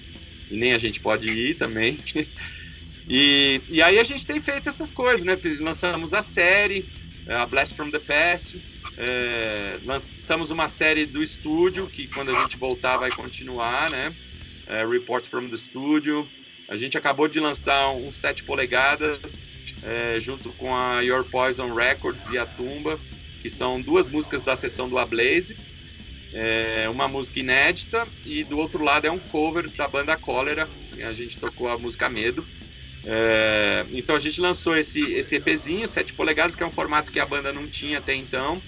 e 0.50 0.56
nem 0.56 0.72
a 0.72 0.78
gente 0.78 1.00
pode 1.00 1.28
ir 1.28 1.56
também. 1.56 1.98
e, 3.08 3.60
e 3.68 3.82
aí 3.82 3.98
a 3.98 4.04
gente 4.04 4.26
tem 4.26 4.40
feito 4.40 4.68
essas 4.68 4.92
coisas, 4.92 5.24
né? 5.24 5.38
Lançamos 5.60 6.14
a 6.14 6.22
série, 6.22 6.84
a 7.28 7.46
Blast 7.46 7.74
from 7.74 7.90
the 7.90 7.98
Past, 7.98 8.58
é, 8.96 9.78
lançamos 9.84 10.50
uma 10.50 10.68
série 10.68 11.06
do 11.06 11.22
estúdio, 11.22 11.86
que 11.86 12.06
quando 12.06 12.36
a 12.36 12.40
gente 12.42 12.56
voltar 12.56 12.98
vai 12.98 13.10
continuar, 13.10 13.90
né? 13.90 14.12
É, 14.66 14.86
Reports 14.86 15.28
from 15.28 15.48
the 15.48 15.56
Studio. 15.56 16.28
A 16.68 16.76
gente 16.76 16.96
acabou 16.98 17.26
de 17.26 17.40
lançar 17.40 17.90
um 17.90 18.12
7 18.12 18.44
polegadas 18.44 19.42
é, 19.82 20.18
junto 20.20 20.50
com 20.52 20.76
a 20.76 21.00
Your 21.00 21.24
Poison 21.24 21.72
Records 21.74 22.30
e 22.30 22.38
a 22.38 22.46
Tumba, 22.46 22.98
que 23.40 23.50
são 23.50 23.80
duas 23.80 24.08
músicas 24.08 24.42
da 24.42 24.54
sessão 24.54 24.88
do 24.88 24.98
Ablaze. 24.98 25.56
É, 26.32 26.88
uma 26.88 27.08
música 27.08 27.40
inédita 27.40 28.06
e 28.24 28.44
do 28.44 28.58
outro 28.58 28.84
lado 28.84 29.06
é 29.06 29.10
um 29.10 29.18
cover 29.18 29.68
da 29.70 29.88
banda 29.88 30.16
Cólera, 30.16 30.68
a 31.04 31.12
gente 31.12 31.40
tocou 31.40 31.68
a 31.68 31.76
música 31.78 32.08
Medo. 32.08 32.46
É, 33.04 33.84
então 33.92 34.14
a 34.14 34.18
gente 34.18 34.40
lançou 34.40 34.76
esse, 34.76 35.00
esse 35.14 35.36
EPzinho, 35.36 35.86
7 35.88 36.12
polegadas, 36.12 36.54
que 36.54 36.62
é 36.62 36.66
um 36.66 36.72
formato 36.72 37.10
que 37.10 37.18
a 37.18 37.26
banda 37.26 37.52
não 37.52 37.66
tinha 37.66 37.98
até 37.98 38.14
então. 38.14 38.60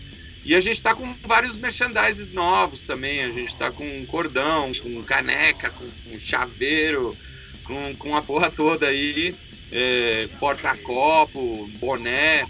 E 0.44 0.54
a 0.54 0.60
gente 0.60 0.76
está 0.76 0.94
com 0.94 1.12
vários 1.22 1.56
merchandises 1.56 2.32
novos 2.32 2.82
também. 2.82 3.22
A 3.22 3.28
gente 3.28 3.52
está 3.52 3.70
com 3.70 4.06
cordão, 4.06 4.72
com 4.74 5.02
caneca, 5.02 5.70
com, 5.70 5.84
com 5.84 6.18
chaveiro, 6.18 7.16
com, 7.64 7.94
com 7.96 8.16
a 8.16 8.22
porra 8.22 8.50
toda 8.50 8.88
aí, 8.88 9.34
é, 9.70 10.28
porta-copo, 10.40 11.70
boné, 11.78 12.44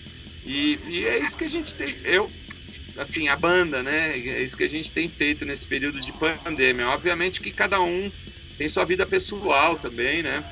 e, 0.45 0.79
e, 0.89 1.05
é 1.05 1.19
isso 1.19 1.37
que 1.37 1.45
a 1.45 1.51
gente 1.51 1.75
tem. 1.75 1.95
Eu, 2.05 2.29
assim, 2.97 3.29
a 3.29 3.37
banda, 3.37 3.83
né? 3.83 4.11
É 4.19 4.43
isso 4.43 4.57
que 4.57 4.65
a 4.65 4.69
gente 4.69 4.91
tem 4.91 5.09
feito 5.09 5.45
nesse 5.45 5.65
período 5.65 6.01
de 6.01 6.13
pandemia. 6.13 6.89
Obviamente 6.89 7.41
que 7.41 7.51
cada 7.51 7.81
um 7.81 8.11
tem 8.59 8.69
sua 8.69 8.85
vida 8.85 9.07
pessoal 9.07 9.77
também, 9.77 10.23
né? 10.23 10.43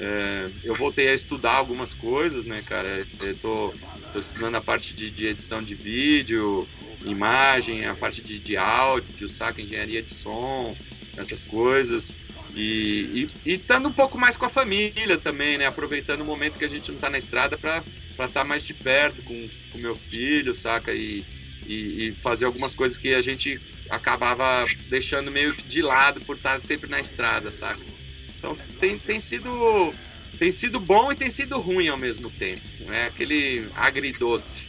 É, 0.00 0.48
eu 0.62 0.76
voltei 0.76 1.08
a 1.08 1.14
estudar 1.14 1.54
algumas 1.54 1.92
coisas, 1.92 2.44
né, 2.44 2.62
cara? 2.64 3.04
Eu 3.20 3.36
tô, 3.36 3.74
tô 4.12 4.20
estudando 4.20 4.54
a 4.54 4.60
parte 4.60 4.94
de, 4.94 5.10
de, 5.10 5.26
edição 5.26 5.60
de 5.60 5.74
vídeo, 5.74 6.66
imagem, 7.04 7.84
a 7.84 7.94
parte 7.94 8.22
de, 8.22 8.38
de 8.38 8.56
áudio, 8.56 9.28
saca? 9.28 9.60
Engenharia 9.60 10.02
de 10.02 10.14
som, 10.14 10.76
essas 11.16 11.42
coisas. 11.42 12.12
E, 12.54 13.28
e, 13.44 13.52
estando 13.52 13.88
um 13.88 13.92
pouco 13.92 14.16
mais 14.16 14.36
com 14.36 14.46
a 14.46 14.50
família 14.50 15.18
também, 15.18 15.58
né? 15.58 15.66
Aproveitando 15.66 16.20
o 16.20 16.24
momento 16.24 16.58
que 16.58 16.64
a 16.64 16.68
gente 16.68 16.88
não 16.88 16.96
está 16.96 17.10
na 17.10 17.18
estrada 17.18 17.58
para 17.58 17.82
estar 18.10 18.28
tá 18.28 18.44
mais 18.44 18.62
de 18.62 18.74
perto 18.74 19.20
com 19.22 19.48
o 19.74 19.78
meu 19.78 19.96
filho, 19.96 20.54
saca? 20.54 20.92
E, 20.92 21.24
e, 21.66 22.08
e, 22.08 22.12
fazer 22.12 22.44
algumas 22.44 22.72
coisas 22.72 22.96
que 22.96 23.14
a 23.14 23.20
gente 23.20 23.60
acabava 23.90 24.64
deixando 24.88 25.30
meio 25.32 25.54
que 25.54 25.66
de 25.66 25.82
lado 25.82 26.20
por 26.20 26.36
estar 26.36 26.60
tá 26.60 26.64
sempre 26.64 26.88
na 26.88 27.00
estrada, 27.00 27.50
saca? 27.50 27.97
Então 28.38 28.56
tem, 28.78 28.98
tem 28.98 29.20
sido 29.20 29.92
tem 30.38 30.50
sido 30.50 30.78
bom 30.78 31.10
e 31.10 31.16
tem 31.16 31.28
sido 31.30 31.58
ruim 31.58 31.88
ao 31.88 31.98
mesmo 31.98 32.30
tempo. 32.30 32.60
É 32.90 33.06
aquele 33.06 33.68
agridoce. 33.76 34.66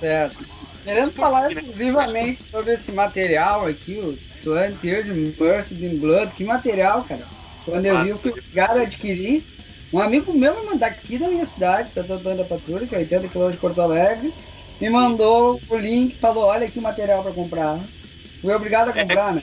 Certo. 0.00 0.44
Querendo 0.84 1.12
falar 1.12 1.50
exclusivamente 1.50 2.42
sobre 2.42 2.74
esse 2.74 2.92
material 2.92 3.66
aqui, 3.66 3.98
o 3.98 4.18
20 4.44 4.84
Years 4.84 5.06
Immersed 5.06 5.84
in 5.84 5.96
Blood, 5.98 6.32
que 6.32 6.44
material, 6.44 7.04
cara. 7.04 7.26
Quando 7.64 7.84
eu 7.86 8.02
vi, 8.02 8.10
eu 8.10 8.18
fui 8.18 8.30
obrigado 8.30 8.78
a 8.78 8.82
adquirir. 8.82 9.42
Um 9.92 10.00
amigo 10.00 10.32
meu 10.32 10.76
daqui 10.76 11.16
da 11.16 11.28
minha 11.28 11.46
cidade, 11.46 11.90
Santo 11.90 12.12
Antônio 12.12 12.38
da 12.38 12.44
Patrulha, 12.44 12.86
que 12.86 12.94
é 12.94 12.98
80 12.98 13.28
km 13.28 13.50
de 13.50 13.56
Porto 13.56 13.80
Alegre, 13.80 14.32
me 14.80 14.90
mandou 14.90 15.60
o 15.68 15.76
link 15.76 16.16
falou, 16.16 16.44
olha 16.44 16.66
aqui 16.66 16.78
o 16.78 16.82
material 16.82 17.22
para 17.22 17.32
comprar. 17.32 17.80
Fui 18.40 18.52
obrigado 18.52 18.90
a 18.90 18.92
comprar, 18.92 19.30
é. 19.30 19.34
né? 19.34 19.42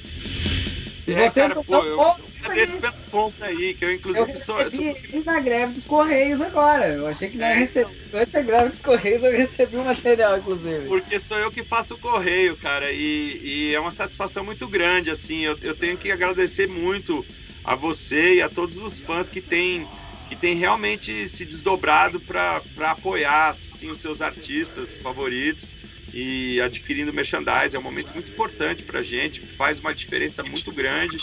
E 1.07 1.13
é, 1.13 1.29
vocês 1.29 1.47
cara, 1.47 1.63
pô, 1.63 1.75
eu, 1.83 2.15
agradeço 2.43 2.77
pela 2.77 2.93
compra 3.09 3.47
aí, 3.47 3.73
que 3.73 3.85
eu 3.85 3.93
inclusive 3.93 4.31
eu 4.31 4.39
sou, 4.39 4.57
sou... 4.69 5.23
na 5.23 5.39
greve 5.39 5.73
dos 5.73 5.85
Correios 5.85 6.41
agora. 6.41 6.87
Eu 6.87 7.07
achei 7.07 7.29
que 7.29 7.37
não 7.37 7.47
ia 7.47 7.53
é, 7.53 7.57
receber. 7.57 7.91
Durante 8.11 8.37
a 8.37 8.41
greve 8.41 8.69
dos 8.69 8.81
Correios 8.81 9.23
eu 9.23 9.31
recebi 9.31 9.75
o 9.77 9.83
material, 9.83 10.37
inclusive. 10.37 10.87
Porque 10.87 11.19
sou 11.19 11.37
eu 11.37 11.51
que 11.51 11.63
faço 11.63 11.95
o 11.95 11.99
correio, 11.99 12.55
cara, 12.57 12.91
e, 12.91 13.39
e 13.43 13.75
é 13.75 13.79
uma 13.79 13.91
satisfação 13.91 14.43
muito 14.43 14.67
grande, 14.67 15.09
assim. 15.09 15.41
Eu, 15.41 15.57
eu 15.61 15.75
tenho 15.75 15.97
que 15.97 16.11
agradecer 16.11 16.67
muito 16.67 17.25
a 17.63 17.75
você 17.75 18.35
e 18.35 18.41
a 18.41 18.49
todos 18.49 18.77
os 18.77 18.99
fãs 18.99 19.29
que 19.29 19.41
têm 19.41 19.87
que 20.27 20.35
tem 20.35 20.55
realmente 20.55 21.27
se 21.27 21.45
desdobrado 21.45 22.19
para 22.19 22.61
apoiar 22.89 23.49
assim, 23.49 23.91
os 23.91 23.99
seus 23.99 24.21
artistas 24.21 24.97
favoritos 24.97 25.71
e 26.13 26.59
adquirindo 26.61 27.13
merchandise. 27.13 27.75
É 27.75 27.79
um 27.79 27.83
momento 27.83 28.11
muito 28.13 28.31
importante 28.31 28.83
para 28.83 28.99
a 28.99 29.03
gente, 29.03 29.41
faz 29.41 29.79
uma 29.79 29.93
diferença 29.93 30.43
muito 30.43 30.71
grande. 30.71 31.17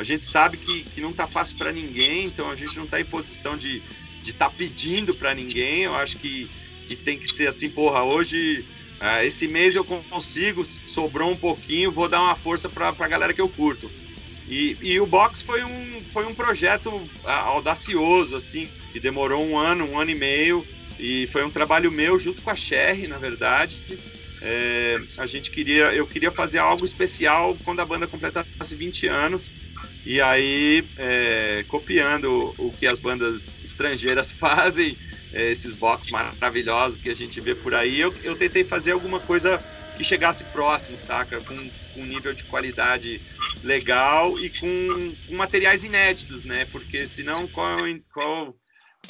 A 0.00 0.02
gente 0.02 0.24
sabe 0.24 0.56
que, 0.56 0.82
que 0.82 0.98
não 0.98 1.12
tá 1.12 1.26
fácil 1.26 1.58
para 1.58 1.70
ninguém, 1.70 2.24
então 2.24 2.50
a 2.50 2.56
gente 2.56 2.74
não 2.74 2.86
tá 2.86 2.98
em 2.98 3.04
posição 3.04 3.54
de 3.54 3.82
estar 4.24 4.48
tá 4.48 4.54
pedindo 4.56 5.14
para 5.14 5.34
ninguém. 5.34 5.82
Eu 5.82 5.94
acho 5.94 6.16
que, 6.16 6.48
que 6.88 6.96
tem 6.96 7.18
que 7.18 7.30
ser 7.30 7.48
assim, 7.48 7.68
porra, 7.68 8.02
hoje 8.02 8.64
uh, 8.98 9.22
esse 9.22 9.46
mês 9.46 9.76
eu 9.76 9.84
consigo, 9.84 10.64
sobrou 10.88 11.30
um 11.30 11.36
pouquinho, 11.36 11.92
vou 11.92 12.08
dar 12.08 12.22
uma 12.22 12.34
força 12.34 12.66
para 12.66 12.88
a 12.88 13.08
galera 13.08 13.34
que 13.34 13.42
eu 13.42 13.48
curto. 13.50 13.90
E, 14.48 14.74
e, 14.80 14.98
o 14.98 15.04
box 15.04 15.42
foi 15.42 15.62
um, 15.64 16.02
foi 16.14 16.24
um 16.24 16.34
projeto 16.34 16.88
uh, 16.88 17.28
audacioso, 17.28 18.34
assim, 18.34 18.66
que 18.94 18.98
demorou 18.98 19.44
um 19.44 19.58
ano, 19.58 19.84
um 19.84 20.00
ano 20.00 20.12
e 20.12 20.14
meio, 20.14 20.66
e 20.98 21.26
foi 21.26 21.44
um 21.44 21.50
trabalho 21.50 21.92
meu 21.92 22.18
junto 22.18 22.40
com 22.40 22.48
a 22.48 22.56
Sherry, 22.56 23.06
na 23.06 23.18
verdade. 23.18 23.78
É, 24.42 24.98
a 25.18 25.26
gente 25.26 25.50
queria, 25.50 25.92
eu 25.92 26.06
queria 26.06 26.30
fazer 26.30 26.56
algo 26.58 26.86
especial 26.86 27.54
quando 27.62 27.80
a 27.80 27.84
banda 27.84 28.06
completasse 28.06 28.74
20 28.74 29.06
anos. 29.06 29.50
E 30.04 30.20
aí, 30.20 30.84
é, 30.96 31.64
copiando 31.68 32.54
o 32.58 32.72
que 32.72 32.86
as 32.86 32.98
bandas 32.98 33.58
estrangeiras 33.64 34.32
fazem, 34.32 34.96
é, 35.32 35.50
esses 35.50 35.74
box 35.76 36.10
maravilhosos 36.10 37.00
que 37.00 37.10
a 37.10 37.14
gente 37.14 37.40
vê 37.40 37.54
por 37.54 37.74
aí. 37.74 38.00
Eu, 38.00 38.12
eu 38.22 38.36
tentei 38.36 38.64
fazer 38.64 38.92
alguma 38.92 39.20
coisa 39.20 39.62
que 39.96 40.04
chegasse 40.04 40.44
próximo, 40.44 40.96
saca? 40.96 41.40
Com, 41.40 41.54
um 41.96 42.04
nível 42.06 42.32
de 42.32 42.44
qualidade 42.44 43.20
legal 43.62 44.38
e 44.38 44.48
com, 44.48 45.14
com 45.28 45.34
materiais 45.34 45.84
inéditos, 45.84 46.44
né? 46.44 46.66
Porque 46.72 47.06
senão 47.06 47.46
qual, 47.48 47.78
qual, 48.12 48.56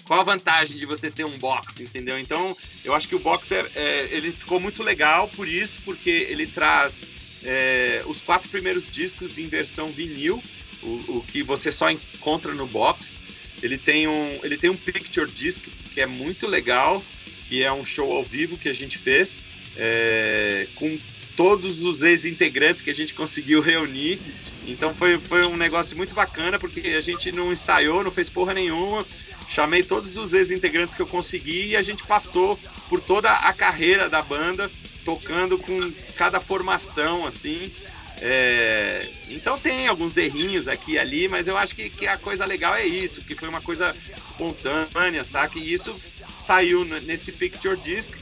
qual 0.04 0.20
a 0.20 0.24
vantagem 0.24 0.78
de 0.78 0.86
você 0.86 1.10
ter 1.10 1.24
um 1.24 1.38
box, 1.38 1.80
entendeu? 1.80 2.18
Então 2.18 2.56
eu 2.84 2.94
acho 2.94 3.06
que 3.06 3.14
o 3.14 3.20
boxer 3.20 3.70
é, 3.74 4.08
ele 4.10 4.32
ficou 4.32 4.58
muito 4.58 4.82
legal 4.82 5.28
por 5.28 5.46
isso, 5.46 5.80
porque 5.84 6.10
ele 6.10 6.46
traz 6.46 7.04
é, 7.44 8.02
os 8.06 8.20
quatro 8.22 8.48
primeiros 8.48 8.90
discos 8.90 9.38
em 9.38 9.46
versão 9.46 9.88
vinil, 9.88 10.42
o, 10.82 11.16
o 11.16 11.24
que 11.26 11.42
você 11.42 11.70
só 11.70 11.90
encontra 11.90 12.52
no 12.54 12.66
box. 12.66 13.14
Ele 13.62 13.76
tem 13.76 14.08
um, 14.08 14.40
ele 14.42 14.56
tem 14.56 14.70
um 14.70 14.76
picture 14.76 15.30
disc 15.30 15.60
que 15.92 16.00
é 16.00 16.06
muito 16.06 16.46
legal, 16.46 17.02
que 17.48 17.62
é 17.62 17.72
um 17.72 17.84
show 17.84 18.12
ao 18.12 18.24
vivo 18.24 18.56
que 18.56 18.68
a 18.68 18.74
gente 18.74 18.96
fez 18.96 19.42
é, 19.76 20.66
com 20.74 20.98
todos 21.36 21.82
os 21.82 22.02
ex-integrantes 22.02 22.82
que 22.82 22.90
a 22.90 22.94
gente 22.94 23.14
conseguiu 23.14 23.60
reunir. 23.60 24.20
Então 24.66 24.94
foi, 24.94 25.18
foi 25.18 25.44
um 25.46 25.56
negócio 25.56 25.96
muito 25.96 26.14
bacana, 26.14 26.58
porque 26.58 26.80
a 26.88 27.00
gente 27.00 27.32
não 27.32 27.52
ensaiou, 27.52 28.04
não 28.04 28.10
fez 28.10 28.28
porra 28.28 28.52
nenhuma. 28.52 29.04
Chamei 29.48 29.82
todos 29.82 30.16
os 30.16 30.32
ex-integrantes 30.32 30.94
que 30.94 31.02
eu 31.02 31.06
consegui 31.06 31.68
e 31.68 31.76
a 31.76 31.82
gente 31.82 32.04
passou 32.04 32.58
por 32.88 33.00
toda 33.00 33.32
a 33.32 33.52
carreira 33.52 34.08
da 34.08 34.22
banda, 34.22 34.70
tocando 35.04 35.58
com 35.58 35.92
cada 36.14 36.38
formação, 36.38 37.26
assim. 37.26 37.72
É, 38.22 39.08
então 39.30 39.58
tem 39.58 39.86
alguns 39.86 40.16
errinhos 40.16 40.68
aqui 40.68 40.92
e 40.92 40.98
ali, 40.98 41.26
mas 41.26 41.48
eu 41.48 41.56
acho 41.56 41.74
que, 41.74 41.88
que, 41.88 42.06
a 42.06 42.18
coisa 42.18 42.44
legal 42.44 42.74
é 42.74 42.84
isso, 42.84 43.22
que 43.22 43.34
foi 43.34 43.48
uma 43.48 43.62
coisa 43.62 43.94
espontânea, 44.26 45.24
saca? 45.24 45.58
E 45.58 45.72
isso 45.72 45.98
saiu 46.42 46.84
nesse 46.84 47.32
Picture 47.32 47.80
Disc. 47.80 48.12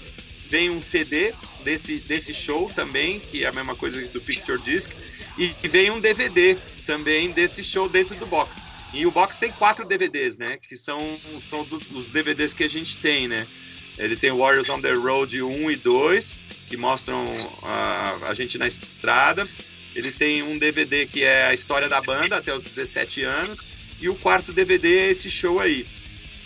Vem 0.49 0.71
um 0.71 0.81
CD 0.81 1.35
desse, 1.65 1.99
desse 1.99 2.33
show 2.33 2.71
também, 2.75 3.19
que 3.19 3.45
é 3.45 3.49
a 3.49 3.53
mesma 3.53 3.75
coisa 3.75 4.01
do 4.09 4.21
Picture 4.21 4.61
Disc. 4.63 4.91
E 5.37 5.49
vem 5.69 5.91
um 5.91 6.01
DVD 6.01 6.57
também 6.87 7.31
desse 7.31 7.63
show 7.63 7.89
dentro 7.89 8.15
do 8.17 8.27
box. 8.27 8.57
E 8.93 9.07
o 9.07 9.11
box 9.11 9.37
tem 9.37 9.51
quatro 9.51 9.85
DVDs, 9.85 10.39
né? 10.39 10.57
Que 10.57 10.77
são, 10.77 10.99
são 11.51 11.65
dos, 11.65 11.91
os 11.91 12.11
DVDs 12.11 12.55
que 12.55 12.65
a 12.65 12.69
gente 12.69 12.97
tem, 12.97 13.29
né? 13.29 13.47
Ele 13.99 14.17
tem 14.17 14.31
Warriors 14.31 14.69
on 14.69 14.81
the 14.81 14.93
Road 14.93 15.43
1 15.43 15.71
e 15.71 15.77
2, 15.77 16.39
que 16.69 16.77
mostram 16.77 17.25
a, 17.65 18.19
a 18.29 18.35
gente 18.35 18.57
na 18.57 18.67
estrada. 18.67 19.47
Ele 19.95 20.13
tem 20.13 20.43
um 20.43 20.59
DVD 20.59 21.07
que 21.07 21.25
é 21.25 21.47
a 21.47 21.55
história 21.55 21.89
da 21.89 22.01
banda 22.01 22.37
até 22.37 22.55
os 22.55 22.63
17 22.63 23.23
anos. 23.23 23.61
E 24.01 24.09
o 24.09 24.15
quarto 24.15 24.53
DVD 24.53 24.99
é 24.99 25.11
esse 25.11 25.31
show 25.31 25.61
aí. 25.61 25.87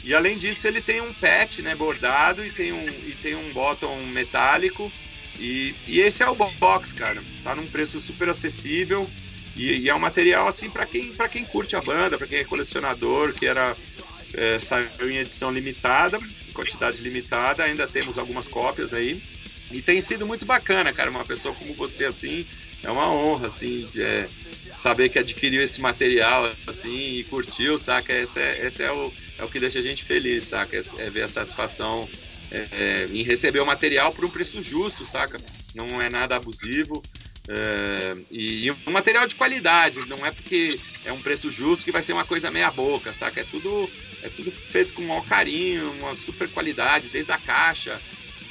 E 0.04 0.14
além 0.14 0.36
disso, 0.36 0.66
ele 0.66 0.80
tem 0.80 1.00
um 1.00 1.12
patch 1.12 1.58
né, 1.58 1.74
bordado 1.74 2.44
e 2.44 2.50
tem 2.50 2.72
um, 2.72 2.88
e 2.88 3.16
tem 3.22 3.34
um 3.34 3.52
bottom 3.52 3.94
metálico. 4.06 4.90
E, 5.38 5.74
e 5.86 6.00
esse 6.00 6.22
é 6.22 6.28
o 6.28 6.34
box, 6.34 6.92
cara. 6.92 7.22
Tá 7.44 7.54
num 7.54 7.66
preço 7.66 8.00
super 8.00 8.28
acessível. 8.28 9.08
E, 9.54 9.82
e 9.82 9.88
é 9.88 9.94
um 9.94 9.98
material 9.98 10.48
assim 10.48 10.70
para 10.70 10.86
quem, 10.86 11.12
quem 11.30 11.44
curte 11.44 11.76
a 11.76 11.80
banda, 11.80 12.16
para 12.16 12.26
quem 12.26 12.38
é 12.38 12.44
colecionador, 12.44 13.32
que 13.32 13.46
era 13.46 13.76
é, 14.34 14.58
saiu 14.58 15.10
em 15.10 15.18
edição 15.18 15.52
limitada, 15.52 16.18
quantidade 16.54 17.00
limitada. 17.02 17.62
Ainda 17.62 17.86
temos 17.86 18.18
algumas 18.18 18.48
cópias 18.48 18.92
aí. 18.92 19.22
E 19.70 19.80
tem 19.80 20.00
sido 20.00 20.26
muito 20.26 20.44
bacana, 20.44 20.92
cara. 20.92 21.10
Uma 21.10 21.24
pessoa 21.24 21.54
como 21.54 21.72
você, 21.74 22.04
assim, 22.06 22.44
é 22.82 22.90
uma 22.90 23.08
honra, 23.12 23.46
assim, 23.46 23.88
é, 23.96 24.28
saber 24.78 25.08
que 25.08 25.18
adquiriu 25.18 25.62
esse 25.62 25.80
material, 25.80 26.50
assim, 26.66 27.18
e 27.18 27.24
curtiu, 27.24 27.78
saca? 27.78 28.12
Esse 28.12 28.40
é, 28.40 28.66
esse 28.66 28.82
é, 28.82 28.90
o, 28.90 29.12
é 29.38 29.44
o 29.44 29.48
que 29.48 29.60
deixa 29.60 29.78
a 29.78 29.82
gente 29.82 30.04
feliz, 30.04 30.46
saca? 30.46 30.76
É, 30.76 30.82
é 30.98 31.10
ver 31.10 31.22
a 31.22 31.28
satisfação 31.28 32.08
é, 32.50 32.66
é, 32.72 33.08
em 33.12 33.22
receber 33.22 33.60
o 33.60 33.66
material 33.66 34.12
por 34.12 34.24
um 34.24 34.30
preço 34.30 34.62
justo, 34.62 35.04
saca? 35.04 35.40
Não 35.74 36.00
é 36.00 36.10
nada 36.10 36.36
abusivo. 36.36 37.02
É, 37.48 38.16
e, 38.30 38.70
um 38.86 38.90
material 38.90 39.26
de 39.26 39.34
qualidade, 39.34 39.98
não 40.06 40.24
é 40.24 40.30
porque 40.30 40.78
é 41.04 41.12
um 41.12 41.20
preço 41.20 41.50
justo 41.50 41.84
que 41.84 41.90
vai 41.90 42.02
ser 42.02 42.12
uma 42.12 42.24
coisa 42.24 42.50
meia 42.50 42.70
boca, 42.70 43.12
saca? 43.12 43.40
É 43.40 43.44
tudo, 43.44 43.88
é 44.22 44.28
tudo 44.28 44.50
feito 44.50 44.92
com 44.92 45.02
um 45.02 45.06
maior 45.06 45.24
carinho, 45.26 45.90
uma 46.00 46.14
super 46.14 46.48
qualidade, 46.48 47.08
desde 47.08 47.32
a 47.32 47.38
caixa, 47.38 48.00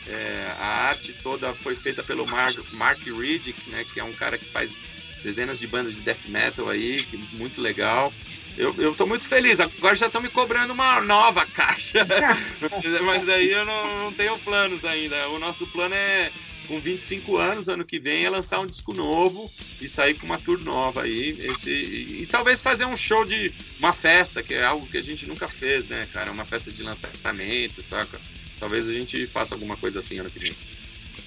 é, 0.07 0.55
a 0.59 0.87
arte 0.89 1.13
toda 1.21 1.53
foi 1.53 1.75
feita 1.75 2.03
pelo 2.03 2.25
Mark, 2.25 2.57
Mark 2.73 2.99
Riddick, 3.05 3.69
né, 3.69 3.85
que 3.93 3.99
é 3.99 4.03
um 4.03 4.13
cara 4.13 4.37
que 4.37 4.45
faz 4.45 4.79
dezenas 5.23 5.59
de 5.59 5.67
bandas 5.67 5.93
de 5.93 6.01
death 6.01 6.27
metal 6.27 6.69
aí, 6.69 7.03
que 7.03 7.17
muito 7.37 7.61
legal. 7.61 8.11
Eu, 8.57 8.75
eu 8.77 8.93
tô 8.93 9.05
muito 9.05 9.27
feliz. 9.27 9.59
Agora 9.59 9.95
já 9.95 10.07
estão 10.07 10.21
me 10.21 10.29
cobrando 10.29 10.73
uma 10.73 10.99
nova 11.01 11.45
caixa. 11.45 12.05
Mas 13.05 13.29
aí 13.29 13.51
eu 13.51 13.65
não, 13.65 14.03
não, 14.03 14.13
tenho 14.13 14.37
planos 14.39 14.83
ainda. 14.83 15.29
O 15.29 15.39
nosso 15.39 15.65
plano 15.67 15.95
é, 15.95 16.29
com 16.67 16.77
25 16.79 17.37
anos, 17.37 17.69
ano 17.69 17.85
que 17.85 17.97
vem, 17.97 18.25
é 18.25 18.29
lançar 18.29 18.59
um 18.59 18.67
disco 18.67 18.93
novo 18.93 19.49
e 19.79 19.87
sair 19.87 20.15
com 20.15 20.25
uma 20.25 20.39
tour 20.39 20.59
nova 20.59 21.03
aí. 21.03 21.29
Esse, 21.29 21.69
e, 21.69 22.23
e, 22.23 22.27
talvez 22.27 22.61
fazer 22.61 22.85
um 22.85 22.97
show 22.97 23.23
de 23.23 23.53
uma 23.79 23.93
festa, 23.93 24.43
que 24.43 24.53
é 24.53 24.65
algo 24.65 24.85
que 24.87 24.97
a 24.97 25.03
gente 25.03 25.25
nunca 25.27 25.47
fez, 25.47 25.85
né, 25.85 26.07
cara? 26.11 26.31
Uma 26.31 26.45
festa 26.45 26.71
de 26.71 26.83
lançamento, 26.83 27.81
saca? 27.81 28.19
Talvez 28.61 28.87
a 28.87 28.93
gente 28.93 29.25
faça 29.25 29.55
alguma 29.55 29.75
coisa 29.75 29.99
assim 29.99 30.19
ano 30.19 30.29
que 30.29 30.37
vem. 30.37 30.53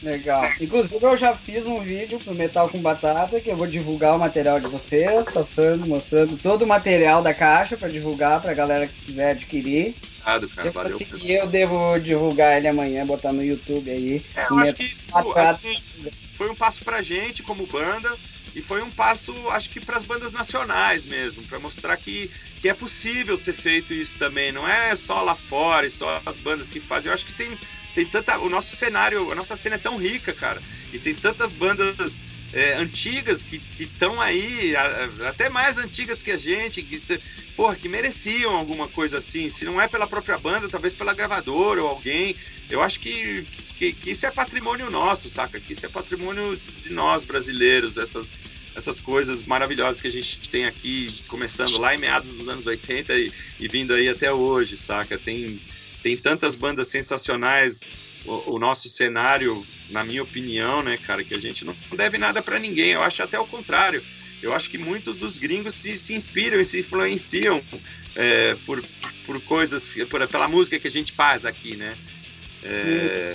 Legal. 0.04 0.52
Inclusive 0.60 1.04
eu 1.04 1.16
já 1.16 1.34
fiz 1.34 1.66
um 1.66 1.80
vídeo 1.80 2.20
pro 2.20 2.32
Metal 2.32 2.68
com 2.68 2.78
Batata, 2.78 3.40
que 3.40 3.50
eu 3.50 3.56
vou 3.56 3.66
divulgar 3.66 4.14
o 4.14 4.18
material 4.20 4.60
de 4.60 4.68
vocês, 4.68 5.26
passando, 5.32 5.84
mostrando 5.84 6.36
todo 6.36 6.62
o 6.62 6.66
material 6.66 7.22
da 7.22 7.34
caixa 7.34 7.76
para 7.76 7.88
divulgar 7.88 8.40
pra 8.40 8.54
galera 8.54 8.86
que 8.86 9.06
quiser 9.06 9.30
adquirir. 9.32 9.96
Obrigado, 10.20 10.48
cara. 10.48 10.62
Se 10.62 10.68
eu 10.68 10.72
valeu. 10.72 10.98
Conseguir, 10.98 11.32
eu 11.32 11.46
devo 11.48 11.98
divulgar 11.98 12.56
ele 12.56 12.68
amanhã, 12.68 13.04
botar 13.04 13.32
no 13.32 13.44
YouTube 13.44 13.90
aí. 13.90 14.24
É, 14.36 14.46
eu 14.48 14.58
acho 14.60 14.74
que 14.74 14.84
isso 14.84 15.02
assim, 15.36 15.82
foi 16.34 16.48
um 16.48 16.54
passo 16.54 16.84
pra 16.84 17.02
gente 17.02 17.42
como 17.42 17.66
banda 17.66 18.14
e 18.54 18.62
foi 18.62 18.82
um 18.82 18.90
passo, 18.90 19.34
acho 19.50 19.68
que 19.68 19.80
para 19.80 19.96
as 19.96 20.04
bandas 20.04 20.30
nacionais 20.30 21.04
mesmo, 21.04 21.42
para 21.44 21.58
mostrar 21.58 21.96
que, 21.96 22.30
que 22.60 22.68
é 22.68 22.74
possível 22.74 23.36
ser 23.36 23.52
feito 23.52 23.92
isso 23.92 24.16
também. 24.16 24.52
Não 24.52 24.68
é 24.68 24.94
só 24.94 25.22
lá 25.22 25.34
fora 25.34 25.86
e 25.86 25.90
só 25.90 26.22
as 26.24 26.36
bandas 26.36 26.68
que 26.68 26.78
fazem. 26.78 27.08
Eu 27.08 27.14
acho 27.14 27.26
que 27.26 27.32
tem, 27.32 27.58
tem 27.94 28.06
tanta. 28.06 28.38
O 28.38 28.48
nosso 28.48 28.76
cenário, 28.76 29.32
a 29.32 29.34
nossa 29.34 29.56
cena 29.56 29.74
é 29.74 29.78
tão 29.78 29.96
rica, 29.96 30.32
cara. 30.32 30.62
E 30.92 30.98
tem 30.98 31.14
tantas 31.14 31.52
bandas 31.52 32.20
é, 32.52 32.76
antigas 32.76 33.42
que 33.42 33.60
estão 33.78 34.20
aí, 34.20 34.76
a, 34.76 35.28
até 35.28 35.48
mais 35.48 35.76
antigas 35.76 36.22
que 36.22 36.30
a 36.30 36.36
gente, 36.36 36.80
que, 36.80 37.02
porra, 37.56 37.74
que 37.74 37.88
mereciam 37.88 38.54
alguma 38.54 38.86
coisa 38.86 39.18
assim. 39.18 39.50
Se 39.50 39.64
não 39.64 39.80
é 39.80 39.88
pela 39.88 40.06
própria 40.06 40.38
banda, 40.38 40.68
talvez 40.68 40.94
pela 40.94 41.12
gravadora 41.12 41.82
ou 41.82 41.88
alguém. 41.88 42.36
Eu 42.70 42.80
acho 42.80 43.00
que, 43.00 43.44
que, 43.78 43.92
que 43.92 44.10
isso 44.10 44.26
é 44.26 44.30
patrimônio 44.30 44.90
nosso, 44.90 45.28
saca? 45.28 45.60
Que 45.60 45.72
isso 45.72 45.86
é 45.86 45.88
patrimônio 45.88 46.58
de 46.82 46.92
nós 46.92 47.24
brasileiros, 47.24 47.98
essas, 47.98 48.32
essas 48.74 49.00
coisas 49.00 49.42
maravilhosas 49.44 50.00
que 50.00 50.08
a 50.08 50.12
gente 50.12 50.48
tem 50.48 50.64
aqui, 50.64 51.22
começando 51.28 51.78
lá 51.78 51.94
em 51.94 51.98
meados 51.98 52.32
dos 52.32 52.48
anos 52.48 52.66
80 52.66 53.14
e, 53.14 53.32
e 53.60 53.68
vindo 53.68 53.94
aí 53.94 54.08
até 54.08 54.32
hoje, 54.32 54.76
saca? 54.76 55.18
Tem, 55.18 55.58
tem 56.02 56.16
tantas 56.16 56.54
bandas 56.54 56.88
sensacionais. 56.88 57.80
O, 58.24 58.54
o, 58.54 58.58
nosso 58.58 58.88
cenário, 58.88 59.66
na 59.90 60.02
minha 60.02 60.22
opinião, 60.22 60.82
né, 60.82 60.96
cara, 60.96 61.22
que 61.22 61.34
a 61.34 61.38
gente 61.38 61.62
não 61.62 61.76
deve 61.94 62.16
nada 62.16 62.40
para 62.40 62.58
ninguém. 62.58 62.92
Eu 62.92 63.02
acho 63.02 63.22
até 63.22 63.38
o 63.38 63.46
contrário. 63.46 64.02
Eu 64.42 64.54
acho 64.54 64.70
que 64.70 64.78
muitos 64.78 65.18
dos 65.18 65.36
gringos 65.36 65.74
se, 65.74 65.98
se 65.98 66.14
inspiram 66.14 66.58
e 66.58 66.64
se 66.64 66.80
influenciam 66.80 67.62
é, 68.16 68.56
por, 68.64 68.82
por 69.26 69.40
coisas, 69.42 69.94
por, 70.08 70.26
pela 70.26 70.48
música 70.48 70.78
que 70.78 70.88
a 70.88 70.90
gente 70.90 71.12
faz 71.12 71.44
aqui, 71.44 71.76
né? 71.76 71.94
É, 72.64 73.32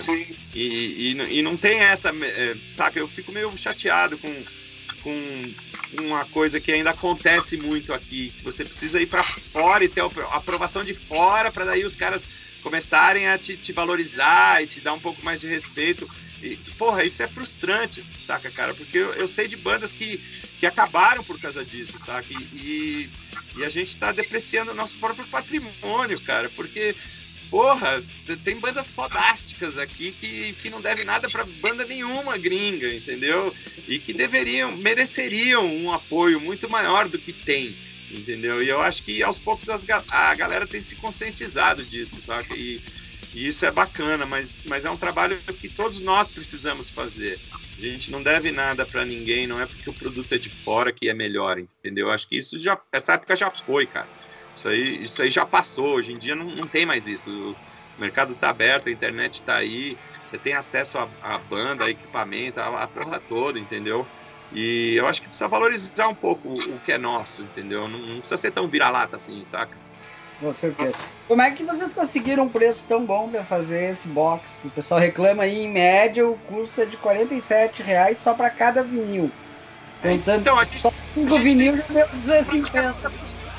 e, 0.56 0.60
e, 0.60 1.38
e, 1.38 1.42
não 1.44 1.56
tem 1.56 1.80
essa, 1.80 2.10
é, 2.10 2.56
saca? 2.76 3.00
Eu 3.00 3.08
fico 3.08 3.32
meio 3.32 3.56
chateado 3.56 4.18
com, 4.18 4.44
com 5.04 5.54
uma 6.00 6.26
coisa 6.26 6.60
que 6.60 6.72
ainda 6.72 6.90
acontece 6.90 7.56
muito 7.58 7.94
aqui. 7.94 8.34
Você 8.44 8.66
precisa 8.66 9.00
ir 9.00 9.06
para 9.06 9.24
fora 9.24 9.84
e 9.84 9.90
ter 9.90 10.02
a 10.02 10.36
aprovação 10.36 10.84
de 10.84 10.96
fora 10.96 11.52
para 11.52 11.66
daí 11.66 11.86
os 11.86 11.96
caras 11.96 12.24
começarem 12.64 13.28
a 13.28 13.38
te, 13.38 13.56
te, 13.56 13.72
valorizar 13.72 14.64
e 14.64 14.68
te 14.68 14.82
dar 14.82 14.94
um 14.94 15.00
pouco 15.00 15.24
mais 15.24 15.40
de 15.40 15.48
respeito. 15.48 16.10
E, 16.42 16.56
porra, 16.78 17.04
isso 17.04 17.22
é 17.22 17.28
frustrante, 17.28 18.02
saca, 18.26 18.50
cara? 18.50 18.74
Porque 18.74 18.98
eu, 18.98 19.14
eu 19.14 19.28
sei 19.28 19.48
de 19.48 19.58
bandas 19.58 19.92
que, 19.92 20.18
que 20.60 20.66
acabaram 20.66 21.24
por 21.24 21.40
causa 21.40 21.64
disso, 21.64 22.00
saca? 22.00 22.28
E, 22.34 22.36
e, 22.36 23.10
e 23.58 23.64
a 23.64 23.70
gente 23.70 23.96
tá 23.98 24.12
depreciando 24.12 24.72
o 24.72 24.76
nosso 24.76 24.98
próprio 24.98 25.26
patrimônio, 25.28 26.20
cara, 26.22 26.50
porque 26.56 26.96
porra, 27.50 28.02
tem 28.44 28.60
bandas 28.60 28.90
fodásticas 28.90 29.78
aqui 29.78 30.12
que, 30.12 30.54
que 30.54 30.70
não 30.70 30.82
devem 30.82 31.06
nada 31.06 31.30
para 31.30 31.44
banda 31.62 31.86
nenhuma 31.86 32.38
gringa, 32.38 32.94
entendeu? 32.94 33.54
E 33.88 34.00
que 34.00 34.14
deveriam, 34.14 34.76
mereceriam 34.78 35.66
um 35.66 35.92
apoio 35.92 36.40
muito 36.40 36.70
maior 36.70 37.08
do 37.08 37.18
que 37.18 37.34
tem, 37.34 37.76
entendeu? 38.12 38.64
E 38.64 38.70
eu 38.70 38.82
acho 38.82 39.04
que 39.04 39.24
aos 39.24 39.40
poucos 39.40 39.70
as, 39.70 39.84
a 40.10 40.36
galera 40.36 40.68
tem 40.68 40.82
se 40.82 40.96
conscientizado 40.96 41.84
disso? 41.84 42.18
E, 42.56 42.82
e 43.34 43.48
isso 43.48 43.66
é 43.66 43.72
bacana, 43.72 44.26
mas, 44.26 44.58
mas 44.66 44.86
é 44.86 44.90
um 44.90 44.98
trabalho 44.98 45.38
que 45.60 45.70
todos 45.70 46.00
nós 46.00 46.30
precisamos 46.30 46.90
fazer. 46.90 47.40
A 47.78 47.82
gente 47.82 48.12
não 48.12 48.22
deve 48.22 48.52
nada 48.52 48.86
para 48.86 49.06
ninguém, 49.06 49.48
não 49.48 49.60
é 49.60 49.66
porque 49.66 49.90
o 49.90 49.94
produto 49.94 50.34
é 50.34 50.38
de 50.38 50.50
fora 50.50 50.92
que 50.92 51.10
é 51.10 51.14
melhor, 51.14 51.58
entendeu? 51.58 52.08
Eu 52.08 52.12
acho 52.12 52.28
que 52.28 52.38
isso 52.38 52.62
já, 52.62 52.80
essa 52.92 53.14
época 53.14 53.36
já 53.36 53.50
foi, 53.50 53.88
cara 53.88 54.08
Isso 54.60 54.68
aí, 54.68 55.04
isso 55.06 55.22
aí 55.22 55.30
já 55.30 55.46
passou, 55.46 55.96
hoje 55.96 56.12
em 56.12 56.18
dia 56.18 56.36
não, 56.36 56.44
não 56.44 56.68
tem 56.68 56.86
mais 56.86 57.08
isso. 57.08 57.32
O 57.98 58.02
mercado 58.02 58.34
está 58.34 58.50
aberto, 58.50 58.90
a 58.90 58.92
internet 58.92 59.36
está 59.36 59.56
aí, 59.56 59.98
você 60.26 60.38
tem 60.38 60.54
acesso 60.54 60.98
à 60.98 61.38
banda, 61.38 61.86
a 61.86 61.90
equipamento, 61.90 62.60
a, 62.60 62.84
a 62.84 62.88
porra 62.88 63.22
toda, 63.30 63.58
entendeu? 63.58 64.06
E 64.52 64.96
eu 64.96 65.08
acho 65.08 65.22
que 65.22 65.28
precisa 65.28 65.48
valorizar 65.48 66.10
um 66.10 66.16
pouco 66.16 66.56
o, 66.56 66.80
que 66.82 66.92
é 66.92 66.98
nosso, 66.98 67.42
entendeu? 67.42 67.88
Não, 67.88 68.00
não 68.00 68.20
precisa 68.20 68.36
ser 68.36 68.52
tão 68.52 68.68
vira-lata 68.68 69.16
assim, 69.16 69.46
saca? 69.46 69.72
Com 70.42 70.54
certeza. 70.54 70.98
Como 71.26 71.42
é 71.42 71.52
que 71.52 71.64
vocês 71.64 71.94
conseguiram 71.94 72.44
um 72.44 72.50
preço 72.50 72.84
tão 72.86 73.06
bom 73.06 73.30
para 73.30 73.46
fazer 73.46 73.92
esse 73.92 74.10
box? 74.10 74.58
O 74.66 74.70
pessoal 74.70 75.00
reclama 75.00 75.44
aí, 75.44 75.60
em 75.64 75.72
média, 75.72 76.28
o 76.28 76.38
custo 76.38 76.82
é 76.82 76.86
de 76.86 76.98
47 76.98 77.82
reais 77.82 78.20
só 78.20 78.34
para 78.34 78.50
cada 78.50 78.84
vinil. 78.84 79.32
Contando 80.02 80.42
então, 80.42 80.60
a 80.60 80.66
gente, 80.66 80.80
só 80.80 80.92
cinco 81.14 81.40
vinil 81.40 81.78
já 81.78 81.84
deu 81.90 82.08
250. 82.10 83.12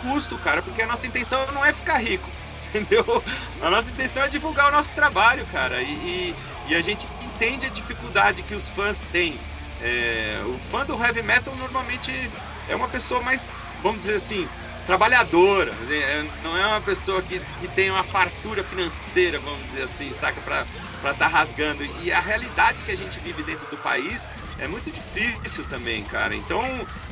Custo, 0.02 0.36
cara, 0.38 0.62
porque 0.62 0.82
a 0.82 0.86
nossa 0.86 1.06
intenção 1.06 1.46
não 1.52 1.64
é 1.64 1.72
ficar 1.72 1.98
rico, 1.98 2.28
entendeu? 2.68 3.22
A 3.60 3.70
nossa 3.70 3.90
intenção 3.90 4.22
é 4.22 4.28
divulgar 4.28 4.68
o 4.68 4.72
nosso 4.72 4.92
trabalho, 4.92 5.44
cara. 5.52 5.80
E, 5.82 5.92
e, 5.92 6.34
e 6.68 6.74
a 6.74 6.80
gente 6.80 7.06
entende 7.22 7.66
a 7.66 7.70
dificuldade 7.70 8.42
que 8.42 8.54
os 8.54 8.68
fãs 8.70 8.98
têm. 9.12 9.38
É, 9.82 10.42
o 10.44 10.58
fã 10.70 10.84
do 10.84 11.02
heavy 11.02 11.22
metal 11.22 11.54
normalmente 11.56 12.30
é 12.68 12.76
uma 12.76 12.88
pessoa 12.88 13.22
mais, 13.22 13.64
vamos 13.82 14.00
dizer 14.00 14.16
assim, 14.16 14.46
trabalhadora, 14.86 15.72
é, 15.88 16.24
não 16.42 16.56
é 16.56 16.66
uma 16.66 16.80
pessoa 16.80 17.22
que, 17.22 17.40
que 17.60 17.68
tem 17.68 17.90
uma 17.90 18.04
fartura 18.04 18.64
financeira, 18.64 19.38
vamos 19.38 19.66
dizer 19.68 19.84
assim, 19.84 20.12
saca, 20.12 20.40
para 20.40 20.62
estar 20.98 21.14
tá 21.14 21.26
rasgando. 21.28 21.84
E 22.02 22.12
a 22.12 22.20
realidade 22.20 22.78
que 22.82 22.90
a 22.90 22.96
gente 22.96 23.18
vive 23.20 23.42
dentro 23.42 23.66
do 23.68 23.76
país 23.78 24.26
é 24.60 24.68
muito 24.68 24.90
difícil 24.90 25.64
também, 25.64 26.04
cara. 26.04 26.34
Então, 26.34 26.62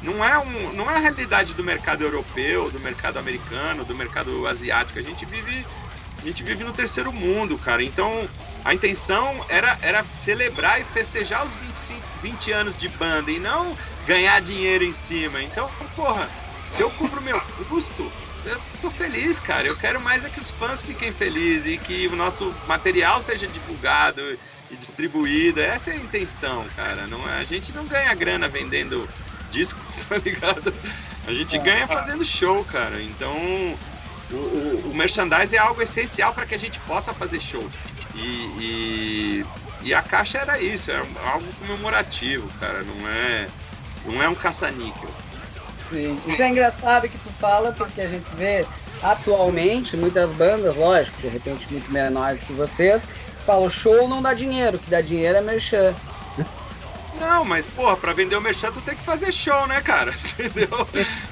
não 0.02 0.24
é, 0.24 0.38
um, 0.38 0.72
não 0.74 0.90
é 0.90 0.96
a 0.96 1.00
realidade 1.00 1.54
do 1.54 1.64
mercado 1.64 2.04
europeu, 2.04 2.70
do 2.70 2.78
mercado 2.78 3.18
americano, 3.18 3.84
do 3.84 3.94
mercado 3.94 4.46
asiático. 4.46 4.98
A 4.98 5.02
gente 5.02 5.24
vive, 5.24 5.64
a 6.18 6.24
gente 6.24 6.42
vive 6.42 6.62
no 6.62 6.72
terceiro 6.72 7.10
mundo, 7.10 7.58
cara. 7.58 7.82
Então, 7.82 8.28
a 8.64 8.74
intenção 8.74 9.44
era, 9.48 9.78
era 9.80 10.04
celebrar 10.22 10.80
e 10.80 10.84
festejar 10.84 11.44
os 11.46 11.54
25, 11.54 12.00
20 12.22 12.52
anos 12.52 12.78
de 12.78 12.88
banda 12.90 13.30
e 13.30 13.40
não 13.40 13.74
ganhar 14.06 14.40
dinheiro 14.42 14.84
em 14.84 14.92
cima. 14.92 15.42
Então, 15.42 15.70
porra, 15.96 16.28
se 16.70 16.82
eu 16.82 16.90
cubro 16.90 17.22
meu 17.22 17.40
custo, 17.68 18.12
eu 18.44 18.60
tô 18.82 18.90
feliz, 18.90 19.40
cara. 19.40 19.66
Eu 19.66 19.76
quero 19.76 20.00
mais 20.00 20.24
é 20.24 20.28
que 20.28 20.40
os 20.40 20.50
fãs 20.50 20.82
fiquem 20.82 21.12
felizes 21.12 21.66
e 21.66 21.78
que 21.78 22.06
o 22.08 22.16
nosso 22.16 22.54
material 22.66 23.20
seja 23.20 23.46
divulgado 23.46 24.38
e 24.70 24.76
distribuído. 24.76 25.60
Essa 25.60 25.90
é 25.90 25.94
a 25.94 25.96
intenção, 25.96 26.64
cara. 26.76 27.06
Não, 27.06 27.28
é, 27.28 27.40
a 27.40 27.44
gente 27.44 27.72
não 27.72 27.84
ganha 27.86 28.14
grana 28.14 28.48
vendendo 28.48 29.08
disco, 29.50 29.80
tá 30.08 30.16
ligado? 30.18 30.72
A 31.26 31.32
gente 31.32 31.56
é. 31.56 31.58
ganha 31.58 31.86
fazendo 31.86 32.24
show, 32.24 32.64
cara. 32.64 33.00
Então, 33.02 33.32
o, 34.30 34.34
o, 34.34 34.90
o 34.90 34.94
merchandising 34.94 35.56
é 35.56 35.58
algo 35.58 35.80
essencial 35.82 36.32
para 36.32 36.46
que 36.46 36.54
a 36.54 36.58
gente 36.58 36.78
possa 36.80 37.12
fazer 37.12 37.40
show. 37.40 37.68
E, 38.14 38.20
e, 38.60 39.46
e, 39.82 39.94
a 39.94 40.02
caixa 40.02 40.38
era 40.38 40.60
isso, 40.60 40.90
é 40.90 40.96
algo 40.96 41.46
comemorativo, 41.60 42.48
cara. 42.58 42.82
Não 42.82 43.08
é, 43.08 43.46
não 44.04 44.22
é 44.22 44.28
um 44.28 44.34
caça-níquel. 44.34 45.10
Sim. 45.90 46.18
Isso 46.26 46.42
é 46.42 46.48
engraçado 46.48 47.08
que 47.08 47.18
tu 47.18 47.30
fala, 47.40 47.72
porque 47.72 48.00
a 48.00 48.08
gente 48.08 48.28
vê 48.36 48.66
atualmente 49.02 49.96
muitas 49.96 50.30
bandas, 50.32 50.76
lógico, 50.76 51.20
de 51.22 51.28
repente 51.28 51.66
muito 51.70 51.90
menores 51.90 52.42
que 52.42 52.52
vocês, 52.52 53.02
falam 53.48 53.70
show 53.70 54.06
não 54.06 54.20
dá 54.20 54.34
dinheiro, 54.34 54.78
que 54.78 54.90
dá 54.90 55.00
dinheiro 55.00 55.38
é 55.38 55.40
merchan. 55.40 55.94
Não, 57.18 57.46
mas 57.46 57.66
porra, 57.66 57.96
pra 57.96 58.12
vender 58.12 58.36
o 58.36 58.42
merchan 58.42 58.70
tu 58.70 58.80
tem 58.82 58.94
que 58.94 59.02
fazer 59.02 59.32
show, 59.32 59.66
né, 59.66 59.80
cara? 59.80 60.12
Entendeu? 60.22 60.86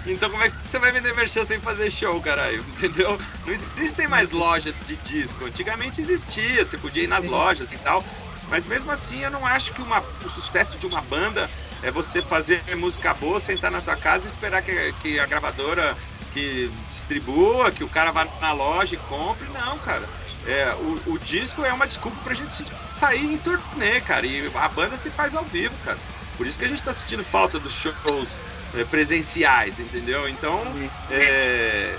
Então 0.06 0.30
como 0.30 0.43
é 0.43 0.48
que 0.48 0.56
você 0.66 0.78
vai 0.78 0.90
vender 0.93 1.14
merchan 1.14 1.44
sem 1.44 1.60
fazer 1.60 1.90
show, 1.90 2.18
caralho? 2.22 2.64
Entendeu? 2.70 3.20
Não 3.44 3.52
existem 3.52 4.09
mais 4.09 4.30
lojas 4.30 4.74
de 4.86 4.97
disco. 4.97 5.44
Antigamente 5.44 6.01
existia, 6.01 6.64
você 6.64 6.78
podia 6.78 7.05
ir 7.05 7.06
nas 7.06 7.22
lojas 7.22 7.70
e 7.70 7.76
tal. 7.76 8.02
Mas 8.48 8.64
mesmo 8.64 8.90
assim 8.90 9.20
eu 9.20 9.30
não 9.30 9.44
acho 9.47 9.74
que 9.74 9.82
uma, 9.82 10.01
o 10.01 10.30
sucesso 10.30 10.78
de 10.78 10.86
uma 10.86 11.02
banda 11.02 11.51
é 11.82 11.90
você 11.90 12.22
fazer 12.22 12.62
música 12.76 13.12
boa, 13.12 13.38
sentar 13.38 13.70
na 13.70 13.82
tua 13.82 13.94
casa 13.94 14.26
e 14.26 14.28
esperar 14.28 14.62
que, 14.62 14.94
que 15.02 15.20
a 15.20 15.26
gravadora 15.26 15.94
que 16.32 16.70
distribua, 16.88 17.70
que 17.70 17.84
o 17.84 17.88
cara 17.88 18.10
vá 18.10 18.26
na 18.40 18.52
loja 18.52 18.94
e 18.94 18.98
compre. 18.98 19.47
Não, 19.52 19.78
cara. 19.80 20.09
É, 20.47 20.73
o, 20.74 21.12
o 21.14 21.18
disco 21.18 21.64
é 21.64 21.73
uma 21.73 21.86
desculpa 21.86 22.16
pra 22.23 22.35
gente 22.35 22.64
sair 22.98 23.24
em 23.24 23.36
turnê, 23.39 24.01
cara. 24.01 24.24
E 24.27 24.51
a 24.55 24.68
banda 24.68 24.97
se 24.97 25.10
faz 25.10 25.35
ao 25.35 25.44
vivo, 25.44 25.74
cara. 25.85 25.98
Por 26.36 26.47
isso 26.47 26.59
que 26.59 26.64
a 26.64 26.68
gente 26.68 26.82
tá 26.82 26.93
sentindo 26.93 27.24
falta 27.24 27.59
dos 27.59 27.73
shows 27.73 28.28
é, 28.74 28.85
presenciais, 28.85 29.81
entendeu? 29.81 30.28
Então, 30.28 30.60
é, 31.10 31.97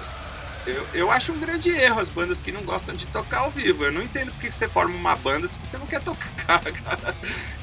eu, 0.66 0.88
eu 0.94 1.12
acho 1.12 1.32
um 1.32 1.40
grande 1.40 1.70
erro 1.70 2.00
as 2.00 2.10
bandas 2.10 2.40
que 2.40 2.52
não 2.52 2.62
gostam 2.62 2.94
de 2.94 3.06
tocar 3.08 3.40
ao 3.40 3.52
vivo. 3.52 3.86
Eu 3.86 3.92
não 3.92 4.02
entendo 4.02 4.32
porque 4.34 4.52
você 4.52 4.68
forma 4.68 4.94
uma 4.96 5.16
banda 5.16 5.48
se 5.48 5.58
você 5.64 5.78
não 5.78 5.88
quer 5.88 6.02
tocar, 6.02 6.62
cara. 6.84 7.16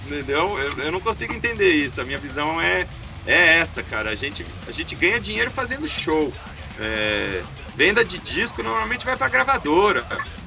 Entendeu? 0.07 0.59
Eu, 0.59 0.73
eu 0.85 0.93
não 0.93 1.01
consigo 1.01 1.33
entender 1.33 1.71
isso. 1.73 2.01
A 2.01 2.05
minha 2.05 2.19
visão 2.19 2.61
é, 2.61 2.87
é 3.27 3.59
essa, 3.59 3.83
cara. 3.83 4.11
A 4.11 4.15
gente, 4.15 4.45
a 4.67 4.73
gente 4.73 4.95
ganha 4.95 5.21
dinheiro 5.21 5.51
fazendo 5.51 5.89
show. 5.89 6.33
É, 6.79 7.43
venda 7.77 8.05
de 8.05 8.19
disco 8.19 8.63
normalmente 8.63 9.05
vai 9.05 9.17
pra 9.17 9.29
gravadora. 9.29 10.05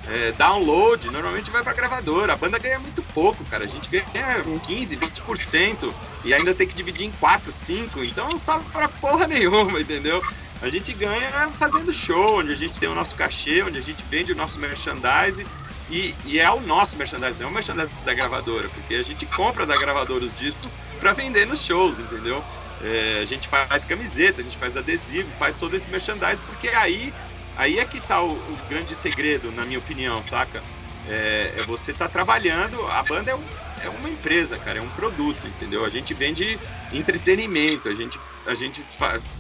É, 0.10 0.32
download 0.32 1.10
normalmente 1.12 1.52
vai 1.52 1.64
pra 1.64 1.74
gravadora. 1.74 2.34
A 2.34 2.38
banda 2.38 2.58
ganha 2.58 2.80
muito 2.80 3.04
pouco, 3.14 3.44
cara. 3.46 3.66
A 3.66 3.68
gente 3.68 3.90
ganha 3.90 4.44
15, 4.66 4.98
20% 4.98 5.94
e 6.24 6.34
ainda 6.34 6.54
tem 6.54 6.68
que 6.68 6.76
dividir 6.76 7.06
em 7.06 7.12
4, 7.12 7.52
5. 7.52 8.04
Então 8.04 8.30
não 8.30 8.40
salva 8.40 8.70
pra 8.72 8.88
porra 8.88 9.28
nenhuma, 9.28 9.80
entendeu? 9.82 10.22
A 10.62 10.70
gente 10.70 10.94
ganha 10.94 11.50
fazendo 11.60 11.94
show, 11.94 12.40
onde 12.40 12.52
a 12.54 12.56
gente 12.56 12.80
tem 12.80 12.90
o 12.90 12.96
nosso 12.96 13.16
cachê, 13.16 13.62
onde 13.64 13.78
a 13.78 13.82
gente 13.82 14.04
vende 14.10 14.32
o 14.32 14.36
nosso 14.36 14.58
merchandise. 14.58 15.46
E, 15.90 16.14
e 16.26 16.40
é 16.40 16.50
o 16.52 16.60
nosso 16.60 16.98
merchandise, 16.98 17.40
não 17.40 17.48
é 17.48 17.52
o 17.52 17.54
merchandise 17.54 17.90
da 18.04 18.14
gravadora, 18.14 18.68
porque 18.68 18.96
a 18.96 19.04
gente 19.04 19.26
compra 19.26 19.66
da 19.66 19.78
gravadora 19.78 20.26
os 20.26 20.38
discos 20.38 20.78
para 21.00 21.14
vender 21.14 21.46
nos 21.48 21.62
shows, 21.62 21.98
entendeu? 21.98 22.44
É, 22.82 23.20
a 23.22 23.26
gente 23.26 23.48
faz 23.48 23.86
camiseta, 23.86 24.42
a 24.42 24.44
gente 24.44 24.58
faz 24.58 24.76
adesivo, 24.76 25.30
faz 25.40 25.56
todo 25.56 25.76
esse 25.76 25.90
merchandise, 25.90 26.42
porque 26.42 26.68
aí, 26.68 27.14
aí 27.58 27.80
é 27.80 27.86
que 27.86 28.00
tá 28.00 28.22
o, 28.22 28.32
o 28.32 28.58
grande 28.70 28.96
segredo, 28.96 29.52
na 29.52 29.66
minha 29.66 29.80
opinião, 29.80 30.22
saca? 30.24 30.62
É, 31.08 31.54
é 31.58 31.64
você 31.64 31.94
tá 31.94 32.08
trabalhando, 32.08 32.86
a 32.88 33.02
banda 33.04 33.32
é, 33.32 33.36
um, 33.36 33.44
é 33.84 33.90
uma 33.90 34.10
empresa, 34.10 34.58
cara, 34.58 34.80
é 34.80 34.82
um 34.82 34.90
produto, 34.90 35.46
entendeu? 35.48 35.86
A 35.86 35.90
gente 35.90 36.14
vende 36.14 36.60
entretenimento, 36.92 37.90
a 37.90 37.94
gente 37.94 38.20
a 38.46 38.56
gente 38.56 38.84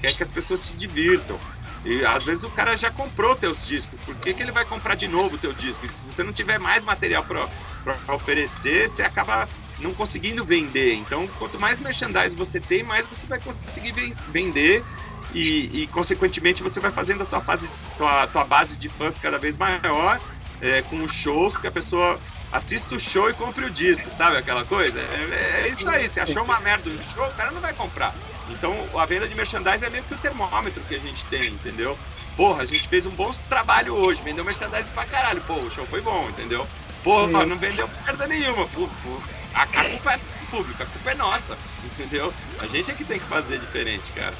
quer 0.02 0.14
que 0.14 0.22
as 0.22 0.30
pessoas 0.30 0.60
se 0.60 0.74
divirtam. 0.74 1.40
E 1.86 2.04
às 2.04 2.26
vezes 2.26 2.44
o 2.44 2.50
cara 2.50 2.76
já 2.76 2.92
comprou 2.92 3.36
teus 3.36 3.66
discos, 3.66 3.98
por 4.02 4.16
que, 4.16 4.34
que 4.34 4.44
ele 4.44 4.52
vai 4.52 4.66
comprar 4.66 4.96
de 4.96 5.08
novo 5.08 5.38
teu 5.38 5.54
disco? 5.54 5.88
Se 5.88 6.06
você 6.06 6.24
não 6.24 6.34
tiver 6.34 6.60
mais 6.60 6.84
material 6.84 7.24
para 7.24 8.14
oferecer, 8.14 8.90
você 8.90 9.04
acaba 9.04 9.48
não 9.80 9.94
conseguindo 9.94 10.44
vender. 10.44 10.96
Então, 10.96 11.28
quanto 11.40 11.60
mais 11.60 11.80
merchandise 11.80 12.36
você 12.36 12.60
tem, 12.60 12.84
mais 12.84 13.08
você 13.08 13.26
vai 13.26 13.40
conseguir 13.40 13.94
vender 14.30 14.84
e, 15.34 15.84
e 15.84 15.88
consequentemente, 15.88 16.64
você 16.64 16.80
vai 16.80 16.92
fazendo 16.92 17.24
a 17.24 17.26
tua, 17.26 17.42
fase, 17.42 17.70
tua, 17.98 18.28
tua 18.28 18.44
base 18.44 18.76
de 18.76 18.90
fãs 18.90 19.18
cada 19.18 19.38
vez 19.38 19.58
maior, 19.58 20.20
é, 20.62 20.82
com 20.84 20.98
o 20.98 21.08
show, 21.08 21.52
que 21.52 21.68
a 21.68 21.72
pessoa 21.72 22.20
assista 22.52 22.96
o 22.96 23.00
show 23.00 23.30
e 23.30 23.34
compre 23.34 23.66
o 23.66 23.70
disco, 23.70 24.10
sabe 24.10 24.38
aquela 24.38 24.66
coisa? 24.66 25.00
É, 25.00 25.64
é 25.66 25.70
isso 25.70 25.90
aí, 25.90 26.08
se 26.08 26.20
achou 26.20 26.44
uma 26.44 26.60
merda 26.60 26.90
no 26.90 27.04
show, 27.04 27.26
o 27.26 27.34
cara 27.34 27.52
não 27.52 27.62
vai 27.62 27.74
comprar. 27.74 28.14
Então 28.50 28.74
a 28.98 29.06
venda 29.06 29.28
de 29.28 29.36
merchandise 29.36 29.84
é 29.84 29.90
meio 29.90 30.04
que 30.04 30.14
o 30.14 30.18
termômetro 30.18 30.82
que 30.88 30.96
a 30.96 31.00
gente 31.00 31.24
tem, 31.26 31.48
entendeu? 31.50 31.98
Porra, 32.36 32.64
a 32.64 32.66
gente 32.66 32.88
fez 32.88 33.06
um 33.06 33.12
bom 33.12 33.34
trabalho 33.50 33.94
hoje, 33.96 34.22
vendeu 34.22 34.46
merchandise 34.46 34.90
pra 34.92 35.06
caralho, 35.06 35.42
pô, 35.42 35.56
o 35.56 35.72
show 35.72 35.86
foi 35.86 36.02
bom, 36.02 36.28
entendeu? 36.30 36.66
Porra, 37.04 37.46
não 37.46 37.56
vendeu 37.56 37.90
merda 38.06 38.28
nenhuma, 38.28 38.68
pô, 38.68 38.88
pô. 39.04 39.22
A, 39.54 39.66
culpa 39.66 40.14
é 40.14 40.18
do 40.18 40.48
público, 40.52 40.84
a 40.84 40.86
culpa 40.86 41.12
é 41.12 41.16
nossa, 41.16 41.58
entendeu? 41.84 42.34
A 42.60 42.68
gente 42.68 42.92
é 42.92 42.94
que 42.94 43.04
tem 43.04 43.20
que 43.20 43.26
fazer 43.26 43.58
diferente, 43.58 44.12
cara. 44.14 44.34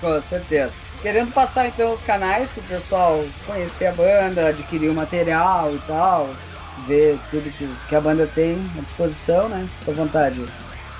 Com 0.00 0.20
certeza. 0.20 0.72
Querendo 1.02 1.32
passar 1.32 1.66
então 1.66 1.92
os 1.92 2.02
canais 2.02 2.48
pro 2.50 2.62
pessoal 2.62 3.24
conhecer 3.46 3.86
a 3.86 3.92
banda, 3.92 4.48
adquirir 4.48 4.90
o 4.90 4.94
material 4.94 5.74
e 5.74 5.78
tal, 5.80 6.30
ver 6.86 7.18
tudo 7.30 7.50
que, 7.52 7.68
que 7.88 7.94
a 7.94 8.00
banda 8.00 8.26
tem 8.34 8.58
à 8.76 8.80
disposição, 8.80 9.48
né? 9.48 9.66
Fica 9.80 9.92
à 9.92 9.94
vontade. 9.94 10.44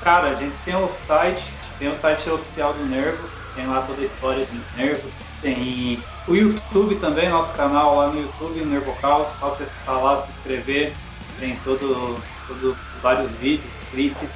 Cara, 0.02 0.28
a 0.28 0.34
gente 0.34 0.54
tem 0.64 0.76
o 0.76 0.88
site 0.88 1.42
tem 1.78 1.90
o 1.90 1.96
site 1.96 2.30
oficial 2.30 2.72
do 2.72 2.86
Nervo, 2.86 3.28
tem 3.54 3.66
lá 3.66 3.82
toda 3.82 4.00
a 4.00 4.04
história 4.04 4.46
do 4.46 4.76
Nervo. 4.76 5.10
Tem 5.42 6.02
o 6.26 6.34
YouTube 6.34 6.96
também, 6.96 7.28
nosso 7.28 7.52
canal 7.52 7.96
lá 7.96 8.08
no 8.08 8.22
YouTube, 8.22 8.64
Nervocal, 8.64 9.30
só 9.38 9.50
você 9.50 9.64
estar 9.64 9.92
lá, 9.92 10.22
se 10.22 10.28
inscrever. 10.30 10.92
Tem 11.38 11.54
todo, 11.56 12.18
todo, 12.48 12.76
vários 13.02 13.30
vídeos, 13.32 13.70
clipes. 13.90 14.30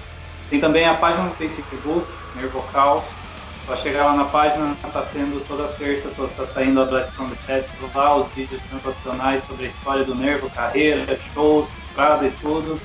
Tem 0.51 0.61
também 0.61 0.87
a 0.87 0.95
página 0.95 1.25
no 1.25 1.35
Facebook, 1.35 2.07
Nervocal. 2.37 3.09
Só 3.71 3.77
chegar 3.77 4.07
lá 4.07 4.15
na 4.15 4.25
página, 4.25 4.77
está 4.85 5.07
sendo 5.07 5.47
toda 5.47 5.69
terça, 5.69 6.09
está 6.09 6.45
saindo 6.45 6.83
a 6.83 6.87
Blast 6.87 7.13
from 7.13 7.29
the 7.29 7.37
Festival 7.37 7.89
lá, 7.95 8.17
os 8.17 8.27
vídeos 8.33 8.61
sensacionais 8.69 9.45
sobre 9.45 9.67
a 9.67 9.69
história 9.69 10.03
do 10.03 10.13
Nervo, 10.13 10.51
carreira, 10.51 11.17
shows, 11.33 11.69
estrada 11.87 12.27
e 12.27 12.33
tudo. 12.43 12.81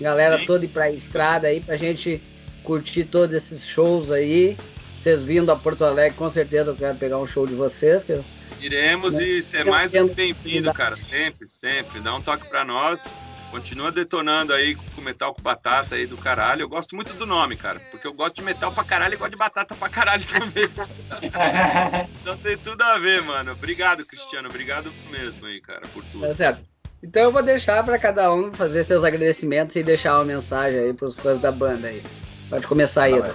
Galera 0.00 0.38
Sim. 0.38 0.46
toda 0.46 0.64
ir 0.64 0.68
pra 0.68 0.90
estrada 0.90 1.48
aí 1.48 1.60
pra 1.60 1.76
gente 1.76 2.20
curtir 2.64 3.04
todos 3.04 3.34
esses 3.34 3.66
shows 3.66 4.10
aí. 4.10 4.56
Vocês 4.98 5.24
vindo 5.24 5.50
a 5.50 5.56
Porto 5.56 5.84
Alegre, 5.84 6.16
com 6.16 6.30
certeza 6.30 6.70
eu 6.70 6.76
quero 6.76 6.96
pegar 6.96 7.18
um 7.18 7.26
show 7.26 7.46
de 7.46 7.54
vocês. 7.54 8.04
Que 8.04 8.12
eu, 8.12 8.24
Iremos 8.60 9.14
né? 9.14 9.24
e 9.24 9.42
ser 9.42 9.64
mais 9.64 9.90
do 9.90 10.08
que 10.08 10.14
bem-vindo, 10.14 10.72
cara. 10.72 10.96
Sempre, 10.96 11.48
sempre. 11.48 12.00
Dá 12.00 12.14
um 12.14 12.20
toque 12.20 12.48
para 12.48 12.64
nós. 12.64 13.04
Continua 13.52 13.92
detonando 13.92 14.54
aí 14.54 14.74
com 14.74 15.02
metal 15.02 15.34
com 15.34 15.42
batata 15.42 15.94
aí 15.94 16.06
do 16.06 16.16
caralho. 16.16 16.62
Eu 16.62 16.68
gosto 16.70 16.96
muito 16.96 17.12
do 17.12 17.26
nome, 17.26 17.54
cara. 17.54 17.78
Porque 17.90 18.06
eu 18.06 18.14
gosto 18.14 18.36
de 18.36 18.42
metal 18.42 18.72
pra 18.72 18.82
caralho 18.82 19.12
e 19.12 19.16
gosto 19.18 19.32
de 19.32 19.36
batata 19.36 19.74
pra 19.74 19.90
caralho 19.90 20.24
também. 20.24 20.64
então 22.22 22.38
tem 22.38 22.56
tudo 22.56 22.80
a 22.80 22.96
ver, 22.96 23.20
mano. 23.22 23.52
Obrigado, 23.52 24.06
Cristiano. 24.06 24.48
Obrigado 24.48 24.90
mesmo 25.10 25.44
aí, 25.44 25.60
cara, 25.60 25.82
por 25.92 26.02
tudo. 26.04 26.26
Tá 26.26 26.32
certo. 26.32 26.62
Então 27.02 27.24
eu 27.24 27.30
vou 27.30 27.42
deixar 27.42 27.84
para 27.84 27.98
cada 27.98 28.32
um 28.32 28.50
fazer 28.54 28.84
seus 28.84 29.04
agradecimentos 29.04 29.76
e 29.76 29.82
deixar 29.82 30.16
uma 30.16 30.24
mensagem 30.24 30.80
aí 30.80 30.94
pros 30.94 31.18
fãs 31.18 31.38
da 31.38 31.52
banda 31.52 31.88
aí. 31.88 32.02
Pode 32.48 32.66
começar 32.66 33.02
aí, 33.02 33.12
Edu. 33.12 33.34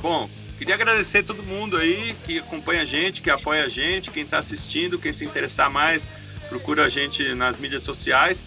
Bom, 0.00 0.30
queria 0.56 0.76
agradecer 0.76 1.24
todo 1.24 1.42
mundo 1.42 1.76
aí 1.76 2.14
que 2.24 2.38
acompanha 2.38 2.82
a 2.82 2.86
gente, 2.86 3.20
que 3.20 3.28
apoia 3.28 3.64
a 3.64 3.68
gente, 3.68 4.12
quem 4.12 4.24
tá 4.24 4.38
assistindo, 4.38 5.00
quem 5.00 5.12
se 5.12 5.24
interessar 5.24 5.68
mais, 5.68 6.08
procura 6.48 6.84
a 6.84 6.88
gente 6.88 7.34
nas 7.34 7.58
mídias 7.58 7.82
sociais 7.82 8.46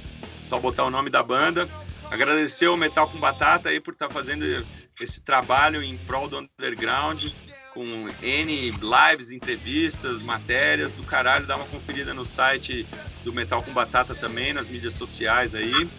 só 0.52 0.60
botar 0.60 0.84
o 0.84 0.92
nome 0.92 1.10
da 1.10 1.24
banda. 1.24 1.70
Agradecer 2.10 2.68
o 2.68 2.76
Metal 2.76 3.08
com 3.08 3.18
Batata 3.18 3.70
aí 3.70 3.80
por 3.80 3.94
estar 3.94 4.10
tá 4.10 4.14
fazendo 4.14 4.68
esse 5.00 5.22
trabalho 5.22 5.82
em 5.82 5.98
prol 6.00 6.28
do 6.28 6.40
underground, 6.40 7.24
com 7.74 7.86
N 8.22 8.72
lives, 8.72 9.32
entrevistas, 9.32 10.22
matérias 10.22 10.92
do 10.92 11.04
caralho. 11.04 11.48
Dá 11.48 11.56
uma 11.56 11.66
conferida 11.68 12.14
no 12.14 12.26
site 12.26 12.86
do 13.24 13.32
Metal 13.32 13.64
com 13.64 13.72
Batata 13.72 14.14
também, 14.14 14.52
nas 14.52 14.68
mídias 14.68 14.94
sociais 14.94 15.56
aí. 15.56 15.90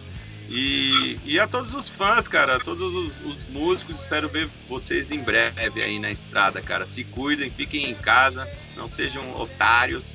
E, 0.47 1.17
e 1.25 1.39
a 1.39 1.47
todos 1.47 1.73
os 1.73 1.89
fãs, 1.89 2.27
cara, 2.27 2.57
a 2.57 2.59
todos 2.59 2.93
os, 2.93 3.25
os, 3.25 3.49
músicos, 3.49 3.95
espero 3.95 4.29
ver 4.29 4.47
vocês 4.69 5.09
em 5.09 5.17
breve 5.17 5.81
aí 5.81 5.97
na 5.97 6.11
estrada, 6.11 6.61
cara. 6.61 6.85
Se 6.85 7.03
cuidem, 7.03 7.49
fiquem 7.49 7.89
em 7.89 7.95
casa, 7.95 8.47
não 8.77 8.87
sejam 8.87 9.35
otários 9.41 10.13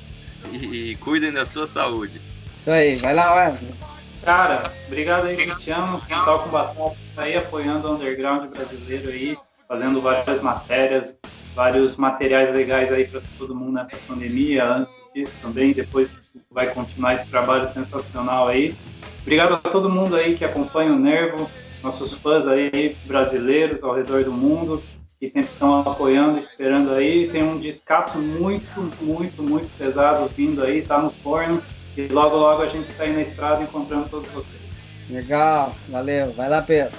e, 0.53 0.91
e 0.91 0.95
cuidem 0.95 1.33
da 1.33 1.43
sua 1.43 1.67
saúde. 1.67 2.21
Isso 2.57 2.71
aí, 2.71 2.93
vai 2.99 3.13
lá, 3.13 3.33
Wesley. 3.33 3.88
Cara, 4.23 4.63
obrigado 4.87 5.27
aí, 5.27 5.35
Cristiano. 5.35 6.01
Tal 6.07 6.43
com 6.43 6.49
Batata 6.49 6.95
tá 7.15 7.21
aí 7.23 7.37
apoiando 7.37 7.87
o 7.87 7.95
underground 7.95 8.49
brasileiro 8.49 9.09
aí, 9.09 9.37
fazendo 9.67 10.01
várias 10.01 10.41
matérias, 10.41 11.17
vários 11.55 11.95
materiais 11.97 12.53
legais 12.53 12.91
aí 12.91 13.07
para 13.07 13.21
todo 13.37 13.55
mundo 13.55 13.73
nessa 13.73 13.97
pandemia, 14.07 14.65
antes 14.65 14.93
disso 15.13 15.33
também, 15.41 15.73
depois 15.73 16.09
vai 16.51 16.67
continuar 16.67 17.15
esse 17.15 17.27
trabalho 17.27 17.69
sensacional 17.71 18.47
aí. 18.47 18.75
Obrigado 19.21 19.53
a 19.53 19.57
todo 19.57 19.89
mundo 19.89 20.15
aí 20.15 20.37
que 20.37 20.45
acompanha 20.45 20.91
o 20.91 20.99
Nervo, 20.99 21.49
nossos 21.83 22.13
fãs 22.13 22.47
aí 22.47 22.95
brasileiros 23.05 23.83
ao 23.83 23.95
redor 23.95 24.23
do 24.23 24.31
mundo, 24.31 24.81
que 25.19 25.27
sempre 25.27 25.51
estão 25.51 25.75
apoiando, 25.75 26.39
esperando 26.39 26.93
aí. 26.93 27.29
Tem 27.29 27.43
um 27.43 27.57
descasso 27.57 28.17
muito, 28.17 28.79
muito, 29.01 29.43
muito 29.43 29.69
pesado 29.77 30.27
vindo 30.35 30.63
aí, 30.63 30.81
tá 30.81 30.97
no 30.97 31.11
forno. 31.11 31.61
E 31.99 32.07
logo, 32.07 32.37
logo 32.37 32.61
a 32.61 32.67
gente 32.67 32.89
está 32.89 33.03
aí 33.03 33.11
na 33.11 33.21
estrada 33.21 33.61
encontrando 33.61 34.07
todos 34.07 34.31
vocês. 34.31 34.61
Legal, 35.09 35.75
valeu. 35.89 36.31
Vai 36.31 36.47
lá, 36.47 36.61
Pedro. 36.61 36.97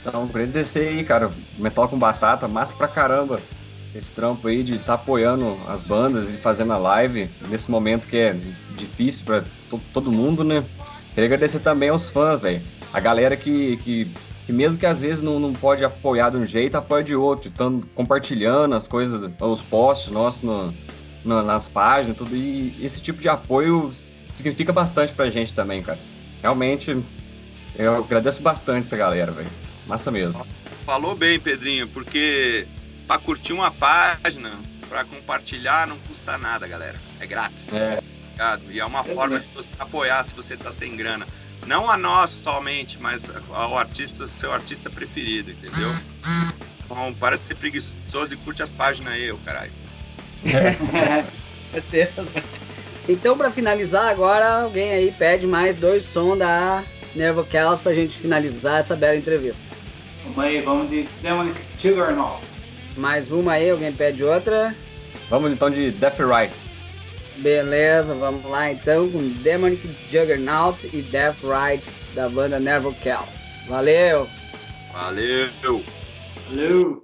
Então, 0.00 0.24
agradecer 0.24 0.88
aí, 0.88 1.04
cara. 1.04 1.30
Metal 1.56 1.88
com 1.88 1.96
batata, 1.96 2.48
massa 2.48 2.74
pra 2.74 2.88
caramba. 2.88 3.38
Esse 3.94 4.12
trampo 4.12 4.48
aí 4.48 4.64
de 4.64 4.74
estar 4.74 4.86
tá 4.86 4.94
apoiando 4.94 5.56
as 5.68 5.80
bandas 5.80 6.34
e 6.34 6.36
fazendo 6.36 6.72
a 6.72 6.78
live 6.78 7.30
nesse 7.48 7.70
momento 7.70 8.08
que 8.08 8.16
é 8.16 8.36
difícil 8.76 9.24
para 9.24 9.44
todo 9.92 10.10
mundo, 10.10 10.42
né? 10.42 10.64
Queria 11.10 11.26
agradecer 11.26 11.60
também 11.60 11.90
aos 11.90 12.10
fãs, 12.10 12.40
velho. 12.40 12.60
A 12.92 12.98
galera 12.98 13.36
que, 13.36 13.76
que, 13.76 14.10
que, 14.46 14.52
mesmo 14.52 14.76
que 14.76 14.86
às 14.86 15.00
vezes 15.00 15.22
não, 15.22 15.38
não 15.38 15.52
pode 15.52 15.84
apoiar 15.84 16.30
de 16.30 16.38
um 16.38 16.46
jeito, 16.46 16.74
apoia 16.74 17.04
de 17.04 17.14
outro. 17.14 17.50
Estão 17.50 17.80
compartilhando 17.94 18.74
as 18.74 18.88
coisas, 18.88 19.30
os 19.40 19.62
posts 19.62 20.10
nossos 20.10 20.42
no, 20.42 20.74
no, 21.24 21.40
nas 21.44 21.68
páginas, 21.68 22.16
tudo. 22.16 22.34
E 22.34 22.74
esse 22.84 23.00
tipo 23.00 23.20
de 23.20 23.28
apoio 23.28 23.92
significa 24.34 24.72
bastante 24.72 25.14
pra 25.14 25.30
gente 25.30 25.54
também, 25.54 25.82
cara. 25.82 25.98
Realmente, 26.42 27.02
eu 27.76 27.96
agradeço 27.96 28.42
bastante 28.42 28.86
essa 28.86 28.96
galera, 28.96 29.32
velho. 29.32 29.48
Massa 29.86 30.10
mesmo. 30.10 30.46
Falou 30.84 31.16
bem, 31.16 31.40
Pedrinho, 31.40 31.88
porque 31.88 32.66
pra 33.06 33.18
curtir 33.18 33.52
uma 33.52 33.70
página, 33.70 34.52
pra 34.88 35.04
compartilhar, 35.04 35.86
não 35.86 35.98
custa 36.00 36.36
nada, 36.36 36.66
galera. 36.66 36.98
É 37.20 37.26
grátis. 37.26 37.72
É. 37.72 37.98
E 38.68 38.80
é 38.80 38.84
uma 38.84 39.00
é 39.00 39.14
forma 39.14 39.40
de 39.40 39.46
você 39.54 39.74
apoiar 39.78 40.24
se 40.24 40.34
você 40.34 40.56
tá 40.56 40.72
sem 40.72 40.96
grana. 40.96 41.26
Não 41.66 41.90
a 41.90 41.96
nós 41.96 42.30
somente, 42.30 42.98
mas 42.98 43.30
ao 43.50 43.78
artista, 43.78 44.26
seu 44.26 44.52
artista 44.52 44.90
preferido, 44.90 45.50
entendeu? 45.50 45.88
Então, 46.84 47.14
para 47.14 47.38
de 47.38 47.46
ser 47.46 47.54
preguiçoso 47.54 48.34
e 48.34 48.36
curte 48.36 48.62
as 48.62 48.70
páginas 48.70 49.14
aí, 49.14 49.30
ô 49.30 49.38
caralho. 49.38 49.72
É. 50.44 51.24
certeza. 51.72 52.26
Então, 53.08 53.36
para 53.36 53.50
finalizar 53.50 54.06
agora, 54.06 54.62
alguém 54.62 54.90
aí 54.90 55.12
pede 55.12 55.46
mais 55.46 55.76
dois 55.76 56.04
sons 56.04 56.38
da 56.38 56.82
Nervo 57.14 57.46
Chaos 57.50 57.80
pra 57.80 57.92
gente 57.92 58.18
finalizar 58.18 58.80
essa 58.80 58.96
bela 58.96 59.16
entrevista. 59.16 59.64
Vamos 60.24 60.38
aí, 60.38 60.60
vamos 60.62 60.88
de 60.88 61.02
Demonic 61.20 61.60
Juggernaut. 61.78 62.42
Mais 62.96 63.30
uma 63.30 63.52
aí, 63.52 63.70
alguém 63.70 63.92
pede 63.92 64.24
outra? 64.24 64.74
Vamos 65.28 65.52
então 65.52 65.68
de 65.70 65.90
Death 65.90 66.18
Rights. 66.20 66.72
Beleza, 67.36 68.14
vamos 68.14 68.44
lá 68.44 68.70
então 68.70 69.10
com 69.10 69.28
Demonic 69.42 69.86
Juggernaut 70.10 70.78
e 70.92 71.02
Death 71.02 71.36
Rights 71.42 71.98
da 72.14 72.28
banda 72.28 72.58
Nervo 72.58 72.94
Chaos. 73.02 73.28
Valeu! 73.68 74.28
Valeu! 74.92 75.82
Valeu! 76.48 77.02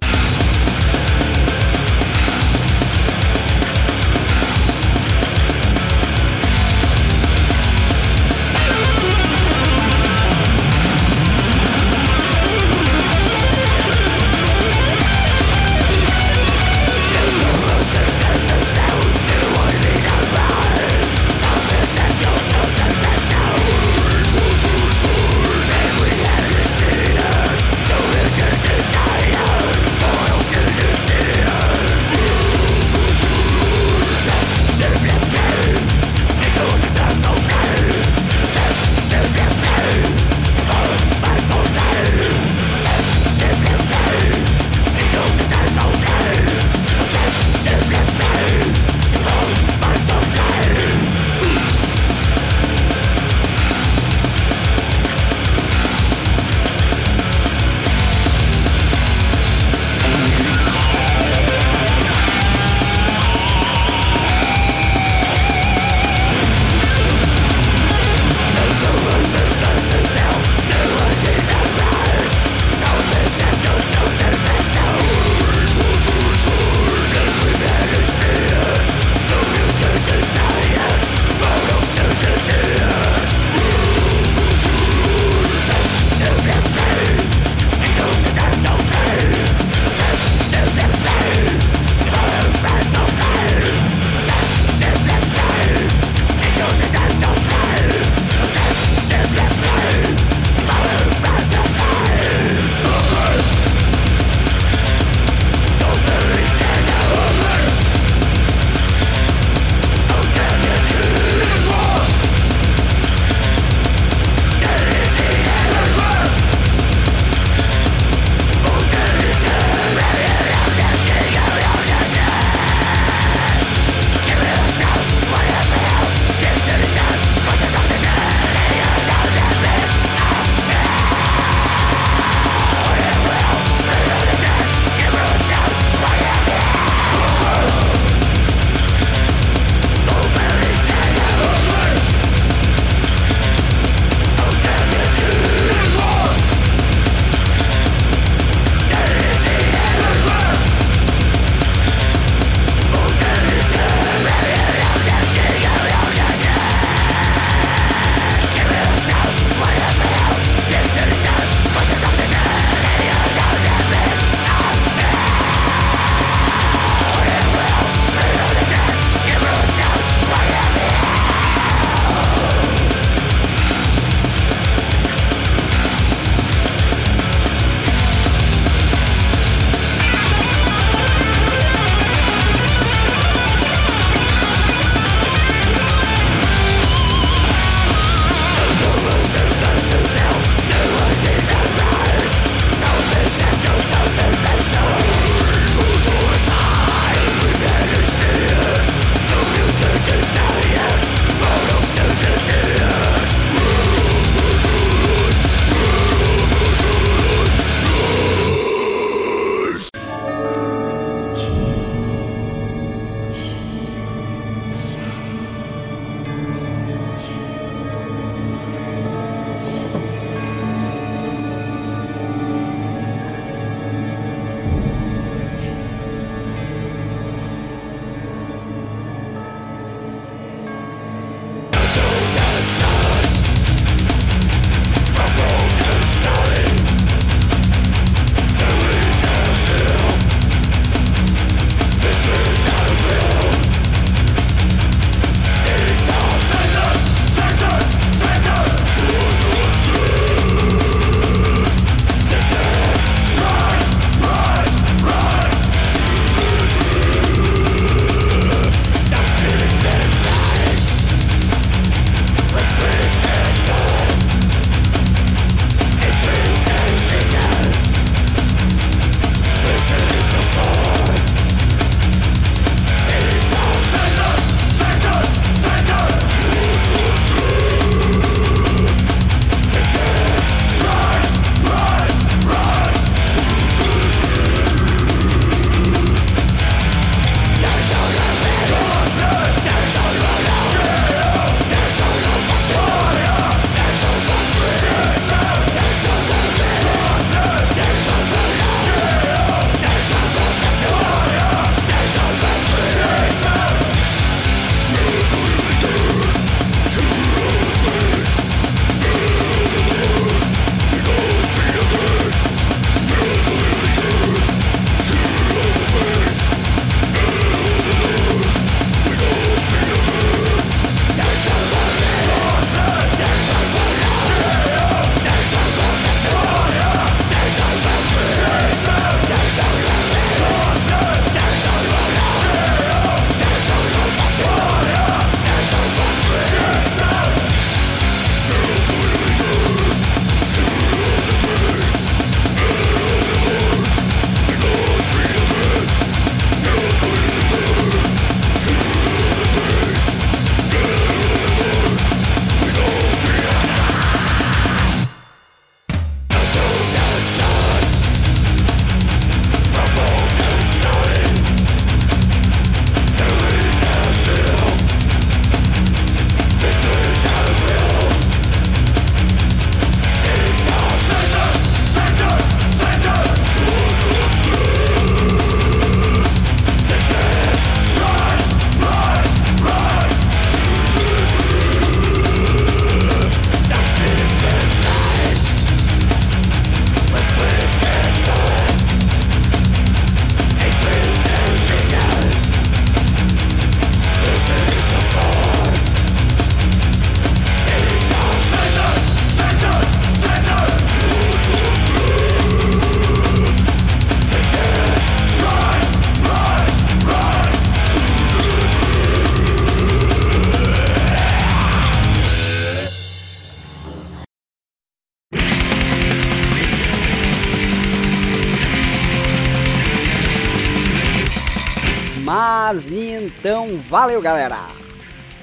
Valeu 423.91 424.19
galera! 424.21 424.69